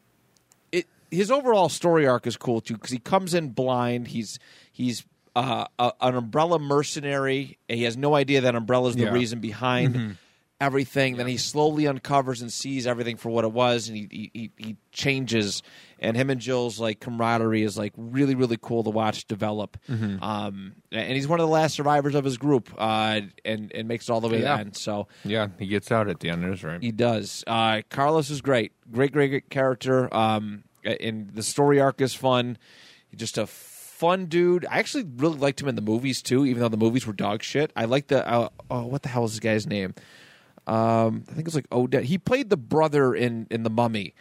it 0.73 0.87
his 1.11 1.31
overall 1.31 1.69
story 1.69 2.07
arc 2.07 2.27
is 2.27 2.37
cool 2.39 2.61
too 2.63 2.75
because 2.75 2.91
he 2.91 2.99
comes 2.99 3.35
in 3.35 3.51
blind. 3.51 4.09
He's 4.09 4.39
he's 4.73 5.05
uh, 5.37 5.67
a, 5.79 5.93
an 6.01 6.15
umbrella 6.15 6.59
mercenary. 6.59 7.59
And 7.69 7.79
he 7.79 7.85
has 7.85 7.97
no 7.97 8.15
idea 8.15 8.43
that 8.43 8.55
umbrella 8.55 8.89
is 8.91 8.95
the 8.97 9.03
Yeah. 9.03 9.07
Mm-hmm. 9.09 9.15
reason 9.15 9.41
behind 9.41 10.17
everything. 10.61 11.17
Then 11.17 11.27
he 11.27 11.37
slowly 11.37 11.87
uncovers 11.87 12.41
and 12.41 12.53
sees 12.53 12.87
everything 12.87 13.17
for 13.17 13.29
what 13.31 13.45
it 13.45 13.53
was, 13.53 13.89
and 13.89 13.97
he 13.97 14.09
he, 14.11 14.31
he, 14.33 14.51
he 14.57 14.77
changes. 14.93 15.63
And 15.99 16.17
him 16.17 16.29
and 16.31 16.41
Jill's 16.41 16.79
like 16.79 17.01
camaraderie 17.01 17.63
is 17.63 17.77
like 17.79 17.93
really 17.97 18.35
really 18.35 18.59
cool 18.61 18.85
to 18.85 18.91
watch 18.91 19.27
develop. 19.27 19.77
Mm-hmm. 19.91 20.23
Um, 20.23 20.75
and 20.93 21.13
he's 21.15 21.27
one 21.27 21.41
of 21.41 21.47
the 21.47 21.53
last 21.53 21.75
survivors 21.75 22.15
of 22.15 22.25
his 22.25 22.37
group, 22.39 22.71
uh, 22.79 23.21
and 23.45 23.73
and 23.75 23.89
makes 23.89 24.09
it 24.09 24.13
all 24.13 24.21
the 24.21 24.29
way 24.29 24.39
to 24.39 24.43
the 24.45 24.51
end. 24.51 24.77
So 24.77 25.09
Yeah, 25.25 25.49
he 25.59 25.67
gets 25.67 25.91
out 25.91 26.09
at 26.09 26.21
the 26.21 26.31
end. 26.31 26.45
That's 26.45 26.63
right. 26.63 26.81
he 26.83 26.93
does. 26.93 27.43
Uh, 27.47 27.83
Carlos 27.91 28.31
is 28.31 28.41
great. 28.41 28.73
Great, 28.93 29.13
great, 29.13 29.31
great 29.31 29.51
character. 29.51 30.15
Um, 30.15 30.65
and 30.85 31.31
the 31.31 31.43
story 31.43 31.81
arc 31.81 32.01
is 32.01 32.15
fun. 32.15 32.59
Just 33.17 33.39
a 33.39 33.47
fun 34.05 34.27
dude. 34.27 34.67
I 34.71 34.79
actually 34.79 35.05
really 35.17 35.39
liked 35.39 35.61
him 35.61 35.69
in 35.69 35.77
the 35.77 35.83
movies 35.83 36.21
too, 36.21 36.45
even 36.45 36.61
though 36.61 36.69
the 36.69 36.77
movies 36.77 37.07
were 37.07 37.15
dog 37.15 37.43
shit. 37.43 37.73
I 37.75 37.87
like 37.87 38.09
the 38.09 38.27
uh, 38.29 38.51
oh, 38.71 38.87
what 38.87 39.03
the 39.03 39.09
hell 39.09 39.25
is 39.25 39.33
this 39.33 39.41
guy's 39.41 39.67
name? 39.67 39.95
Um, 40.67 41.25
I 41.31 41.33
think 41.33 41.47
it's 41.47 41.55
like 41.55 41.69
Oded. 41.71 42.03
He 42.03 42.19
played 42.19 42.51
the 42.51 42.57
brother 42.57 43.15
in 43.15 43.47
in 43.51 43.63
the 43.63 43.71
Mummy. 43.71 44.15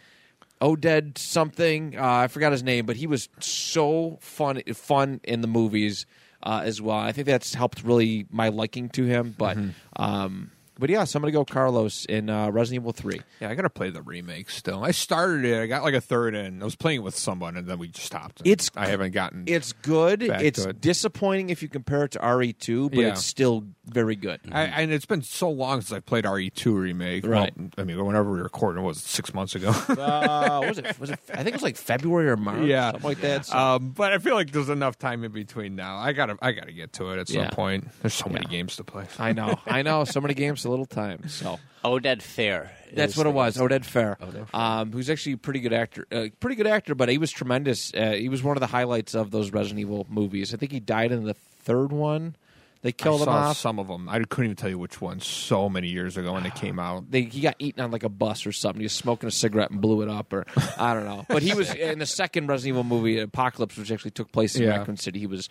Oded 0.60 1.18
something. 1.18 1.98
Uh, 1.98 2.24
I 2.24 2.28
forgot 2.28 2.52
his 2.52 2.62
name, 2.62 2.86
but 2.86 2.96
he 2.96 3.06
was 3.06 3.28
so 3.40 4.18
fun 4.20 4.62
fun 4.72 5.20
in 5.24 5.42
the 5.42 5.48
movies 5.48 6.06
uh, 6.42 6.62
as 6.64 6.80
well. 6.80 6.96
I 6.96 7.12
think 7.12 7.26
that's 7.26 7.52
helped 7.52 7.82
really 7.82 8.26
my 8.30 8.48
liking 8.48 8.88
to 8.90 9.04
him. 9.04 9.34
But 9.36 9.58
um, 9.96 10.50
but 10.78 10.90
yeah, 10.90 11.04
so 11.04 11.16
I'm 11.18 11.22
gonna 11.22 11.32
go 11.32 11.44
Carlos 11.44 12.04
in 12.06 12.28
uh, 12.30 12.50
Resident 12.50 12.82
Evil 12.82 12.92
Three. 12.92 13.20
Yeah, 13.40 13.50
I 13.50 13.54
gotta 13.54 13.70
play 13.70 13.90
the 13.90 14.02
remake 14.02 14.50
still. 14.50 14.84
I 14.84 14.90
started 14.90 15.44
it. 15.44 15.60
I 15.62 15.66
got 15.66 15.82
like 15.82 15.94
a 15.94 16.00
third 16.00 16.34
in. 16.34 16.60
I 16.62 16.64
was 16.64 16.76
playing 16.76 17.02
with 17.02 17.16
someone, 17.16 17.56
and 17.56 17.66
then 17.66 17.78
we 17.78 17.88
just 17.88 18.06
stopped. 18.06 18.42
It's- 18.44 18.70
I 18.76 18.86
haven't 18.86 19.12
gotten. 19.12 19.44
It's 19.46 19.72
good. 19.72 20.22
It's 20.22 20.64
it. 20.64 20.80
disappointing 20.80 21.50
if 21.50 21.62
you 21.62 21.68
compare 21.68 22.04
it 22.04 22.12
to 22.12 22.18
RE2, 22.18 22.90
but 22.90 22.98
Yeah. 22.98 23.08
it's 23.08 23.24
still 23.24 23.64
very 23.86 24.16
good. 24.16 24.40
I, 24.50 24.62
and 24.64 24.90
it's 24.92 25.06
been 25.06 25.22
so 25.22 25.50
long 25.50 25.80
since 25.82 25.92
I 25.92 26.00
played 26.00 26.24
RE2 26.24 26.74
remake. 26.78 27.26
Right. 27.26 27.52
Well, 27.56 27.68
I 27.78 27.84
mean, 27.84 28.02
whenever 28.04 28.30
we 28.30 28.38
were 28.38 28.44
recording, 28.44 28.82
it 28.82 28.86
was 28.86 29.00
six 29.00 29.32
months 29.34 29.54
ago. 29.54 29.68
uh, 29.70 30.64
was 30.66 30.78
it? 30.78 30.98
Was 30.98 31.10
it? 31.10 31.20
I 31.32 31.36
think 31.38 31.48
it 31.48 31.54
was 31.54 31.62
like 31.62 31.76
February 31.76 32.28
or 32.30 32.36
March. 32.36 32.66
Yeah. 32.66 32.92
something 32.92 33.08
like 33.08 33.20
that. 33.20 33.46
So- 33.46 33.56
um, 33.58 33.90
but 33.90 34.12
I 34.12 34.18
feel 34.18 34.34
like 34.34 34.50
there's 34.52 34.68
enough 34.68 34.98
time 34.98 35.24
in 35.24 35.32
between 35.32 35.76
now. 35.76 35.96
I 35.98 36.12
gotta, 36.12 36.36
I 36.42 36.52
gotta 36.52 36.72
get 36.72 36.92
to 36.94 37.10
it 37.10 37.18
at 37.18 37.28
some 37.28 37.42
Yeah. 37.42 37.50
point. 37.50 37.88
There's 38.02 38.14
so 38.14 38.28
many 38.28 38.46
Yeah. 38.46 38.50
games 38.58 38.76
to 38.76 38.84
play. 38.84 39.04
I 39.18 39.32
know, 39.32 39.58
I 39.66 39.82
know. 39.82 40.04
So 40.04 40.20
many 40.20 40.34
games, 40.34 40.63
so 40.64 40.70
little 40.70 40.86
time. 40.86 41.28
So 41.28 41.58
Oded 41.84 42.18
Fehr. 42.18 42.68
that's 42.92 43.16
what 43.16 43.26
it 43.26 43.32
was. 43.34 43.56
Oded 43.56 43.84
Fehr, 43.84 44.18
Oded 44.18 44.52
um, 44.54 44.90
who's 44.92 45.08
actually 45.08 45.32
a 45.32 45.38
pretty 45.38 45.60
good 45.60 45.72
actor. 45.72 46.06
Uh, 46.10 46.26
pretty 46.40 46.56
good 46.56 46.66
actor, 46.66 46.94
but 46.94 47.08
he 47.08 47.18
was 47.18 47.30
tremendous. 47.30 47.92
Uh, 47.94 48.12
he 48.12 48.28
was 48.28 48.42
one 48.42 48.56
of 48.56 48.60
the 48.60 48.66
highlights 48.66 49.14
of 49.14 49.30
those 49.30 49.52
Resident 49.52 49.80
Evil 49.80 50.06
movies. 50.08 50.52
I 50.52 50.56
think 50.56 50.72
he 50.72 50.80
died 50.80 51.12
in 51.12 51.24
the 51.24 51.34
third 51.34 51.92
one. 51.92 52.36
They 52.82 52.92
killed 52.92 53.20
I 53.20 53.24
him 53.24 53.26
saw 53.28 53.32
off. 53.50 53.56
some 53.56 53.78
of 53.78 53.88
them. 53.88 54.10
I 54.10 54.18
couldn't 54.18 54.44
even 54.44 54.56
tell 54.56 54.68
you 54.68 54.78
which 54.78 55.00
one. 55.00 55.18
So 55.20 55.70
many 55.70 55.88
years 55.88 56.18
ago 56.18 56.34
when 56.34 56.42
they 56.42 56.50
came 56.50 56.78
out. 56.78 57.10
they, 57.10 57.22
he 57.22 57.40
got 57.40 57.54
eaten 57.58 57.82
on 57.82 57.90
like 57.90 58.02
a 58.02 58.10
bus 58.10 58.44
or 58.46 58.52
something. 58.52 58.80
He 58.80 58.84
was 58.84 58.92
smoking 58.92 59.26
a 59.26 59.30
cigarette 59.30 59.70
and 59.70 59.80
blew 59.80 60.02
it 60.02 60.10
up, 60.10 60.30
or 60.34 60.44
I 60.76 60.92
don't 60.92 61.06
know. 61.06 61.24
But 61.26 61.42
he 61.42 61.54
was 61.54 61.72
in 61.74 61.98
the 61.98 62.04
second 62.04 62.46
Resident 62.48 62.74
Evil 62.74 62.84
movie, 62.84 63.18
Apocalypse, 63.20 63.78
which 63.78 63.90
actually 63.90 64.10
took 64.10 64.30
place 64.32 64.54
in 64.56 64.64
Yeah. 64.64 64.76
Raccoon 64.78 64.98
City. 64.98 65.18
He 65.18 65.26
was 65.26 65.48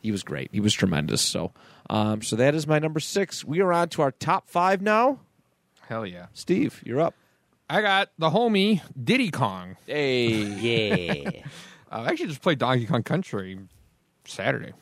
he 0.00 0.10
was 0.10 0.22
great. 0.22 0.50
He 0.52 0.60
was 0.60 0.74
tremendous. 0.74 1.22
So, 1.22 1.52
um, 1.88 2.22
so 2.22 2.36
that 2.36 2.54
is 2.54 2.66
my 2.66 2.78
number 2.78 3.00
six. 3.00 3.44
We 3.44 3.60
are 3.60 3.72
on 3.72 3.88
to 3.90 4.02
our 4.02 4.10
top 4.12 4.48
five 4.48 4.82
now. 4.82 5.20
Hell 5.88 6.06
yeah. 6.06 6.26
Steve, 6.32 6.82
you're 6.84 7.00
up. 7.00 7.14
I 7.68 7.82
got 7.82 8.10
the 8.18 8.30
homie 8.30 8.80
Diddy 9.02 9.30
Kong. 9.30 9.76
Hey, 9.86 11.22
Yeah. 11.24 11.42
Uh, 11.92 12.02
I 12.02 12.10
actually 12.10 12.28
just 12.28 12.40
played 12.40 12.58
Donkey 12.60 12.86
Kong 12.86 13.02
Country 13.02 13.58
Saturday. 14.24 14.72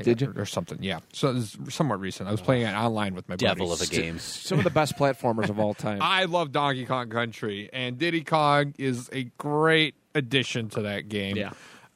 Did 0.00 0.22
you? 0.22 0.32
Or 0.34 0.46
something, 0.46 0.78
yeah. 0.80 1.00
So 1.12 1.36
it's 1.36 1.58
somewhat 1.68 2.00
recent. 2.00 2.26
I 2.26 2.32
was 2.32 2.40
playing 2.40 2.62
it 2.62 2.72
online 2.72 3.14
with 3.14 3.28
my 3.28 3.36
Devil 3.36 3.66
buddies. 3.68 3.82
of 3.82 3.92
a 3.92 3.94
game. 4.00 4.18
some 4.18 4.56
of 4.56 4.64
the 4.64 4.70
best 4.70 4.96
platformers 4.96 5.50
of 5.50 5.58
all 5.60 5.74
time. 5.74 5.98
I 6.00 6.24
love 6.24 6.50
Donkey 6.50 6.86
Kong 6.86 7.10
Country, 7.10 7.68
and 7.70 7.98
Diddy 7.98 8.24
Kong 8.24 8.72
is 8.78 9.10
a 9.12 9.24
great 9.36 9.94
addition 10.14 10.70
to 10.70 10.80
that 10.82 11.10
game. 11.10 11.36
Yeah. 11.36 11.52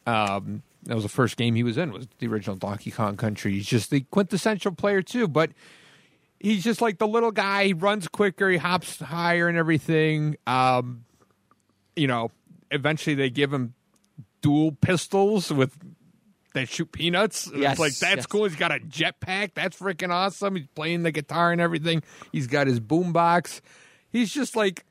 Um, 0.07 0.63
that 0.87 0.95
was 0.95 1.05
the 1.05 1.11
first 1.11 1.37
game 1.37 1.55
he 1.55 1.63
was 1.63 1.77
in 1.77 1.93
was 1.93 2.07
the 2.19 2.27
original 2.27 2.57
Donkey 2.57 2.91
Kong 2.91 3.17
Country. 3.17 3.53
He's 3.53 3.67
just 3.67 3.91
the 3.91 4.01
quintessential 4.01 4.73
player 4.73 5.03
too, 5.03 5.29
but 5.29 5.51
he's 6.39 6.65
just 6.65 6.81
like 6.81 6.99
the 6.99 7.09
little 7.09 7.33
guy. 7.33 7.67
He 7.67 7.73
runs 7.73 8.09
quicker, 8.09 8.49
he 8.49 8.57
hops 8.57 9.01
higher, 9.01 9.49
and 9.49 9.59
everything. 9.59 10.37
Um, 10.47 11.05
you 11.95 12.07
know, 12.07 12.31
eventually 12.71 13.15
they 13.15 13.31
give 13.31 13.53
him 13.53 13.75
dual 14.43 14.73
pistols 14.73 15.53
with 15.53 15.77
that 16.55 16.69
shoot 16.69 16.91
peanuts. 16.93 17.51
Yes, 17.55 17.73
it's 17.73 17.81
like 17.81 17.97
that's 17.97 18.17
yes. 18.17 18.27
cool. 18.27 18.45
He's 18.45 18.57
got 18.57 18.73
a 18.73 18.79
jetpack. 18.79 19.53
That's 19.55 19.79
freaking 19.79 20.11
awesome. 20.11 20.57
He's 20.57 20.67
playing 20.69 21.03
the 21.03 21.13
guitar 21.13 21.53
and 21.53 21.61
everything. 21.61 22.03
He's 22.33 22.47
got 22.47 22.67
his 22.67 22.81
boombox. 22.81 23.61
He's 24.11 24.33
just 24.33 24.57
like 24.57 24.85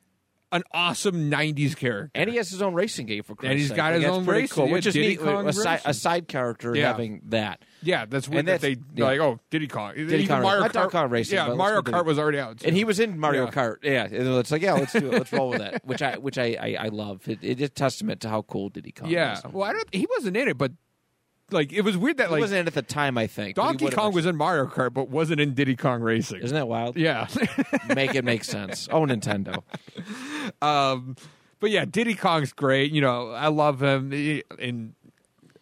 an 0.52 0.64
awesome 0.72 1.30
'90s 1.30 1.76
character. 1.76 2.12
and 2.16 2.30
he 2.30 2.38
has 2.38 2.50
his 2.50 2.62
own 2.62 2.74
racing 2.74 3.08
game 3.08 3.24
for 3.24 3.36
Christ's 3.36 3.50
And 3.52 3.60
he's 3.60 3.68
sake. 3.70 3.78
got 3.78 3.94
his 3.94 4.06
own 4.06 4.24
pretty 4.26 4.42
racing, 4.44 4.56
cool, 4.56 4.68
yeah, 4.68 4.74
which 4.74 4.86
is 4.86 4.94
Diddy 4.94 5.08
neat. 5.10 5.20
Kong 5.20 5.48
A 5.48 5.54
side, 5.54 5.82
a 5.86 5.94
side 5.94 6.28
character 6.28 6.76
Yeah. 6.76 6.88
having 6.88 7.22
that. 7.26 7.64
Yeah, 7.82 8.06
that's 8.06 8.28
weird 8.30 8.40
And 8.40 8.48
that 8.48 8.62
that's- 8.62 8.78
they 8.78 9.02
yeah. 9.02 9.06
like. 9.06 9.20
Oh, 9.20 9.40
Diddy 9.50 9.68
Kong. 9.68 9.94
Diddy 9.96 10.14
Even 10.24 10.28
Kong 10.28 10.42
Mario 10.44 10.64
Kart. 10.66 10.72
Donkey 10.74 10.92
Kong 10.92 11.10
Racing, 11.10 11.36
Yeah, 11.36 11.54
Mario 11.54 11.82
Kart 11.82 12.06
was 12.06 12.18
already 12.20 12.40
out. 12.40 12.64
And 12.64 12.76
he 12.76 12.84
was 12.84 13.00
in 13.00 13.20
Mario 13.20 13.46
Yeah. 13.46 13.52
Kart. 13.52 13.76
Yeah, 13.84 14.04
and 14.06 14.14
it's 14.38 14.52
like, 14.52 14.62
yeah, 14.62 14.74
let's 14.74 14.94
do 14.94 15.08
it. 15.08 15.12
Let's 15.14 15.34
roll 15.34 15.50
with 15.50 15.60
that. 15.60 15.86
Which 15.86 16.02
I, 16.02 16.18
which 16.18 16.38
I, 16.38 16.56
I, 16.60 16.78
I 16.86 16.88
love. 16.88 17.28
It, 17.28 17.40
it's 17.42 17.62
a 17.62 17.70
testament 17.70 18.22
to 18.22 18.30
how 18.30 18.44
cool 18.44 18.70
Diddy 18.70 18.92
Kong. 18.92 19.10
Yeah. 19.10 19.34
is. 19.38 19.44
Well, 19.46 19.64
I 19.70 19.74
don't. 19.74 19.94
He 19.94 20.08
wasn't 20.16 20.38
in 20.38 20.48
it, 20.48 20.58
but 20.58 20.72
like 21.52 21.72
it 21.72 21.82
was 21.82 21.96
weird 21.96 22.18
that 22.18 22.30
he 22.32 22.40
wasn't 22.40 22.62
in 22.62 22.66
it 22.66 22.70
at 22.70 22.74
the 22.74 22.82
time. 22.82 23.20
I 23.20 23.28
think 23.28 23.56
Donkey 23.56 23.90
Kong 23.92 24.12
was 24.14 24.26
in 24.26 24.36
Mario 24.36 24.66
Kart, 24.66 24.94
but 24.96 25.10
wasn't 25.10 25.40
in 25.40 25.54
Diddy 25.54 25.76
Kong 25.76 26.02
Racing. 26.02 26.42
Isn't 26.42 26.56
that 26.56 26.68
wild? 26.68 26.98
Yeah. 26.98 27.28
Make 27.94 28.16
it 28.16 28.26
make 28.26 28.44
sense. 28.44 28.88
Oh, 28.92 29.02
Nintendo. 29.02 29.62
um, 30.62 31.16
but 31.60 31.72
yeah, 31.72 31.86
Diddy 31.86 32.16
Kong's 32.16 32.54
great. 32.54 32.92
You 32.92 33.02
know, 33.02 33.32
I 33.32 33.48
love 33.48 33.82
him. 33.82 34.12
And 34.60 34.94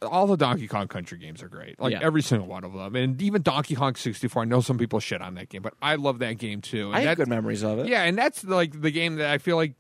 all 0.02 0.28
the 0.28 0.36
Donkey 0.36 0.68
Kong 0.68 0.88
Country 0.88 1.18
games 1.18 1.42
are 1.42 1.48
great. 1.48 1.80
Like 1.80 1.94
Yeah. 1.94 2.00
every 2.02 2.22
single 2.22 2.48
one 2.48 2.64
of 2.64 2.74
them. 2.74 2.96
And 2.96 3.22
even 3.22 3.42
Donkey 3.42 3.76
Kong 3.76 3.96
64. 3.96 4.42
I 4.42 4.46
know 4.46 4.60
some 4.62 4.78
people 4.78 5.00
shit 5.00 5.22
on 5.22 5.36
that 5.36 5.50
game, 5.50 5.62
but 5.62 5.74
I 5.82 5.96
love 5.96 6.20
that 6.20 6.34
game 6.40 6.62
too. 6.62 6.88
And 6.88 6.96
I 6.98 7.02
have 7.02 7.18
good 7.18 7.30
memories 7.30 7.64
of 7.64 7.80
it. 7.80 7.88
Yeah, 7.88 8.04
and 8.04 8.18
that's 8.18 8.44
like 8.44 8.82
the 8.82 8.92
game 8.92 9.16
that 9.16 9.30
I 9.30 9.38
feel 9.38 9.56
like 9.56 9.74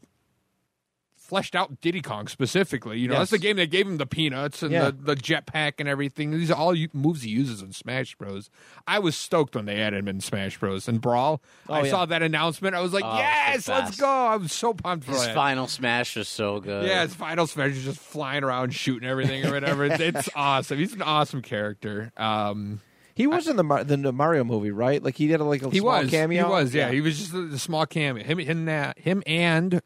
fleshed 1.24 1.56
out 1.56 1.80
Diddy 1.82 2.02
Kong 2.02 2.28
specifically. 2.28 3.00
You 3.00 3.08
know, 3.08 3.18
that's 3.18 3.32
the 3.32 3.38
game 3.40 3.56
that 3.56 3.72
gave 3.72 3.88
him 3.88 3.98
the 3.98 4.06
peanuts 4.06 4.62
and 4.62 4.72
Yeah. 4.72 4.86
the, 4.92 4.92
the 4.92 5.16
jetpack 5.16 5.74
and 5.80 5.88
everything. 5.88 6.32
These 6.32 6.52
are 6.52 6.58
all 6.58 6.76
moves 6.94 7.22
he 7.24 7.30
uses 7.32 7.62
in 7.62 7.72
Smash 7.72 8.16
Bros. 8.16 8.50
I 8.86 9.00
was 9.00 9.16
stoked 9.16 9.56
when 9.56 9.66
they 9.66 9.82
added 9.82 10.00
him 10.00 10.08
in 10.10 10.20
Smash 10.20 10.60
Bros. 10.60 10.88
and 10.88 11.00
Brawl. 11.02 11.42
Oh, 11.70 11.74
I 11.74 11.84
yeah. 11.84 11.90
saw 11.90 12.06
that 12.06 12.22
announcement. 12.22 12.76
I 12.76 12.82
was 12.82 12.92
like, 12.94 13.06
Oh, 13.06 13.18
yes, 13.18 13.68
let's 13.68 13.98
go. 14.00 14.08
I 14.08 14.36
was 14.36 14.52
so 14.52 14.74
pumped 14.74 15.06
for 15.06 15.14
His 15.14 15.26
that. 15.26 15.34
final 15.36 15.68
smash 15.68 16.18
is 16.18 16.28
so 16.28 16.60
good. 16.60 16.86
Yeah, 16.88 17.04
his 17.04 17.16
final 17.16 17.48
smash 17.48 17.72
is 17.72 17.84
just 17.86 18.00
flying 18.00 18.44
around 18.44 18.74
shooting 18.76 19.08
everything 19.08 19.46
or 19.46 19.52
whatever. 19.54 19.86
It's, 19.86 20.30
awesome. 20.36 20.78
He's 20.78 20.94
an 20.94 21.02
awesome 21.02 21.42
character. 21.42 22.12
Um, 22.18 22.82
He 23.16 23.28
was 23.28 23.48
in 23.48 23.56
the 23.56 23.64
Mar- 23.64 23.84
the 23.84 24.12
Mario 24.12 24.44
movie, 24.44 24.72
right? 24.72 25.02
Like 25.02 25.16
he 25.16 25.28
did 25.28 25.40
a, 25.40 25.44
like 25.44 25.62
a 25.62 25.70
he 25.70 25.80
small 25.80 26.02
was. 26.02 26.10
cameo. 26.12 26.46
He 26.46 26.52
was. 26.52 26.74
Yeah, 26.74 26.90
he 26.92 27.00
was 27.02 27.18
just 27.20 27.34
a, 27.34 27.44
a 27.54 27.60
small 27.60 27.86
cameo. 27.86 28.24
Him, 28.24 28.40
him, 28.40 28.68
him 28.98 29.24
and 29.28 29.82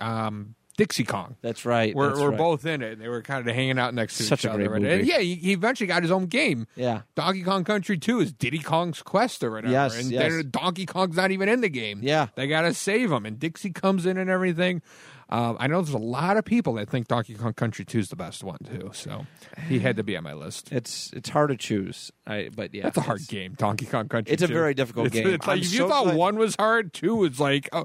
um, 0.00 0.54
Dixie 0.78 1.04
Kong. 1.04 1.36
That's 1.42 1.64
right. 1.66 1.94
We're, 1.94 2.08
that's 2.08 2.20
we're 2.20 2.30
right. 2.30 2.38
both 2.38 2.64
in 2.64 2.80
it. 2.82 2.98
They 2.98 3.08
were 3.08 3.20
kind 3.22 3.46
of 3.46 3.54
hanging 3.54 3.78
out 3.78 3.92
next 3.94 4.16
to 4.16 4.22
Such 4.22 4.40
each 4.40 4.44
a 4.46 4.52
other. 4.52 4.68
great 4.68 4.82
And- 4.82 5.00
and 5.00 5.06
yeah, 5.06 5.18
he, 5.18 5.34
he 5.34 5.52
eventually 5.52 5.86
got 5.86 6.02
his 6.02 6.10
own 6.10 6.26
game. 6.26 6.66
Yeah. 6.76 7.02
Donkey 7.14 7.42
Kong 7.42 7.62
Country 7.64 7.98
2 7.98 8.20
is 8.20 8.32
Diddy 8.32 8.58
Kong's 8.58 9.02
quest 9.02 9.44
or 9.44 9.50
whatever. 9.50 9.70
Yes, 9.72 10.00
and 10.00 10.10
yes. 10.10 10.42
Donkey 10.50 10.86
Kong's 10.86 11.16
not 11.16 11.30
even 11.30 11.48
in 11.48 11.60
the 11.60 11.68
game. 11.68 12.00
Yeah. 12.02 12.28
They 12.36 12.46
got 12.48 12.62
to 12.62 12.72
save 12.74 13.12
him. 13.12 13.26
And 13.26 13.38
Dixie 13.38 13.70
comes 13.70 14.06
in 14.06 14.16
and 14.16 14.30
everything. 14.30 14.80
Um, 15.28 15.56
I 15.60 15.66
know 15.66 15.80
there's 15.80 15.94
a 15.94 15.98
lot 15.98 16.36
of 16.36 16.44
people 16.44 16.74
that 16.74 16.90
think 16.90 17.06
Donkey 17.08 17.34
Kong 17.34 17.52
Country 17.54 17.84
2 17.84 17.98
is 17.98 18.08
the 18.10 18.16
best 18.16 18.42
one, 18.44 18.58
too. 18.64 18.90
So 18.94 19.26
he 19.68 19.78
had 19.78 19.96
to 19.96 20.02
be 20.02 20.14
on 20.16 20.24
my 20.24 20.34
list. 20.34 20.72
It's 20.72 21.10
it's 21.14 21.28
hard 21.30 21.50
to 21.50 21.56
choose. 21.56 22.10
I 22.26 22.50
but 22.54 22.74
yeah, 22.74 22.82
That's 22.84 22.98
a 22.98 23.02
hard 23.02 23.20
it's- 23.20 23.30
game, 23.30 23.54
Donkey 23.56 23.86
Kong 23.86 24.08
Country. 24.08 24.32
It's 24.32 24.42
a 24.42 24.46
very 24.46 24.74
difficult 24.74 25.06
It's- 25.08 25.22
game. 25.24 25.32
It's 25.34 25.46
like 25.46 25.60
if 25.62 25.68
so 25.68 25.74
you 25.84 25.88
thought 25.88 26.04
glad- 26.04 26.16
one 26.16 26.36
was 26.36 26.54
hard, 26.58 26.92
two 26.92 27.24
is 27.24 27.38
like, 27.40 27.68
oh, 27.72 27.84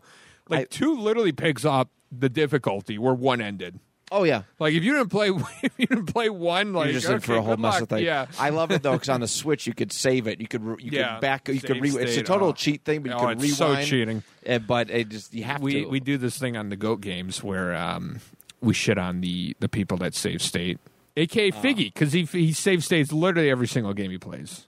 like 0.49 0.59
I- 0.61 0.65
two 0.69 0.97
literally 0.99 1.31
picks 1.31 1.63
up 1.63 1.89
the 2.11 2.29
difficulty 2.29 2.97
where 2.97 3.13
one 3.13 3.41
ended. 3.41 3.79
Oh 4.09 4.23
yeah. 4.23 4.43
Like 4.57 4.73
if 4.73 4.83
you 4.85 4.93
didn't 4.93 5.09
play, 5.09 5.27
if 5.63 5.73
you 5.77 5.85
didn't 5.87 6.05
play 6.05 6.29
one, 6.29 6.71
like 6.73 6.85
You're 6.85 6.93
just 6.93 7.07
okay, 7.07 7.15
in 7.15 7.19
for 7.19 7.35
a 7.35 7.41
whole 7.41 7.57
mess 7.57 7.73
luck. 7.73 7.81
of 7.83 7.89
things. 7.89 8.03
Yeah, 8.03 8.27
I 8.39 8.51
love 8.51 8.71
it 8.71 8.81
though 8.81 8.93
because 8.93 9.09
on 9.09 9.19
the 9.19 9.27
Switch 9.27 9.67
you 9.67 9.73
could 9.73 9.91
save 9.91 10.27
it. 10.27 10.39
You 10.39 10.47
could 10.47 10.61
you 10.79 10.91
Yeah, 10.91 11.15
could 11.15 11.21
back. 11.21 11.47
You 11.49 11.59
could 11.59 11.83
save 11.83 11.95
re- 11.95 12.03
It's 12.03 12.15
a 12.15 12.23
total 12.23 12.49
oh. 12.49 12.53
cheat 12.53 12.85
thing, 12.85 13.01
but 13.01 13.09
you 13.11 13.17
Oh, 13.17 13.19
could 13.27 13.41
it's 13.43 13.59
rewind. 13.59 13.83
so 13.83 13.89
cheating. 13.89 14.23
uh, 14.47 14.59
but 14.59 14.89
it 14.89 15.09
just 15.09 15.33
you 15.33 15.43
have 15.43 15.61
we 15.61 15.83
to. 15.83 15.85
we 15.89 15.99
do 15.99 16.17
this 16.17 16.37
thing 16.39 16.55
on 16.55 16.69
the 16.69 16.77
goat 16.77 17.01
games 17.01 17.43
where 17.43 17.75
um, 17.75 18.21
we 18.61 18.73
shit 18.73 18.97
on 18.97 19.19
the 19.21 19.55
the 19.59 19.67
people 19.67 19.97
that 19.97 20.15
save 20.15 20.41
state, 20.41 20.79
aka 21.17 21.51
Oh. 21.51 21.55
Figgy, 21.61 21.93
because 21.93 22.13
he 22.13 22.23
he 22.23 22.53
saves 22.53 22.85
states 22.85 23.11
literally 23.11 23.49
every 23.49 23.67
single 23.67 23.93
game 23.93 24.11
he 24.11 24.17
plays. 24.17 24.67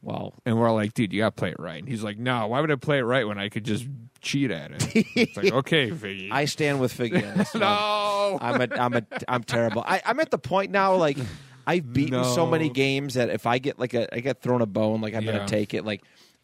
well, 0.00 0.32
And 0.46 0.56
we're 0.60 0.70
like, 0.70 0.94
dude, 0.94 1.12
you 1.12 1.22
got 1.22 1.34
to 1.34 1.40
play 1.40 1.50
it 1.50 1.58
right. 1.58 1.80
And 1.80 1.88
he's 1.88 2.04
like, 2.04 2.18
no, 2.18 2.46
why 2.46 2.60
would 2.60 2.70
I 2.70 2.76
play 2.76 2.98
it 2.98 3.02
right 3.02 3.26
when 3.26 3.38
I 3.38 3.48
could 3.48 3.64
just 3.64 3.84
cheat 4.26 4.50
at 4.50 4.72
it? 4.72 5.06
it's 5.16 5.36
like, 5.36 5.52
okay, 5.52 5.90
Figgy. 5.90 6.30
I 6.30 6.44
stand 6.44 6.80
with 6.80 6.96
Figgy 6.96 7.30
on 7.30 7.38
this. 7.38 7.54
no. 7.54 8.38
I'm 8.40 8.60
a, 8.60 8.68
I'm 8.74 8.94
a, 8.94 9.02
I'm 9.28 9.44
terrible. 9.44 9.82
I, 9.86 10.02
I'm 10.04 10.20
at 10.20 10.30
the 10.30 10.38
point 10.38 10.70
now, 10.70 10.96
like 10.96 11.16
I've 11.66 11.92
beaten 11.92 12.22
so 12.24 12.46
many 12.46 12.68
games 12.68 13.14
that 13.14 13.30
if 13.30 13.46
I 13.46 13.58
get 13.58 13.78
like 13.78 13.94
a, 13.94 14.14
I 14.14 14.20
get 14.20 14.42
thrown 14.42 14.62
a 14.62 14.66
bone, 14.66 15.00
like 15.00 15.14
I'm 15.14 15.24
Yeah. 15.24 15.32
gonna 15.32 15.48
take 15.48 15.72
it. 15.74 15.84
Like 15.84 16.02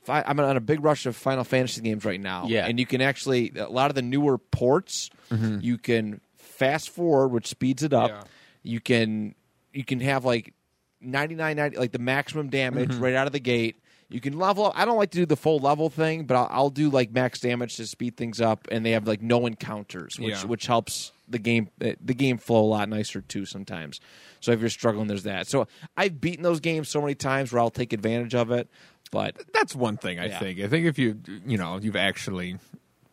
I, 0.09 0.25
I'm 0.27 0.39
on 0.41 0.57
a 0.57 0.61
big 0.61 0.83
rush 0.83 1.07
of 1.07 1.17
Final 1.17 1.45
Fantasy 1.45 1.81
games 1.81 2.05
right 2.05 2.21
now. 2.21 2.47
Yeah. 2.47 2.67
and 2.67 2.79
you 2.81 2.87
can 2.87 3.01
actually 3.01 3.53
a 3.57 3.69
lot 3.69 3.91
of 3.91 3.95
the 3.95 4.03
newer 4.03 4.39
ports, 4.39 5.11
mm-hmm. 5.31 5.59
you 5.61 5.79
can 5.79 6.21
fast 6.37 6.91
forward, 6.91 7.29
which 7.29 7.49
speeds 7.49 7.83
it 7.83 7.93
up. 7.93 8.11
Yeah. 8.11 8.23
You 8.65 8.81
can, 8.81 9.35
you 9.73 9.85
can 9.85 10.01
have 10.01 10.25
like 10.25 10.55
99, 11.01 11.57
90, 11.57 11.77
like 11.79 11.91
the 11.93 11.99
maximum 11.99 12.49
damage 12.49 12.91
mm-hmm. 12.91 13.03
right 13.03 13.15
out 13.15 13.27
of 13.27 13.33
the 13.33 13.41
gate. 13.41 13.77
You 14.13 14.21
can 14.21 14.39
level 14.39 14.67
up. 14.67 14.73
I 14.77 14.85
don't 14.85 14.97
like 14.99 15.11
to 15.13 15.19
do 15.19 15.27
the 15.27 15.37
full 15.37 15.59
level 15.59 15.89
thing, 15.91 16.25
but 16.25 16.37
I'll, 16.37 16.49
I'll 16.51 16.71
do 16.71 16.91
like 16.91 17.11
max 17.13 17.41
damage 17.41 17.77
to 17.77 17.87
speed 17.87 18.17
things 18.17 18.41
up, 18.41 18.69
and 18.71 18.85
they 18.85 18.91
have 18.93 19.07
like 19.09 19.23
no 19.23 19.47
encounters, 19.47 20.19
which 20.21 20.31
Yeah. 20.35 20.47
which 20.47 20.67
helps 20.67 21.13
the 21.29 21.39
game 21.39 21.69
the 21.79 22.15
game 22.15 22.37
flow 22.39 22.61
a 22.63 22.67
lot 22.67 22.89
nicer 22.89 23.21
too 23.23 23.47
sometimes. 23.47 24.01
So 24.41 24.53
if 24.53 24.61
you're 24.61 24.69
struggling, 24.71 25.07
there's 25.09 25.23
that. 25.23 25.47
So 25.47 25.67
I've 25.97 26.21
beaten 26.21 26.43
those 26.43 26.61
games 26.61 26.89
so 26.89 27.01
many 27.01 27.15
times 27.15 27.53
where 27.53 27.61
I'll 27.61 27.71
take 27.71 27.93
advantage 27.93 28.35
of 28.35 28.51
it, 28.51 28.69
but 29.11 29.37
That's 29.55 29.75
one 29.75 29.97
thing 29.97 30.19
I 30.19 30.27
Yeah. 30.27 30.39
think. 30.39 30.61
I 30.61 30.69
think 30.69 30.87
if 30.87 30.99
you 30.99 31.19
you 31.47 31.57
know 31.57 31.79
you've 31.81 31.97
actually 31.97 32.59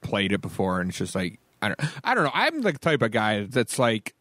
played 0.02 0.32
it 0.34 0.42
before 0.42 0.82
and 0.82 0.90
it's 0.90 0.98
just 1.00 1.16
like 1.16 1.40
I 1.62 1.70
don't 1.70 1.80
I 2.04 2.14
don't 2.16 2.24
know. 2.26 2.32
I'm 2.34 2.62
the 2.62 2.74
type 2.74 3.02
of 3.02 3.12
guy 3.12 3.44
that's 3.46 3.80
like 3.80 4.16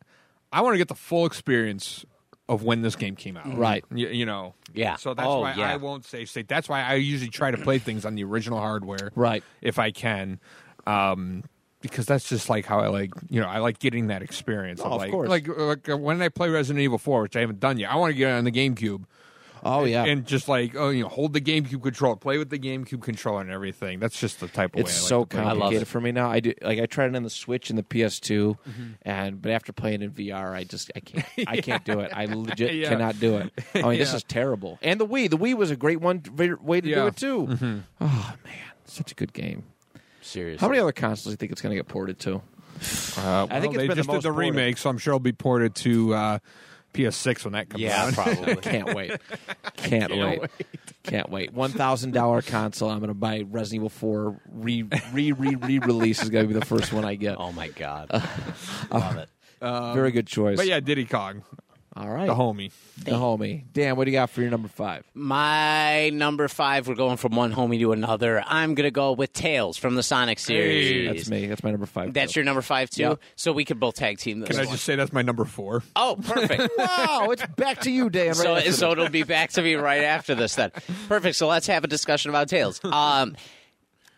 I 0.53 0.61
want 0.61 0.75
to 0.75 0.79
get 0.79 0.89
the 0.89 0.95
full 0.95 1.27
experience 1.27 2.05
of 2.49 2.63
when 2.63 2.83
this 2.83 2.97
game 2.97 3.15
came 3.15 3.37
out. 3.37 3.57
Right. 3.57 3.85
You, 3.95 4.09
you 4.09 4.27
know. 4.27 4.55
Yeah. 4.73 4.97
So 4.97 5.15
that's 5.15 5.27
Oh, 5.29 5.41
why 5.41 5.55
yeah. 5.55 5.73
I 5.73 5.77
won't 5.77 6.05
save 6.05 6.29
state. 6.31 6.49
That's 6.49 6.69
why 6.69 6.83
I 6.83 6.95
usually 6.95 7.31
try 7.31 7.51
to 7.51 7.59
play 7.59 7.79
things 7.79 8.05
on 8.07 8.15
the 8.15 8.25
original 8.25 8.59
hardware. 8.59 9.13
Right. 9.15 9.43
If 9.61 9.79
I 9.79 9.91
can. 9.91 10.41
Um 10.87 11.45
because 11.81 12.07
that's 12.07 12.29
just 12.29 12.49
like 12.51 12.65
how 12.65 12.81
I 12.81 12.89
like, 12.89 13.13
you 13.29 13.41
know, 13.41 13.47
I 13.47 13.59
like 13.59 13.79
getting 13.79 14.09
that 14.09 14.21
experience. 14.23 14.81
Oh, 14.83 14.93
of 14.93 15.01
like, 15.01 15.11
course. 15.13 15.29
like, 15.29 15.47
like 15.47 15.89
uh, 15.89 15.97
when 15.97 16.21
I 16.21 16.29
play 16.29 16.49
Resident 16.49 16.83
Evil 16.83 16.99
4, 16.99 17.23
which 17.23 17.37
I 17.37 17.41
haven't 17.41 17.61
done 17.61 17.79
yet, 17.79 17.93
I 17.93 17.97
want 17.97 18.11
to 18.13 18.17
get 18.19 18.31
it 18.31 18.33
on 18.33 18.43
the 18.45 18.51
GameCube 18.51 19.05
oh 19.69 19.85
yeah, 19.85 20.05
and 20.05 20.25
just 20.27 20.49
like 20.49 20.75
oh 20.77 20.89
you 20.91 21.03
know 21.03 21.09
hold 21.09 21.33
the 21.33 21.41
GameCube 21.41 21.83
controller, 21.83 22.17
play 22.17 22.39
with 22.39 22.51
the 22.51 22.59
GameCube 22.59 23.03
controller 23.03 23.41
and 23.43 23.51
everything. 23.51 23.99
That's 24.01 24.19
just 24.19 24.41
the 24.41 24.49
type 24.49 24.75
of 24.75 24.81
it's 24.81 24.91
way 24.91 24.95
I 24.95 25.01
like 25.01 25.09
so 25.09 25.21
to 25.21 25.27
play. 25.27 25.41
I 25.41 25.45
love 25.45 25.53
complicated 25.59 25.83
it. 25.83 25.91
for 25.91 26.01
me 26.01 26.13
now. 26.13 26.31
I 26.31 26.41
do 26.41 26.55
like 26.63 26.79
I 26.81 26.87
tried 26.87 27.11
it 27.11 27.17
on 27.17 27.23
the 27.23 27.31
Switch 27.31 27.71
and 27.71 27.79
the 27.79 27.83
PS2, 27.83 28.57
Mm-hmm. 28.59 28.83
and 29.03 29.41
but 29.43 29.53
after 29.53 29.73
playing 29.73 30.03
in 30.03 30.11
VR, 30.13 30.53
I 30.53 30.65
just 30.65 30.91
I 30.97 31.01
can't 31.01 31.27
I 31.47 31.57
can't 31.61 31.85
do 31.85 32.01
it. 32.01 32.11
I 32.15 32.25
legit 32.27 32.75
Yeah. 32.75 32.89
cannot 32.89 33.21
do 33.21 33.37
it. 33.39 33.53
I 33.75 33.83
mean, 33.83 33.99
this 33.99 34.15
is 34.15 34.23
terrible. 34.25 34.79
And 34.83 34.99
the 35.01 35.07
Wii, 35.07 35.31
the 35.31 35.39
Wii 35.39 35.55
was 35.55 35.71
a 35.71 35.77
great 35.77 36.01
one 36.01 36.23
way 36.37 36.53
way 36.53 36.81
to 36.81 36.87
do 36.87 36.91
Yeah. 36.91 36.97
Mm-hmm. 36.97 37.07
it 37.09 37.17
too. 37.17 37.83
Oh 38.01 38.35
man, 38.45 38.55
such 38.87 39.13
a 39.13 39.15
good 39.15 39.33
game. 39.33 39.65
Seriously. 40.21 40.61
How 40.61 40.69
many 40.69 40.81
other 40.81 40.93
consoles 40.93 41.25
do 41.25 41.31
you 41.31 41.37
think 41.37 41.53
it's 41.53 41.63
going 41.63 41.71
to 41.71 41.77
get 41.77 41.89
ported 41.89 42.19
to? 42.21 42.43
Uh, 43.17 43.47
I 43.51 43.61
think 43.61 43.73
well, 43.73 43.73
it's 43.73 43.73
they 43.73 43.79
been 43.79 43.89
the 43.89 43.95
just 43.97 44.09
most 44.09 44.17
did 44.23 44.23
the 44.29 44.33
ported. 44.33 44.37
remake, 44.55 44.79
so 44.79 44.91
I'm 44.91 44.99
sure 44.99 45.13
it'll 45.13 45.21
be 45.21 45.33
ported 45.33 45.75
to 45.77 46.15
uh, 46.15 46.39
PS6 46.95 47.45
when 47.45 47.53
that 47.53 47.69
comes 47.69 47.83
Yeah, 47.83 48.05
out. 48.07 48.15
probably. 48.15 48.57
Can't 48.63 48.95
wait. 48.95 49.13
Can't, 49.77 50.11
wait. 50.17 50.41
Can't 51.05 51.31
wait. 51.31 51.53
One 51.53 51.71
thousand 51.71 52.13
dollar 52.13 52.43
console. 52.43 52.91
I'm 52.91 52.99
going 52.99 53.09
to 53.09 53.15
buy 53.15 53.45
Resident 53.49 53.81
Evil 53.81 53.89
Four 53.89 54.41
re 54.51 54.83
re 55.13 55.33
re 55.33 55.55
re 55.55 55.79
release 55.79 56.23
is 56.23 56.31
going 56.31 56.49
to 56.49 56.53
be 56.53 56.59
the 56.59 56.67
first 56.67 56.93
one 56.93 57.05
I 57.05 57.15
get. 57.15 57.37
Oh 57.39 57.53
my 57.53 57.69
god. 57.69 58.11
Love 58.91 59.17
it. 59.17 59.29
Very 59.61 60.11
good 60.13 60.27
choice. 60.27 60.57
But 60.57 60.67
yeah, 60.67 60.81
Diddy 60.81 61.05
Kong. 61.05 61.43
All 61.99 62.09
right. 62.09 62.29
The 62.29 62.35
homie. 62.35 62.71
The 63.05 63.11
homie. 63.11 63.65
Dan, 63.73 63.97
what 63.97 64.05
do 64.05 64.13
you 64.13 64.17
got 64.17 64.31
for 64.31 64.41
your 64.41 64.51
number 64.51 64.69
five? 64.69 65.05
My 65.15 66.11
number 66.11 66.47
five, 66.47 66.87
we're 66.87 66.95
going 66.95 67.17
from 67.17 67.35
one 67.35 67.53
homie 67.53 67.81
to 67.81 67.91
another. 67.91 68.41
I'm 68.47 68.77
going 68.77 68.87
to 68.87 68.93
go 68.93 69.13
with 69.13 69.33
Tails 69.33 69.77
from 69.77 69.97
the 69.97 70.03
Sonic 70.05 70.39
series. 70.39 71.09
That's 71.09 71.29
me. 71.29 71.47
That's 71.47 71.65
my 71.65 71.73
number 71.73 71.87
five. 71.87 72.15
That's 72.15 72.35
too. 72.35 72.41
your 72.41 72.45
number 72.45 72.63
five, 72.63 72.89
too? 72.91 73.03
Yep. 73.03 73.21
So 73.35 73.53
we 73.53 73.65
could 73.65 73.81
both 73.81 73.97
tag 73.97 74.19
team 74.19 74.39
this 74.39 74.51
Can 74.51 74.61
I 74.61 74.65
one. 74.67 74.75
just 74.75 74.85
say 74.85 74.95
that's 74.95 75.13
my 75.13 75.23
number 75.23 75.45
four? 75.45 75.83
Oh, 75.97 76.17
perfect. 76.23 76.73
Wow, 76.79 77.29
it's 77.31 77.45
back 77.57 77.81
to 77.81 77.91
you, 77.91 78.09
Dan. 78.09 78.35
so, 78.35 78.53
right 78.53 78.59
after 78.59 78.73
so 78.73 78.93
it'll 78.93 79.09
be 79.09 79.25
back 79.25 79.51
to 79.51 79.63
me 79.63 79.75
right 79.75 80.05
after 80.05 80.35
this 80.35 80.55
then. 80.55 80.71
Perfect. 81.09 81.35
So 81.37 81.49
let's 81.49 81.67
have 81.67 81.83
a 81.83 81.89
discussion 81.89 82.31
about 82.31 82.49
Tails. 82.49 82.81
Um, 82.99 83.37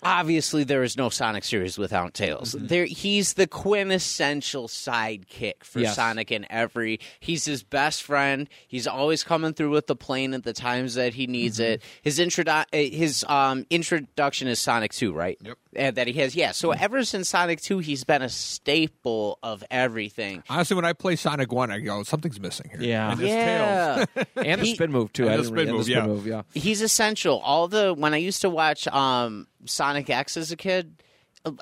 obviously, 0.02 0.64
there 0.64 0.82
is 0.82 0.96
no 0.96 1.08
Sonic 1.08 1.44
series 1.44 1.78
without 1.78 2.14
Tails. 2.14 2.54
Mm-hmm. 2.54 2.66
There, 2.66 2.84
he's 2.84 3.34
the 3.34 3.46
quintessential 3.46 4.68
sidekick 4.68 5.62
for 5.64 5.80
Yes. 5.80 5.96
Sonic 5.96 6.30
in 6.30 6.46
every. 6.50 7.00
He's 7.20 7.44
his 7.44 7.62
best 7.62 8.02
friend. 8.02 8.48
He's 8.68 8.86
always 8.86 9.22
coming 9.24 9.52
through 9.54 9.70
with 9.70 9.86
the 9.86 9.96
plane 9.96 10.34
at 10.34 10.44
the 10.44 10.52
times 10.52 10.94
that 10.94 11.14
he 11.14 11.26
needs 11.26 11.58
Mm-hmm. 11.58 11.72
it. 11.72 11.82
His 12.02 12.18
introdu- 12.18 12.48
uh, 12.72 12.96
his 12.96 13.24
um, 13.28 13.66
introduction 13.70 14.48
is 14.48 14.58
Sonic 14.58 14.92
Two, 14.92 15.12
right? 15.12 15.38
Yep. 15.42 15.58
Uh, 15.78 15.92
that 15.92 16.08
he 16.08 16.14
has, 16.14 16.34
yeah. 16.34 16.50
So 16.50 16.72
ever 16.72 17.04
since 17.04 17.28
Sonic 17.28 17.60
Two, 17.60 17.78
he's 17.78 18.02
been 18.02 18.22
a 18.22 18.28
staple 18.28 19.38
of 19.42 19.62
everything. 19.70 20.42
Honestly, 20.50 20.74
when 20.74 20.84
I 20.84 20.92
play 20.92 21.14
Sonic 21.14 21.52
One, 21.52 21.70
I 21.70 21.78
go, 21.78 22.02
something's 22.02 22.40
missing 22.40 22.70
here. 22.70 22.80
Yeah. 22.82 23.12
And 23.12 23.20
it's 23.20 23.28
Tails. 23.30 24.06
yeah. 24.16 24.24
and 24.52 24.60
the 24.60 24.66
He- 24.66 24.74
spin 24.74 24.90
move 24.90 25.12
too. 25.12 25.24
And 25.24 25.34
I 25.34 25.36
the 25.36 25.44
spin 25.44 25.56
re- 25.68 25.72
move, 25.72 25.86
the 25.86 25.92
yeah. 25.92 26.06
move, 26.06 26.26
yeah. 26.26 26.42
he's 26.54 26.82
essential. 26.82 27.38
All 27.38 27.68
the 27.68 27.94
when 27.94 28.14
I 28.14 28.16
used 28.16 28.40
to 28.42 28.50
watch 28.50 28.88
um, 28.88 29.46
Sonic 29.64 30.10
X 30.10 30.36
as 30.36 30.50
a 30.50 30.56
kid, 30.56 31.02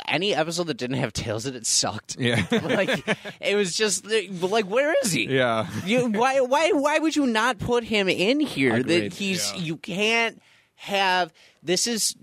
any 0.08 0.34
episode 0.34 0.68
that 0.68 0.78
didn't 0.78 0.96
have 0.96 1.12
Tails 1.12 1.44
in 1.46 1.54
it 1.54 1.66
sucked. 1.66 2.16
Yeah. 2.18 2.46
like 2.62 3.04
it 3.42 3.56
was 3.56 3.76
just 3.76 4.06
like, 4.06 4.64
where 4.66 4.94
is 5.04 5.12
he? 5.12 5.26
yeah. 5.28 5.68
You, 5.84 6.06
why, 6.08 6.40
why, 6.40 6.72
why 6.72 6.98
would 6.98 7.14
you 7.14 7.26
not 7.26 7.58
put 7.58 7.84
him 7.84 8.08
in 8.08 8.40
here? 8.40 8.76
Agreed. 8.76 9.10
That 9.10 9.12
he's 9.18 9.52
Yeah. 9.52 9.60
you 9.60 9.76
can't 9.76 10.42
have. 10.78 11.32
This 11.62 11.86
is 11.86 12.14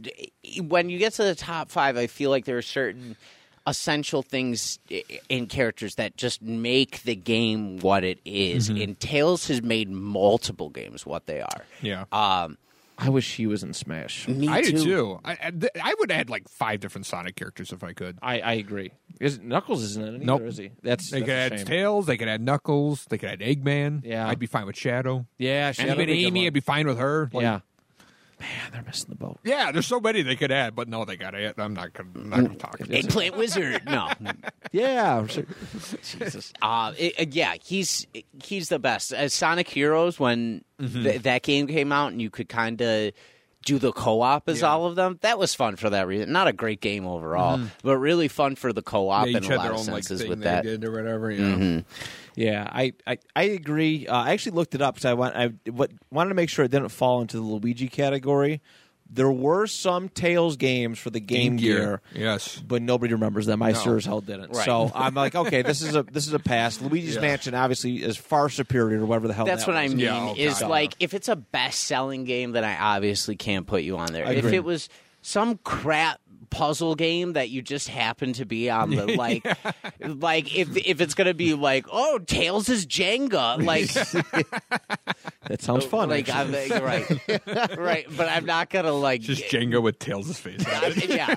when 0.61 0.89
you 0.89 0.97
get 0.97 1.13
to 1.13 1.23
the 1.23 1.35
top 1.35 1.69
five. 1.69 1.97
I 1.97 2.07
feel 2.07 2.29
like 2.29 2.45
there 2.45 2.57
are 2.57 2.61
certain 2.63 3.15
essential 3.67 4.21
things 4.21 4.79
in 5.27 5.47
characters 5.47 5.95
that 5.95 6.15
just 6.17 6.41
make 6.41 7.01
the 7.03 7.15
game 7.15 7.79
what 7.79 8.03
it 8.03 8.19
is. 8.25 8.69
Mm-hmm. 8.69 8.81
And 8.81 8.99
Tails 8.99 9.47
has 9.47 9.61
made 9.61 9.89
multiple 9.89 10.69
games 10.69 11.05
what 11.05 11.25
they 11.25 11.41
are. 11.41 11.65
Yeah. 11.81 12.05
Um, 12.11 12.57
I 12.97 13.09
wish 13.09 13.35
he 13.35 13.45
was 13.45 13.61
in 13.61 13.73
Smash. 13.73 14.25
me 14.27 14.47
I 14.47 14.61
too. 14.61 14.71
do 14.71 14.83
too. 14.83 15.19
I, 15.25 15.51
I, 15.83 15.95
would 15.99 16.11
add 16.11 16.29
like 16.29 16.47
five 16.47 16.79
different 16.79 17.05
Sonic 17.05 17.35
characters 17.35 17.73
if 17.73 17.83
I 17.83 17.91
could. 17.91 18.17
I, 18.21 18.39
I 18.39 18.53
agree. 18.53 18.91
Is 19.19 19.39
Knuckles 19.39 19.83
isn't 19.83 20.01
in 20.01 20.13
it 20.13 20.15
either, 20.17 20.25
Nope. 20.25 20.41
is 20.43 20.57
he? 20.57 20.71
That's, 20.81 21.11
They 21.11 21.19
that's 21.19 21.27
could 21.27 21.35
a 21.35 21.37
add 21.37 21.57
shame. 21.59 21.65
Tails. 21.67 22.05
They 22.05 22.15
could 22.17 22.29
add 22.29 22.41
Knuckles. 22.41 23.03
They 23.09 23.17
could 23.17 23.29
add 23.29 23.39
Eggman. 23.39 24.01
Yeah. 24.05 24.25
I'd 24.25 24.39
be 24.39 24.45
fine 24.45 24.65
with 24.65 24.77
Shadow. 24.77 25.25
Yeah, 25.37 25.73
And 25.77 25.87
even 25.87 25.97
would 25.97 25.97
be 25.97 26.13
a 26.13 26.15
good 26.15 26.27
Amy. 26.27 26.47
I'd 26.47 26.53
be 26.53 26.59
fine 26.61 26.87
with 26.87 26.99
her. 26.99 27.29
Like, 27.33 27.41
yeah. 27.43 27.59
Man, 28.45 28.71
they're 28.71 28.83
missing 28.83 29.07
the 29.09 29.15
boat. 29.15 29.39
Yeah, 29.43 29.71
there's 29.71 29.87
so 29.87 29.99
many 29.99 30.21
they 30.21 30.35
could 30.35 30.51
add, 30.51 30.75
but 30.75 30.87
no, 30.87 31.03
they 31.05 31.15
got 31.17 31.31
to 31.31 31.41
add. 31.43 31.55
I'm 31.57 31.73
not 31.73 31.93
gonna, 31.93 32.09
I'm 32.15 32.29
not 32.29 32.41
gonna 32.41 32.55
talk. 32.55 32.79
Eggplant 32.89 33.37
Wizard. 33.37 33.83
No. 33.85 34.09
Yeah. 34.71 35.25
sure. 35.27 35.45
Jesus. 36.03 36.51
Uh, 36.61 36.91
it- 36.97 37.13
uh, 37.19 37.25
yeah, 37.31 37.55
he's 37.63 38.07
he's 38.43 38.67
the 38.69 38.79
best. 38.79 39.13
As 39.13 39.33
Sonic 39.33 39.67
Heroes, 39.69 40.19
when 40.19 40.63
Mm-hmm. 40.81 41.03
th- 41.03 41.21
that 41.21 41.43
game 41.43 41.67
came 41.67 41.93
out 41.93 42.11
and 42.11 42.21
you 42.21 42.29
could 42.29 42.49
kind 42.49 42.81
of 42.81 43.13
do 43.63 43.79
the 43.79 43.93
co-op 43.93 44.49
as 44.49 44.59
Yeah. 44.59 44.67
all 44.67 44.85
of 44.87 44.95
them, 44.97 45.17
that 45.21 45.39
was 45.39 45.55
fun 45.55 45.77
for 45.77 45.89
that 45.89 46.05
reason. 46.05 46.33
Not 46.33 46.47
a 46.49 46.53
great 46.53 46.81
game 46.81 47.07
overall, 47.07 47.61
but 47.81 47.97
really 47.97 48.27
fun 48.27 48.55
for 48.57 48.73
the 48.73 48.81
co-op 48.81 49.27
Mm-hmm. 49.27 49.31
They 49.31 49.37
in 49.37 49.43
a 49.53 49.55
lot 49.55 49.63
their 49.63 49.71
of 49.71 49.79
own 49.79 49.85
like 49.85 50.03
senses 50.03 50.21
thing 50.21 50.29
with 50.29 50.39
they 50.39 50.43
that. 50.43 50.63
did 50.65 50.83
or 50.83 50.91
whatever. 50.91 51.31
Yeah. 51.31 51.81
Yeah, 52.35 52.67
I, 52.69 52.93
I, 53.07 53.17
I 53.35 53.43
agree. 53.43 54.07
Uh, 54.07 54.15
I 54.15 54.31
actually 54.31 54.53
looked 54.53 54.75
it 54.75 54.81
up 54.81 54.95
because 54.95 55.05
I 55.05 55.13
want 55.13 55.35
I 55.35 55.53
what, 55.71 55.91
wanted 56.11 56.29
to 56.29 56.35
make 56.35 56.49
sure 56.49 56.65
it 56.65 56.71
didn't 56.71 56.89
fall 56.89 57.21
into 57.21 57.37
the 57.37 57.43
Luigi 57.43 57.87
category. 57.87 58.61
There 59.07 59.31
were 59.31 59.67
some 59.67 60.09
Tails 60.09 60.57
games 60.57 60.97
for 60.97 61.11
the 61.11 61.19
Game, 61.19 61.57
Gear, 61.57 62.01
Yes. 62.13 62.59
but 62.67 62.81
nobody 62.81 63.13
remembers 63.13 63.45
them. 63.45 63.61
I 63.61 63.71
No. 63.71 63.79
sure 63.79 63.97
as 63.97 64.05
hell 64.05 64.19
didn't. 64.19 64.51
Right. 64.51 64.65
So 64.65 64.91
I'm 64.95 65.13
like, 65.13 65.35
okay, 65.35 65.61
this 65.61 65.83
is 65.83 65.95
a 65.95 66.01
this 66.11 66.25
is 66.27 66.33
a 66.33 66.39
pass. 66.39 66.81
Luigi's 66.81 67.15
Yeah. 67.15 67.21
Mansion 67.21 67.53
obviously 67.53 68.03
is 68.03 68.17
far 68.17 68.49
superior 68.49 68.97
to 68.97 69.05
whatever 69.05 69.27
the 69.27 69.33
hell. 69.35 69.45
That's 69.45 69.65
that 69.65 69.71
what 69.71 69.77
I 69.77 69.87
mean. 69.87 69.99
Yeah, 69.99 70.33
is 70.33 70.59
God. 70.59 70.69
like 70.71 70.95
if 70.99 71.13
it's 71.13 71.29
a 71.29 71.35
best-selling 71.35 72.23
game, 72.25 72.51
then 72.51 72.63
I 72.65 72.77
obviously 72.95 73.35
can't 73.35 73.67
put 73.67 73.83
you 73.83 73.97
on 73.97 74.11
there. 74.11 74.25
If 74.31 74.45
it 74.45 74.63
was 74.63 74.89
some 75.21 75.57
crap 75.63 76.19
puzzle 76.57 76.95
game 76.95 77.33
that 77.33 77.49
you 77.49 77.61
just 77.61 77.87
happen 77.87 78.33
to 78.33 78.45
be 78.45 78.69
on 78.69 78.89
the 78.91 79.05
like, 79.17 79.45
like 80.01 80.55
if 80.55 80.75
if 80.77 81.01
it's 81.01 81.13
gonna 81.13 81.33
be 81.33 81.53
like, 81.53 81.85
oh, 81.91 82.19
Tails 82.19 82.69
is 82.69 82.85
Jenga, 82.85 83.63
like 83.63 83.91
That 85.47 85.61
sounds 85.61 85.85
fun. 85.85 86.09
like 86.09 86.27
I'm 86.29 86.53
actually. 86.55 86.79
right, 86.81 87.77
right, 87.77 88.05
but 88.17 88.27
I'm 88.29 88.45
not 88.45 88.69
gonna 88.71 88.91
like 88.93 89.21
Just 89.21 89.43
Jenga 89.43 89.81
with 89.81 89.99
Tails' 89.99 90.39
face. 90.39 90.65
on. 90.65 90.73
I'm, 90.83 90.93
yeah, 91.07 91.35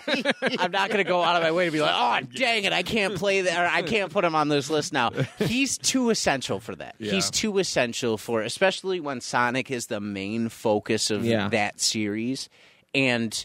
I'm 0.59 0.71
not 0.71 0.89
going 0.89 0.99
to 0.99 1.05
go 1.05 1.23
out 1.23 1.37
of 1.37 1.43
my 1.43 1.53
way 1.53 1.67
to 1.67 1.71
be 1.71 1.81
like, 1.81 1.93
oh, 1.95 2.27
dang 2.35 2.65
it, 2.65 2.73
I 2.73 2.83
can't 2.83 3.17
play 3.17 3.43
that, 3.43 3.61
or 3.63 3.67
I 3.69 3.83
can't 3.83 4.11
put 4.11 4.25
him 4.25 4.35
on 4.35 4.49
this 4.49 4.71
list 4.71 4.95
now. 4.95 5.11
He's 5.39 5.77
too 5.77 6.09
essential 6.09 6.59
for 6.59 6.75
that. 6.77 6.95
Yeah. 6.99 7.13
He's 7.13 7.31
too 7.31 7.59
essential 7.59 8.17
for, 8.17 8.41
especially 8.41 8.99
when 9.01 9.21
Sonic 9.21 9.71
is 9.71 9.89
the 9.89 10.01
main 10.01 10.49
focus 10.49 11.11
of 11.11 11.25
Yeah. 11.25 11.49
that 11.51 11.79
series, 11.79 12.49
and 12.95 13.45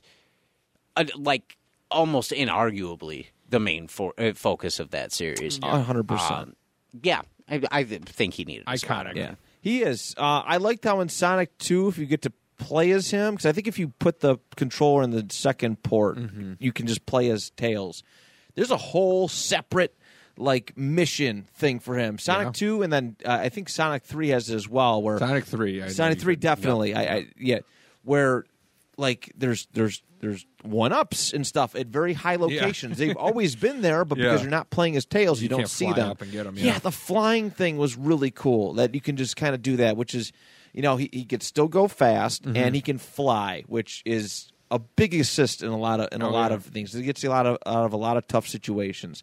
uh, 0.95 1.04
like 1.18 1.58
almost 1.94 2.32
inarguably 2.32 3.28
the 3.49 3.60
main 3.60 3.88
for, 3.88 4.14
uh, 4.18 4.34
focus 4.34 4.80
of 4.80 4.91
that 4.91 5.11
series. 5.11 5.60
A 5.64 5.82
hundred 5.82 6.07
percent. 6.07 6.32
Um, 6.32 6.56
yeah, 7.02 7.22
I, 7.49 7.61
I 7.72 7.84
think 7.84 8.34
he 8.34 8.45
needed 8.45 8.64
a 8.68 8.78
spot. 8.78 9.06
Iconic. 9.07 9.15
Yeah, 9.15 9.36
he 9.61 9.82
is. 9.84 10.14
Uh, 10.18 10.44
I 10.45 10.57
liked 10.57 10.84
how 10.86 10.99
in 11.02 11.10
Sonic 11.10 11.57
Two, 11.57 11.88
if 11.88 11.98
you 11.98 12.06
get 12.06 12.24
to 12.24 12.34
play 12.57 12.91
as 12.91 13.10
him, 13.11 13.34
because 13.34 13.45
I 13.45 13.52
think 13.52 13.68
if 13.68 13.80
you 13.80 13.90
put 13.99 14.20
the 14.22 14.38
controller 14.56 15.03
in 15.03 15.10
the 15.11 15.26
second 15.30 15.84
port, 15.84 16.18
you 16.60 16.72
can 16.72 16.88
just 16.88 17.06
play 17.06 17.30
as 17.30 17.49
Tails. 17.52 18.03
There's 18.56 18.72
a 18.72 18.78
whole 18.78 19.28
separate 19.28 19.95
like 20.38 20.76
mission 20.78 21.48
thing 21.56 21.80
for 21.80 21.95
him. 21.95 22.18
Sonic 22.18 22.48
Yeah. 22.48 22.52
Two, 22.53 22.82
and 22.84 22.91
then 22.94 23.15
uh, 23.26 23.32
I 23.41 23.49
think 23.49 23.70
Sonic 23.70 24.03
Three 24.03 24.30
has 24.30 24.49
it 24.49 24.56
as 24.56 24.68
well. 24.70 25.02
Where 25.02 25.18
Sonic 25.20 25.45
Three. 25.45 25.82
I 25.82 25.86
know 25.88 25.91
Sonic 25.91 26.18
you 26.18 26.22
Three 26.24 26.36
could- 26.36 26.41
definitely. 26.41 26.95
I, 26.95 27.02
I 27.15 27.28
yeah, 27.38 27.60
where 28.03 28.45
like 28.98 29.32
there's 29.36 29.68
there's 29.74 30.02
there's 30.24 30.45
one 30.64 30.94
ups 30.94 31.34
and 31.34 31.45
stuff 31.45 31.76
at 31.76 31.88
very 31.88 32.14
high 32.14 32.38
locations. 32.38 32.98
They've 32.98 33.16
always 33.18 33.56
been 33.58 33.82
there, 33.82 34.06
but 34.06 34.18
because 34.18 34.41
you're 34.41 34.50
not 34.50 34.70
playing 34.70 34.95
as 34.95 35.06
Tails, 35.06 35.41
you, 35.41 35.45
You 35.45 35.50
don't 35.50 35.68
see 35.68 35.91
them. 35.91 36.10
up 36.12 36.22
and 36.22 36.32
get 36.32 36.48
'em, 36.48 36.56
yeah. 36.58 36.66
yeah. 36.74 36.80
the 36.80 36.91
flying 36.91 37.50
thing 37.52 37.78
was 37.78 37.98
really 37.98 38.32
cool. 38.32 38.74
That 38.76 38.95
you 38.95 39.02
can 39.02 39.18
just 39.18 39.36
kind 39.36 39.54
of 39.54 39.62
do 39.62 39.76
that, 39.78 39.98
which 39.98 40.16
is 40.16 40.32
you 40.74 40.82
know 40.82 40.95
he 40.95 41.10
he 41.12 41.26
could 41.26 41.44
still 41.44 41.68
go 41.68 41.88
fast 41.88 42.44
Mm-hmm. 42.44 42.56
and 42.58 42.74
he 42.76 42.82
can 42.82 42.98
fly, 42.98 43.64
which 43.68 44.02
is 44.06 44.50
a 44.72 44.80
big 44.80 45.14
assist 45.14 45.62
in 45.62 45.70
a 45.70 45.78
lot 45.78 46.00
of 46.00 46.08
in 46.14 46.22
a 46.22 46.28
Oh, 46.30 46.32
lot 46.32 46.52
yeah. 46.52 46.56
of 46.56 46.64
things. 46.66 46.95
It 46.95 47.04
gets 47.04 47.22
you 47.22 47.30
a 47.30 47.32
lot 47.32 47.45
of 47.45 47.58
out 47.66 47.86
of 47.86 47.94
a 47.94 47.98
lot 47.98 48.16
of 48.18 48.26
tough 48.28 48.48
situations. 48.48 49.22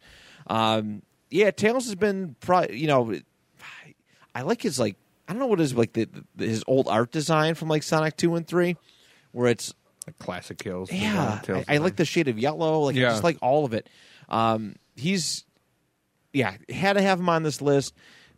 Um, 0.49 1.03
yeah, 1.31 1.51
Tails 1.51 1.87
has 1.87 1.95
been 1.95 2.37
pro- 2.41 2.69
you 2.71 2.87
know 2.89 3.15
I 4.35 4.43
like 4.43 4.63
his 4.63 4.79
like 4.79 4.97
I 5.29 5.33
don't 5.33 5.41
know 5.41 5.47
what 5.47 5.61
is 5.61 5.75
like 5.75 5.93
the, 5.93 6.09
the 6.37 6.47
his 6.47 6.65
old 6.67 6.89
art 6.89 7.11
design 7.13 7.55
from 7.55 7.69
like 7.69 7.83
Sonic 7.83 8.17
two 8.17 8.35
and 8.35 8.47
three, 8.47 8.77
where 9.33 9.49
it's 9.49 9.75
Like 10.11 10.19
classic 10.19 10.59
kills. 10.59 10.91
yeah 10.93 11.41
I, 11.49 11.65
I 11.69 11.77
like 11.79 11.97
the 11.97 12.05
shade 12.05 12.29
of 12.29 12.39
yellow 12.39 12.81
like 12.81 12.97
I 12.97 13.01
Yeah. 13.01 13.11
just 13.11 13.25
like 13.25 13.39
all 13.43 13.65
of 13.65 13.73
it. 13.73 13.89
Um, 14.29 14.77
he's 14.97 15.45
yeah 16.33 16.57
had 16.69 16.95
to 16.95 17.03
have 17.03 17.19
him 17.21 17.29
on 17.29 17.43
this 17.43 17.61
list 17.63 17.95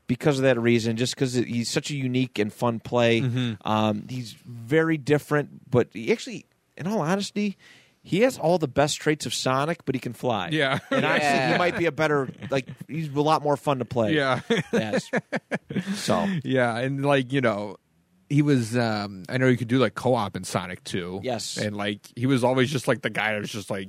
because 0.07 0.39
of 0.39 0.43
that 0.44 0.59
reason, 0.61 0.97
just 0.97 1.15
because 1.15 1.35
he's 1.35 1.70
such 1.70 1.90
a 1.90 1.94
unique 1.97 2.39
and 2.39 2.53
fun 2.53 2.81
play. 2.81 3.20
Mm-hmm. 3.20 3.66
Um, 3.69 4.07
he's 4.09 4.32
very 4.44 4.97
different, 4.99 5.70
but 5.70 5.89
he 5.93 6.11
actually, 6.12 6.47
in 6.77 6.86
all 6.86 7.01
honesty. 7.01 7.57
He 8.05 8.23
has 8.23 8.36
all 8.36 8.59
the 8.59 8.66
best 8.66 9.01
traits 9.01 9.27
of 9.27 9.32
Sonic, 9.32 9.85
but 9.85 9.94
he 9.94 10.01
can 10.01 10.12
fly. 10.12 10.49
Yeah. 10.51 10.81
and 10.90 11.05
honestly, 11.07 11.23
Yeah. 11.28 11.53
he 11.53 11.59
might 11.59 11.78
be 11.78 11.86
a 11.86 11.93
better 11.93 12.28
like. 12.51 12.66
He's 12.89 13.09
a 13.15 13.20
lot 13.20 13.44
more 13.44 13.57
fun 13.57 13.78
to 13.78 13.85
play. 13.85 14.15
Yeah. 14.16 14.40
Yes. 14.73 15.09
So 15.94 16.27
Yeah, 16.43 16.77
and 16.78 17.07
like 17.07 17.32
you 17.32 17.40
know, 17.40 17.77
he 18.33 18.43
was. 18.43 18.77
um 18.77 19.25
I 19.29 19.39
know 19.39 19.47
you 19.49 19.57
could 19.57 19.69
do 19.69 19.79
like 19.79 19.95
co-op 19.95 20.37
in 20.37 20.45
Sonic 20.45 20.83
Two. 20.85 21.21
Yes. 21.23 21.57
and 21.57 21.77
like 21.77 22.01
he 22.17 22.27
was 22.27 22.43
always 22.45 22.71
just 22.71 22.89
like 22.89 23.03
the 23.03 23.11
guy 23.11 23.33
that 23.33 23.41
was 23.41 23.51
just 23.53 23.71
like. 23.71 23.89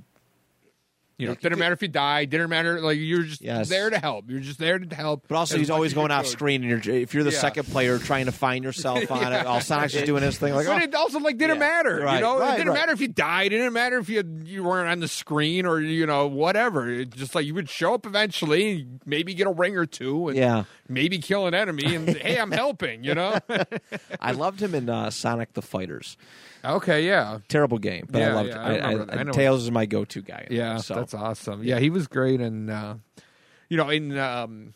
You 1.20 1.28
know, 1.28 1.34
Like, 1.34 1.42
didn't 1.42 1.60
matter 1.60 1.74
if 1.74 1.82
you 1.84 1.88
died. 1.90 2.32
Didn't 2.32 2.50
matter. 2.50 2.82
Like 2.82 2.98
you're 2.98 3.22
just 3.22 3.40
Yes. 3.40 3.70
there 3.70 3.88
to 3.88 4.00
help. 4.00 4.32
You're 4.32 4.40
just 4.40 4.58
there 4.58 4.80
to 4.80 4.96
help. 4.96 5.28
But 5.28 5.36
also, 5.36 5.60
he's 5.60 5.70
always 5.70 5.94
going 5.94 6.10
off 6.10 6.24
could. 6.24 6.32
screen, 6.32 6.64
and 6.64 6.84
you're, 6.84 6.96
if 6.96 7.14
you're 7.14 7.24
the 7.24 7.30
Yeah. 7.32 7.38
second 7.40 7.66
player 7.66 8.00
trying 8.00 8.26
to 8.26 8.32
find 8.32 8.64
yourself 8.64 9.10
on 9.12 9.32
it, 9.32 9.46
while 9.46 9.62
Sonic's 9.62 9.94
just 9.94 10.08
doing 10.08 10.24
his 10.24 10.40
thing, 10.40 10.56
like, 10.56 10.66
But 10.66 10.82
oh, 10.82 10.84
it 10.84 10.96
also 10.96 11.20
like 11.20 11.38
didn't 11.38 11.58
Yeah. 11.58 11.68
matter. 11.68 12.02
Right, 12.04 12.16
You 12.16 12.22
know, 12.22 12.40
right, 12.40 12.56
it 12.56 12.58
didn't 12.58 12.70
right. 12.74 12.80
matter 12.80 12.94
if 12.94 13.00
you 13.00 13.10
died. 13.10 13.54
It 13.54 13.58
didn't 13.58 13.74
matter 13.74 14.00
if 14.00 14.10
you 14.10 14.24
you 14.44 14.64
weren't 14.64 14.90
on 14.90 15.02
the 15.02 15.08
screen 15.08 15.68
or 15.68 15.80
you 15.80 16.08
know 16.08 16.26
whatever. 16.26 16.90
It 16.90 17.12
just 17.12 17.36
like 17.36 17.46
you 17.46 17.54
would 17.54 17.70
show 17.70 17.94
up 17.94 18.08
eventually, 18.08 18.88
maybe 19.06 19.36
get 19.36 19.46
a 19.46 19.52
ring 19.52 19.78
or 19.78 19.86
two, 19.86 20.30
and 20.30 20.38
Yeah. 20.38 20.64
Maybe 20.94 21.18
kill 21.20 21.48
an 21.48 21.54
enemy, 21.54 21.96
and 21.96 22.08
hey, 22.18 22.38
I'm 22.40 22.52
helping. 22.52 23.04
You 23.04 23.16
know. 23.16 23.38
I 24.20 24.32
loved 24.32 24.62
him 24.62 24.76
in 24.76 24.90
uh, 24.90 25.10
Sonic 25.10 25.54
the 25.54 25.62
Fighters. 25.62 26.18
okay, 26.64 27.06
yeah. 27.06 27.40
Terrible 27.50 27.78
game, 27.78 28.08
but 28.10 28.22
I 28.22 28.26
Yeah, 28.26 28.34
loved 28.36 28.50
yeah, 28.50 28.72
it. 28.72 28.82
I 28.84 28.92
I, 28.92 29.18
I. 29.18 29.22
I 29.22 29.24
Tails 29.32 29.64
is 29.64 29.72
my 29.72 29.86
go-to 29.86 30.22
guy. 30.22 30.48
Yeah, 30.50 30.78
so 30.78 30.96
that's 30.96 31.14
awesome. 31.14 31.64
Yeah, 31.64 31.80
he 31.80 31.90
was 31.90 32.08
great, 32.08 32.40
and 32.42 32.70
uh, 32.70 32.96
you 33.70 33.78
know, 33.78 33.90
in 33.90 34.18
um, 34.18 34.74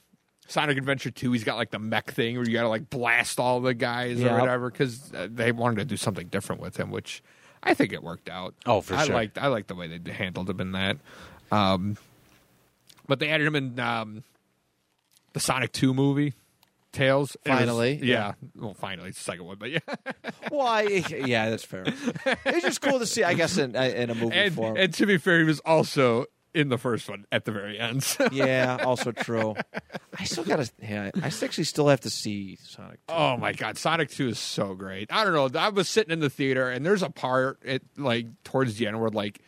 Sonic 0.47 0.77
Adventure 0.77 1.11
2, 1.11 1.31
he's 1.33 1.43
got 1.43 1.57
like 1.57 1.71
the 1.71 1.79
mech 1.79 2.11
thing 2.11 2.35
where 2.37 2.45
you 2.45 2.53
got 2.53 2.63
to 2.63 2.69
like 2.69 2.89
blast 2.89 3.39
all 3.39 3.59
the 3.61 3.73
guys 3.73 4.19
Yeah. 4.19 4.35
or 4.35 4.39
whatever 4.39 4.69
because 4.71 5.13
uh, 5.13 5.27
they 5.29 5.51
wanted 5.51 5.77
to 5.77 5.85
do 5.85 5.97
something 5.97 6.27
different 6.27 6.61
with 6.61 6.77
him, 6.77 6.89
which 6.91 7.21
I 7.63 7.73
think 7.73 7.93
it 7.93 8.01
worked 8.03 8.29
out. 8.29 8.55
Oh, 8.65 8.81
for 8.81 8.95
I 8.95 9.05
sure. 9.05 9.15
liked 9.15 9.37
I 9.37 9.47
liked 9.47 9.67
the 9.67 9.75
way 9.75 9.97
they 9.97 10.11
handled 10.11 10.49
him 10.49 10.59
in 10.61 10.71
that. 10.73 10.97
Um, 11.51 11.97
but 13.07 13.19
they 13.19 13.29
added 13.29 13.47
him 13.47 13.55
in 13.55 13.79
um, 13.79 14.23
the 15.37 15.43
Sonic 15.43 15.71
2 15.71 15.93
movie. 15.93 16.33
Tails. 16.93 17.37
It 17.45 17.49
was- 17.49 17.59
Finally, 17.59 17.99
yeah. 18.01 18.33
Well, 18.55 18.73
finally, 18.73 19.09
it's 19.09 19.19
the 19.19 19.23
second 19.23 19.45
one, 19.45 19.57
but 19.59 19.69
yeah. 19.69 19.79
Why? 20.49 20.81
Yeah, 21.09 21.49
that's 21.51 21.63
fair. 21.65 21.83
It's 22.45 22.61
just 22.65 22.81
cool 22.81 22.97
to 22.99 23.05
see, 23.05 23.23
I 23.23 23.33
guess, 23.35 23.57
in, 23.57 23.75
uh, 23.75 23.81
in 23.81 24.09
a 24.09 24.15
movie 24.15 24.35
and, 24.35 24.53
form. 24.55 24.77
and 24.77 24.91
to 24.95 25.05
be 25.05 25.17
fair, 25.17 25.39
he 25.39 25.43
was 25.43 25.59
also 25.59 26.25
in 26.55 26.69
the 26.69 26.77
first 26.79 27.07
one 27.07 27.25
at 27.31 27.45
the 27.45 27.51
very 27.51 27.77
end. 27.77 28.01
so- 28.03 28.27
yeah, 28.31 28.77
also 28.83 29.11
true. 29.11 29.53
I 30.17 30.23
still 30.23 30.43
gotta. 30.45 30.71
Yeah, 30.81 31.11
I 31.21 31.27
actually 31.27 31.65
still 31.65 31.87
have 31.89 31.99
to 32.01 32.09
see 32.09 32.57
Sonic. 32.63 33.05
2. 33.07 33.13
Oh 33.13 33.37
my 33.37 33.53
god, 33.53 33.77
Sonic 33.77 34.09
Two 34.09 34.29
is 34.29 34.39
so 34.39 34.73
great. 34.73 35.13
I 35.13 35.23
don't 35.23 35.33
know. 35.33 35.59
I 35.59 35.69
was 35.69 35.87
sitting 35.87 36.11
in 36.13 36.19
the 36.19 36.29
theater, 36.31 36.67
and 36.71 36.83
there's 36.83 37.03
a 37.03 37.09
part 37.11 37.59
it 37.63 37.83
like 37.97 38.25
towards 38.43 38.77
the 38.77 38.87
end 38.87 38.99
where 38.99 39.11
like 39.11 39.39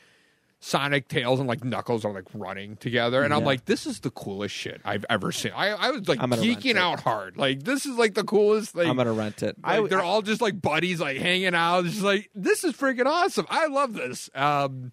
Sonic, 0.62 1.08
Tails, 1.08 1.40
and 1.40 1.48
like 1.48 1.64
Knuckles 1.64 2.04
are 2.04 2.12
like 2.14 2.26
running 2.34 2.76
together, 2.76 3.24
and 3.24 3.34
I'm 3.34 3.46
like, 3.46 3.64
this 3.66 3.86
is 3.86 4.02
the 4.02 4.10
coolest 4.12 4.54
shit 4.54 4.82
I've 4.84 5.06
ever 5.10 5.32
seen. 5.32 5.54
I, 5.56 5.70
I 5.70 5.92
was 5.92 6.08
like 6.10 6.20
I'm 6.22 6.30
gonna 6.32 6.42
geeking 6.42 6.72
it. 6.72 6.78
out 6.78 7.00
hard. 7.00 7.38
Like 7.38 7.64
this 7.64 7.86
is 7.86 7.96
like 7.98 8.14
the 8.14 8.26
coolest 8.26 8.72
thing. 8.74 8.90
I'm 8.90 8.98
gonna 8.98 9.14
rent 9.14 9.42
it. 9.42 9.56
Like, 9.64 9.80
I, 9.86 9.88
they're 9.88 10.02
I- 10.02 10.06
all 10.06 10.22
just 10.22 10.42
like 10.42 10.62
buddies, 10.62 11.00
like 11.00 11.18
hanging 11.18 11.56
out. 11.56 11.86
It's 11.86 11.94
just 11.94 12.06
like 12.06 12.30
this 12.36 12.64
is 12.66 12.74
freaking 12.74 13.06
awesome. 13.06 13.46
I 13.50 13.68
love 13.68 13.94
this. 13.94 14.30
Um, 14.36 14.92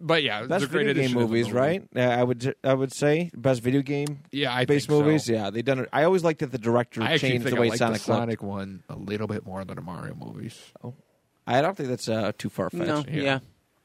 but 0.00 0.22
yeah, 0.24 0.42
it 0.42 0.48
best 0.48 0.64
a 0.64 0.68
great 0.68 0.86
video 0.86 0.94
game 0.94 1.04
addition 1.04 1.18
to 1.18 1.18
the 1.20 1.28
movies, 1.28 1.46
movie. 1.48 1.58
right? 1.58 1.88
Uh, 1.94 2.00
I 2.00 2.22
would. 2.24 2.54
I 2.64 2.74
would 2.74 2.92
say 2.92 3.30
best 3.34 3.60
video 3.60 3.82
game 3.82 4.20
Yeah, 4.32 4.52
I 4.54 4.64
based 4.64 4.88
think 4.88 4.98
so. 4.98 5.04
movies. 5.04 5.28
Yeah, 5.28 5.50
they 5.50 5.60
done 5.62 5.80
it. 5.80 5.88
I 5.92 6.04
always 6.04 6.24
liked 6.24 6.40
that 6.40 6.50
the 6.50 6.58
director 6.58 7.02
I 7.02 7.18
changed 7.18 7.46
the 7.46 7.54
way 7.56 7.66
I 7.66 7.70
like 7.70 7.78
Sonic 7.78 8.00
the 8.02 8.10
looked. 8.10 8.20
Sonic 8.22 8.42
one 8.42 8.82
a 8.88 8.96
little 8.96 9.26
bit 9.28 9.44
more 9.46 9.62
than 9.64 9.76
the 9.76 9.82
Mario 9.82 10.14
movies. 10.14 10.58
I 11.46 11.60
don't 11.60 11.76
think 11.76 11.90
that's 11.90 12.08
uh, 12.08 12.32
too 12.38 12.48
far 12.48 12.70
fetched. 12.70 12.86
No, 12.86 13.04
yeah. 13.06 13.22
yeah. 13.22 13.38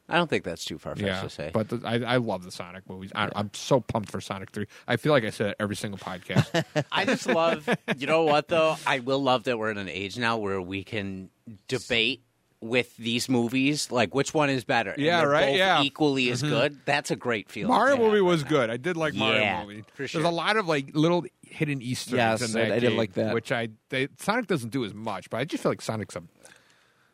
I 0.10 0.18
don't 0.18 0.30
think 0.30 0.44
that's 0.44 0.66
too 0.66 0.78
far 0.78 0.96
fetched 0.96 1.06
Yeah, 1.08 1.22
to 1.22 1.30
say. 1.30 1.52
but 1.54 1.70
the, 1.70 1.82
I, 1.86 2.14
I 2.14 2.18
love 2.18 2.44
the 2.44 2.52
Sonic 2.52 2.90
movies. 2.90 3.12
I, 3.16 3.30
I'm 3.36 3.52
so 3.54 3.80
pumped 3.80 4.12
for 4.12 4.20
Sonic 4.22 4.52
Three. 4.52 4.66
I 4.88 4.98
feel 4.98 5.12
like 5.12 5.24
I 5.24 5.30
said 5.30 5.52
it 5.52 5.56
every 5.60 5.76
single 5.76 6.00
podcast. 6.00 6.66
I 6.92 7.06
just 7.06 7.28
love, 7.28 7.68
you 7.98 8.08
know 8.08 8.24
what 8.24 8.48
though? 8.48 8.76
I 8.88 9.00
will 9.00 9.22
love 9.22 9.44
that 9.46 9.58
we're 9.60 9.72
in 9.72 9.78
an 9.78 9.90
age 9.90 10.18
now 10.18 10.38
where 10.38 10.62
we 10.62 10.84
can 10.84 11.30
debate 11.68 12.24
with 12.62 12.98
these 12.98 13.30
movies, 13.30 13.90
like 13.90 14.14
which 14.14 14.34
one 14.34 14.50
is 14.50 14.66
better. 14.66 14.94
Yeah, 14.98 15.20
they're 15.22 15.30
right, 15.30 15.46
both 15.48 15.58
yeah. 15.58 15.76
Mm-hmm. 15.78 15.86
Equally 15.86 16.30
as 16.30 16.42
good. 16.42 16.78
That's 16.84 17.10
a 17.10 17.16
great 17.16 17.50
feeling. 17.50 17.70
Mario 17.70 17.96
movie 17.96 18.16
right 18.20 18.22
was 18.22 18.44
now. 18.44 18.50
good. 18.50 18.70
I 18.70 18.76
did 18.76 18.98
like 18.98 19.14
Mario 19.14 19.40
Yeah, 19.42 19.64
movie. 19.64 19.84
for 19.94 20.06
There's 20.08 20.16
a 20.26 20.30
lot 20.30 20.58
of 20.58 20.68
like 20.68 20.90
little 20.94 21.24
hidden 21.42 21.82
Easter 21.82 22.20
eggs 22.20 22.42
Yes, 22.42 22.54
in 22.54 22.60
that 22.60 22.72
I- 22.74 22.76
I 22.76 22.80
did 22.80 22.94
like 22.94 23.14
that. 23.14 23.34
Which 23.34 23.52
I 23.54 23.70
they, 23.90 24.10
Sonic 24.20 24.48
doesn't 24.48 24.72
do 24.72 24.84
as 24.84 24.94
much, 24.94 25.30
but 25.30 25.38
I 25.38 25.46
just 25.46 25.64
feel 25.64 25.72
like 25.72 25.82
Sonic's 25.82 26.18
a 26.18 26.24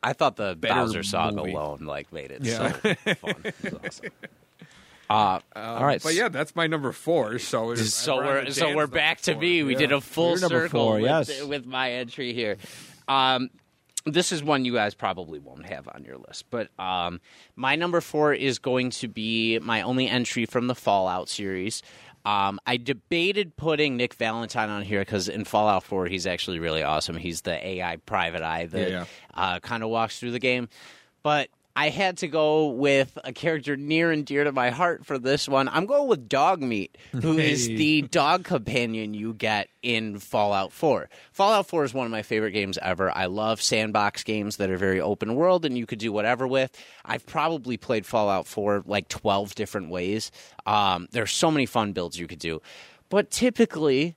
I 0.02 0.12
thought 0.12 0.36
the 0.36 0.54
Better 0.54 0.74
Bowser 0.74 1.02
song 1.02 1.36
movie. 1.36 1.52
alone 1.52 1.80
like 1.80 2.12
made 2.12 2.30
it 2.30 2.44
Yeah. 2.44 2.72
so 2.72 2.94
fun. 3.14 3.36
It 3.44 3.72
was 3.72 3.74
awesome. 3.84 4.10
Uh, 5.08 5.38
All 5.54 5.84
right, 5.84 6.02
But 6.02 6.14
yeah, 6.14 6.28
that's 6.28 6.56
my 6.56 6.66
number 6.66 6.90
four. 6.92 7.38
So 7.38 7.70
it's- 7.72 7.94
so 7.94 8.16
we're 8.16 8.50
so 8.50 8.74
we're 8.74 8.88
back 8.88 9.20
to 9.22 9.32
four. 9.34 9.40
me. 9.40 9.62
We 9.62 9.72
Yeah. 9.74 9.78
did 9.78 9.92
a 9.92 10.00
full 10.00 10.30
You're 10.38 10.48
circle 10.48 10.80
four, 10.84 10.94
with, 10.96 11.04
yes. 11.04 11.42
with 11.44 11.64
my 11.64 11.92
entry 11.92 12.32
here. 12.32 12.56
Um, 13.06 13.50
this 14.04 14.30
is 14.32 14.42
one 14.42 14.64
you 14.64 14.72
guys 14.72 14.94
probably 14.94 15.38
won't 15.38 15.66
have 15.66 15.88
on 15.88 16.04
your 16.04 16.16
list, 16.18 16.44
but 16.50 16.68
um, 16.78 17.20
my 17.56 17.74
number 17.76 18.00
four 18.00 18.32
is 18.34 18.58
going 18.60 18.90
to 18.90 19.08
be 19.08 19.58
my 19.60 19.82
only 19.82 20.08
entry 20.08 20.44
from 20.46 20.66
the 20.68 20.74
Fallout 20.76 21.28
series. 21.28 21.82
Um, 22.26 22.58
I 22.66 22.76
debated 22.76 23.56
putting 23.56 23.96
Nick 23.96 24.12
Valentine 24.14 24.68
on 24.68 24.82
here 24.82 25.00
because 25.00 25.28
in 25.28 25.44
Fallout 25.44 25.84
4, 25.84 26.06
he's 26.06 26.26
actually 26.26 26.58
really 26.58 26.82
awesome. 26.82 27.16
He's 27.16 27.42
the 27.42 27.64
AI 27.64 27.98
private 27.98 28.42
eye 28.42 28.66
that 28.66 28.90
Yeah, 28.90 29.04
uh, 29.32 29.60
kind 29.60 29.84
of 29.84 29.90
walks 29.90 30.18
through 30.18 30.32
the 30.32 30.40
game. 30.40 30.68
But 31.22 31.50
I 31.78 31.90
had 31.90 32.16
to 32.18 32.28
go 32.28 32.68
with 32.68 33.18
a 33.22 33.32
character 33.34 33.76
near 33.76 34.10
and 34.10 34.24
dear 34.24 34.44
to 34.44 34.50
my 34.52 34.70
heart 34.70 35.04
for 35.04 35.18
this 35.18 35.46
one. 35.46 35.68
I'm 35.68 35.84
going 35.84 36.08
with 36.08 36.26
Dog 36.26 36.62
Meat, 36.62 36.96
who 37.12 37.36
is 37.38 37.66
Hey. 37.66 37.76
the 37.76 38.02
dog 38.02 38.44
companion 38.44 39.12
you 39.12 39.34
get 39.34 39.68
in 39.82 40.18
Fallout 40.18 40.72
4. 40.72 41.10
Fallout 41.32 41.66
4 41.68 41.84
is 41.84 41.92
one 41.92 42.06
of 42.06 42.10
my 42.12 42.22
favorite 42.22 42.52
games 42.52 42.78
ever. 42.80 43.14
I 43.14 43.26
love 43.26 43.60
sandbox 43.60 44.24
games 44.24 44.56
that 44.56 44.70
are 44.70 44.78
very 44.78 45.02
open 45.02 45.34
world 45.34 45.66
and 45.66 45.76
you 45.76 45.84
could 45.84 45.98
do 45.98 46.10
whatever 46.12 46.46
with. 46.48 46.70
I've 47.04 47.26
probably 47.26 47.76
played 47.76 48.06
Fallout 48.06 48.46
4 48.46 48.84
like 48.86 49.08
12 49.08 49.54
different 49.54 49.90
ways. 49.90 50.30
Um, 50.64 51.08
there's 51.12 51.30
so 51.32 51.50
many 51.50 51.66
fun 51.66 51.92
builds 51.92 52.18
you 52.18 52.26
could 52.26 52.38
do. 52.38 52.62
But 53.10 53.30
typically, 53.30 54.16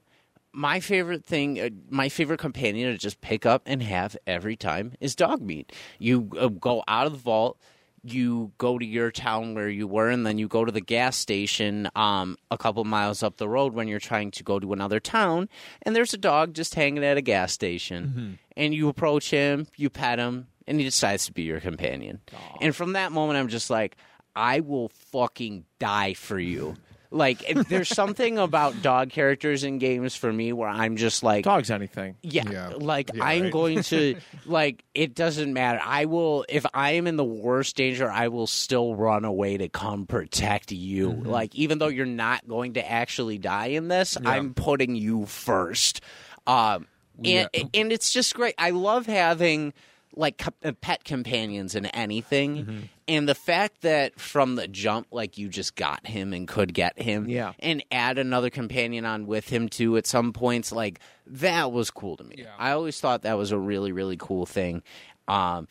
my 0.52 0.80
favorite 0.80 1.26
thing, 1.26 1.60
uh, 1.60 1.70
my 1.90 2.10
favorite 2.10 2.40
companion 2.40 2.92
to 2.92 2.98
just 2.98 3.22
pick 3.22 3.46
up 3.46 3.64
and 3.66 3.82
have 3.84 4.18
every 4.26 4.56
time 4.56 4.94
is 5.00 5.16
dog 5.16 5.42
meat. 5.42 5.72
You 6.00 6.30
uh, 6.40 6.48
go 6.48 6.84
out 6.88 7.06
of 7.06 7.14
the 7.14 7.20
vault, 7.20 7.60
you 8.04 8.52
go 8.58 8.80
to 8.80 8.86
your 8.86 9.12
town 9.12 9.56
where 9.56 9.70
you 9.70 9.88
were, 9.88 10.10
and 10.10 10.26
then 10.26 10.38
you 10.38 10.48
go 10.48 10.66
to 10.66 10.72
the 10.72 10.82
gas 10.82 11.18
station 11.18 11.90
um, 11.96 12.38
a 12.50 12.58
couple 12.58 12.84
miles 12.86 13.22
up 13.24 13.38
the 13.38 13.50
road 13.50 13.74
when 13.74 13.88
you're 13.88 14.00
trying 14.00 14.32
to 14.32 14.44
go 14.44 14.60
to 14.60 14.74
another 14.74 15.00
town, 15.00 15.50
and 15.84 15.96
there's 15.96 16.14
a 16.14 16.18
dog 16.18 16.54
just 16.54 16.76
hanging 16.76 17.04
at 17.04 17.18
a 17.18 17.22
gas 17.22 17.52
station. 17.52 18.40
And 18.56 18.74
you 18.74 18.90
approach 18.90 19.30
him, 19.32 19.68
you 19.76 19.90
pet 19.90 20.20
him, 20.20 20.48
and 20.68 20.80
he 20.80 20.86
decides 20.86 21.26
to 21.26 21.32
be 21.34 21.44
your 21.44 21.60
companion. 21.60 22.22
And 22.62 22.76
from 22.76 22.94
that 22.94 23.12
moment, 23.12 23.38
I'm 23.38 23.48
just 23.50 23.70
like, 23.70 23.98
I 24.36 24.62
will 24.62 24.90
fucking 24.90 25.66
die 25.80 26.14
for 26.14 26.40
you. 26.40 26.76
Like, 27.12 27.50
if 27.50 27.68
there's 27.70 27.90
something 27.90 28.38
about 28.48 28.82
dog 28.84 29.10
characters 29.10 29.64
in 29.64 29.80
games 29.80 30.16
for 30.16 30.32
me 30.32 30.54
where 30.54 30.70
I'm 30.70 30.96
just 30.96 31.24
like, 31.24 31.44
dogs 31.44 31.72
anything. 31.72 32.18
yeah, 32.22 32.44
Yeah. 32.50 32.68
like 32.78 33.10
Yeah, 33.14 33.24
I'm 33.24 33.44
right. 33.44 33.52
going 33.52 33.82
to 33.84 34.16
like 34.46 34.84
it 34.94 35.16
doesn't 35.16 35.52
matter. 35.52 35.80
I 35.84 36.06
will 36.06 36.46
if 36.50 36.66
I 36.74 36.92
am 36.92 37.08
in 37.08 37.16
the 37.16 37.24
worst 37.26 37.76
danger, 37.76 38.10
I 38.12 38.28
will 38.28 38.46
still 38.48 38.96
run 38.96 39.26
away 39.26 39.58
to 39.58 39.70
come 39.70 40.06
protect 40.06 40.72
you. 40.72 41.10
Mm-hmm. 41.10 41.30
Like 41.30 41.56
even 41.56 41.80
though 41.80 41.88
you're 41.88 42.06
not 42.06 42.48
going 42.48 42.74
to 42.74 42.92
actually 42.92 43.40
die 43.40 43.68
in 43.68 43.88
this, 43.88 44.16
I'm 44.24 44.54
putting 44.54 44.96
you 44.96 45.26
first. 45.26 46.02
Um 46.46 46.86
and 47.26 47.50
and 47.74 47.92
it's 47.92 48.12
just 48.14 48.34
great. 48.36 48.56
I 48.58 48.70
love 48.70 49.06
having 49.08 49.74
like 50.20 50.38
co- 50.38 50.52
uh, 50.64 50.74
pet 50.82 51.04
companions 51.04 51.76
in 51.76 51.86
anything. 51.88 52.58
Mm-hmm. 52.58 52.80
And 53.08 53.28
the 53.28 53.34
fact 53.36 53.82
that 53.82 54.20
from 54.20 54.56
the 54.56 54.68
jump, 54.68 55.08
like 55.12 55.38
you 55.38 55.50
just 55.50 55.76
got 55.76 56.06
him 56.06 56.34
and 56.34 56.48
could 56.48 56.74
get 56.74 57.02
him, 57.02 57.28
Yeah. 57.30 57.54
and 57.60 57.84
add 57.92 58.18
another 58.20 58.50
companion 58.50 59.06
on 59.06 59.26
with 59.26 59.50
him 59.50 59.70
too 59.70 59.98
at 59.98 60.06
some 60.06 60.34
points 60.34 60.72
like 60.72 61.00
that 61.26 61.72
was 61.72 61.90
cool 61.92 62.18
to 62.18 62.24
me 62.24 62.36
Yeah. 62.40 62.46
i 62.58 62.72
always 62.72 63.00
thought 63.00 63.22
that 63.22 63.38
was 63.38 63.52
a 63.52 63.58
really 63.58 63.92
really 63.92 64.18
cool 64.18 64.46
thing 64.48 64.82
um, 65.28 65.68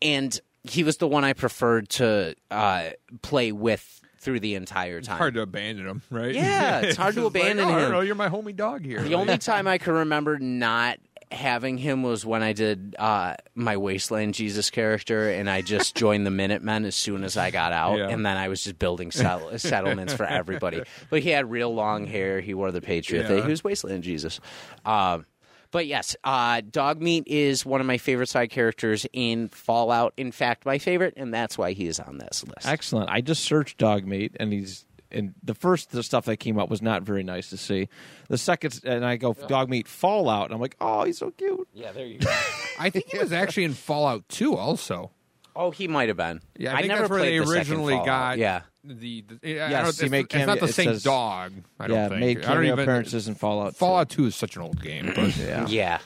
and 0.00 0.38
he 0.64 0.82
was 0.84 0.96
the 0.98 1.08
one 1.08 1.24
i 1.24 1.32
preferred 1.32 1.88
to 1.90 2.34
uh, 2.50 2.90
play 3.22 3.50
with 3.52 4.00
through 4.18 4.38
the 4.40 4.54
entire 4.54 5.00
time 5.00 5.14
It's 5.14 5.18
hard 5.18 5.34
to 5.34 5.40
abandon 5.42 5.86
him, 5.86 6.02
right? 6.10 6.34
Yeah, 6.34 6.80
it's 6.80 6.96
hard 6.98 7.14
to 7.14 7.22
just 7.22 7.34
like, 7.34 7.42
abandon 7.42 7.64
oh, 7.64 7.68
I 7.68 7.72
don't 7.76 7.84
him. 7.86 7.92
know, 7.92 8.00
you're 8.00 8.14
my 8.14 8.28
homie 8.28 8.54
dog 8.54 8.84
here. 8.84 9.00
the 9.02 9.14
only 9.14 9.38
time 9.50 9.66
i 9.66 9.78
can 9.78 9.92
remember 9.94 10.38
not 10.38 10.98
having 11.32 11.78
him 11.78 12.02
was 12.02 12.26
when 12.26 12.42
i 12.42 12.52
did 12.52 12.96
uh, 12.98 13.34
my 13.54 13.76
wasteland 13.76 14.34
jesus 14.34 14.68
character 14.70 15.30
and 15.30 15.48
i 15.48 15.60
just 15.62 15.94
joined 16.04 16.26
the 16.26 16.30
minutemen 16.30 16.84
as 16.84 16.94
soon 16.96 17.22
as 17.22 17.36
i 17.36 17.50
got 17.52 17.72
out 17.72 17.98
Yeah. 17.98 18.08
and 18.08 18.26
then 18.26 18.36
i 18.36 18.48
was 18.48 18.64
just 18.64 18.78
building 18.78 19.10
settle- 19.12 19.56
settlements 19.58 20.12
for 20.12 20.24
everybody 20.26 20.82
but 21.08 21.22
he 21.22 21.30
had 21.30 21.48
real 21.50 21.72
long 21.72 22.06
hair 22.06 22.40
he 22.40 22.52
wore 22.52 22.72
the 22.72 22.80
patriot 22.80 23.28
thing 23.28 23.38
Yeah. 23.38 23.44
he 23.44 23.50
was 23.50 23.62
wasteland 23.62 24.02
jesus 24.02 24.40
um, 24.84 25.24
but 25.72 25.86
yes, 25.86 26.16
uh, 26.24 26.62
Dogmeat 26.62 27.22
is 27.26 27.64
one 27.64 27.80
of 27.80 27.86
my 27.86 27.96
favorite 27.96 28.28
side 28.28 28.50
characters 28.50 29.06
in 29.12 29.48
Fallout. 29.50 30.12
In 30.16 30.32
fact, 30.32 30.66
my 30.66 30.78
favorite, 30.78 31.14
and 31.16 31.32
that's 31.32 31.56
why 31.56 31.74
he 31.74 31.86
is 31.86 32.00
on 32.00 32.18
this 32.18 32.42
list. 32.42 32.66
Excellent. 32.66 33.08
I 33.08 33.20
just 33.20 33.44
searched 33.44 33.78
dog 33.78 34.04
meat, 34.04 34.36
and 34.40 34.52
he's 34.52 34.84
and 35.12 35.34
the 35.42 35.54
first 35.54 35.90
the 35.90 36.02
stuff 36.02 36.24
that 36.26 36.36
came 36.38 36.58
up 36.58 36.68
was 36.70 36.80
not 36.82 37.02
very 37.02 37.22
nice 37.22 37.50
to 37.50 37.56
see. 37.56 37.88
The 38.28 38.38
second, 38.38 38.80
and 38.84 39.04
I 39.04 39.16
go 39.16 39.32
dog 39.34 39.68
meat 39.68 39.88
Fallout, 39.88 40.46
and 40.46 40.54
I'm 40.54 40.60
like, 40.60 40.76
oh, 40.80 41.04
he's 41.04 41.18
so 41.18 41.30
cute. 41.32 41.68
Yeah, 41.74 41.92
there 41.92 42.06
you 42.06 42.18
go. 42.20 42.30
I 42.78 42.90
think 42.90 43.06
he 43.10 43.18
was 43.18 43.32
actually 43.32 43.64
in 43.64 43.74
Fallout 43.74 44.28
2 44.28 44.56
also. 44.56 45.10
oh, 45.56 45.70
he 45.70 45.88
might 45.88 46.08
have 46.08 46.16
been. 46.16 46.40
Yeah, 46.56 46.74
I, 46.74 46.78
think 46.78 46.88
never 46.88 47.00
that's 47.02 47.10
where 47.10 47.18
played 47.20 47.32
they 47.34 47.38
the 47.38 47.46
second 47.46 47.58
originally 47.58 47.92
Fallout. 47.94 48.06
got 48.06 48.38
Yeah, 48.38 48.60
the, 48.84 49.24
the 49.42 49.60
I 49.60 49.68
Yes, 49.70 49.70
don't- 49.72 49.84
he 49.84 49.88
it's, 50.06 50.10
made 50.10 50.24
it's 50.26 50.34
not 50.34 50.40
cameo- 50.46 50.60
the 50.60 50.64
it 50.70 50.74
same 50.74 50.86
says- 50.86 51.02
dog. 51.02 51.52
I 51.78 51.86
don't 51.86 51.96
yeah, 51.96 52.08
think. 52.08 52.20
made 52.20 52.38
I 52.38 52.40
don't 52.40 52.52
cameo 52.54 52.72
even, 52.72 52.78
appearances 52.80 53.28
in 53.28 53.34
Fallout. 53.34 53.72
2. 53.72 53.76
Fallout 53.78 54.08
2 54.10 54.26
is 54.26 54.36
such 54.36 54.56
an 54.56 54.62
old 54.62 54.80
game, 54.82 55.12
but 55.14 55.36
Yeah. 55.36 55.66
yeah. 55.66 55.98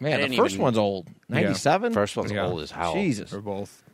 I 0.00 0.04
Man, 0.04 0.20
the 0.20 0.28
didn't 0.28 0.36
first 0.38 0.54
even- 0.54 0.62
one's 0.62 0.78
old. 0.78 1.08
Ninety 1.28 1.54
seven. 1.54 1.92
First 1.92 2.16
one's 2.16 2.30
Yeah. 2.30 2.46
old 2.46 2.60
as 2.62 2.70
hell. 2.70 2.94
Jesus. 2.94 3.32
they're 3.32 3.40
both 3.40 3.82
like 3.84 3.87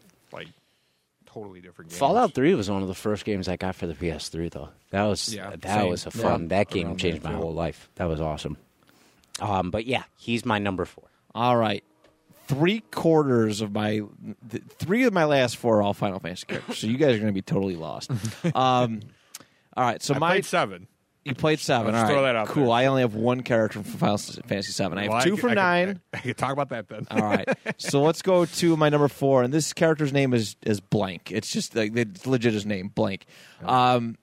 totally 1.34 1.60
different 1.60 1.90
games. 1.90 1.98
Fallout 1.98 2.32
Three 2.34 2.54
was 2.54 2.70
one 2.70 2.80
of 2.82 2.88
the 2.88 2.94
first 2.94 3.24
games 3.24 3.48
I 3.48 3.56
got 3.56 3.74
for 3.74 3.86
the 3.86 3.94
PS3, 3.94 4.50
though. 4.50 4.70
That 4.90 5.02
was 5.04 5.34
Yeah, 5.34 5.50
that 5.56 5.80
same. 5.80 5.90
was 5.90 6.06
a 6.06 6.10
fun. 6.10 6.42
Yeah. 6.42 6.48
that 6.48 6.70
game 6.70 6.96
changed 6.96 7.22
my 7.24 7.32
whole 7.32 7.52
life. 7.52 7.90
That 7.96 8.04
was 8.06 8.20
awesome. 8.20 8.56
Um, 9.40 9.70
but 9.70 9.84
yeah, 9.86 10.04
he's 10.16 10.44
my 10.46 10.58
number 10.58 10.84
four. 10.84 11.04
All 11.34 11.56
right. 11.56 11.82
Three 12.46 12.80
quarters 12.90 13.60
of 13.62 13.72
my, 13.72 14.02
th- 14.50 14.62
three 14.78 15.04
of 15.04 15.12
my 15.12 15.24
last 15.24 15.56
four 15.56 15.78
are 15.78 15.82
all 15.82 15.94
Final 15.94 16.20
Fantasy 16.20 16.44
characters. 16.46 16.78
So 16.78 16.86
you 16.86 16.98
guys 16.98 17.16
are 17.16 17.18
going 17.18 17.28
to 17.28 17.32
be 17.32 17.42
totally 17.42 17.74
lost. 17.74 18.10
um, 18.54 19.00
all 19.76 19.84
right. 19.84 20.02
So 20.02 20.14
I 20.14 20.18
my 20.18 20.30
played 20.32 20.44
seven. 20.44 20.86
You 21.24 21.34
played 21.34 21.58
seven. 21.58 21.94
All 21.94 22.02
right. 22.02 22.10
throw 22.10 22.22
that 22.22 22.36
out 22.36 22.48
Cool. 22.48 22.64
there. 22.66 22.72
I 22.74 22.86
only 22.86 23.00
have 23.02 23.14
one 23.14 23.42
character 23.42 23.82
from 23.82 23.92
Final 23.92 24.18
Fantasy 24.18 24.72
seven. 24.72 24.98
I 24.98 25.02
have 25.04 25.10
Well, 25.10 25.22
two 25.22 25.34
I, 25.34 25.40
from 25.40 25.50
I 25.50 25.54
nine. 25.54 25.86
Could, 25.88 26.00
I, 26.14 26.18
could 26.18 26.36
talk 26.36 26.52
about 26.52 26.68
that 26.68 26.88
then. 26.88 27.06
All 27.10 27.22
right. 27.22 27.48
So 27.78 28.02
let's 28.02 28.22
go 28.22 28.44
to 28.44 28.76
my 28.76 28.88
number 28.90 29.08
four, 29.08 29.42
and 29.42 29.52
this 29.52 29.72
character's 29.72 30.12
name 30.12 30.32
is 30.34 30.56
is 30.62 30.80
blank. 30.80 31.32
It's 31.32 31.50
just 31.50 31.74
like 31.74 31.96
it's 31.96 32.26
legit 32.26 32.52
his 32.52 32.64
name, 32.66 32.88
blank. 32.94 33.24
Um, 33.64 34.16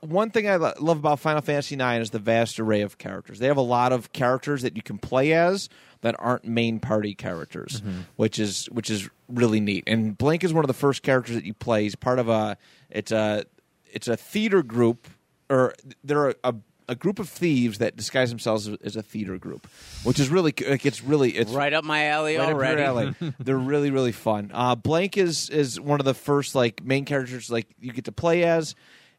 one 0.00 0.30
thing 0.30 0.48
I 0.48 0.56
lo- 0.56 0.72
love 0.80 0.98
about 0.98 1.18
Final 1.20 1.40
Fantasy 1.40 1.76
IX 1.76 2.02
is 2.02 2.10
the 2.10 2.18
vast 2.18 2.60
array 2.60 2.82
of 2.82 2.98
characters. 2.98 3.38
They 3.38 3.46
have 3.46 3.56
a 3.56 3.62
lot 3.62 3.92
of 3.92 4.12
characters 4.12 4.62
that 4.62 4.76
you 4.76 4.82
can 4.82 4.98
play 4.98 5.32
as 5.32 5.68
that 6.02 6.14
aren't 6.18 6.44
main 6.44 6.78
party 6.80 7.14
characters, 7.14 7.82
which 8.16 8.38
is 8.38 8.66
which 8.66 8.90
is 8.90 9.08
really 9.28 9.60
neat. 9.60 9.84
And 9.86 10.16
Blank 10.18 10.44
is 10.44 10.52
one 10.52 10.64
of 10.64 10.68
the 10.68 10.74
first 10.74 11.02
characters 11.02 11.36
that 11.36 11.44
you 11.44 11.54
play. 11.54 11.84
He's 11.84 11.94
part 11.96 12.18
of 12.18 12.28
a 12.28 12.56
it's 12.90 13.12
a 13.12 13.44
it's 13.90 14.08
a 14.08 14.16
theater 14.16 14.62
group, 14.62 15.08
or 15.50 15.74
they're 16.02 16.30
a, 16.30 16.34
a 16.44 16.54
a 16.86 16.94
group 16.94 17.18
of 17.18 17.30
thieves 17.30 17.78
that 17.78 17.96
disguise 17.96 18.28
themselves 18.28 18.68
as- 18.82 18.94
a 18.94 19.00
theater 19.02 19.38
group, 19.38 19.66
which 20.02 20.20
is 20.20 20.28
really 20.28 20.52
like 20.66 20.84
it's 20.84 21.02
really 21.02 21.30
it's 21.30 21.50
Right 21.50 21.72
up 21.72 21.82
my 21.82 22.08
alley 22.08 22.36
Right 22.36 22.42
up 22.44 22.48
your 22.50 22.56
already. 22.58 22.82
alley. 22.82 23.14
They're 23.38 23.56
really 23.56 23.90
really 23.90 24.12
fun. 24.12 24.50
Uh, 24.52 24.74
Blank 24.74 25.16
is 25.16 25.48
is 25.48 25.80
one 25.80 25.98
of 26.00 26.04
the 26.04 26.12
first 26.14 26.54
like 26.54 26.84
main 26.84 27.06
characters 27.06 27.50
like 27.50 27.68
you 27.80 27.92
get 27.92 28.04
to 28.04 28.12
play 28.12 28.44
as, 28.44 28.74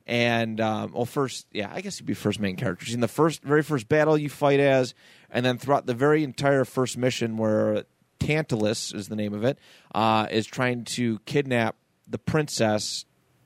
and 0.05 0.61
um, 0.61 0.91
well 0.93 1.05
first 1.05 1.47
yeah 1.53 1.71
I 1.73 1.81
guess 1.81 1.99
you'd 1.99 2.05
be 2.05 2.13
first 2.13 2.39
main 2.39 2.55
characters 2.55 2.93
in 2.93 2.99
the 2.99 3.07
first 3.07 3.41
very 3.41 3.63
first 3.63 3.89
battle 3.89 4.15
you 4.15 4.29
fight 4.29 4.59
as, 4.59 4.93
and 5.31 5.43
then 5.43 5.57
throughout 5.57 5.87
the 5.87 5.95
very 5.95 6.23
entire 6.23 6.65
first 6.65 6.97
mission 6.99 7.35
where 7.35 7.85
Tantalus 8.19 8.93
is 8.93 9.07
the 9.07 9.15
name 9.15 9.33
of 9.33 9.43
it 9.43 9.57
uh, 9.95 10.27
is 10.29 10.45
trying 10.45 10.83
to 10.85 11.17
kidnap 11.25 11.75
the 12.07 12.17
princess. 12.19 13.05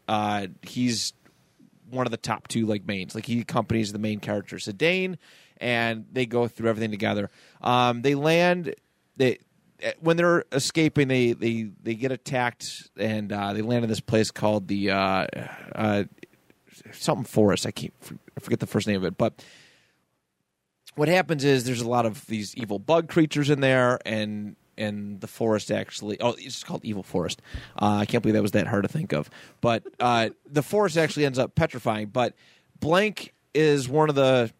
Uh, 0.10 0.48
he's 0.62 1.14
one 1.92 2.08
of 2.08 2.12
the 2.12 2.18
top 2.18 2.48
two 2.48 2.66
like 2.66 2.86
mains. 2.86 3.16
Like 3.16 3.26
he 3.26 3.42
accompanies 3.42 3.92
the 3.92 4.00
main 4.00 4.20
character 4.20 4.58
Zidane, 4.58 5.18
and 5.58 6.06
they 6.12 6.26
go 6.26 6.48
through 6.48 6.70
everything 6.70 6.92
together. 6.92 7.30
Um, 7.62 8.02
they 8.02 8.16
land. 8.16 8.76
They 9.18 9.40
eh, 9.82 9.94
when 10.00 10.18
they're 10.18 10.46
escaping, 10.52 11.08
they 11.08 11.34
they 11.34 11.70
they 11.84 11.96
get 11.96 12.12
attacked, 12.12 12.90
and 12.98 13.32
uh, 13.32 13.54
they 13.54 13.62
land 13.62 13.84
in 13.84 13.90
this 13.90 14.00
place 14.00 14.32
called 14.32 14.68
the 14.68 14.92
uh, 14.92 15.28
uh, 15.76 16.04
something 16.92 17.26
forest. 17.26 17.66
I 17.66 17.72
can't 17.72 17.94
I 18.38 18.40
forget 18.40 18.60
the 18.60 18.68
first 18.68 18.88
name 18.88 18.98
of 18.98 19.06
it, 19.06 19.18
but. 19.18 19.44
What 20.96 21.08
happens 21.08 21.46
is 21.46 21.64
there's 21.64 21.80
a 21.80 21.88
lot 21.88 22.06
of 22.06 22.26
these 22.26 22.54
evil 22.58 22.78
bug 22.78 23.08
creatures 23.08 23.50
in 23.50 23.62
there, 23.62 24.00
and 24.06 24.58
and 24.80 25.22
the 25.22 25.28
forest 25.28 25.72
actually. 25.72 26.20
Oh 26.20 26.36
it's 26.38 26.64
called 26.64 26.84
evil 26.84 27.04
forest. 27.04 27.42
Uh, 27.82 27.98
i 28.02 28.06
can't 28.06 28.24
believe 28.24 28.36
that 28.36 28.42
was 28.42 28.52
that 28.52 28.68
hard 28.68 28.84
to 28.84 28.90
think 28.90 29.14
of. 29.14 29.30
But 29.62 29.84
uh, 30.00 30.30
the 30.46 30.64
forest 30.64 30.98
actually 30.98 31.26
ends 31.26 31.38
up 31.40 31.56
petrifying 31.56 32.08
but 32.08 32.34
blank 32.80 33.34
is 33.54 33.90
one 33.90 34.10
of 34.10 34.16
the 34.16 34.52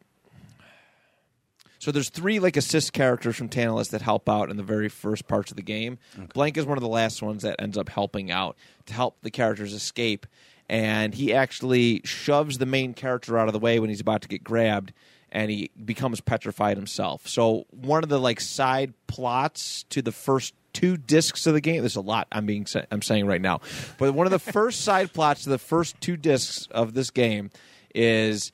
so 1.80 1.92
there's 1.94 2.10
three 2.10 2.40
like 2.40 2.58
assist 2.58 2.92
characters 2.92 3.38
from 3.38 3.48
Tantalus 3.48 3.88
that 3.90 4.02
help 4.02 4.28
out 4.28 4.50
in 4.50 4.58
the 4.58 4.64
very 4.64 4.90
first 4.90 5.28
parts 5.28 5.50
of 5.50 5.56
the 5.56 5.64
game. 5.64 5.98
Blank 6.34 6.58
is 6.58 6.66
one 6.66 6.78
of 6.78 6.82
the 6.82 6.90
last 6.90 7.22
ones 7.22 7.44
that 7.44 7.56
ends 7.60 7.78
up 7.78 7.88
helping 7.88 8.30
out 8.30 8.58
to 8.88 8.94
help 8.94 9.22
the 9.22 9.32
characters 9.32 9.74
escape, 9.74 10.28
and 10.68 11.14
he 11.14 11.34
actually 11.34 12.02
shoves 12.04 12.58
the 12.58 12.66
main 12.66 12.94
character 12.94 13.38
out 13.38 13.48
of 13.48 13.54
the 13.54 13.60
way 13.60 13.80
when 13.80 13.90
he's 13.90 14.02
about 14.02 14.22
to 14.24 14.28
get 14.28 14.44
grabbed, 14.44 14.92
and 15.32 15.52
he 15.52 15.72
becomes 15.84 16.22
petrified 16.22 16.78
himself. 16.78 17.28
So 17.28 17.66
one 17.72 18.04
of 18.04 18.10
the 18.10 18.20
like 18.20 18.40
side 18.40 18.94
plots 19.08 19.84
to 19.90 20.02
the 20.02 20.12
first 20.12 20.54
two 20.74 20.98
discs 20.98 21.48
of 21.48 21.54
the 21.54 21.62
game. 21.62 21.82
There's 21.82 21.96
a 21.96 22.02
lot 22.02 22.28
I'm 22.32 22.46
being 22.46 22.66
I'm 22.92 23.02
saying 23.02 23.26
right 23.26 23.42
now, 23.42 23.62
but 23.98 24.14
one 24.14 24.28
of 24.28 24.32
the 24.32 24.40
first 24.40 24.82
side 24.86 25.14
plots 25.14 25.44
to 25.44 25.50
the 25.50 25.58
first 25.58 26.00
two 26.02 26.18
discs 26.18 26.68
of 26.72 26.94
this 26.94 27.10
game 27.10 27.50
is 27.94 28.52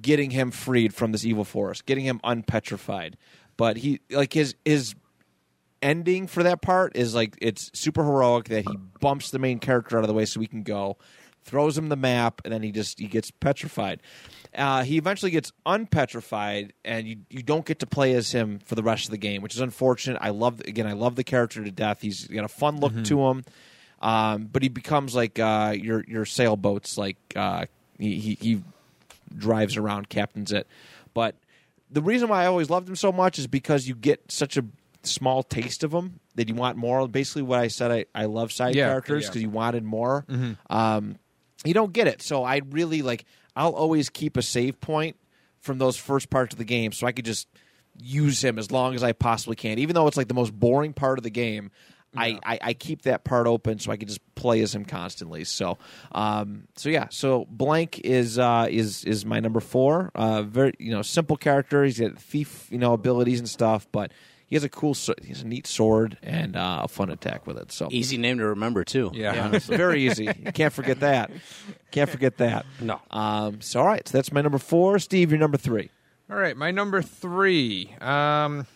getting 0.00 0.30
him 0.30 0.50
freed 0.50 0.94
from 0.94 1.12
this 1.12 1.24
evil 1.24 1.44
forest, 1.44 1.86
getting 1.86 2.04
him 2.04 2.20
unpetrified. 2.24 3.16
But 3.56 3.78
he 3.78 4.00
like 4.10 4.32
his 4.32 4.54
his 4.64 4.94
ending 5.82 6.26
for 6.26 6.42
that 6.42 6.62
part 6.62 6.96
is 6.96 7.14
like 7.14 7.36
it's 7.40 7.70
super 7.78 8.04
heroic 8.04 8.46
that 8.48 8.66
he 8.68 8.76
bumps 9.00 9.30
the 9.30 9.38
main 9.38 9.58
character 9.58 9.96
out 9.96 10.04
of 10.04 10.08
the 10.08 10.14
way 10.14 10.24
so 10.24 10.40
we 10.40 10.46
can 10.46 10.62
go, 10.62 10.96
throws 11.44 11.76
him 11.76 11.88
the 11.88 11.96
map, 11.96 12.40
and 12.44 12.52
then 12.52 12.62
he 12.62 12.72
just 12.72 12.98
he 12.98 13.06
gets 13.06 13.30
petrified. 13.30 14.00
Uh, 14.54 14.82
he 14.82 14.98
eventually 14.98 15.30
gets 15.30 15.52
unpetrified, 15.64 16.72
and 16.84 17.06
you 17.06 17.18
you 17.28 17.42
don't 17.42 17.64
get 17.64 17.78
to 17.80 17.86
play 17.86 18.14
as 18.14 18.32
him 18.32 18.58
for 18.64 18.74
the 18.74 18.82
rest 18.82 19.04
of 19.04 19.10
the 19.10 19.18
game, 19.18 19.42
which 19.42 19.54
is 19.54 19.60
unfortunate. 19.60 20.18
I 20.20 20.30
love 20.30 20.60
again, 20.60 20.86
I 20.86 20.92
love 20.94 21.14
the 21.16 21.24
character 21.24 21.62
to 21.62 21.70
death. 21.70 22.00
He's 22.00 22.26
got 22.26 22.44
a 22.44 22.48
fun 22.48 22.80
look 22.80 23.04
to 23.04 23.20
him, 23.28 23.44
um, 24.02 24.48
but 24.52 24.62
he 24.62 24.68
becomes 24.68 25.14
like 25.14 25.38
uh, 25.38 25.74
your 25.78 26.04
your 26.08 26.24
sailboats. 26.24 26.98
Like 26.98 27.16
uh, 27.36 27.66
he, 27.98 28.18
he 28.18 28.34
he 28.40 28.62
drives 29.36 29.76
around, 29.76 30.08
captains 30.08 30.50
it. 30.52 30.66
But 31.14 31.36
the 31.90 32.02
reason 32.02 32.28
why 32.28 32.42
I 32.42 32.46
always 32.46 32.70
loved 32.70 32.88
him 32.88 32.96
so 32.96 33.12
much 33.12 33.38
is 33.38 33.46
because 33.46 33.86
you 33.86 33.94
get 33.94 34.32
such 34.32 34.56
a 34.56 34.64
small 35.02 35.42
taste 35.44 35.84
of 35.84 35.92
him 35.94 36.18
that 36.34 36.48
you 36.48 36.54
want 36.54 36.76
more. 36.76 37.06
Basically, 37.08 37.42
what 37.42 37.60
I 37.60 37.68
said, 37.68 37.90
I, 37.92 38.04
I 38.14 38.24
love 38.24 38.50
side 38.52 38.74
Yeah, 38.74 38.88
characters 38.88 39.24
yeah. 39.24 39.28
because 39.30 39.42
you 39.42 39.50
wanted 39.50 39.84
more. 39.84 40.24
Um, 40.68 41.16
you 41.64 41.74
don't 41.74 41.92
get 41.92 42.08
it, 42.08 42.20
so 42.22 42.42
I 42.42 42.62
really 42.70 43.02
like. 43.02 43.24
I'll 43.60 43.74
always 43.74 44.08
keep 44.08 44.38
a 44.38 44.42
save 44.42 44.80
point 44.80 45.16
from 45.58 45.76
those 45.76 45.98
first 45.98 46.30
parts 46.30 46.54
of 46.54 46.58
the 46.58 46.64
game, 46.64 46.92
so 46.92 47.06
I 47.06 47.12
could 47.12 47.26
just 47.26 47.46
use 48.02 48.42
him 48.42 48.58
as 48.58 48.70
long 48.70 48.94
as 48.94 49.02
I 49.02 49.12
possibly 49.12 49.54
can, 49.54 49.78
even 49.78 49.94
though 49.94 50.06
it's 50.06 50.16
like 50.16 50.28
the 50.28 50.34
most 50.34 50.58
boring 50.58 50.94
part 50.94 51.18
of 51.18 51.24
the 51.24 51.30
game. 51.30 51.70
I, 52.16 52.40
I, 52.44 52.58
I 52.62 52.72
keep 52.72 53.02
that 53.02 53.22
part 53.22 53.46
open 53.46 53.78
so 53.78 53.92
I 53.92 53.96
can 53.96 54.08
just 54.08 54.20
play 54.34 54.62
as 54.62 54.74
him 54.74 54.84
constantly. 54.84 55.44
So, 55.44 55.78
um, 56.10 56.68
so 56.74 56.88
yeah. 56.88 57.06
So 57.10 57.46
blank 57.48 58.00
is 58.00 58.38
uh, 58.38 58.66
is 58.68 59.04
is 59.04 59.24
my 59.26 59.38
number 59.38 59.60
four. 59.60 60.10
Uh, 60.14 60.42
very 60.42 60.72
you 60.78 60.90
know 60.90 61.02
simple 61.02 61.36
character. 61.36 61.84
He's 61.84 62.00
got 62.00 62.18
thief 62.18 62.66
you 62.70 62.78
know 62.78 62.94
abilities 62.94 63.38
and 63.38 63.48
stuff, 63.48 63.86
but 63.92 64.10
he 64.50 64.56
has 64.56 64.64
a 64.64 64.68
cool 64.68 64.92
so- 64.94 65.14
he 65.22 65.28
has 65.28 65.40
a 65.42 65.46
neat 65.46 65.66
sword 65.66 66.18
and 66.22 66.56
uh, 66.56 66.80
a 66.82 66.88
fun 66.88 67.08
attack 67.08 67.46
with 67.46 67.56
it. 67.56 67.70
So 67.72 67.88
Easy 67.90 68.18
name 68.18 68.36
to 68.38 68.46
remember 68.46 68.84
too. 68.84 69.10
Yeah. 69.14 69.50
it's 69.54 69.64
very 69.66 70.02
easy. 70.06 70.24
You 70.24 70.52
can't 70.52 70.72
forget 70.74 71.00
that. 71.00 71.30
Can't 71.92 72.10
forget 72.10 72.36
that. 72.38 72.66
No. 72.80 73.00
Um, 73.10 73.60
so 73.62 73.80
all 73.80 73.86
right. 73.86 74.06
So 74.06 74.18
that's 74.18 74.32
my 74.32 74.42
number 74.42 74.58
four. 74.58 74.98
Steve, 74.98 75.30
your 75.30 75.38
number 75.40 75.56
three. 75.56 75.90
All 76.28 76.36
right, 76.36 76.56
my 76.56 76.70
number 76.70 77.00
three. 77.02 77.94
Um, 78.00 78.66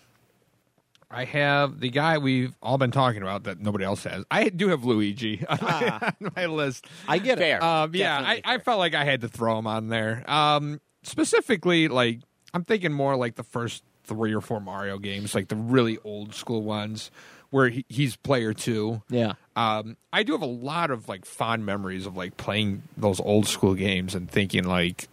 I 1.11 1.25
have 1.25 1.79
the 1.79 1.89
guy 1.91 2.19
we've 2.19 2.53
all 2.63 2.79
been 2.79 2.91
talking 2.91 3.23
about 3.23 3.45
that 3.45 3.61
nobody 3.61 3.85
else 3.85 4.03
has. 4.05 4.25
I 4.31 4.49
do 4.49 4.69
have 4.69 4.85
Luigi 4.85 5.45
on, 5.49 5.59
my, 5.63 6.13
on 6.21 6.33
my 6.37 6.47
list. 6.47 6.87
I 7.07 7.19
get 7.19 7.39
Fair. 7.39 7.59
it. 7.59 7.63
Um, 7.63 7.95
yeah, 7.95 8.17
I, 8.17 8.21
Definitely 8.37 8.43
I 8.47 8.59
felt 8.59 8.79
like 8.79 8.95
I 8.95 9.05
had 9.05 9.21
to 9.21 9.29
throw 9.29 9.59
him 9.59 9.67
on 9.69 9.89
there. 9.89 10.25
Um, 10.29 10.81
specifically, 11.05 11.87
like 11.89 12.21
I'm 12.53 12.65
thinking 12.65 12.93
more 12.93 13.17
like 13.17 13.37
the 13.37 13.45
first 13.45 13.85
three 14.05 14.35
or 14.35 14.41
four 14.41 14.61
Mario 14.61 14.99
games, 14.99 15.35
like 15.35 15.49
the 15.49 15.57
really 15.57 15.99
old 16.05 16.35
school 16.35 16.63
ones 16.63 17.11
where 17.51 17.69
he, 17.69 17.85
he's 17.89 18.17
player 18.17 18.53
two. 18.53 19.03
Yeah. 19.09 19.35
Um, 19.57 19.97
I 20.13 20.23
do 20.23 20.33
have 20.33 20.43
a 20.43 20.47
lot 20.47 20.91
of 20.91 21.09
like 21.09 21.25
fond 21.25 21.65
memories 21.65 22.07
of 22.07 22.17
like 22.17 22.37
playing 22.37 22.83
those 22.97 23.21
old 23.21 23.47
school 23.47 23.75
games 23.75 24.15
and 24.15 24.29
thinking 24.31 24.65
like, 24.65 25.09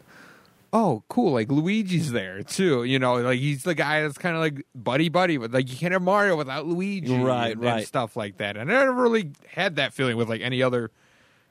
oh, 0.73 1.03
cool, 1.09 1.33
like 1.33 1.51
Luigi's 1.51 2.11
there 2.11 2.41
too. 2.43 2.83
You 2.83 2.97
know, 2.97 3.15
like 3.15 3.39
he's 3.39 3.63
the 3.63 3.75
guy 3.75 4.01
that's 4.01 4.17
kind 4.17 4.35
of 4.35 4.41
like 4.41 4.65
buddy 4.73 5.09
buddy, 5.09 5.37
but 5.37 5.51
like 5.51 5.69
you 5.69 5.77
can't 5.77 5.93
have 5.93 6.01
Mario 6.01 6.35
without 6.35 6.65
Luigi, 6.65 7.15
Right, 7.15 7.51
and, 7.51 7.61
right. 7.61 7.77
and 7.79 7.87
stuff 7.87 8.15
like 8.15 8.37
that. 8.37 8.57
And 8.57 8.71
I 8.71 8.79
never 8.79 8.93
really 8.93 9.31
had 9.49 9.75
that 9.75 9.93
feeling 9.93 10.17
with 10.17 10.29
like 10.29 10.41
any 10.41 10.63
other 10.63 10.89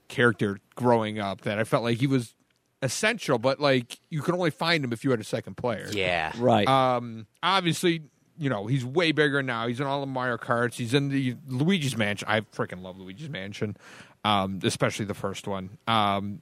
character 0.09 0.59
growing 0.75 1.19
up 1.21 1.43
that 1.43 1.59
I 1.59 1.65
felt 1.65 1.85
like 1.85 1.99
he 1.99 2.07
was 2.09 2.35
essential, 2.83 3.39
but 3.39 3.61
like 3.61 3.99
you 4.09 4.23
could 4.23 4.35
only 4.35 4.51
find 4.51 4.85
him 4.85 4.93
if 4.93 5.05
you 5.05 5.11
had 5.11 5.21
a 5.21 5.25
second 5.25 5.57
player. 5.57 5.89
Yeah. 5.93 6.33
Right. 6.39 6.67
Um, 6.67 7.27
obviously, 7.43 8.03
you 8.39 8.49
know, 8.49 8.67
he's 8.67 8.85
way 8.85 9.13
bigger 9.13 9.43
now. 9.43 9.67
He's 9.67 9.81
in 9.81 9.87
all 9.87 10.01
the 10.01 10.07
Mario 10.07 10.39
Karts. 10.39 10.75
He's 10.75 10.95
in 10.95 11.11
the 11.11 11.37
Luigi's 11.47 11.97
Mansion. 11.97 12.27
I 12.29 12.41
freaking 12.41 12.83
love 12.83 12.99
Luigi's 12.99 13.29
Mansion, 13.29 13.77
um, 14.25 14.61
especially 14.63 15.05
the 15.05 15.15
first 15.15 15.47
one. 15.47 15.77
Um, 15.87 16.41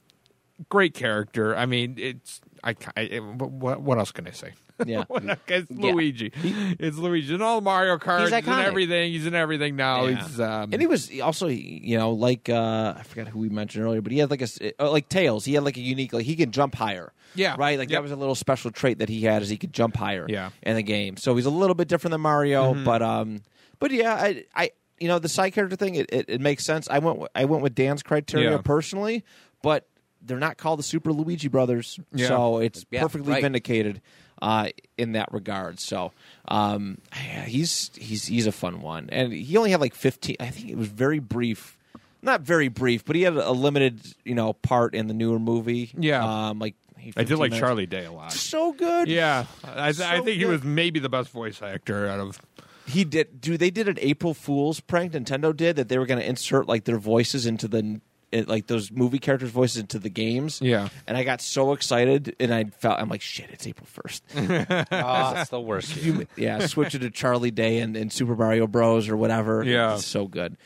great 0.68 0.94
character. 0.94 1.56
I 1.56 1.66
mean, 1.66 1.96
it's 1.98 2.40
I. 2.64 2.74
I 2.96 3.18
what, 3.18 3.80
what 3.80 3.98
else 3.98 4.12
can 4.12 4.26
I 4.26 4.32
say? 4.32 4.52
Yeah. 4.86 5.04
it's 5.10 5.70
Yeah. 5.70 5.92
Luigi. 5.92 6.32
It's 6.78 6.96
Luigi. 6.96 7.34
In 7.34 7.42
all 7.42 7.60
Mario 7.60 7.98
Karts. 7.98 8.20
He's 8.28 8.34
He's, 8.34 8.46
in 8.46 8.52
everything. 8.64 9.12
He's 9.12 9.26
in 9.26 9.34
everything 9.34 9.76
now. 9.76 10.06
Yeah. 10.06 10.22
He's 10.22 10.40
um, 10.40 10.70
and 10.72 10.80
he 10.80 10.86
was 10.86 11.10
also, 11.20 11.48
you 11.48 11.98
know, 11.98 12.12
like 12.12 12.48
uh, 12.48 12.94
I 12.96 13.02
forgot 13.02 13.28
who 13.28 13.40
we 13.40 13.48
mentioned 13.48 13.84
earlier, 13.84 14.00
but 14.00 14.12
he 14.12 14.18
had 14.18 14.30
like 14.30 14.42
a 14.42 14.48
uh, 14.80 14.90
like 14.90 15.08
Tails. 15.08 15.44
He 15.44 15.54
had 15.54 15.64
like 15.64 15.76
a 15.76 15.80
unique, 15.80 16.12
like 16.12 16.26
he 16.26 16.36
could 16.36 16.52
jump 16.52 16.74
higher. 16.74 17.12
Yeah. 17.34 17.56
right. 17.58 17.78
Like 17.78 17.88
that 17.90 18.02
was 18.02 18.12
a 18.12 18.16
little 18.16 18.34
special 18.34 18.70
trait 18.70 18.98
that 18.98 19.08
he 19.08 19.22
had, 19.22 19.42
is 19.42 19.48
he 19.48 19.56
could 19.56 19.72
jump 19.72 19.96
higher. 19.96 20.26
Yeah. 20.28 20.46
Mm-hmm. 20.46 20.68
in 20.68 20.76
the 20.76 20.82
game. 20.82 21.16
So 21.16 21.36
he's 21.36 21.46
a 21.46 21.50
little 21.50 21.74
bit 21.74 21.88
different 21.88 22.12
than 22.12 22.20
Mario, 22.20 22.74
but 22.84 23.02
um, 23.02 23.42
but 23.78 23.90
yeah, 23.90 24.14
I, 24.14 24.44
I, 24.54 24.70
you 24.98 25.08
know, 25.08 25.18
the 25.18 25.28
side 25.28 25.52
character 25.52 25.76
thing, 25.76 25.94
it, 25.94 26.06
it, 26.12 26.24
it 26.28 26.40
makes 26.40 26.64
sense. 26.64 26.88
I 26.90 26.98
went, 26.98 27.18
with, 27.18 27.30
I 27.34 27.44
went 27.44 27.62
with 27.62 27.74
Dan's 27.74 28.02
criteria 28.02 28.50
Yeah. 28.52 28.58
personally, 28.58 29.24
but 29.62 29.86
they're 30.28 30.38
not 30.38 30.56
called 30.58 30.78
the 30.78 30.82
Super 30.84 31.12
Luigi 31.12 31.48
Brothers, 31.48 31.98
Yeah. 32.14 32.28
so 32.28 32.58
it's 32.58 32.84
Yeah, 32.90 33.02
perfectly 33.02 33.32
right. 33.32 33.42
vindicated 33.42 34.00
uh, 34.40 34.68
in 34.96 35.12
that 35.12 35.32
regard. 35.32 35.80
So 35.80 36.12
um, 36.46 36.98
yeah, 37.12 37.44
he's 37.44 37.90
he's 37.96 38.26
he's 38.26 38.46
a 38.46 38.52
fun 38.52 38.80
one, 38.82 39.08
and 39.10 39.32
he 39.32 39.56
only 39.56 39.70
had 39.70 39.80
like 39.80 39.94
fifteen. 39.94 40.36
I 40.40 40.50
think 40.50 40.68
it 40.70 40.76
was 40.76 40.88
very 40.88 41.18
brief. 41.18 41.76
Not 42.22 42.40
very 42.40 42.66
brief, 42.68 43.04
but 43.04 43.14
he 43.16 43.22
had 43.22 43.36
a 43.36 43.52
limited, 43.52 44.00
you 44.24 44.34
know, 44.34 44.52
part 44.52 44.94
in 44.94 45.06
the 45.06 45.14
newer 45.14 45.38
movie. 45.38 45.90
Yeah. 45.96 46.48
um, 46.48 46.58
like 46.58 46.74
I 47.16 47.22
did 47.22 47.38
like 47.38 47.50
minutes. 47.52 47.58
Charlie 47.60 47.86
Day 47.86 48.04
a 48.06 48.12
lot. 48.12 48.32
So 48.32 48.72
good. 48.72 49.06
Yeah, 49.08 49.46
I, 49.64 49.92
th- 49.92 50.06
I 50.06 50.18
So 50.18 50.24
think 50.24 50.38
he 50.38 50.44
was 50.44 50.64
maybe 50.64 50.98
the 51.00 51.08
best 51.08 51.30
voice 51.30 51.62
actor 51.62 52.08
out 52.08 52.18
of. 52.20 52.40
He 52.86 53.04
did. 53.04 53.40
Do 53.40 53.56
they 53.56 53.70
did 53.70 53.86
an 53.86 53.98
April 54.00 54.34
Fool's 54.34 54.80
prank? 54.80 55.12
Nintendo 55.12 55.54
did 55.56 55.76
that. 55.76 55.88
They 55.88 55.96
were 55.98 56.06
going 56.06 56.20
to 56.20 56.26
insert 56.28 56.66
like 56.66 56.84
their 56.84 56.98
voices 56.98 57.46
into 57.46 57.68
the 57.68 58.00
it, 58.32 58.48
like 58.48 58.66
those 58.66 58.90
movie 58.90 59.18
characters' 59.18 59.50
voices 59.50 59.78
into 59.78 59.98
the 59.98 60.08
games. 60.10 60.60
Yeah. 60.60 60.88
And 61.06 61.16
I 61.16 61.24
got 61.24 61.40
so 61.40 61.72
excited, 61.72 62.36
and 62.40 62.52
I 62.52 62.64
felt 62.64 63.00
I'm 63.00 63.08
like, 63.08 63.22
shit, 63.22 63.48
it's 63.50 63.66
April 63.66 63.86
first. 63.86 64.22
Oh, 64.36 65.32
it's 65.36 65.50
the 65.50 65.60
worst. 65.60 65.96
yeah, 66.36 66.66
switch 66.66 66.94
it 66.94 67.00
to 67.00 67.10
Charlie 67.10 67.50
Day 67.50 67.78
and, 67.78 67.96
and 67.96 68.12
Super 68.12 68.34
Mario 68.36 68.66
Bros. 68.66 69.08
or 69.08 69.16
whatever. 69.16 69.62
Yeah. 69.64 69.94
it's 69.94 70.04
so 70.06 70.26
good. 70.26 70.56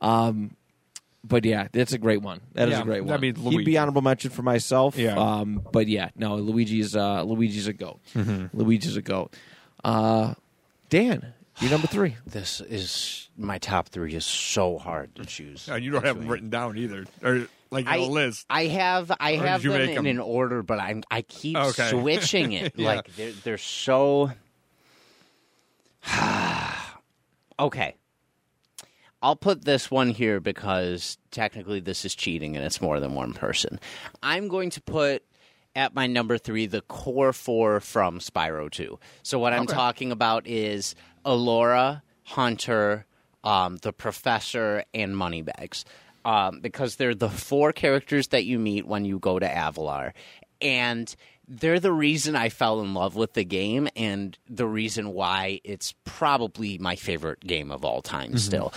Um, 0.00 0.56
but 1.24 1.44
yeah, 1.44 1.68
that's 1.70 1.92
a 1.92 1.98
great 1.98 2.20
one. 2.22 2.40
That 2.54 2.68
is 2.68 2.72
Yeah, 2.72 2.80
a 2.82 2.84
great 2.84 3.04
one. 3.04 3.14
I 3.14 3.16
mean, 3.18 3.34
be 3.34 3.40
He'd 3.50 3.64
be 3.64 3.78
honorable 3.78 4.02
mention 4.02 4.30
for 4.32 4.42
myself. 4.42 4.96
Yeah. 4.98 5.14
Um, 5.16 5.62
but 5.70 5.86
yeah, 5.86 6.08
no, 6.16 6.34
Luigi's 6.36 6.96
uh, 6.96 7.22
Luigi's 7.22 7.68
a 7.68 7.72
goat. 7.72 8.00
Mm-hmm. 8.14 8.56
Luigi's 8.58 8.96
a 8.96 9.02
goat. 9.02 9.32
Uh, 9.84 10.34
Dan, 10.90 11.32
you're 11.60 11.70
number 11.70 11.86
three. 11.86 12.16
This 12.26 12.60
is 12.60 13.28
my 13.36 13.58
top 13.58 13.88
three 13.88 14.14
is 14.14 14.24
so 14.24 14.78
hard 14.78 15.14
to 15.16 15.24
choose. 15.26 15.68
Oh, 15.70 15.76
you 15.76 15.90
don't 15.90 16.04
have 16.04 16.18
them 16.18 16.28
written 16.28 16.50
down 16.50 16.76
either, 16.78 17.04
or 17.22 17.46
like 17.70 17.86
in 17.86 17.92
I, 17.92 17.96
a 17.96 18.02
list. 18.06 18.46
I 18.50 18.66
have 18.66 19.12
I 19.18 19.34
Or 19.34 19.46
have 19.46 19.62
did 19.62 19.64
you 19.66 19.72
them 19.72 20.04
make 20.04 20.14
an 20.14 20.18
order, 20.20 20.62
but 20.62 20.78
I'm 20.78 21.02
I 21.10 21.22
keep 21.22 21.56
Okay. 21.56 21.88
switching 21.90 22.52
it. 22.52 22.72
Yeah. 22.76 22.86
Like 22.86 23.14
they're 23.16 23.32
they're 23.32 23.58
so 23.58 24.30
okay. 27.58 27.96
I'll 29.24 29.36
put 29.36 29.64
this 29.64 29.88
one 29.90 30.10
here 30.10 30.40
because 30.40 31.16
technically 31.30 31.78
this 31.78 32.04
is 32.04 32.14
cheating 32.14 32.56
and 32.56 32.64
it's 32.64 32.80
more 32.80 32.98
than 32.98 33.14
one 33.14 33.34
person. 33.34 33.78
I'm 34.20 34.48
going 34.48 34.70
to 34.70 34.80
put 34.82 35.22
at 35.74 35.94
my 35.94 36.06
number 36.06 36.38
three 36.38 36.66
the 36.66 36.82
core 36.82 37.32
four 37.32 37.80
from 37.80 38.18
Spyro 38.18 38.70
2. 38.70 38.98
So 39.22 39.38
what 39.38 39.52
I'm 39.52 39.66
talking 39.66 40.12
about 40.12 40.46
is 40.46 40.94
Elora, 41.24 42.02
Hunter, 42.24 43.06
um, 43.44 43.76
the 43.78 43.92
Professor, 43.92 44.84
and 44.94 45.16
Moneybags. 45.16 45.84
Um, 46.24 46.60
because 46.60 46.96
they're 46.96 47.16
the 47.16 47.28
four 47.28 47.72
characters 47.72 48.28
that 48.28 48.44
you 48.44 48.58
meet 48.58 48.86
when 48.86 49.04
you 49.04 49.18
go 49.18 49.40
to 49.40 49.48
Avalar. 49.48 50.12
And 50.60 51.12
they're 51.48 51.80
the 51.80 51.92
reason 51.92 52.36
I 52.36 52.48
fell 52.48 52.80
in 52.80 52.94
love 52.94 53.16
with 53.16 53.32
the 53.34 53.44
game 53.44 53.88
and 53.96 54.38
the 54.48 54.66
reason 54.66 55.12
why 55.12 55.60
it's 55.64 55.94
probably 56.04 56.78
my 56.78 56.94
favorite 56.94 57.40
game 57.40 57.72
of 57.72 57.84
all 57.84 58.02
time 58.02 58.38
still. 58.38 58.72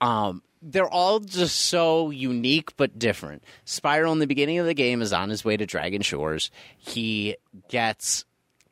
Um, 0.00 0.42
they're 0.62 0.88
all 0.88 1.20
just 1.20 1.56
so 1.66 2.10
unique 2.10 2.76
but 2.76 2.98
different. 2.98 3.44
Spyro 3.66 4.10
in 4.12 4.18
the 4.18 4.26
beginning 4.26 4.58
of 4.58 4.66
the 4.66 4.74
game 4.74 5.02
is 5.02 5.12
on 5.12 5.28
his 5.30 5.44
way 5.44 5.56
to 5.56 5.66
Dragon 5.66 6.02
Shores. 6.02 6.50
He 6.76 7.36
gets 7.68 8.24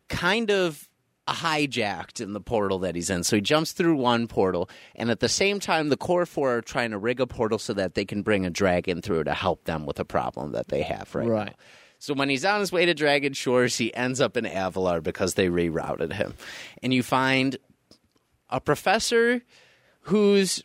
kind 0.09 0.51
of 0.51 0.89
hijacked 1.29 2.21
in 2.21 2.33
the 2.33 2.41
portal 2.41 2.79
that 2.81 2.95
he's 2.95 3.11
in. 3.11 3.25
So 3.25 3.37
he 3.37 3.43
jumps 3.43 3.73
through 3.73 3.97
one 3.97 4.29
portal, 4.29 4.71
and 4.95 5.11
at 5.11 5.21
the 5.21 5.29
same 5.29 5.59
time, 5.59 5.89
the 5.89 5.97
Core 5.97 6.25
Four 6.27 6.59
are 6.59 6.63
trying 6.63 6.93
to 6.93 6.99
rig 6.99 7.21
a 7.21 7.27
portal 7.27 7.59
so 7.59 7.73
that 7.75 7.95
they 7.95 8.05
can 8.05 8.23
bring 8.23 8.47
a 8.47 8.51
dragon 8.51 9.03
through 9.03 9.25
to 9.25 9.35
help 9.35 9.65
them 9.65 9.87
with 9.87 9.99
a 9.99 10.05
problem 10.05 10.53
that 10.53 10.69
they 10.69 10.83
have 10.83 11.13
right, 11.15 11.27
Right. 11.27 11.47
now. 11.49 11.53
So 11.99 12.15
when 12.15 12.29
he's 12.29 12.45
on 12.45 12.61
his 12.61 12.71
way 12.71 12.85
to 12.87 12.95
Dragon 12.95 13.33
Shores, 13.33 13.77
he 13.79 13.93
ends 13.95 14.21
up 14.21 14.37
in 14.37 14.45
Avalar 14.45 15.03
because 15.03 15.35
they 15.35 15.49
rerouted 15.49 16.13
him. 16.13 16.35
And 16.83 16.93
you 16.93 17.03
find 17.03 17.57
a 18.51 18.61
professor 18.61 19.43
who's 20.03 20.63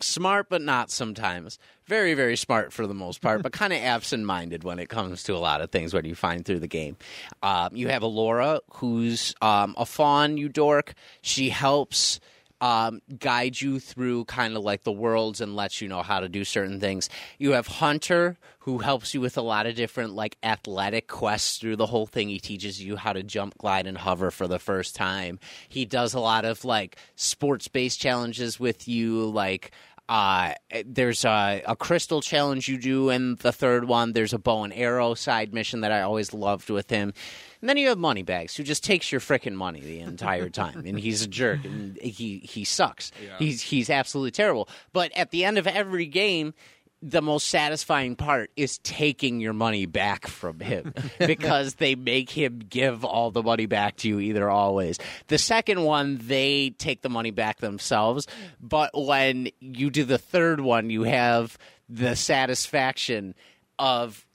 smart 0.00 0.48
but 0.48 0.62
not 0.62 0.90
sometimes. 0.90 1.58
Very, 1.86 2.14
very 2.14 2.36
smart 2.36 2.72
for 2.72 2.86
the 2.86 2.94
most 2.94 3.20
part, 3.20 3.42
but 3.42 3.52
kind 3.52 3.72
of 3.72 3.80
absent 3.80 4.24
minded 4.24 4.64
when 4.64 4.78
it 4.78 4.88
comes 4.88 5.22
to 5.24 5.34
a 5.34 5.38
lot 5.38 5.60
of 5.60 5.70
things 5.70 5.94
what 5.94 6.04
you 6.04 6.14
find 6.14 6.44
through 6.44 6.60
the 6.60 6.66
game. 6.66 6.96
Um, 7.42 7.76
you 7.76 7.88
have 7.88 8.02
Elora, 8.02 8.60
who's 8.74 9.34
um, 9.40 9.74
a 9.78 9.86
fawn, 9.86 10.36
you 10.36 10.48
dork. 10.48 10.94
She 11.22 11.48
helps 11.48 12.20
um, 12.60 13.02
guide 13.18 13.60
you 13.60 13.78
through 13.78 14.24
kind 14.24 14.56
of 14.56 14.62
like 14.62 14.84
the 14.84 14.92
worlds 14.92 15.40
and 15.40 15.56
lets 15.56 15.80
you 15.80 15.88
know 15.88 16.02
how 16.02 16.20
to 16.20 16.28
do 16.28 16.44
certain 16.44 16.80
things. 16.80 17.08
You 17.38 17.52
have 17.52 17.66
Hunter, 17.66 18.38
who 18.60 18.78
helps 18.78 19.14
you 19.14 19.20
with 19.20 19.36
a 19.36 19.42
lot 19.42 19.66
of 19.66 19.74
different 19.74 20.14
like 20.14 20.36
athletic 20.42 21.08
quests 21.08 21.58
through 21.58 21.76
the 21.76 21.86
whole 21.86 22.06
thing. 22.06 22.28
He 22.28 22.38
teaches 22.38 22.82
you 22.82 22.96
how 22.96 23.12
to 23.12 23.22
jump, 23.22 23.58
glide, 23.58 23.86
and 23.86 23.98
hover 23.98 24.30
for 24.30 24.48
the 24.48 24.58
first 24.58 24.96
time. 24.96 25.38
He 25.68 25.84
does 25.84 26.14
a 26.14 26.20
lot 26.20 26.44
of 26.44 26.64
like 26.64 26.96
sports 27.14 27.68
based 27.68 28.00
challenges 28.00 28.58
with 28.58 28.88
you, 28.88 29.26
like 29.26 29.70
uh, 30.08 30.52
there's 30.84 31.24
a, 31.24 31.62
a 31.66 31.74
crystal 31.74 32.20
challenge 32.20 32.68
you 32.68 32.78
do 32.78 33.10
in 33.10 33.36
the 33.36 33.52
third 33.52 33.86
one. 33.86 34.12
There's 34.12 34.32
a 34.32 34.38
bow 34.38 34.62
and 34.62 34.72
arrow 34.72 35.14
side 35.14 35.52
mission 35.52 35.80
that 35.80 35.90
I 35.90 36.02
always 36.02 36.32
loved 36.32 36.70
with 36.70 36.90
him. 36.90 37.12
And 37.60 37.68
then 37.68 37.76
you 37.76 37.88
have 37.88 37.98
Moneybags, 37.98 38.56
who 38.56 38.62
just 38.62 38.84
takes 38.84 39.10
your 39.10 39.20
frickin' 39.20 39.54
money 39.54 39.80
the 39.80 40.00
entire 40.00 40.48
time, 40.48 40.84
and 40.86 40.98
he's 40.98 41.22
a 41.22 41.28
jerk, 41.28 41.64
and 41.64 41.96
he 41.98 42.38
he 42.38 42.64
sucks. 42.64 43.12
He's 43.38 43.62
he's 43.62 43.90
absolutely 43.90 44.32
terrible. 44.32 44.68
But 44.92 45.16
at 45.16 45.30
the 45.30 45.44
end 45.44 45.58
of 45.58 45.66
every 45.66 46.06
game, 46.06 46.54
the 47.02 47.22
most 47.22 47.48
satisfying 47.48 48.16
part 48.16 48.50
is 48.56 48.78
taking 48.78 49.38
your 49.38 49.52
money 49.52 49.86
back 49.86 50.26
from 50.26 50.60
him 50.60 50.92
because 51.18 51.74
they 51.76 51.94
make 51.94 52.30
him 52.30 52.58
give 52.58 53.04
all 53.04 53.30
the 53.30 53.42
money 53.42 53.66
back 53.66 53.96
to 53.96 54.08
you 54.08 54.18
either 54.18 54.50
always. 54.50 54.98
The 55.28 55.38
second 55.38 55.82
one, 55.82 56.18
they 56.22 56.70
take 56.70 57.02
the 57.02 57.08
money 57.08 57.30
back 57.30 57.58
themselves, 57.58 58.26
but 58.60 58.90
when 58.94 59.48
you 59.60 59.90
do 59.90 60.04
the 60.04 60.18
third 60.18 60.60
one, 60.60 60.90
you 60.90 61.04
have 61.04 61.56
the 61.88 62.16
satisfaction 62.16 63.34
of 63.78 64.25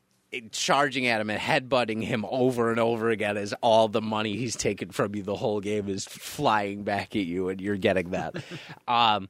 charging 0.51 1.07
at 1.07 1.21
him 1.21 1.29
and 1.29 1.39
headbutting 1.39 2.03
him 2.03 2.25
over 2.29 2.71
and 2.71 2.79
over 2.79 3.09
again 3.09 3.37
as 3.37 3.53
all 3.61 3.87
the 3.87 4.01
money 4.01 4.37
he's 4.37 4.55
taken 4.55 4.89
from 4.89 5.15
you 5.15 5.23
the 5.23 5.35
whole 5.35 5.59
game 5.59 5.89
is 5.89 6.05
flying 6.05 6.83
back 6.83 7.15
at 7.15 7.23
you 7.23 7.49
and 7.49 7.59
you're 7.59 7.77
getting 7.77 8.11
that. 8.11 8.35
um, 8.87 9.29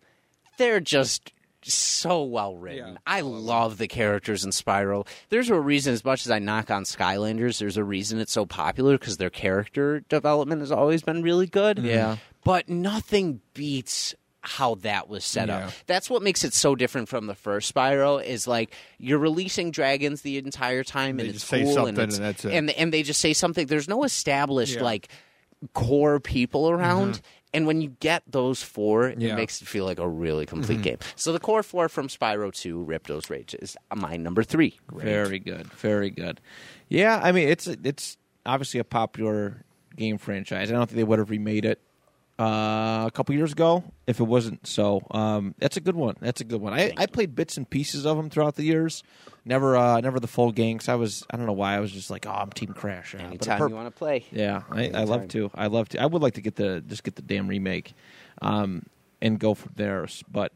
they're 0.57 0.79
just 0.79 1.33
so 1.63 2.23
well 2.23 2.55
written. 2.55 2.93
Yeah. 2.93 2.99
I 3.05 3.21
love 3.21 3.77
the 3.77 3.87
characters 3.87 4.43
in 4.43 4.51
Spyro. 4.51 5.07
There's 5.29 5.49
a 5.49 5.59
reason, 5.59 5.93
as 5.93 6.03
much 6.03 6.25
as 6.25 6.31
I 6.31 6.39
knock 6.39 6.71
on 6.71 6.83
Skylanders, 6.83 7.59
there's 7.59 7.77
a 7.77 7.83
reason 7.83 8.19
it's 8.19 8.31
so 8.31 8.45
popular 8.45 8.97
because 8.97 9.17
their 9.17 9.29
character 9.29 10.01
development 10.01 10.61
has 10.61 10.71
always 10.71 11.03
been 11.03 11.21
really 11.21 11.47
good. 11.47 11.79
Yeah. 11.79 12.17
But 12.43 12.69
nothing 12.69 13.41
beats 13.53 14.15
how 14.41 14.75
that 14.75 15.07
was 15.07 15.23
set 15.23 15.47
Yeah. 15.47 15.67
up. 15.67 15.73
That's 15.85 16.09
what 16.09 16.23
makes 16.23 16.43
it 16.43 16.53
so 16.53 16.75
different 16.75 17.09
from 17.09 17.27
the 17.27 17.35
first 17.35 17.73
Spyro 17.73 18.23
is 18.23 18.47
like 18.47 18.73
you're 18.97 19.19
releasing 19.19 19.71
dragons 19.71 20.23
the 20.23 20.37
entire 20.37 20.83
time 20.83 21.19
and 21.19 21.31
just 21.31 21.51
it's 21.53 21.73
cool 21.75 21.85
and, 21.85 21.97
it's, 21.97 22.17
and 22.17 22.45
and 22.53 22.69
and 22.71 22.91
they 22.93 23.03
just 23.03 23.21
say 23.21 23.33
something. 23.33 23.67
There's 23.67 23.87
no 23.87 24.03
established 24.03 24.75
Yeah. 24.77 24.83
like 24.83 25.09
core 25.73 26.19
people 26.19 26.69
around. 26.69 27.13
Mm-hmm. 27.15 27.25
And 27.53 27.67
when 27.67 27.81
you 27.81 27.89
get 27.99 28.23
those 28.27 28.63
four, 28.63 29.09
it 29.09 29.19
Yeah. 29.21 29.35
makes 29.35 29.61
it 29.61 29.67
feel 29.67 29.85
like 29.85 29.99
a 29.99 30.07
really 30.07 30.45
complete 30.45 30.75
mm-hmm. 30.75 30.83
game. 30.83 30.97
So 31.15 31.33
the 31.33 31.39
core 31.39 31.63
four 31.63 31.89
from 31.89 32.07
Spyro 32.07 32.53
2, 32.53 32.83
Ripto's 32.85 33.29
Rage, 33.29 33.53
is 33.61 33.75
my 33.93 34.15
number 34.17 34.41
three. 34.41 34.79
Very 34.91 35.37
good. 35.37 35.71
Very 35.73 36.09
good. 36.09 36.39
Yeah, 36.87 37.19
I 37.21 37.31
mean 37.31 37.47
it's 37.47 37.67
it's 37.67 38.17
obviously 38.45 38.79
a 38.79 38.83
popular 38.85 39.65
game 39.95 40.17
franchise. 40.17 40.71
I 40.71 40.75
don't 40.75 40.87
think 40.87 40.97
they 40.97 41.03
would 41.03 41.19
have 41.19 41.29
remade 41.29 41.65
it 41.65 41.79
uh, 42.39 43.03
a 43.07 43.11
couple 43.13 43.35
years 43.35 43.51
ago 43.51 43.83
if 44.07 44.19
it 44.19 44.23
wasn't 44.23 44.65
so. 44.65 45.01
Um, 45.11 45.53
that's 45.59 45.77
a 45.77 45.81
good 45.81 45.95
one. 45.95 46.15
That's 46.19 46.41
a 46.41 46.43
good 46.43 46.59
one. 46.61 46.73
I, 46.73 46.91
I 46.97 47.05
played 47.05 47.35
bits 47.35 47.57
and 47.57 47.69
pieces 47.69 48.05
of 48.05 48.17
them 48.17 48.29
throughout 48.29 48.55
the 48.55 48.63
years. 48.63 49.03
Never, 49.45 49.75
uh, 49.75 49.99
never 50.01 50.19
the 50.19 50.27
full 50.27 50.51
game. 50.51 50.77
'cause 50.79 50.89
I 50.89 50.95
was, 50.95 51.23
I 51.29 51.37
don't 51.37 51.45
know 51.45 51.53
why. 51.53 51.75
I 51.75 51.79
was 51.79 51.91
just 51.91 52.09
like, 52.09 52.25
oh, 52.25 52.31
I'm 52.31 52.49
Team 52.51 52.73
Crash. 52.73 53.13
But 53.13 53.21
Anytime 53.21 53.57
per- 53.59 53.67
you 53.69 53.75
want 53.75 53.87
to 53.87 53.91
play. 53.97 54.25
yeah, 54.31 54.63
I, 54.71 54.89
I 54.93 55.03
love 55.03 55.27
to. 55.29 55.49
I 55.55 55.67
love 55.67 55.89
to. 55.89 56.01
I 56.01 56.05
would 56.05 56.21
like 56.21 56.33
to 56.35 56.41
get 56.41 56.55
the 56.55 56.81
just 56.81 57.03
get 57.03 57.15
the 57.15 57.21
damn 57.21 57.47
remake, 57.47 57.93
um, 58.41 58.83
and 59.21 59.39
go 59.39 59.53
from 59.53 59.73
there. 59.75 60.07
But, 60.31 60.51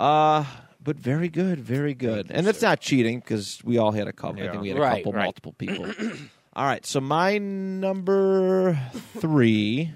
uh, 0.00 0.44
but 0.82 0.96
very 0.96 1.28
good, 1.28 1.60
very 1.60 1.94
good. 1.94 2.30
And 2.30 2.46
that's 2.46 2.62
not 2.62 2.80
cheating 2.80 3.20
because 3.20 3.60
we 3.64 3.76
all 3.78 3.92
had 3.92 4.06
a 4.08 4.12
couple. 4.12 4.42
I 4.42 4.48
think 4.50 4.62
we 4.62 4.68
had 4.68 4.78
a 4.78 4.80
Right, 4.80 5.02
couple 5.04 5.12
right. 5.12 5.24
multiple 5.24 5.52
people. 5.52 5.84
all 6.56 6.64
right, 6.64 6.84
so 6.86 7.00
my 7.00 7.38
number 7.38 8.78
three. 9.18 9.92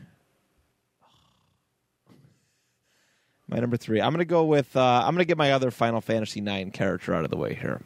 My 3.51 3.59
number 3.59 3.77
three. 3.77 4.01
I'm 4.01 4.13
gonna 4.13 4.25
go 4.25 4.45
with. 4.45 4.77
Uh, 4.77 5.03
I'm 5.05 5.15
gonna 5.15 5.25
get 5.25 5.37
my 5.37 5.53
other 5.53 5.71
Final 5.71 6.01
Fantasy 6.01 6.41
IX 6.41 6.71
character 6.71 7.15
out 7.15 7.25
of 7.25 7.31
the 7.31 7.37
way 7.37 7.55
here. 7.55 7.83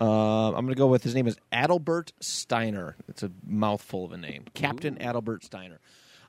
Uh, 0.00 0.48
I'm 0.48 0.64
going 0.64 0.68
to 0.68 0.74
go 0.74 0.88
with 0.88 1.04
his 1.04 1.14
name 1.14 1.26
is 1.28 1.36
Adalbert 1.52 2.10
Steiner. 2.20 2.96
It's 3.08 3.22
a 3.22 3.30
mouthful 3.46 4.04
of 4.04 4.12
a 4.12 4.16
name. 4.16 4.44
Captain 4.52 4.96
Adalbert 4.96 5.44
Steiner. 5.44 5.78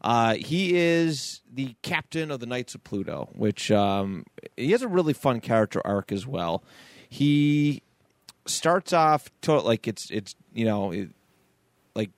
Uh, 0.01 0.35
he 0.35 0.75
is 0.75 1.41
the 1.51 1.75
captain 1.81 2.29
of 2.29 2.39
the 2.39 2.45
Knights 2.45 2.75
of 2.75 2.83
Pluto, 2.83 3.29
which 3.33 3.71
um, 3.71 4.23
he 4.55 4.71
has 4.71 4.83
a 4.83 4.87
really 4.87 5.13
fun 5.13 5.39
character 5.41 5.81
arc 5.83 6.11
as 6.11 6.27
well. 6.27 6.63
He 7.09 7.81
starts 8.45 8.93
off 8.93 9.31
to, 9.41 9.59
like 9.59 9.87
it's 9.87 10.11
it's 10.11 10.35
you 10.53 10.65
know 10.65 10.91
it, 10.91 11.09
like 11.95 12.11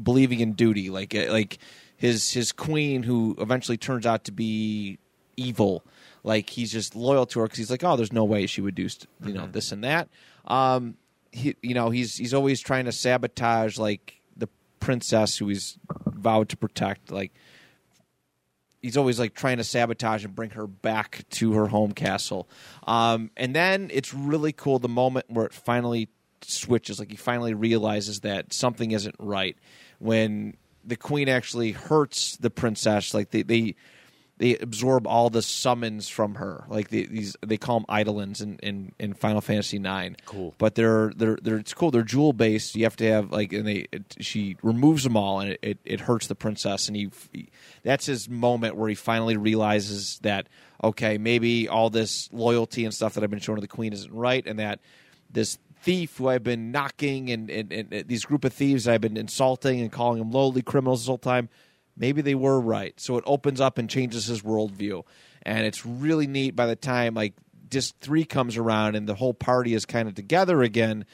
believing 0.00 0.40
in 0.40 0.52
duty, 0.52 0.90
like 0.90 1.14
uh, 1.14 1.32
like 1.32 1.58
his 1.96 2.34
his 2.34 2.52
queen 2.52 3.04
who 3.04 3.34
eventually 3.38 3.78
turns 3.78 4.04
out 4.04 4.24
to 4.24 4.32
be 4.32 4.98
evil. 5.40 5.84
Like 6.22 6.50
he's 6.50 6.70
just 6.70 6.94
loyal 6.94 7.26
to 7.26 7.40
her 7.40 7.46
because 7.46 7.58
he's 7.58 7.70
like, 7.70 7.82
oh, 7.82 7.96
there's 7.96 8.12
no 8.12 8.24
way 8.24 8.46
she 8.46 8.60
would 8.60 8.74
do 8.74 8.88
st- 8.88 9.08
you 9.24 9.32
know 9.32 9.46
this 9.46 9.72
and 9.72 9.84
that. 9.84 10.08
Um, 10.46 10.96
he, 11.32 11.56
you 11.62 11.74
know, 11.74 11.90
he's 11.90 12.16
he's 12.16 12.34
always 12.34 12.60
trying 12.60 12.84
to 12.84 12.92
sabotage 12.92 13.78
like 13.78 14.20
the 14.36 14.48
princess 14.80 15.38
who 15.38 15.48
he's 15.48 15.78
vowed 16.06 16.48
to 16.50 16.56
protect. 16.56 17.10
Like 17.10 17.32
he's 18.82 18.96
always 18.96 19.18
like 19.18 19.34
trying 19.34 19.58
to 19.58 19.64
sabotage 19.64 20.24
and 20.24 20.34
bring 20.34 20.50
her 20.50 20.66
back 20.66 21.24
to 21.30 21.52
her 21.54 21.68
home 21.68 21.92
castle. 21.92 22.48
Um, 22.86 23.30
and 23.36 23.54
then 23.54 23.90
it's 23.92 24.12
really 24.12 24.52
cool 24.52 24.78
the 24.78 24.88
moment 24.88 25.26
where 25.28 25.46
it 25.46 25.54
finally 25.54 26.08
switches. 26.42 26.98
Like 26.98 27.10
he 27.10 27.16
finally 27.16 27.54
realizes 27.54 28.20
that 28.20 28.52
something 28.52 28.90
isn't 28.90 29.16
right 29.18 29.56
when 29.98 30.56
the 30.84 30.96
queen 30.96 31.28
actually 31.28 31.72
hurts 31.72 32.36
the 32.38 32.50
princess. 32.50 33.14
Like 33.14 33.30
they 33.30 33.42
they, 33.42 33.74
they 34.40 34.56
absorb 34.56 35.06
all 35.06 35.28
the 35.28 35.42
summons 35.42 36.08
from 36.08 36.36
her. 36.36 36.64
Like 36.66 36.88
they, 36.88 37.04
these 37.04 37.36
they 37.46 37.58
call 37.58 37.80
them 37.80 38.00
eidolons 38.00 38.40
in, 38.40 38.58
in, 38.60 38.92
in 38.98 39.12
Final 39.12 39.42
Fantasy 39.42 39.78
Nine. 39.78 40.16
Cool. 40.24 40.54
But 40.56 40.76
they're 40.76 41.12
they're 41.14 41.36
they're 41.42 41.58
it's 41.58 41.74
cool. 41.74 41.90
They're 41.90 42.02
jewel 42.02 42.32
based. 42.32 42.74
You 42.74 42.84
have 42.84 42.96
to 42.96 43.04
have 43.04 43.30
like 43.30 43.52
and 43.52 43.66
they 43.68 43.86
it, 43.92 44.16
she 44.18 44.56
removes 44.62 45.04
them 45.04 45.14
all 45.14 45.40
and 45.40 45.50
it, 45.50 45.58
it, 45.60 45.78
it 45.84 46.00
hurts 46.00 46.26
the 46.26 46.34
princess 46.34 46.88
and 46.88 46.96
he, 46.96 47.10
he 47.32 47.50
that's 47.82 48.06
his 48.06 48.30
moment 48.30 48.76
where 48.76 48.88
he 48.88 48.94
finally 48.94 49.36
realizes 49.36 50.18
that 50.22 50.48
okay 50.82 51.18
maybe 51.18 51.68
all 51.68 51.90
this 51.90 52.30
loyalty 52.32 52.86
and 52.86 52.94
stuff 52.94 53.12
that 53.14 53.22
I've 53.22 53.30
been 53.30 53.40
showing 53.40 53.56
to 53.56 53.60
the 53.60 53.68
queen 53.68 53.92
isn't 53.92 54.12
right 54.12 54.46
and 54.46 54.58
that 54.58 54.80
this 55.30 55.58
thief 55.82 56.16
who 56.16 56.28
I've 56.28 56.42
been 56.42 56.72
knocking 56.72 57.30
and, 57.30 57.50
and, 57.50 57.72
and 57.72 58.08
these 58.08 58.24
group 58.24 58.44
of 58.46 58.54
thieves 58.54 58.88
I've 58.88 59.00
been 59.02 59.18
insulting 59.18 59.80
and 59.82 59.92
calling 59.92 60.18
them 60.18 60.30
lowly 60.30 60.62
criminals 60.62 61.02
this 61.02 61.08
whole 61.08 61.18
time, 61.18 61.48
maybe 62.00 62.22
they 62.22 62.34
were 62.34 62.58
right. 62.58 62.98
So 62.98 63.18
it 63.18 63.24
opens 63.26 63.60
up 63.60 63.78
and 63.78 63.88
changes 63.88 64.26
his 64.26 64.42
worldview. 64.42 65.04
And 65.42 65.64
it's 65.66 65.86
really 65.86 66.26
neat 66.26 66.56
by 66.56 66.66
the 66.66 66.74
time 66.74 67.14
like 67.14 67.34
disc 67.68 67.94
three 68.00 68.24
comes 68.24 68.56
around 68.56 68.96
and 68.96 69.06
the 69.06 69.14
whole 69.14 69.34
party 69.34 69.74
is 69.74 69.86
kind 69.86 70.08
of 70.08 70.14
together 70.14 70.62
again 70.62 71.04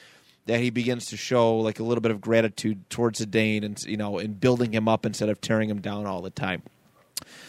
that 0.47 0.59
he 0.59 0.69
begins 0.69 1.07
to 1.07 1.17
show 1.17 1.57
like 1.57 1.79
a 1.79 1.83
little 1.83 2.01
bit 2.01 2.09
of 2.09 2.19
gratitude 2.19 2.89
towards 2.89 3.23
Zidane 3.23 3.63
and 3.63 3.83
you 3.83 3.97
know 3.97 4.17
and 4.17 4.39
building 4.39 4.73
him 4.73 4.87
up 4.87 5.05
instead 5.05 5.29
of 5.29 5.39
tearing 5.39 5.69
him 5.69 5.81
down 5.81 6.07
all 6.07 6.21
the 6.21 6.29
time. 6.29 6.63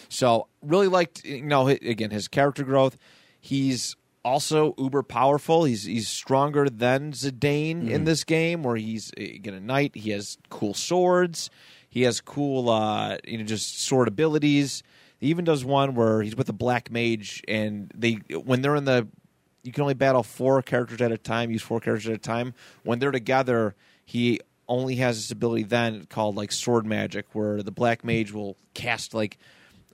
So 0.09 0.49
really 0.63 0.89
liked 0.89 1.25
you 1.25 1.43
know 1.43 1.69
again 1.69 2.11
his 2.11 2.29
character 2.29 2.65
growth. 2.65 2.99
He's 3.41 3.97
also 4.25 4.75
uber 4.77 5.03
powerful. 5.03 5.65
He's 5.65 5.85
he's 5.85 6.09
stronger 6.09 6.69
than 6.69 7.13
Zidane 7.13 7.71
in 7.71 7.87
mm-hmm. 7.87 8.05
this 8.05 8.25
game, 8.25 8.63
where 8.63 8.77
he's 8.77 9.13
eh, 9.17 9.37
again 9.37 9.55
a 9.55 9.61
knight. 9.61 9.97
He 9.97 10.11
has 10.11 10.37
cool 10.51 10.75
swords. 10.75 11.51
He 11.89 12.03
has 12.03 12.21
cool 12.21 12.69
uh, 12.69 13.19
you 13.27 13.39
know 13.39 13.45
just 13.45 13.81
sword 13.81 14.09
abilities. 14.09 14.83
He 15.19 15.29
even 15.29 15.45
does 15.45 15.65
one 15.65 15.95
where 15.95 16.23
he's 16.23 16.37
with 16.37 16.49
a 16.49 16.53
black 16.53 16.91
mage, 16.91 17.43
and 17.49 17.91
they 17.95 18.15
when 18.45 18.63
they're 18.63 18.77
in 18.77 18.85
the 18.85 19.09
you 19.63 19.73
can 19.73 19.83
only 19.83 19.95
battle 19.95 20.23
four 20.23 20.63
characters 20.63 21.01
at 21.01 21.13
a 21.13 21.19
time. 21.19 21.51
Use 21.51 21.63
four 21.63 21.81
characters 21.81 22.09
at 22.09 22.15
a 22.15 22.19
time. 22.19 22.55
When 22.85 22.99
they're 22.99 23.11
together, 23.11 23.75
he 24.05 24.41
only 24.69 24.97
has 24.97 25.17
this 25.17 25.31
ability 25.31 25.65
then 25.65 26.05
called 26.05 26.37
like 26.37 26.53
sword 26.53 26.87
magic, 26.87 27.27
where 27.35 27.63
the 27.63 27.73
black 27.73 28.05
mage 28.05 28.33
will 28.33 28.57
cast 28.75 29.15
like 29.15 29.39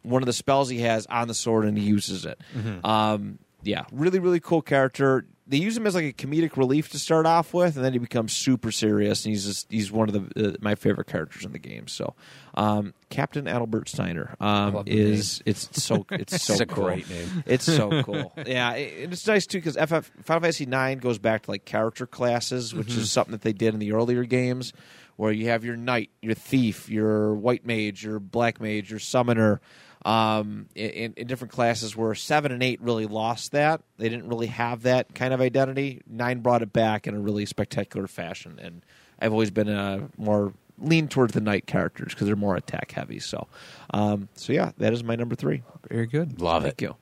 one 0.03 0.23
of 0.23 0.27
the 0.27 0.33
spells 0.33 0.69
he 0.69 0.81
has 0.81 1.07
on 1.07 1.29
the 1.29 1.35
sword 1.35 1.65
and 1.65 1.79
he 1.79 1.85
uses 1.85 2.27
it. 2.27 2.39
Um, 2.85 3.39
yeah, 3.63 3.85
really, 3.91 4.19
really 4.19 4.41
cool 4.41 4.61
character. 4.61 5.27
They 5.47 5.59
use 5.59 5.77
him 5.77 5.87
as 5.87 5.95
like 5.95 6.05
a 6.07 6.13
comedic 6.15 6.57
relief 6.57 6.89
to 6.93 6.99
start 6.99 7.27
off 7.27 7.53
with, 7.53 7.77
and 7.77 7.85
then 7.85 7.93
he 7.93 7.99
becomes 7.99 8.33
super 8.33 8.73
serious, 8.73 9.27
and 9.27 9.35
he's 9.35 9.45
just 9.45 9.71
he's 9.71 9.93
one 9.93 10.09
of 10.09 10.33
the 10.35 10.49
uh, 10.49 10.57
my 10.63 10.75
favorite 10.75 11.07
characters 11.07 11.45
in 11.45 11.53
the 11.53 11.59
game. 11.59 11.87
So, 11.87 12.15
um, 12.55 12.95
Captain 13.11 13.45
Adalbert 13.45 13.87
Steiner 13.89 14.37
um, 14.41 14.85
is 14.87 15.43
it's 15.45 15.83
so 15.83 16.07
it's 16.11 16.43
so 16.43 16.55
It's 16.55 16.61
a 16.63 16.67
cool. 16.67 16.85
great 16.85 17.11
name. 17.11 17.45
It's 17.45 17.65
so 17.67 18.03
cool. 18.05 18.33
yeah, 18.47 18.73
it, 18.73 19.13
it's 19.13 19.27
nice 19.27 19.45
too 19.47 19.59
because 19.61 19.77
FF 19.77 20.11
Final 20.25 20.41
Fantasy 20.41 20.65
Nine 20.65 20.97
goes 20.97 21.19
back 21.19 21.43
to 21.43 21.51
like 21.51 21.67
character 21.67 22.07
classes, 22.07 22.75
which 22.75 22.95
is 22.95 23.13
something 23.13 23.33
that 23.33 23.43
they 23.43 23.53
did 23.53 23.75
in 23.75 23.81
the 23.81 23.93
earlier 23.93 24.25
games, 24.25 24.73
where 25.17 25.31
you 25.31 25.49
have 25.51 25.63
your 25.63 25.77
knight, 25.77 26.09
your 26.23 26.35
thief, 26.35 26.89
your 26.89 27.35
white 27.35 27.67
mage, 27.67 28.03
your 28.03 28.19
black 28.19 28.63
mage, 28.63 28.91
your 28.91 28.99
summoner. 28.99 29.61
Um, 30.05 30.67
in, 30.75 31.15
in 31.17 31.27
different 31.27 31.53
classes, 31.53 31.97
where 31.97 32.15
seven 32.15 32.53
and 32.53 32.63
eight 32.63 32.79
really 32.83 33.07
lost 33.07 33.53
that, 33.53 33.81
they 33.97 34.11
didn't 34.11 34.29
really 34.29 34.49
have 34.49 34.83
that 34.83 35.15
kind 35.15 35.33
of 35.33 35.41
identity. 35.41 36.03
Nine 36.07 36.41
brought 36.41 36.61
it 36.61 36.75
back 36.75 37.07
in 37.07 37.15
a 37.15 37.19
really 37.19 37.47
spectacular 37.47 38.07
fashion, 38.07 38.59
and 38.63 38.83
I've 39.19 39.33
always 39.33 39.51
been 39.51 39.69
a 39.71 40.11
more 40.19 40.53
lean 40.79 41.09
towards 41.09 41.33
the 41.33 41.41
knight 41.41 41.67
characters 41.67 42.13
because 42.13 42.27
they're 42.27 42.37
more 42.37 42.55
attack 42.55 42.91
heavy. 42.93 43.19
So, 43.19 43.47
um, 43.95 44.29
so 44.35 44.53
yeah, 44.53 44.73
that 44.77 44.93
is 44.93 45.03
my 45.03 45.17
number 45.17 45.37
three. 45.37 45.63
Very 45.89 46.07
good. 46.07 46.39
Love 46.39 46.65
Thank 46.65 46.83
it. 46.83 46.83
you. 46.83 46.97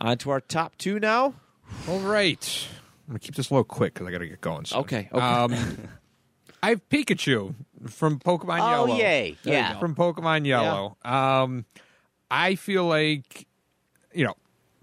On 0.00 0.16
to 0.18 0.30
our 0.30 0.40
top 0.40 0.76
two 0.78 1.00
now. 1.00 1.34
All 1.88 1.98
right. 1.98 2.68
I'm 3.08 3.12
gonna 3.14 3.18
keep 3.18 3.34
this 3.34 3.50
a 3.50 3.54
little 3.54 3.64
quick 3.64 3.94
because 3.94 4.06
I 4.06 4.12
got 4.12 4.18
to 4.18 4.28
get 4.28 4.40
going. 4.40 4.66
Soon. 4.66 4.80
Okay, 4.80 5.08
okay. 5.12 5.24
Um, 5.24 5.52
I 6.62 6.68
have 6.70 6.88
Pikachu 6.90 7.54
from 7.88 8.18
Pokemon 8.20 8.60
Oh, 8.60 8.86
Yellow. 8.86 8.98
yay. 8.98 9.36
There 9.42 9.54
Yeah. 9.54 9.78
From 9.80 9.94
Pokemon 9.96 10.46
Yellow. 10.46 10.96
Um, 11.04 11.64
I 12.30 12.54
feel 12.54 12.84
like, 12.86 13.46
you 14.14 14.24
know, 14.24 14.34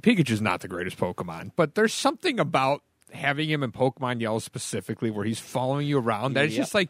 Pikachu's 0.01 0.41
not 0.41 0.61
the 0.61 0.67
greatest 0.67 0.97
Pokemon, 0.97 1.51
but 1.55 1.75
there's 1.75 1.93
something 1.93 2.39
about 2.39 2.81
having 3.11 3.49
him 3.49 3.63
in 3.63 3.71
Pokemon 3.71 4.21
Yellow 4.21 4.39
specifically 4.39 5.11
where 5.11 5.25
he's 5.25 5.39
following 5.39 5.87
you 5.87 5.99
around 5.99 6.33
that 6.33 6.45
it's 6.45 6.53
Yep. 6.55 6.61
just 6.63 6.73
like, 6.73 6.89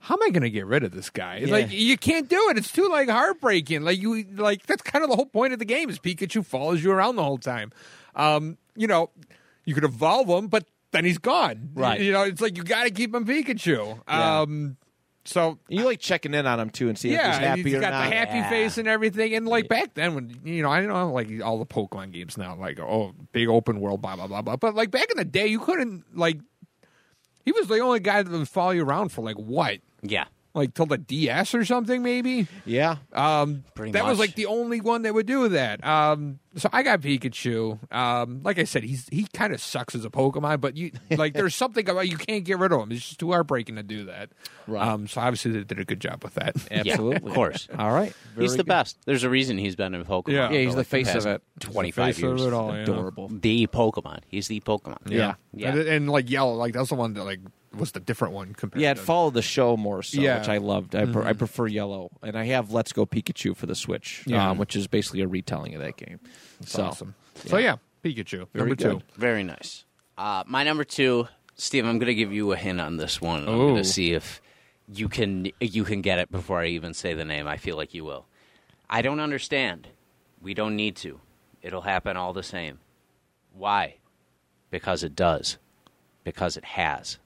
how 0.00 0.14
am 0.14 0.22
I 0.22 0.30
going 0.30 0.42
to 0.42 0.50
get 0.50 0.66
rid 0.66 0.82
of 0.82 0.92
this 0.92 1.10
guy? 1.10 1.38
Yeah. 1.38 1.52
Like 1.52 1.70
you 1.70 1.96
can't 1.98 2.28
do 2.28 2.48
it. 2.50 2.56
It's 2.58 2.72
too 2.72 2.88
like 2.88 3.08
heartbreaking. 3.08 3.82
Like 3.82 4.00
you 4.00 4.24
like 4.34 4.64
that's 4.66 4.82
kind 4.82 5.04
of 5.04 5.10
the 5.10 5.16
whole 5.16 5.26
point 5.26 5.52
of 5.52 5.58
the 5.58 5.64
game 5.66 5.90
is 5.90 5.98
Pikachu 5.98 6.44
follows 6.44 6.82
you 6.82 6.90
around 6.90 7.16
the 7.16 7.22
whole 7.24 7.38
time. 7.38 7.70
Um, 8.16 8.56
you 8.76 8.86
know, 8.86 9.10
you 9.66 9.74
could 9.74 9.84
evolve 9.84 10.28
him, 10.28 10.48
but 10.48 10.64
then 10.92 11.04
he's 11.04 11.18
gone. 11.18 11.70
Right. 11.74 12.00
You 12.00 12.12
know, 12.12 12.22
it's 12.22 12.40
like 12.40 12.56
you 12.56 12.64
got 12.64 12.84
to 12.84 12.90
keep 12.90 13.14
him 13.14 13.26
Pikachu. 13.26 14.00
Yeah. 14.08 14.40
Um, 14.40 14.76
so 15.30 15.58
you 15.68 15.84
like 15.84 16.00
checking 16.00 16.34
in 16.34 16.46
on 16.46 16.58
him 16.60 16.70
too 16.70 16.88
and 16.88 16.98
see 16.98 17.10
if 17.10 17.14
yeah, 17.14 17.28
he's 17.28 17.36
and 17.36 17.44
happy 17.44 17.62
he's 17.62 17.74
or 17.74 17.80
got 17.80 17.90
not. 17.92 18.08
the 18.10 18.14
happy 18.16 18.38
Yeah. 18.38 18.48
face 18.50 18.78
and 18.78 18.88
everything. 18.88 19.34
And 19.34 19.46
like 19.46 19.68
back 19.68 19.94
then, 19.94 20.14
when 20.14 20.40
you 20.44 20.62
know, 20.62 20.70
I 20.70 20.80
don't 20.80 20.88
know, 20.88 21.12
like 21.12 21.28
all 21.44 21.58
the 21.58 21.66
Pokemon 21.66 22.12
games 22.12 22.36
now, 22.36 22.56
like 22.56 22.78
oh, 22.80 23.12
big 23.32 23.48
open 23.48 23.80
world, 23.80 24.02
blah 24.02 24.16
blah 24.16 24.26
blah 24.26 24.42
blah. 24.42 24.56
But 24.56 24.74
like 24.74 24.90
back 24.90 25.10
in 25.10 25.16
the 25.16 25.24
day, 25.24 25.46
you 25.46 25.60
couldn't 25.60 26.04
like. 26.16 26.38
He 27.44 27.52
was 27.52 27.68
the 27.68 27.78
only 27.78 28.00
guy 28.00 28.22
that 28.22 28.30
would 28.30 28.48
follow 28.48 28.72
you 28.72 28.84
around 28.84 29.10
for 29.12 29.22
like 29.22 29.36
what, 29.36 29.78
Yeah. 30.02 30.24
Like 30.54 30.74
till 30.74 30.86
the 30.86 30.98
DS 30.98 31.54
or 31.54 31.64
something, 31.64 32.02
maybe. 32.02 32.46
yeah, 32.64 32.96
Um, 33.12 33.64
Pretty 33.74 33.92
that 33.92 34.04
was 34.04 34.18
like 34.18 34.34
the 34.34 34.46
only 34.46 34.80
one 34.80 35.02
that 35.02 35.14
would 35.14 35.26
do 35.26 35.48
that. 35.50 35.84
Um, 35.84 36.40
so 36.56 36.68
I 36.72 36.82
got 36.82 37.00
Pikachu. 37.00 37.78
Um, 37.94 38.40
like 38.42 38.58
I 38.58 38.64
said, 38.64 38.82
he's 38.82 39.08
he 39.12 39.26
kind 39.32 39.52
of 39.52 39.60
sucks 39.60 39.94
as 39.94 40.04
a 40.04 40.10
Pokemon, 40.10 40.60
but 40.60 40.76
you 40.76 40.90
like 41.10 41.34
there's 41.34 41.54
something 41.54 41.88
about 41.88 42.08
you 42.08 42.16
can't 42.16 42.44
get 42.44 42.58
rid 42.58 42.72
of 42.72 42.80
him. 42.80 42.90
It's 42.90 43.06
just 43.06 43.20
too 43.20 43.30
heartbreaking 43.30 43.76
to 43.76 43.84
do 43.84 44.06
that. 44.06 44.30
Right. 44.66 44.86
Um, 44.86 45.06
so 45.06 45.20
obviously 45.20 45.52
they 45.52 45.62
did 45.62 45.78
a 45.78 45.84
good 45.84 46.00
job 46.00 46.24
with 46.24 46.34
that. 46.34 46.56
absolutely, 46.70 47.20
Yeah, 47.22 47.28
of 47.28 47.34
course. 47.34 47.68
All 47.78 47.92
right, 47.92 48.12
he's 48.36 48.52
the 48.52 48.58
good. 48.58 48.66
best. 48.66 48.98
There's 49.06 49.22
a 49.22 49.30
reason 49.30 49.58
he's 49.58 49.76
been 49.76 49.94
in 49.94 50.04
Pokemon. 50.04 50.32
Yeah. 50.32 50.50
Yeah, 50.50 50.60
he's 50.62 50.72
the 50.72 50.78
like, 50.78 50.86
face 50.88 51.08
of 51.14 51.24
past 51.24 51.26
it. 51.26 51.42
25 51.60 52.04
Face 52.06 52.16
of 52.16 52.22
years. 52.22 52.42
it 52.44 52.52
all, 52.52 52.72
yeah. 52.74 52.82
Adorable. 52.82 53.28
The 53.28 53.66
Pokemon. 53.68 54.20
He's 54.26 54.48
the 54.48 54.58
Pokemon. 54.60 54.98
Yeah. 55.06 55.34
Yeah. 55.52 55.70
And, 55.70 55.78
and 55.80 56.10
like 56.10 56.28
yellow, 56.30 56.54
like 56.54 56.72
that's 56.74 56.88
the 56.88 56.94
one 56.96 57.14
that 57.14 57.24
like 57.24 57.40
was 57.72 57.92
the 57.92 58.00
different 58.00 58.34
one 58.34 58.52
compared. 58.54 58.80
To. 58.80 58.82
Yeah, 58.82 58.92
it 58.92 58.96
to, 58.96 59.02
followed 59.02 59.34
the 59.34 59.42
show 59.42 59.76
more 59.76 60.02
so, 60.02 60.20
Yeah. 60.20 60.38
which 60.38 60.48
I 60.48 60.58
loved. 60.58 60.94
I, 60.94 61.06
pre- 61.06 61.24
I 61.24 61.32
prefer 61.32 61.66
yellow, 61.66 62.10
and 62.22 62.36
I 62.36 62.44
have 62.46 62.72
Let's 62.72 62.92
Go 62.92 63.06
Pikachu 63.06 63.56
for 63.56 63.66
the 63.66 63.74
Switch, 63.74 64.24
Yeah. 64.26 64.50
um, 64.50 64.58
which 64.58 64.74
is 64.76 64.86
basically 64.86 65.20
a 65.22 65.28
retelling 65.28 65.74
of 65.74 65.80
that 65.80 65.96
game. 65.96 66.20
It's 66.60 66.72
so 66.72 66.84
awesome. 66.84 67.14
So 67.36 67.58
yeah, 67.58 67.76
Pikachu 68.04 68.48
Very 68.52 68.70
number 68.70 68.74
two. 68.74 69.00
Very 69.16 69.42
nice. 69.44 69.84
Uh, 70.18 70.42
my 70.46 70.64
number 70.64 70.84
two, 70.84 71.28
Steve. 71.54 71.86
I'm 71.86 71.98
going 71.98 72.08
to 72.08 72.14
give 72.14 72.32
you 72.32 72.52
a 72.52 72.56
hint 72.56 72.80
on 72.80 72.96
this 72.96 73.20
one. 73.20 73.48
I'm 73.48 73.56
going 73.56 73.76
to 73.76 73.84
see 73.84 74.12
if 74.12 74.42
you 74.92 75.08
can 75.08 75.50
you 75.60 75.84
can 75.84 76.00
get 76.02 76.18
it 76.18 76.30
before 76.30 76.60
I 76.60 76.66
even 76.66 76.92
say 76.92 77.14
the 77.14 77.24
name. 77.24 77.46
I 77.46 77.56
feel 77.56 77.76
like 77.76 77.94
you 77.94 78.04
will. 78.04 78.26
I 78.88 79.02
don't 79.02 79.20
understand. 79.20 79.88
We 80.42 80.52
don't 80.54 80.74
need 80.74 80.96
to. 80.96 81.20
It'll 81.62 81.82
happen 81.82 82.16
all 82.16 82.32
the 82.32 82.42
same. 82.42 82.80
Why? 83.54 83.96
Because 84.70 85.04
it 85.04 85.14
does. 85.14 85.58
Because 86.24 86.56
it 86.56 86.64
has. 86.64 87.18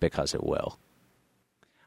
Because 0.00 0.34
it 0.34 0.44
will. 0.44 0.78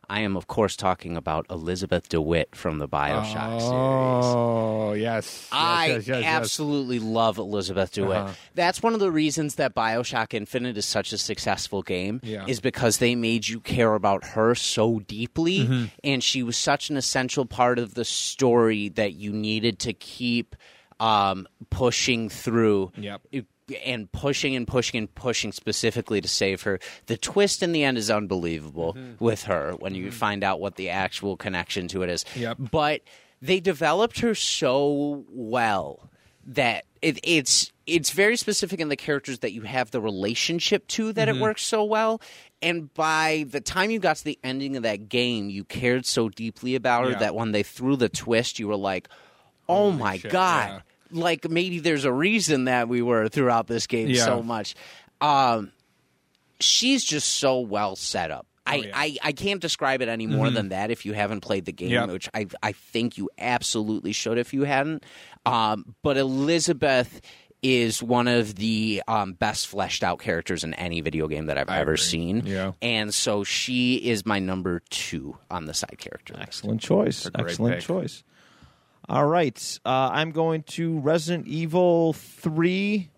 I 0.09 0.19
am, 0.21 0.35
of 0.35 0.45
course, 0.47 0.75
talking 0.75 1.15
about 1.15 1.45
Elizabeth 1.49 2.09
DeWitt 2.09 2.53
from 2.53 2.79
the 2.79 2.87
Bioshock 2.89 3.59
series. 3.61 4.25
Oh 4.25 4.91
yes, 4.91 5.47
I 5.53 5.87
yes, 5.87 6.07
yes. 6.07 6.23
absolutely 6.25 6.99
love 6.99 7.37
Elizabeth 7.37 7.93
DeWitt. 7.93 8.17
Uh-huh. 8.17 8.33
That's 8.53 8.83
one 8.83 8.93
of 8.93 8.99
the 8.99 9.09
reasons 9.09 9.55
that 9.55 9.73
Bioshock 9.73 10.33
Infinite 10.33 10.75
is 10.75 10.83
such 10.85 11.13
a 11.13 11.17
successful 11.17 11.81
game. 11.81 12.19
Yeah. 12.23 12.43
Is 12.45 12.59
because 12.59 12.97
they 12.97 13.15
made 13.15 13.47
you 13.47 13.61
care 13.61 13.93
about 13.93 14.25
her 14.25 14.53
so 14.53 14.99
deeply, 14.99 15.59
Mm-hmm. 15.59 15.85
and 16.03 16.21
she 16.21 16.43
was 16.43 16.57
such 16.57 16.89
an 16.89 16.97
essential 16.97 17.45
part 17.45 17.79
of 17.79 17.93
the 17.93 18.03
story 18.03 18.89
that 18.89 19.13
you 19.13 19.31
needed 19.31 19.79
to 19.79 19.93
keep 19.93 20.57
um, 20.99 21.47
pushing 21.69 22.27
through. 22.27 22.91
Yep. 22.97 23.21
And 23.77 24.11
pushing 24.11 24.55
and 24.55 24.67
pushing 24.67 24.97
and 24.97 25.13
pushing 25.15 25.51
specifically 25.51 26.21
to 26.21 26.27
save 26.27 26.63
her. 26.63 26.79
The 27.07 27.17
twist 27.17 27.61
in 27.63 27.71
the 27.71 27.83
end 27.83 27.97
is 27.97 28.09
unbelievable 28.09 28.93
Mm-hmm. 28.93 29.23
with 29.23 29.43
her 29.43 29.73
when 29.79 29.95
you 29.95 30.11
find 30.11 30.43
out 30.43 30.59
what 30.59 30.75
the 30.75 30.89
actual 30.89 31.37
connection 31.37 31.87
to 31.89 32.03
it 32.03 32.09
is. 32.09 32.25
Yep. 32.35 32.57
But 32.71 33.01
they 33.41 33.59
developed 33.59 34.19
her 34.19 34.35
so 34.35 35.25
well 35.29 36.09
that 36.45 36.85
it, 37.01 37.19
it's 37.23 37.71
it's 37.87 38.11
very 38.11 38.37
specific 38.37 38.79
in 38.79 38.89
the 38.89 38.95
characters 38.95 39.39
that 39.39 39.51
you 39.51 39.61
have 39.63 39.91
the 39.91 39.99
relationship 40.01 40.87
to 40.87 41.11
that 41.13 41.27
Mm-hmm. 41.27 41.37
it 41.37 41.41
works 41.41 41.63
so 41.63 41.83
well. 41.83 42.21
And 42.61 42.93
by 42.93 43.45
the 43.49 43.59
time 43.61 43.89
you 43.91 43.99
got 43.99 44.17
to 44.17 44.23
the 44.23 44.37
ending 44.43 44.75
of 44.77 44.83
that 44.83 45.09
game, 45.09 45.49
you 45.49 45.63
cared 45.63 46.05
so 46.05 46.29
deeply 46.29 46.75
about 46.75 47.05
her 47.05 47.11
Yeah. 47.11 47.19
that 47.19 47.35
when 47.35 47.51
they 47.51 47.63
threw 47.63 47.95
the 47.95 48.09
twist, 48.09 48.59
you 48.59 48.67
were 48.67 48.75
like, 48.75 49.09
"Oh 49.67 49.89
Holy 49.91 49.97
my 49.97 50.17
shit, 50.17 50.31
god!" 50.31 50.83
Like 51.11 51.49
maybe 51.49 51.79
there's 51.79 52.05
a 52.05 52.11
reason 52.13 52.65
that 52.65 52.87
we 52.89 53.01
were 53.01 53.27
throughout 53.29 53.67
this 53.67 53.87
game 53.87 54.09
Yeah. 54.09 54.25
so 54.25 54.41
much. 54.43 54.75
Um, 55.19 55.71
she's 56.59 57.03
just 57.03 57.27
so 57.35 57.59
well 57.59 57.95
set 57.95 58.31
up. 58.31 58.47
I, 58.65 58.71
Oh, 58.73 58.75
yeah. 58.77 58.85
Mm-hmm. 58.85 58.95
I, 58.95 59.17
I 59.23 59.31
can't 59.31 59.59
describe 59.59 60.01
it 60.01 60.07
any 60.07 60.27
more 60.27 60.49
than 60.49 60.69
that 60.69 60.91
if 60.91 61.05
you 61.05 61.13
haven't 61.13 61.41
played 61.41 61.65
the 61.65 61.71
game, 61.71 61.89
Yep. 61.91 62.09
which 62.09 62.29
I 62.33 62.45
I 62.61 62.71
think 62.73 63.17
you 63.17 63.29
absolutely 63.37 64.11
should 64.13 64.37
if 64.37 64.53
you 64.53 64.63
hadn't. 64.63 65.03
Um, 65.45 65.95
but 66.03 66.15
Elizabeth 66.17 67.21
is 67.63 68.01
one 68.01 68.27
of 68.27 68.55
the 68.55 69.03
um, 69.07 69.33
best 69.33 69.67
fleshed 69.67 70.03
out 70.03 70.19
characters 70.19 70.63
in 70.63 70.73
any 70.75 71.01
video 71.01 71.27
game 71.27 71.47
that 71.47 71.57
I've 71.57 71.69
I 71.69 71.79
ever 71.79 71.93
agree. 71.93 72.03
seen. 72.03 72.43
Yeah. 72.45 72.71
And 72.81 73.13
so 73.13 73.43
she 73.43 73.95
is 73.97 74.25
my 74.25 74.39
number 74.39 74.81
two 74.89 75.37
on 75.49 75.65
the 75.65 75.73
side 75.73 75.97
character. 75.99 76.33
list. 76.33 76.43
Excellent 76.47 76.81
choice. 76.81 77.29
Excellent 77.37 77.75
pick. 77.75 77.83
choice. 77.83 78.23
All 79.11 79.25
right. 79.25 79.79
Uh, 79.85 80.09
I'm 80.13 80.31
going 80.31 80.63
to 80.63 80.97
Resident 80.99 81.45
Evil 81.45 82.13
3. 82.13 83.09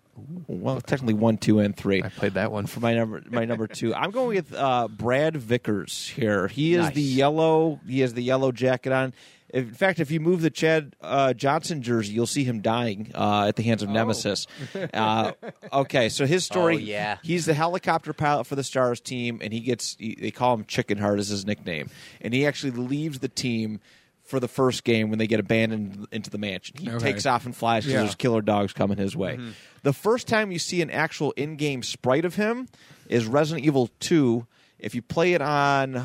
Well, 0.48 0.80
technically 0.80 1.14
1, 1.14 1.38
2, 1.38 1.60
and 1.60 1.76
3. 1.76 2.02
I 2.02 2.08
played 2.08 2.34
that 2.34 2.50
one. 2.50 2.66
For 2.66 2.80
my 2.80 2.94
number, 2.94 3.22
my 3.30 3.44
number 3.44 3.68
two, 3.68 3.94
I'm 3.94 4.10
going 4.10 4.36
with 4.36 4.52
uh, 4.52 4.88
Brad 4.88 5.36
Vickers 5.36 6.08
here. 6.08 6.48
He 6.48 6.74
is 6.74 6.86
Nice. 6.86 6.94
the 6.96 7.00
yellow. 7.02 7.78
He 7.86 8.00
has 8.00 8.12
the 8.14 8.22
yellow 8.24 8.50
jacket 8.50 8.92
on. 8.92 9.12
In 9.50 9.72
fact, 9.72 10.00
if 10.00 10.10
you 10.10 10.18
move 10.18 10.40
the 10.42 10.50
Chad 10.50 10.96
uh, 11.00 11.32
Johnson 11.32 11.80
jersey, 11.80 12.12
you'll 12.12 12.26
see 12.26 12.42
him 12.42 12.60
dying 12.60 13.12
uh, 13.14 13.44
at 13.46 13.54
the 13.54 13.62
hands 13.62 13.84
of 13.84 13.88
Nemesis. 13.88 14.48
Uh, 14.92 15.30
okay, 15.72 16.08
so 16.08 16.26
his 16.26 16.44
story. 16.44 16.74
Oh, 16.74 16.78
yeah. 16.78 17.18
he's 17.22 17.46
the 17.46 17.54
helicopter 17.54 18.12
pilot 18.12 18.48
for 18.48 18.56
the 18.56 18.64
Stars 18.64 19.00
team, 19.00 19.38
and 19.42 19.52
he 19.52 19.60
gets. 19.60 19.96
He, 20.00 20.16
they 20.20 20.32
call 20.32 20.54
him 20.54 20.64
Chicken 20.64 20.98
Heart 20.98 21.20
as 21.20 21.28
his 21.28 21.46
nickname, 21.46 21.88
and 22.20 22.34
he 22.34 22.46
actually 22.46 22.72
leaves 22.72 23.20
the 23.20 23.28
team 23.28 23.80
for 24.24 24.40
the 24.40 24.48
first 24.48 24.84
game 24.84 25.10
when 25.10 25.18
they 25.18 25.26
get 25.26 25.38
abandoned 25.38 26.06
into 26.10 26.30
the 26.30 26.38
mansion. 26.38 26.76
He 26.78 26.88
Okay. 26.90 27.12
takes 27.12 27.26
off 27.26 27.44
and 27.44 27.54
flies 27.54 27.84
because 27.84 27.92
Yeah. 27.92 28.00
there's 28.00 28.14
killer 28.14 28.40
dogs 28.42 28.72
coming 28.72 28.96
his 28.98 29.14
way. 29.14 29.38
The 29.82 29.92
first 29.92 30.26
time 30.26 30.50
you 30.50 30.58
see 30.58 30.80
an 30.82 30.90
actual 30.90 31.32
in-game 31.32 31.82
sprite 31.82 32.24
of 32.24 32.34
him 32.36 32.66
is 33.08 33.26
Resident 33.26 33.66
Evil 33.66 33.90
2. 34.00 34.46
If 34.78 34.94
you 34.94 35.02
play 35.02 35.34
it 35.34 35.42
on 35.42 36.04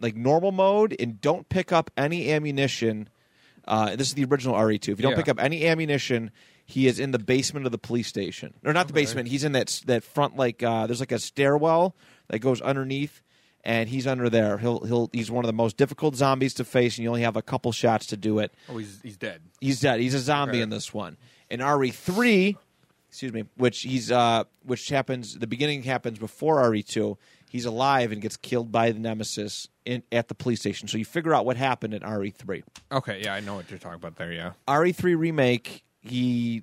like 0.00 0.16
normal 0.16 0.52
mode 0.52 0.94
and 0.98 1.20
don't 1.20 1.48
pick 1.48 1.72
up 1.72 1.90
any 1.96 2.30
ammunition, 2.32 3.08
uh, 3.66 3.96
this 3.96 4.08
is 4.08 4.14
the 4.14 4.24
original 4.24 4.54
RE2. 4.54 4.92
If 4.92 4.98
you 4.98 5.02
don't 5.02 5.12
Yeah. 5.12 5.16
pick 5.16 5.28
up 5.28 5.40
any 5.40 5.66
ammunition, 5.66 6.30
he 6.64 6.86
is 6.86 6.98
in 6.98 7.10
the 7.10 7.18
basement 7.18 7.66
of 7.66 7.72
the 7.72 7.78
police 7.78 8.08
station, 8.08 8.54
or 8.64 8.72
not 8.72 8.86
the 8.86 8.92
basement. 8.92 9.28
He's 9.28 9.44
in 9.44 9.52
that 9.52 9.80
that 9.86 10.04
front 10.04 10.36
like 10.36 10.62
uh, 10.62 10.86
there's 10.86 11.00
like 11.00 11.12
a 11.12 11.18
stairwell 11.18 11.96
that 12.28 12.38
goes 12.38 12.60
underneath, 12.60 13.22
and 13.64 13.88
he's 13.88 14.06
under 14.06 14.28
there. 14.30 14.58
He'll 14.58 14.80
he'll 14.84 15.10
he's 15.12 15.30
one 15.30 15.44
of 15.44 15.48
the 15.48 15.52
most 15.52 15.76
difficult 15.76 16.16
zombies 16.16 16.54
to 16.54 16.64
face, 16.64 16.96
and 16.96 17.02
you 17.04 17.08
only 17.08 17.22
have 17.22 17.36
a 17.36 17.42
couple 17.42 17.72
shots 17.72 18.06
to 18.06 18.16
do 18.16 18.38
it. 18.38 18.52
Oh, 18.68 18.78
he's 18.78 19.00
he's 19.02 19.16
dead. 19.16 19.42
He's 19.60 19.80
dead. 19.80 20.00
He's 20.00 20.14
a 20.14 20.18
zombie 20.20 20.56
Okay. 20.58 20.62
in 20.62 20.70
this 20.70 20.92
one. 20.94 21.16
In 21.50 21.62
RE 21.62 21.90
three, 21.90 22.56
excuse 23.08 23.32
me, 23.32 23.44
which 23.56 23.80
he's 23.82 24.10
uh, 24.10 24.44
which 24.64 24.88
happens. 24.88 25.38
The 25.38 25.46
beginning 25.46 25.82
happens 25.82 26.18
before 26.18 26.68
RE 26.70 26.82
two. 26.82 27.18
He's 27.50 27.64
alive 27.64 28.12
and 28.12 28.22
gets 28.22 28.36
killed 28.36 28.70
by 28.70 28.92
the 28.92 29.00
nemesis 29.00 29.66
in, 29.84 30.04
at 30.12 30.28
the 30.28 30.36
police 30.36 30.60
station. 30.60 30.86
So 30.86 30.98
you 30.98 31.04
figure 31.04 31.34
out 31.34 31.44
what 31.44 31.56
happened 31.56 31.94
in 31.94 32.02
RE 32.08 32.30
three. 32.30 32.62
Okay, 32.92 33.22
yeah, 33.24 33.34
I 33.34 33.40
know 33.40 33.56
what 33.56 33.68
you're 33.70 33.78
talking 33.80 33.96
about 33.96 34.14
there. 34.16 34.32
Yeah, 34.32 34.52
RE 34.72 34.92
three 34.92 35.16
remake. 35.16 35.82
He 36.00 36.62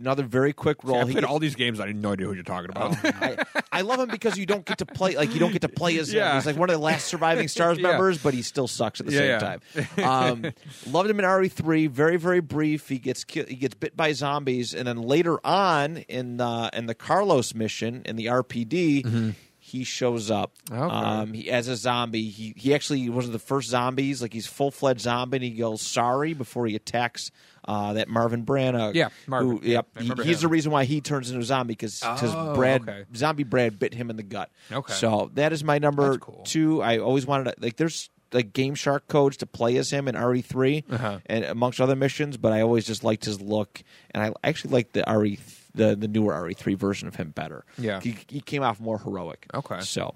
another 0.00 0.22
very 0.24 0.52
quick 0.52 0.82
See, 0.82 0.88
roll. 0.88 0.96
I 0.98 1.04
He 1.06 1.12
played 1.12 1.22
gets- 1.22 1.30
all 1.32 1.38
these 1.38 1.54
games. 1.54 1.80
I 1.80 1.86
had 1.88 1.96
no 1.96 2.12
idea 2.12 2.26
who 2.26 2.34
you're 2.34 2.42
talking 2.42 2.70
about. 2.70 2.96
I, 3.04 3.36
I 3.72 3.80
love 3.82 4.00
him 4.00 4.08
because 4.08 4.36
you 4.38 4.46
don't 4.46 4.64
get 4.64 4.78
to 4.78 4.86
play 4.86 5.16
like 5.16 5.32
you 5.34 5.40
don't 5.40 5.52
get 5.52 5.62
to 5.62 5.68
play 5.68 5.98
as 5.98 6.12
him. 6.12 6.34
He's 6.34 6.46
like 6.46 6.56
one 6.56 6.68
of 6.70 6.74
the 6.74 6.82
last 6.82 7.06
surviving 7.06 7.48
stars 7.48 7.78
Yeah. 7.80 7.88
members, 7.90 8.18
but 8.18 8.34
he 8.34 8.42
still 8.42 8.68
sucks 8.68 9.00
at 9.00 9.06
the 9.06 9.12
Yeah, 9.12 9.18
same 9.18 9.28
yeah. 9.28 9.38
time. 9.38 10.42
Um, 10.46 10.52
loved 10.90 11.10
him 11.10 11.18
in 11.20 11.26
RE 11.26 11.48
three. 11.48 11.86
Very 11.86 12.16
very 12.16 12.40
brief. 12.40 12.88
He 12.88 12.98
gets 12.98 13.24
ki- 13.24 13.44
he 13.48 13.56
gets 13.56 13.74
bit 13.74 13.96
by 13.96 14.12
zombies, 14.12 14.74
and 14.74 14.86
then 14.86 15.00
later 15.02 15.38
on 15.46 15.98
in 16.08 16.40
uh, 16.40 16.70
in 16.72 16.86
the 16.86 16.94
Carlos 16.94 17.54
mission 17.54 18.02
in 18.04 18.16
the 18.16 18.26
RPD. 18.26 19.34
He 19.58 19.82
shows 19.82 20.30
up 20.30 20.52
Mm-hmm. 20.70 20.80
Okay. 20.82 20.94
um, 20.94 21.32
he, 21.32 21.50
as 21.50 21.66
a 21.66 21.74
zombie. 21.74 22.28
He 22.28 22.54
he 22.56 22.72
actually 22.72 23.08
was 23.10 23.28
the 23.30 23.40
first 23.40 23.68
zombies. 23.68 24.22
Like 24.22 24.32
he's 24.32 24.46
full 24.46 24.70
fledged 24.70 25.00
zombie. 25.00 25.38
and 25.38 25.44
He 25.44 25.50
goes 25.50 25.82
sorry 25.82 26.34
before 26.34 26.68
he 26.68 26.76
attacks 26.76 27.32
uh, 27.66 27.92
that 27.94 28.08
Marvin 28.08 28.44
Branagh. 28.44 28.94
Yeah, 28.94 29.08
Marvin. 29.26 29.58
Who, 29.58 29.60
yep, 29.62 29.86
he- 29.98 30.12
he's 30.24 30.40
the 30.40 30.48
reason 30.48 30.72
why 30.72 30.84
he 30.84 31.00
turns 31.00 31.30
into 31.30 31.40
a 31.40 31.44
zombie 31.44 31.72
because 31.72 32.00
Oh, 32.04 32.54
Brad 32.54 32.82
okay. 32.82 33.04
zombie 33.14 33.44
Brad 33.44 33.78
bit 33.78 33.94
him 33.94 34.10
in 34.10 34.16
the 34.16 34.22
gut. 34.22 34.50
Okay. 34.72 34.92
So 34.92 35.30
that 35.34 35.52
is 35.52 35.62
my 35.64 35.78
number 35.78 36.18
cool. 36.18 36.42
two. 36.44 36.82
I 36.82 36.98
always 36.98 37.26
wanted 37.26 37.44
to 37.44 37.54
like 37.60 37.76
there's 37.76 38.10
like 38.32 38.52
Game 38.52 38.74
Shark 38.74 39.06
codes 39.08 39.36
to 39.38 39.46
play 39.46 39.76
as 39.76 39.90
him 39.90 40.08
in 40.08 40.16
RE 40.16 40.42
3 40.42 40.84
Uh-huh. 40.90 41.18
and 41.26 41.44
amongst 41.44 41.80
other 41.80 41.94
missions, 41.96 42.36
but 42.36 42.52
I 42.52 42.60
always 42.60 42.84
just 42.84 43.04
liked 43.04 43.24
his 43.24 43.40
look 43.40 43.82
and 44.10 44.22
I 44.22 44.32
actually 44.42 44.72
like 44.72 44.92
the 44.92 45.04
RE 45.06 45.38
the 45.74 45.94
the 45.94 46.08
newer 46.08 46.42
RE 46.42 46.54
three 46.54 46.74
version 46.74 47.06
of 47.06 47.16
him 47.16 47.30
better. 47.30 47.64
Yeah. 47.78 48.00
He, 48.00 48.16
he 48.28 48.40
came 48.40 48.62
off 48.62 48.80
more 48.80 48.98
heroic. 48.98 49.46
Okay. 49.54 49.80
So 49.80 50.14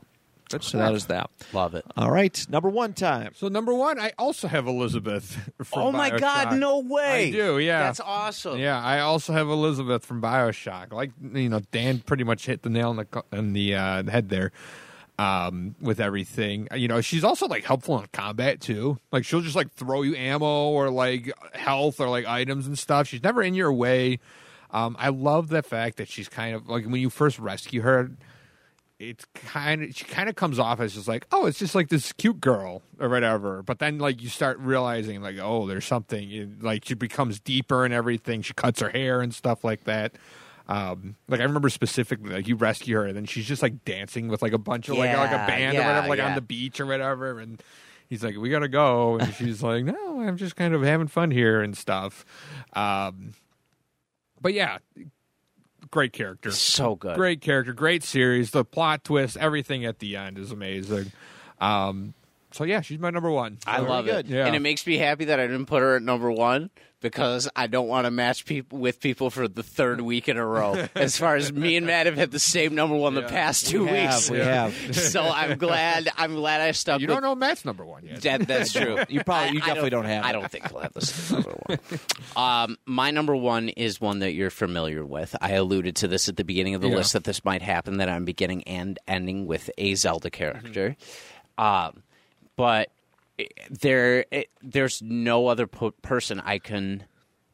Good 0.50 0.64
so 0.64 0.78
that 0.78 0.86
stuff. 0.86 0.96
is 0.96 1.06
that. 1.06 1.30
Love 1.52 1.74
it. 1.74 1.84
All 1.96 2.10
right. 2.10 2.46
Number 2.48 2.68
one 2.68 2.92
time. 2.92 3.32
So 3.34 3.48
number 3.48 3.72
one, 3.72 4.00
I 4.00 4.12
also 4.18 4.48
have 4.48 4.66
Elizabeth. 4.66 5.50
From 5.62 5.82
oh 5.82 5.92
my 5.92 6.10
God! 6.10 6.48
BioShock. 6.48 6.58
No 6.58 6.80
way. 6.80 7.28
I 7.28 7.30
do, 7.30 7.58
yeah. 7.58 7.80
That's 7.80 8.00
awesome. 8.00 8.58
Yeah, 8.58 8.80
I 8.82 9.00
also 9.00 9.32
have 9.32 9.48
Elizabeth 9.48 10.04
from 10.04 10.20
Bioshock. 10.20 10.92
Like 10.92 11.12
you 11.32 11.48
know, 11.48 11.60
Dan 11.70 12.00
pretty 12.00 12.24
much 12.24 12.46
hit 12.46 12.62
the 12.62 12.70
nail 12.70 12.90
on 12.90 12.96
the 12.96 13.04
co- 13.04 13.24
on 13.32 13.52
the 13.52 13.74
uh, 13.74 14.04
head 14.04 14.28
there 14.28 14.52
um, 15.20 15.74
with 15.82 16.00
everything. 16.00 16.66
You 16.74 16.88
know, 16.88 17.02
she's 17.02 17.24
also 17.24 17.46
like 17.46 17.64
helpful 17.64 18.00
in 18.00 18.06
combat 18.12 18.60
too. 18.60 18.98
Like 19.12 19.24
she'll 19.24 19.42
just 19.42 19.56
like 19.56 19.70
throw 19.72 20.00
you 20.00 20.16
ammo 20.16 20.70
or 20.70 20.88
like 20.88 21.30
health 21.52 22.00
or 22.00 22.08
like 22.08 22.26
items 22.26 22.66
and 22.66 22.78
stuff. 22.78 23.06
She's 23.06 23.22
never 23.22 23.42
in 23.42 23.54
your 23.54 23.72
way. 23.72 24.18
Um, 24.70 24.96
I 24.98 25.10
love 25.10 25.48
the 25.48 25.62
fact 25.62 25.98
that 25.98 26.08
she's 26.08 26.28
kind 26.28 26.54
of 26.54 26.68
like 26.68 26.84
when 26.84 27.00
you 27.00 27.10
first 27.10 27.38
rescue 27.38 27.82
her. 27.82 28.10
It's 29.00 29.24
kind 29.34 29.82
of 29.82 29.96
she 29.96 30.04
kind 30.04 30.28
of 30.28 30.36
comes 30.36 30.58
off 30.58 30.78
as 30.78 30.92
just 30.92 31.08
like 31.08 31.26
oh 31.32 31.46
it's 31.46 31.58
just 31.58 31.74
like 31.74 31.88
this 31.88 32.12
cute 32.12 32.38
girl 32.38 32.82
or 32.98 33.08
whatever. 33.08 33.62
But 33.62 33.78
then 33.78 33.96
like 33.98 34.20
you 34.20 34.28
start 34.28 34.58
realizing 34.58 35.22
like 35.22 35.38
oh 35.40 35.66
there's 35.66 35.86
something 35.86 36.30
it- 36.30 36.62
like 36.62 36.84
she 36.84 36.92
becomes 36.92 37.40
deeper 37.40 37.86
and 37.86 37.94
everything. 37.94 38.42
She 38.42 38.52
cuts 38.52 38.80
her 38.80 38.90
hair 38.90 39.22
and 39.22 39.34
stuff 39.34 39.64
like 39.64 39.84
that. 39.84 40.16
Um 40.68 41.16
like 41.28 41.40
I 41.40 41.44
remember 41.44 41.70
specifically 41.70 42.28
like 42.28 42.46
you 42.46 42.56
rescue 42.56 42.96
her 42.96 43.06
and 43.06 43.16
then 43.16 43.24
she's 43.24 43.46
just 43.46 43.62
like 43.62 43.86
dancing 43.86 44.28
with 44.28 44.42
like 44.42 44.52
a 44.52 44.58
bunch 44.58 44.90
of 44.90 44.98
like 44.98 45.16
like 45.16 45.30
a 45.30 45.46
band 45.46 45.78
or 45.78 45.80
whatever 45.80 46.08
like 46.08 46.18
yeah. 46.18 46.28
on 46.28 46.34
the 46.34 46.42
beach 46.42 46.78
or 46.78 46.84
whatever. 46.84 47.40
And 47.40 47.62
he's 48.06 48.22
like 48.22 48.36
we 48.36 48.50
gotta 48.50 48.68
go. 48.68 49.16
And 49.16 49.32
she's 49.38 49.62
like 49.62 49.86
no 49.86 50.20
I'm 50.20 50.36
just 50.36 50.56
kind 50.56 50.74
of 50.74 50.82
having 50.82 51.08
fun 51.08 51.30
here 51.30 51.62
and 51.62 51.74
stuff. 51.74 52.26
Um 52.74 53.32
but 54.42 54.52
yeah 54.52 54.76
great 55.90 56.12
character 56.12 56.50
So 56.52 56.94
good. 56.94 57.16
great 57.16 57.40
character, 57.40 57.72
great 57.72 58.02
series. 58.04 58.50
The 58.52 58.64
plot 58.64 59.04
twist, 59.04 59.36
everything 59.36 59.84
at 59.84 59.98
the 59.98 60.16
end 60.16 60.38
is 60.38 60.52
amazing. 60.52 61.12
Um, 61.60 62.14
so 62.52 62.64
yeah, 62.64 62.80
she's 62.80 62.98
my 62.98 63.10
number 63.10 63.30
one. 63.30 63.58
I 63.66 63.80
love 63.80 64.08
it, 64.08 64.26
Yeah. 64.26 64.46
and 64.46 64.54
it 64.56 64.60
makes 64.60 64.86
me 64.86 64.96
happy 64.98 65.26
that 65.26 65.38
I 65.40 65.46
didn't 65.46 65.66
put 65.66 65.80
her 65.82 65.96
at 65.96 66.02
number 66.02 66.30
one 66.30 66.70
because 67.00 67.48
I 67.56 67.66
don't 67.66 67.88
want 67.88 68.04
to 68.04 68.10
match 68.10 68.44
people 68.44 68.78
with 68.78 69.00
people 69.00 69.30
for 69.30 69.48
the 69.48 69.62
third 69.62 70.02
week 70.02 70.28
in 70.28 70.36
a 70.36 70.44
row. 70.44 70.86
as 70.94 71.16
far 71.16 71.34
as 71.36 71.50
me 71.50 71.76
and 71.76 71.86
Matt 71.86 72.04
have 72.04 72.16
had 72.16 72.30
the 72.30 72.38
same 72.38 72.74
number 72.74 72.94
one 72.94 73.14
the 73.14 73.22
past 73.22 73.68
two 73.68 73.84
We 73.84 73.88
have, 73.92 74.14
weeks, 74.16 74.30
we 74.30 74.38
have. 74.38 74.74
so 74.94 75.22
I'm 75.22 75.56
glad. 75.56 76.10
I'm 76.18 76.34
glad 76.34 76.60
I 76.60 76.72
stuck. 76.72 77.00
You 77.00 77.06
with 77.06 77.14
don't 77.16 77.22
know 77.22 77.34
Matt's 77.34 77.64
number 77.64 77.86
one 77.86 78.04
yet. 78.04 78.20
That, 78.22 78.46
that's 78.46 78.72
true. 78.74 78.98
You 79.08 79.24
probably- 79.24 79.54
you 79.54 79.60
I- 79.60 79.64
I 79.64 79.66
definitely 79.68 79.90
don't 79.90 80.04
have 80.04 80.24
I 80.26 80.30
it. 80.30 80.32
don't 80.34 80.50
think 80.50 80.68
he'll 80.68 80.80
have 80.80 80.92
this 80.92 81.30
number 81.30 81.56
one. 81.66 81.78
Um, 82.36 82.76
my 82.84 83.10
number 83.12 83.34
one 83.34 83.70
is 83.70 83.98
one 83.98 84.18
that 84.18 84.32
you're 84.32 84.50
familiar 84.50 85.04
with. 85.06 85.34
I 85.40 85.52
alluded 85.52 85.96
to 85.96 86.08
this 86.08 86.28
at 86.28 86.36
the 86.36 86.44
beginning 86.44 86.74
of 86.74 86.82
the 86.82 86.88
Yeah. 86.90 86.96
list 86.96 87.14
that 87.14 87.24
this 87.24 87.44
might 87.46 87.62
happen. 87.62 87.96
That 87.96 88.10
I'm 88.10 88.26
beginning 88.26 88.62
and 88.64 88.98
ending 89.08 89.46
with 89.46 89.70
a 89.78 89.94
Zelda 89.94 90.28
character. 90.30 90.96
Um, 91.56 92.02
but 92.60 92.90
there, 93.70 94.24
it, 94.30 94.48
there's 94.62 95.00
no 95.02 95.46
other 95.46 95.66
po- 95.66 95.92
person 96.02 96.40
I 96.40 96.58
can 96.58 97.04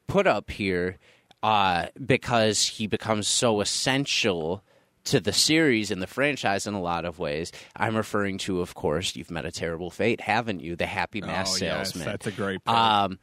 put 0.06 0.26
up 0.26 0.50
here 0.50 0.98
uh, 1.42 1.86
because 2.04 2.66
he 2.66 2.86
becomes 2.86 3.28
so 3.28 3.60
essential 3.60 4.62
to 5.04 5.20
the 5.20 5.32
series 5.32 5.92
and 5.92 6.02
the 6.02 6.06
franchise 6.08 6.66
in 6.66 6.74
a 6.74 6.80
lot 6.80 7.04
of 7.04 7.18
ways. 7.20 7.52
I'm 7.76 7.96
referring 7.96 8.38
to, 8.38 8.60
of 8.60 8.74
course, 8.74 9.14
you've 9.14 9.30
met 9.30 9.44
a 9.46 9.52
terrible 9.52 9.90
fate, 9.90 10.20
haven't 10.20 10.60
you? 10.60 10.74
The 10.74 10.86
Happy 10.86 11.20
Mask 11.20 11.62
Oh, 11.62 11.64
yes, 11.64 11.92
Salesman. 11.92 12.06
that's 12.06 12.26
a 12.26 12.32
great 12.32 12.64
pick. 12.64 12.74
Um, 12.74 13.18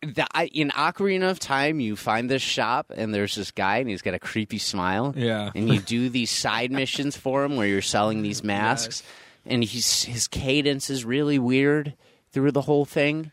the, 0.00 0.26
I, 0.32 0.46
in 0.46 0.70
Ocarina 0.70 1.30
of 1.30 1.38
Time, 1.38 1.80
you 1.80 1.96
find 1.96 2.30
this 2.30 2.40
shop, 2.42 2.90
and 2.94 3.12
there's 3.14 3.34
this 3.34 3.50
guy, 3.50 3.78
and 3.78 3.88
he's 3.90 4.00
got 4.02 4.14
a 4.14 4.18
creepy 4.18 4.58
smile. 4.58 5.12
Yeah. 5.16 5.50
and 5.54 5.68
you 5.68 5.80
do 5.80 6.08
these 6.08 6.30
side 6.30 6.70
missions 6.72 7.16
for 7.16 7.44
him 7.44 7.56
where 7.56 7.66
you're 7.66 7.82
selling 7.82 8.22
these 8.22 8.42
masks, 8.54 9.02
and 9.46 9.62
he's 9.64 10.04
his 10.04 10.28
cadence 10.28 10.90
is 10.90 11.04
really 11.04 11.38
weird 11.38 11.94
through 12.32 12.52
the 12.52 12.62
whole 12.62 12.84
thing. 12.84 13.30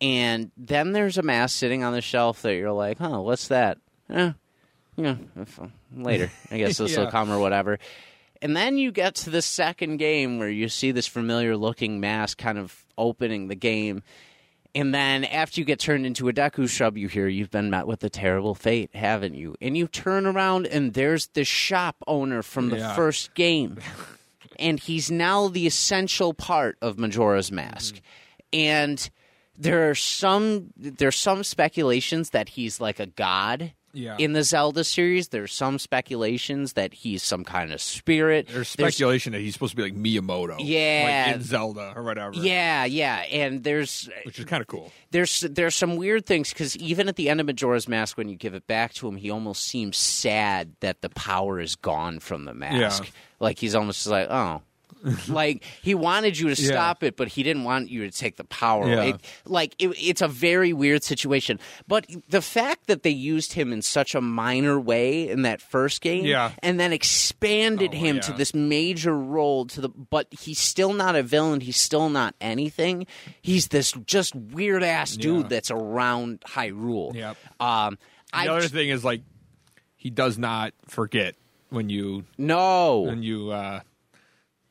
And 0.00 0.50
then 0.56 0.92
there's 0.92 1.18
a 1.18 1.22
mask 1.22 1.58
sitting 1.58 1.84
on 1.84 1.92
the 1.92 2.00
shelf 2.00 2.42
that 2.42 2.54
you're 2.54 2.72
like, 2.72 2.98
huh, 2.98 3.20
what's 3.20 3.48
that? 3.48 3.78
Eh, 4.08 4.32
yeah, 4.96 5.16
if, 5.36 5.60
uh, 5.60 5.66
later. 5.94 6.30
I 6.50 6.58
guess 6.58 6.78
this 6.78 6.96
will 6.96 7.04
Yeah. 7.04 7.10
come 7.10 7.30
or 7.30 7.38
whatever. 7.38 7.78
And 8.42 8.56
then 8.56 8.78
you 8.78 8.90
get 8.92 9.14
to 9.16 9.30
the 9.30 9.42
second 9.42 9.98
game 9.98 10.38
where 10.38 10.48
you 10.48 10.68
see 10.70 10.92
this 10.92 11.06
familiar 11.06 11.56
looking 11.56 12.00
mask 12.00 12.38
kind 12.38 12.56
of 12.58 12.86
opening 12.96 13.48
the 13.48 13.54
game. 13.54 14.02
And 14.74 14.94
then 14.94 15.24
after 15.24 15.60
you 15.60 15.64
get 15.66 15.80
turned 15.80 16.06
into 16.06 16.28
a 16.28 16.32
Deku 16.32 16.66
Scrub, 16.68 16.96
you 16.96 17.08
hear 17.08 17.28
you've 17.28 17.50
been 17.50 17.68
met 17.68 17.86
with 17.86 18.02
a 18.04 18.08
terrible 18.08 18.54
fate, 18.54 18.90
haven't 18.94 19.34
you? 19.34 19.56
And 19.60 19.76
you 19.76 19.86
turn 19.88 20.24
around 20.26 20.66
and 20.68 20.94
there's 20.94 21.26
the 21.34 21.44
shop 21.44 21.96
owner 22.06 22.40
from 22.42 22.70
the 22.70 22.78
Yeah. 22.78 22.94
first 22.94 23.34
game. 23.34 23.78
and 24.60 24.78
he's 24.78 25.10
now 25.10 25.48
the 25.48 25.66
essential 25.66 26.34
part 26.34 26.76
of 26.80 26.98
Majora's 26.98 27.46
mm-hmm. 27.46 27.56
Mask. 27.56 28.00
And 28.52 29.10
there 29.56 29.90
are 29.90 29.94
some 29.94 30.70
there's 30.76 31.16
some 31.16 31.44
speculations 31.44 32.30
that 32.30 32.50
he's 32.50 32.80
like 32.80 32.98
a 32.98 33.06
god 33.06 33.72
Yeah. 33.92 34.16
in 34.18 34.32
the 34.32 34.42
Zelda 34.44 34.84
series. 34.84 35.28
There's 35.28 35.52
some 35.52 35.78
speculations 35.78 36.74
that 36.74 36.94
he's 36.94 37.22
some 37.22 37.44
kind 37.44 37.72
of 37.72 37.80
spirit. 37.80 38.48
There's 38.48 38.68
speculation 38.68 39.32
that 39.32 39.40
he's 39.40 39.52
supposed 39.54 39.72
to 39.72 39.76
be 39.76 39.82
like 39.82 39.94
Miyamoto. 39.94 40.56
Yeah. 40.60 41.24
Like 41.26 41.36
in 41.36 41.42
Zelda 41.42 41.92
or 41.96 42.02
whatever. 42.02 42.34
yeah, 42.36 42.84
yeah, 42.84 43.16
and 43.30 43.64
there's 43.64 44.08
Which 44.24 44.38
is 44.38 44.44
kind 44.44 44.60
of 44.60 44.66
cool. 44.66 44.92
there's 45.10 45.40
there's 45.40 45.74
some 45.74 45.96
weird 45.96 46.26
things 46.26 46.50
because 46.50 46.76
even 46.76 47.08
at 47.08 47.16
the 47.16 47.28
end 47.28 47.40
of 47.40 47.46
Majora's 47.46 47.88
Mask, 47.88 48.16
when 48.16 48.28
you 48.28 48.36
give 48.36 48.54
it 48.54 48.66
back 48.66 48.92
to 48.94 49.08
him, 49.08 49.16
he 49.16 49.30
almost 49.30 49.64
seems 49.64 49.96
sad 49.96 50.74
that 50.80 51.00
the 51.02 51.10
power 51.10 51.60
is 51.60 51.76
gone 51.76 52.20
from 52.20 52.44
the 52.44 52.54
mask. 52.54 53.04
Yeah. 53.04 53.10
Like 53.40 53.58
he's 53.58 53.74
almost 53.74 54.06
like, 54.06 54.28
oh. 54.30 54.62
like 55.28 55.64
he 55.82 55.94
wanted 55.94 56.38
you 56.38 56.54
to 56.54 56.60
Yeah. 56.62 56.68
stop 56.68 57.02
it, 57.02 57.16
but 57.16 57.28
he 57.28 57.42
didn't 57.42 57.64
want 57.64 57.90
you 57.90 58.08
to 58.08 58.16
take 58.16 58.36
the 58.36 58.44
power. 58.44 58.86
Yeah. 58.88 58.94
away. 58.94 59.14
like 59.46 59.74
it, 59.78 59.88
it's 59.98 60.20
a 60.22 60.28
very 60.28 60.72
weird 60.72 61.02
situation. 61.02 61.58
But 61.88 62.06
the 62.28 62.42
fact 62.42 62.86
that 62.88 63.02
they 63.02 63.10
used 63.10 63.52
him 63.54 63.72
in 63.72 63.82
such 63.82 64.14
a 64.14 64.20
minor 64.20 64.78
way 64.80 65.28
in 65.28 65.42
that 65.42 65.60
first 65.62 66.00
game, 66.00 66.24
Yeah. 66.24 66.52
and 66.62 66.78
then 66.78 66.92
expanded 66.92 67.92
Oh, 67.94 67.96
him 67.98 68.20
to 68.20 68.32
this 68.32 68.54
major 68.54 69.16
role 69.16 69.66
to 69.66 69.80
the, 69.80 69.88
but 69.88 70.26
he's 70.30 70.58
still 70.58 70.92
not 70.92 71.16
a 71.16 71.22
villain. 71.22 71.60
He's 71.60 71.76
still 71.78 72.08
not 72.10 72.34
anything. 72.40 73.06
He's 73.40 73.68
this 73.68 73.92
just 74.06 74.34
weird 74.34 74.82
ass 74.82 75.16
dude 75.16 75.42
Yeah. 75.42 75.48
that's 75.48 75.70
around 75.70 76.40
Hyrule. 76.42 77.14
Yep. 77.14 77.36
Um, 77.60 77.98
The 78.32 78.36
I 78.38 78.48
other 78.48 78.68
thing 78.68 78.90
is 78.90 79.04
like 79.04 79.22
he 79.96 80.10
does 80.10 80.38
not 80.38 80.72
forget 80.88 81.34
when 81.70 81.88
you 81.88 82.24
no. 82.38 83.00
when 83.00 83.22
you 83.22 83.50
uh 83.50 83.80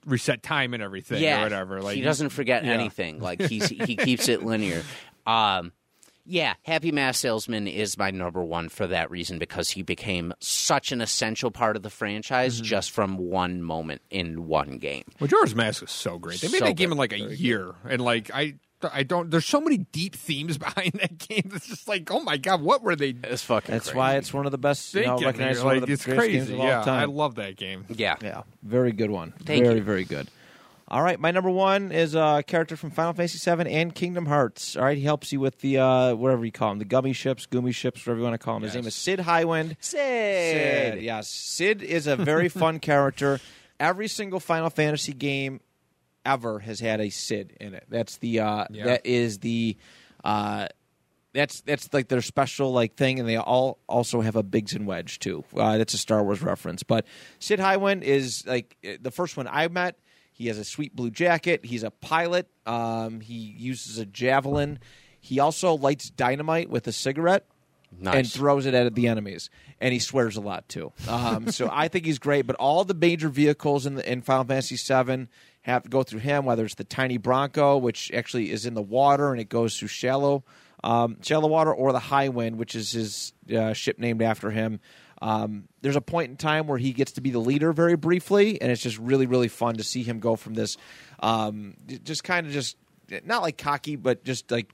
reset 0.05 0.41
time 0.43 0.73
and 0.73 0.81
everything 0.83 1.21
yeah, 1.21 1.39
or 1.39 1.43
whatever. 1.43 1.81
Like 1.81 1.95
he 1.95 2.01
doesn't 2.01 2.29
forget 2.29 2.63
yeah. 2.65 2.71
anything. 2.73 3.19
Like 3.29 3.41
he's 3.41 3.67
he 3.69 3.95
keeps 3.95 4.27
it 4.29 4.43
linear. 4.43 4.83
Um, 5.25 5.71
yeah, 6.25 6.53
Happy 6.63 6.91
Mask 6.91 7.21
Salesman 7.21 7.67
is 7.67 7.97
my 7.97 8.11
number 8.11 8.43
one 8.43 8.69
for 8.69 8.85
that 8.87 9.09
reason 9.09 9.39
because 9.39 9.71
he 9.71 9.81
became 9.81 10.31
such 10.39 10.91
an 10.91 11.01
essential 11.01 11.49
part 11.49 11.75
of 11.75 11.81
the 11.81 11.89
franchise 11.89 12.57
Mm-hmm. 12.57 12.65
just 12.65 12.91
from 12.91 13.17
one 13.17 13.61
moment 13.63 14.01
in 14.11 14.45
one 14.47 14.77
game. 14.77 15.03
Majora's 15.19 15.55
Mask 15.55 15.81
is 15.83 15.89
so 15.91 16.19
great. 16.19 16.39
They 16.41 16.47
made 16.49 16.59
So 16.59 16.65
that 16.65 16.75
game 16.75 16.91
in 16.91 16.97
like 16.99 17.13
a 17.13 17.19
year, 17.19 17.73
and 17.83 17.99
like 18.01 18.29
I, 18.33 18.55
I 18.93 19.03
don't. 19.03 19.29
There's 19.29 19.45
so 19.45 19.59
many 19.61 19.77
deep 19.77 20.15
themes 20.15 20.57
behind 20.59 20.93
that 20.93 21.17
game. 21.17 21.51
It's 21.53 21.67
just 21.67 21.87
like, 21.87 22.09
oh 22.11 22.21
my 22.21 22.37
god, 22.37 22.61
what 22.61 22.81
were 22.83 22.95
they 22.95 23.15
It's 23.23 23.43
fucking. 23.43 23.73
That's 23.73 23.87
crazy. 23.87 23.97
why 23.97 24.15
it's 24.15 24.33
one 24.33 24.45
of 24.45 24.51
the 24.51 24.57
best, 24.57 24.93
you 24.93 25.05
know, 25.05 25.17
recognized 25.19 25.57
here? 25.59 25.65
one 25.65 25.75
like 25.75 25.83
of 25.83 25.87
the 25.87 25.93
it's 25.93 26.05
greatest 26.05 26.27
games 26.27 26.47
crazy. 26.47 26.53
of 26.55 26.59
all 26.61 26.67
Yeah, 26.67 26.83
I 27.01 27.05
love 27.05 27.35
that 27.35 27.55
game. 27.57 27.85
Yeah. 27.89 28.15
Yeah, 28.21 28.43
very 28.63 28.91
good 28.91 29.11
one. 29.11 29.33
Thank 29.43 29.63
very, 29.65 29.77
you. 29.77 29.83
very 29.83 30.03
good. 30.05 30.29
All 30.91 31.03
right, 31.03 31.19
my 31.19 31.29
number 31.29 31.51
one 31.51 31.91
is 31.91 32.15
a 32.15 32.43
character 32.47 32.75
from 32.75 32.89
Final 32.89 33.13
Fantasy 33.13 33.37
VII 33.55 33.71
and 33.71 33.93
Kingdom 33.93 34.25
Hearts. 34.25 34.75
All 34.75 34.83
right, 34.83 34.97
he 34.97 35.03
helps 35.03 35.31
you 35.31 35.39
with 35.39 35.59
the 35.59 35.77
uh, 35.77 36.15
whatever 36.15 36.43
you 36.43 36.51
call 36.51 36.69
them, 36.69 36.79
the 36.79 36.85
Gummi 36.85 37.13
ships, 37.13 37.45
goomy 37.45 37.75
ships, 37.75 38.03
whatever 38.07 38.17
you 38.17 38.23
want 38.23 38.33
to 38.33 38.43
call 38.43 38.55
them. 38.55 38.63
His 38.63 38.73
Yes. 38.73 38.81
name 38.83 38.87
is 38.87 38.95
Cid 38.95 39.19
Highwind. 39.19 39.75
Cid. 39.81 40.93
Cid, 40.95 41.03
yes, 41.03 41.29
Cid 41.29 41.83
is 41.83 42.07
a 42.07 42.15
very 42.15 42.49
fun 42.49 42.79
character. 42.79 43.39
Every 43.79 44.07
single 44.07 44.39
Final 44.39 44.71
Fantasy 44.71 45.13
game 45.13 45.59
ever 46.25 46.59
has 46.59 46.79
had 46.79 46.99
a 47.01 47.09
Cid 47.09 47.55
in 47.59 47.73
it. 47.73 47.85
That's 47.89 48.17
the 48.17 48.39
uh, 48.41 48.65
Yeah. 48.69 48.85
that 48.85 49.05
is 49.05 49.39
the 49.39 49.77
uh, 50.23 50.67
that's 51.33 51.61
that's 51.61 51.93
like 51.93 52.07
their 52.07 52.21
special 52.21 52.71
like 52.71 52.95
thing, 52.95 53.19
and 53.19 53.27
they 53.29 53.37
all 53.37 53.79
also 53.87 54.21
have 54.21 54.35
a 54.35 54.43
Biggs 54.43 54.73
and 54.73 54.87
Wedge 54.87 55.19
too. 55.19 55.43
Uh, 55.55 55.77
that's 55.77 55.93
a 55.93 55.97
Star 55.97 56.23
Wars 56.23 56.41
reference. 56.41 56.83
But 56.83 57.05
Cid 57.39 57.59
Highwind 57.59 58.01
is 58.01 58.45
like 58.47 58.75
uh, 58.87 58.93
the 59.01 59.11
first 59.11 59.37
one 59.37 59.47
I 59.47 59.67
met. 59.67 59.97
He 60.33 60.47
has 60.47 60.57
a 60.57 60.63
sweet 60.63 60.95
blue 60.95 61.11
jacket. 61.11 61.65
He's 61.65 61.83
a 61.83 61.91
pilot. 61.91 62.47
Um, 62.65 63.19
he 63.21 63.33
uses 63.35 63.97
a 63.97 64.05
javelin. 64.05 64.79
He 65.19 65.39
also 65.39 65.73
lights 65.75 66.09
dynamite 66.09 66.69
with 66.69 66.87
a 66.87 66.93
cigarette 66.93 67.45
Nice. 67.97 68.15
and 68.15 68.31
throws 68.31 68.65
it 68.65 68.73
at 68.73 68.93
the 68.95 69.07
enemies. 69.07 69.49
And 69.81 69.93
he 69.93 69.99
swears 69.99 70.37
a 70.37 70.41
lot 70.41 70.67
too. 70.69 70.91
Um, 71.07 71.51
so 71.51 71.69
I 71.71 71.87
think 71.87 72.05
he's 72.05 72.19
great. 72.19 72.45
But 72.47 72.55
all 72.57 72.83
the 72.85 72.93
major 72.93 73.29
vehicles 73.29 73.85
in 73.85 73.95
the 73.95 74.11
in 74.11 74.21
Final 74.21 74.45
Fantasy 74.45 74.75
VII 74.75 75.27
have 75.61 75.83
to 75.83 75.89
go 75.89 76.03
through 76.03 76.19
him. 76.19 76.45
Whether 76.45 76.65
it's 76.65 76.75
the 76.75 76.83
tiny 76.83 77.17
Bronco, 77.17 77.77
which 77.77 78.11
actually 78.13 78.51
is 78.51 78.65
in 78.65 78.73
the 78.73 78.81
water 78.81 79.31
and 79.31 79.39
it 79.39 79.49
goes 79.49 79.77
through 79.77 79.89
shallow 79.89 80.43
um, 80.83 81.17
shallow 81.21 81.47
water, 81.47 81.73
or 81.73 81.91
the 81.91 81.99
High 81.99 82.29
Wind, 82.29 82.57
which 82.57 82.75
is 82.75 82.91
his 82.91 83.33
uh, 83.53 83.73
ship 83.73 83.99
named 83.99 84.21
after 84.21 84.49
him. 84.51 84.79
Um, 85.21 85.67
there's 85.81 85.97
a 85.97 86.01
point 86.01 86.29
in 86.29 86.37
time 86.37 86.67
where 86.67 86.77
he 86.77 86.93
gets 86.93 87.13
to 87.13 87.21
be 87.21 87.31
the 87.31 87.39
leader 87.39 87.73
very 87.73 87.95
briefly, 87.95 88.61
and 88.61 88.71
it's 88.71 88.81
just 88.81 88.97
really, 88.97 89.25
really 89.25 89.49
fun 89.49 89.75
to 89.75 89.83
see 89.83 90.03
him 90.03 90.19
go 90.19 90.35
from 90.35 90.53
this, 90.53 90.77
um, 91.19 91.75
just 92.03 92.23
kind 92.23 92.47
of 92.47 92.53
just 92.53 92.77
not 93.25 93.41
like 93.41 93.57
cocky, 93.57 93.97
but 93.97 94.23
just 94.23 94.49
like 94.51 94.73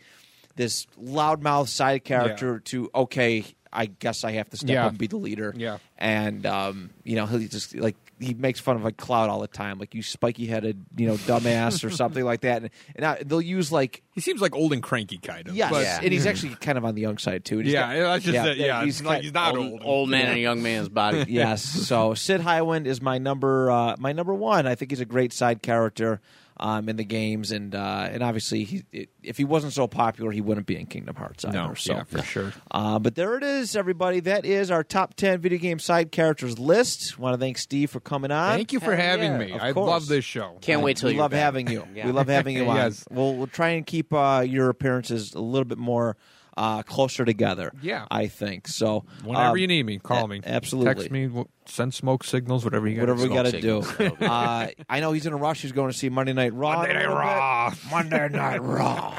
this 0.55 0.87
loudmouth 1.01 1.67
side 1.67 2.03
character 2.03 2.59
to 2.59 2.89
okay, 2.95 3.43
I 3.73 3.87
guess 3.87 4.23
I 4.23 4.31
have 4.33 4.49
to 4.51 4.57
step 4.57 4.69
Yeah. 4.69 4.85
up 4.85 4.89
and 4.91 4.97
be 4.97 5.07
the 5.07 5.17
leader. 5.17 5.53
Yeah. 5.55 5.77
and 5.97 6.45
um, 6.45 6.89
you 7.03 7.15
know 7.15 7.25
he 7.25 7.47
just 7.47 7.75
like 7.75 7.95
he 8.17 8.33
makes 8.33 8.61
fun 8.61 8.77
of 8.77 8.83
like 8.85 8.95
Cloud 8.95 9.29
all 9.29 9.41
the 9.41 9.47
time, 9.47 9.77
like 9.77 9.93
you 9.93 10.01
spiky 10.01 10.45
headed, 10.45 10.85
you 10.95 11.05
know, 11.05 11.15
dumbass 11.17 11.83
or 11.83 11.89
something 12.01 12.23
like 12.23 12.41
that, 12.41 12.61
and, 12.61 12.71
and 12.95 13.05
I, 13.05 13.21
they'll 13.25 13.41
use 13.41 13.73
like 13.73 14.03
He 14.13 14.21
seems 14.21 14.39
like 14.39 14.55
old 14.55 14.71
and 14.71 14.81
cranky, 14.81 15.17
kind 15.17 15.49
of. 15.49 15.53
yes, 15.55 15.69
but- 15.69 15.83
Yeah. 15.83 15.99
and 16.01 16.13
he's 16.13 16.25
actually 16.25 16.55
kind 16.55 16.77
of 16.77 16.85
on 16.85 16.95
the 16.95 17.01
young 17.01 17.17
side 17.17 17.43
too. 17.43 17.57
He's 17.59 17.73
yeah, 17.73 17.93
got- 17.93 18.13
that's 18.13 18.23
just 18.23 18.47
it. 18.47 18.57
Yeah, 18.57 18.85
he's 18.85 18.99
he's, 18.99 19.05
like 19.05 19.23
he's 19.23 19.33
not 19.33 19.57
old, 19.57 19.69
old. 19.73 19.81
old 19.83 20.09
man 20.09 20.21
Yeah. 20.27 20.31
in 20.31 20.37
a 20.37 20.39
young 20.39 20.63
man's 20.63 20.87
body. 20.87 21.25
yes. 21.27 21.61
So 21.61 22.13
Cid 22.13 22.39
Highwind 22.39 22.85
is 22.85 23.01
my 23.01 23.17
number 23.17 23.69
uh, 23.69 23.95
my 23.99 24.13
number 24.13 24.33
one. 24.33 24.65
I 24.65 24.75
think 24.75 24.91
he's 24.91 25.01
a 25.01 25.05
great 25.05 25.33
side 25.33 25.61
character 25.61 26.21
um, 26.57 26.87
in 26.87 26.95
the 26.95 27.03
games, 27.03 27.51
and 27.51 27.75
uh, 27.75 28.07
and 28.11 28.23
obviously 28.23 28.63
he, 28.63 28.83
it, 28.91 29.09
if 29.21 29.37
he 29.37 29.43
wasn't 29.43 29.73
so 29.73 29.87
popular, 29.87 30.31
he 30.31 30.41
wouldn't 30.41 30.67
be 30.67 30.77
in 30.77 30.85
Kingdom 30.85 31.15
Hearts 31.15 31.43
either. 31.43 31.57
No, 31.57 31.73
so. 31.73 31.93
yeah, 31.93 32.03
for 32.03 32.21
sure. 32.21 32.53
Uh, 32.71 32.99
but 32.99 33.15
there 33.15 33.37
it 33.37 33.43
is, 33.43 33.75
everybody. 33.75 34.21
That 34.21 34.45
is 34.45 34.71
our 34.71 34.83
top 34.83 35.15
ten 35.15 35.39
video 35.39 35.59
game 35.59 35.79
side 35.79 36.11
characters 36.11 36.57
list. 36.57 37.19
Want 37.19 37.33
to 37.33 37.39
thank 37.39 37.57
Steve 37.57 37.89
for 37.91 37.99
coming 37.99 38.31
on. 38.31 38.55
Thank 38.55 38.73
you 38.73 38.79
for 38.79 38.95
Hell 38.95 39.17
having 39.17 39.33
yeah, 39.33 39.37
me. 39.37 39.53
I 39.59 39.73
course. 39.73 39.87
love 39.87 40.07
this 40.07 40.25
show. 40.25 40.57
Can't 40.61 40.81
wait 40.81 40.97
till 40.97 41.09
we 41.09 41.15
you're 41.15 41.21
love 41.23 41.31
back. 41.31 41.41
having 41.41 41.67
you. 41.67 41.85
Yeah. 41.93 42.05
We 42.05 42.11
love 42.13 42.27
having 42.27 42.55
you 42.55 42.65
on. 42.69 42.75
Yes. 42.77 43.05
We'll 43.09 43.35
we'll 43.35 43.47
try 43.47 43.69
and 43.69 43.85
keep 43.85 44.13
uh, 44.13 44.43
your 44.47 44.69
appearances 44.69 45.33
a 45.33 45.39
little 45.39 45.65
bit 45.65 45.77
more 45.77 46.15
uh, 46.57 46.83
closer 46.83 47.25
together. 47.25 47.71
Yeah. 47.81 48.05
I 48.09 48.27
think 48.27 48.67
so. 48.67 49.03
Whenever 49.23 49.49
Um, 49.51 49.57
you 49.57 49.67
need 49.67 49.83
me, 49.85 49.99
call 49.99 50.25
a- 50.25 50.27
me. 50.27 50.41
absolutely. 50.45 50.93
Text 50.93 51.11
me. 51.11 51.25
w- 51.27 51.47
Send 51.67 51.93
smoke 51.93 52.23
signals. 52.23 52.63
Whatever 52.63 52.87
you 52.87 52.95
got. 52.95 53.01
whatever 53.09 53.23
we 53.27 53.33
got 53.33 53.45
to 53.45 53.59
do. 53.59 53.81
signals. 53.81 53.97
That'll 53.97 54.15
be 54.17 54.25
Uh, 54.25 54.67
I 54.87 54.99
know 54.99 55.11
he's 55.13 55.25
in 55.25 55.33
a 55.33 55.37
rush. 55.37 55.61
He's 55.63 55.71
going 55.71 55.91
to 55.91 55.97
see 55.97 56.09
Monday 56.09 56.33
Night 56.33 56.53
Raw. 56.53 56.77
Monday 56.77 56.93
Night. 56.93 57.07
Raw. 57.09 57.73
Monday 57.91 58.29
Night 58.29 58.61
Raw. 58.61 59.13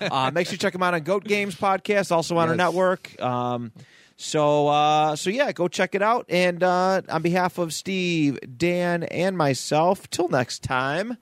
uh, 0.00 0.30
make 0.32 0.46
sure 0.46 0.52
you 0.54 0.58
check 0.58 0.74
him 0.74 0.82
out 0.82 0.94
on 0.94 1.02
Goat 1.02 1.24
Games 1.24 1.54
podcast, 1.54 2.10
also 2.10 2.36
on 2.38 2.48
our 2.48 2.56
network. 2.56 3.20
Um, 3.22 3.72
so, 4.16 4.68
uh, 4.68 5.14
so 5.16 5.30
yeah, 5.30 5.52
go 5.52 5.68
check 5.68 5.94
it 5.94 6.02
out. 6.02 6.26
And 6.28 6.62
uh, 6.62 7.02
on 7.08 7.22
behalf 7.22 7.58
of 7.58 7.72
Steve, 7.72 8.38
Dan, 8.56 9.02
and 9.04 9.36
myself, 9.36 10.08
till 10.10 10.28
next 10.28 10.62
time, 10.62 11.18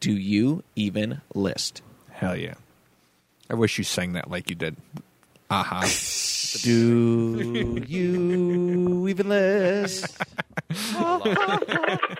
do 0.00 0.12
you 0.12 0.64
even 0.76 1.20
list? 1.34 1.82
Hell 2.20 2.36
yeah. 2.36 2.52
I 3.48 3.54
wish 3.54 3.78
you 3.78 3.84
sang 3.84 4.12
that 4.12 4.30
like 4.30 4.50
you 4.50 4.54
did. 4.54 4.76
Aha. 5.50 5.78
Uh-huh. 5.78 5.88
Do 6.62 7.82
you 7.88 9.08
even 9.08 9.28
list? 9.30 10.18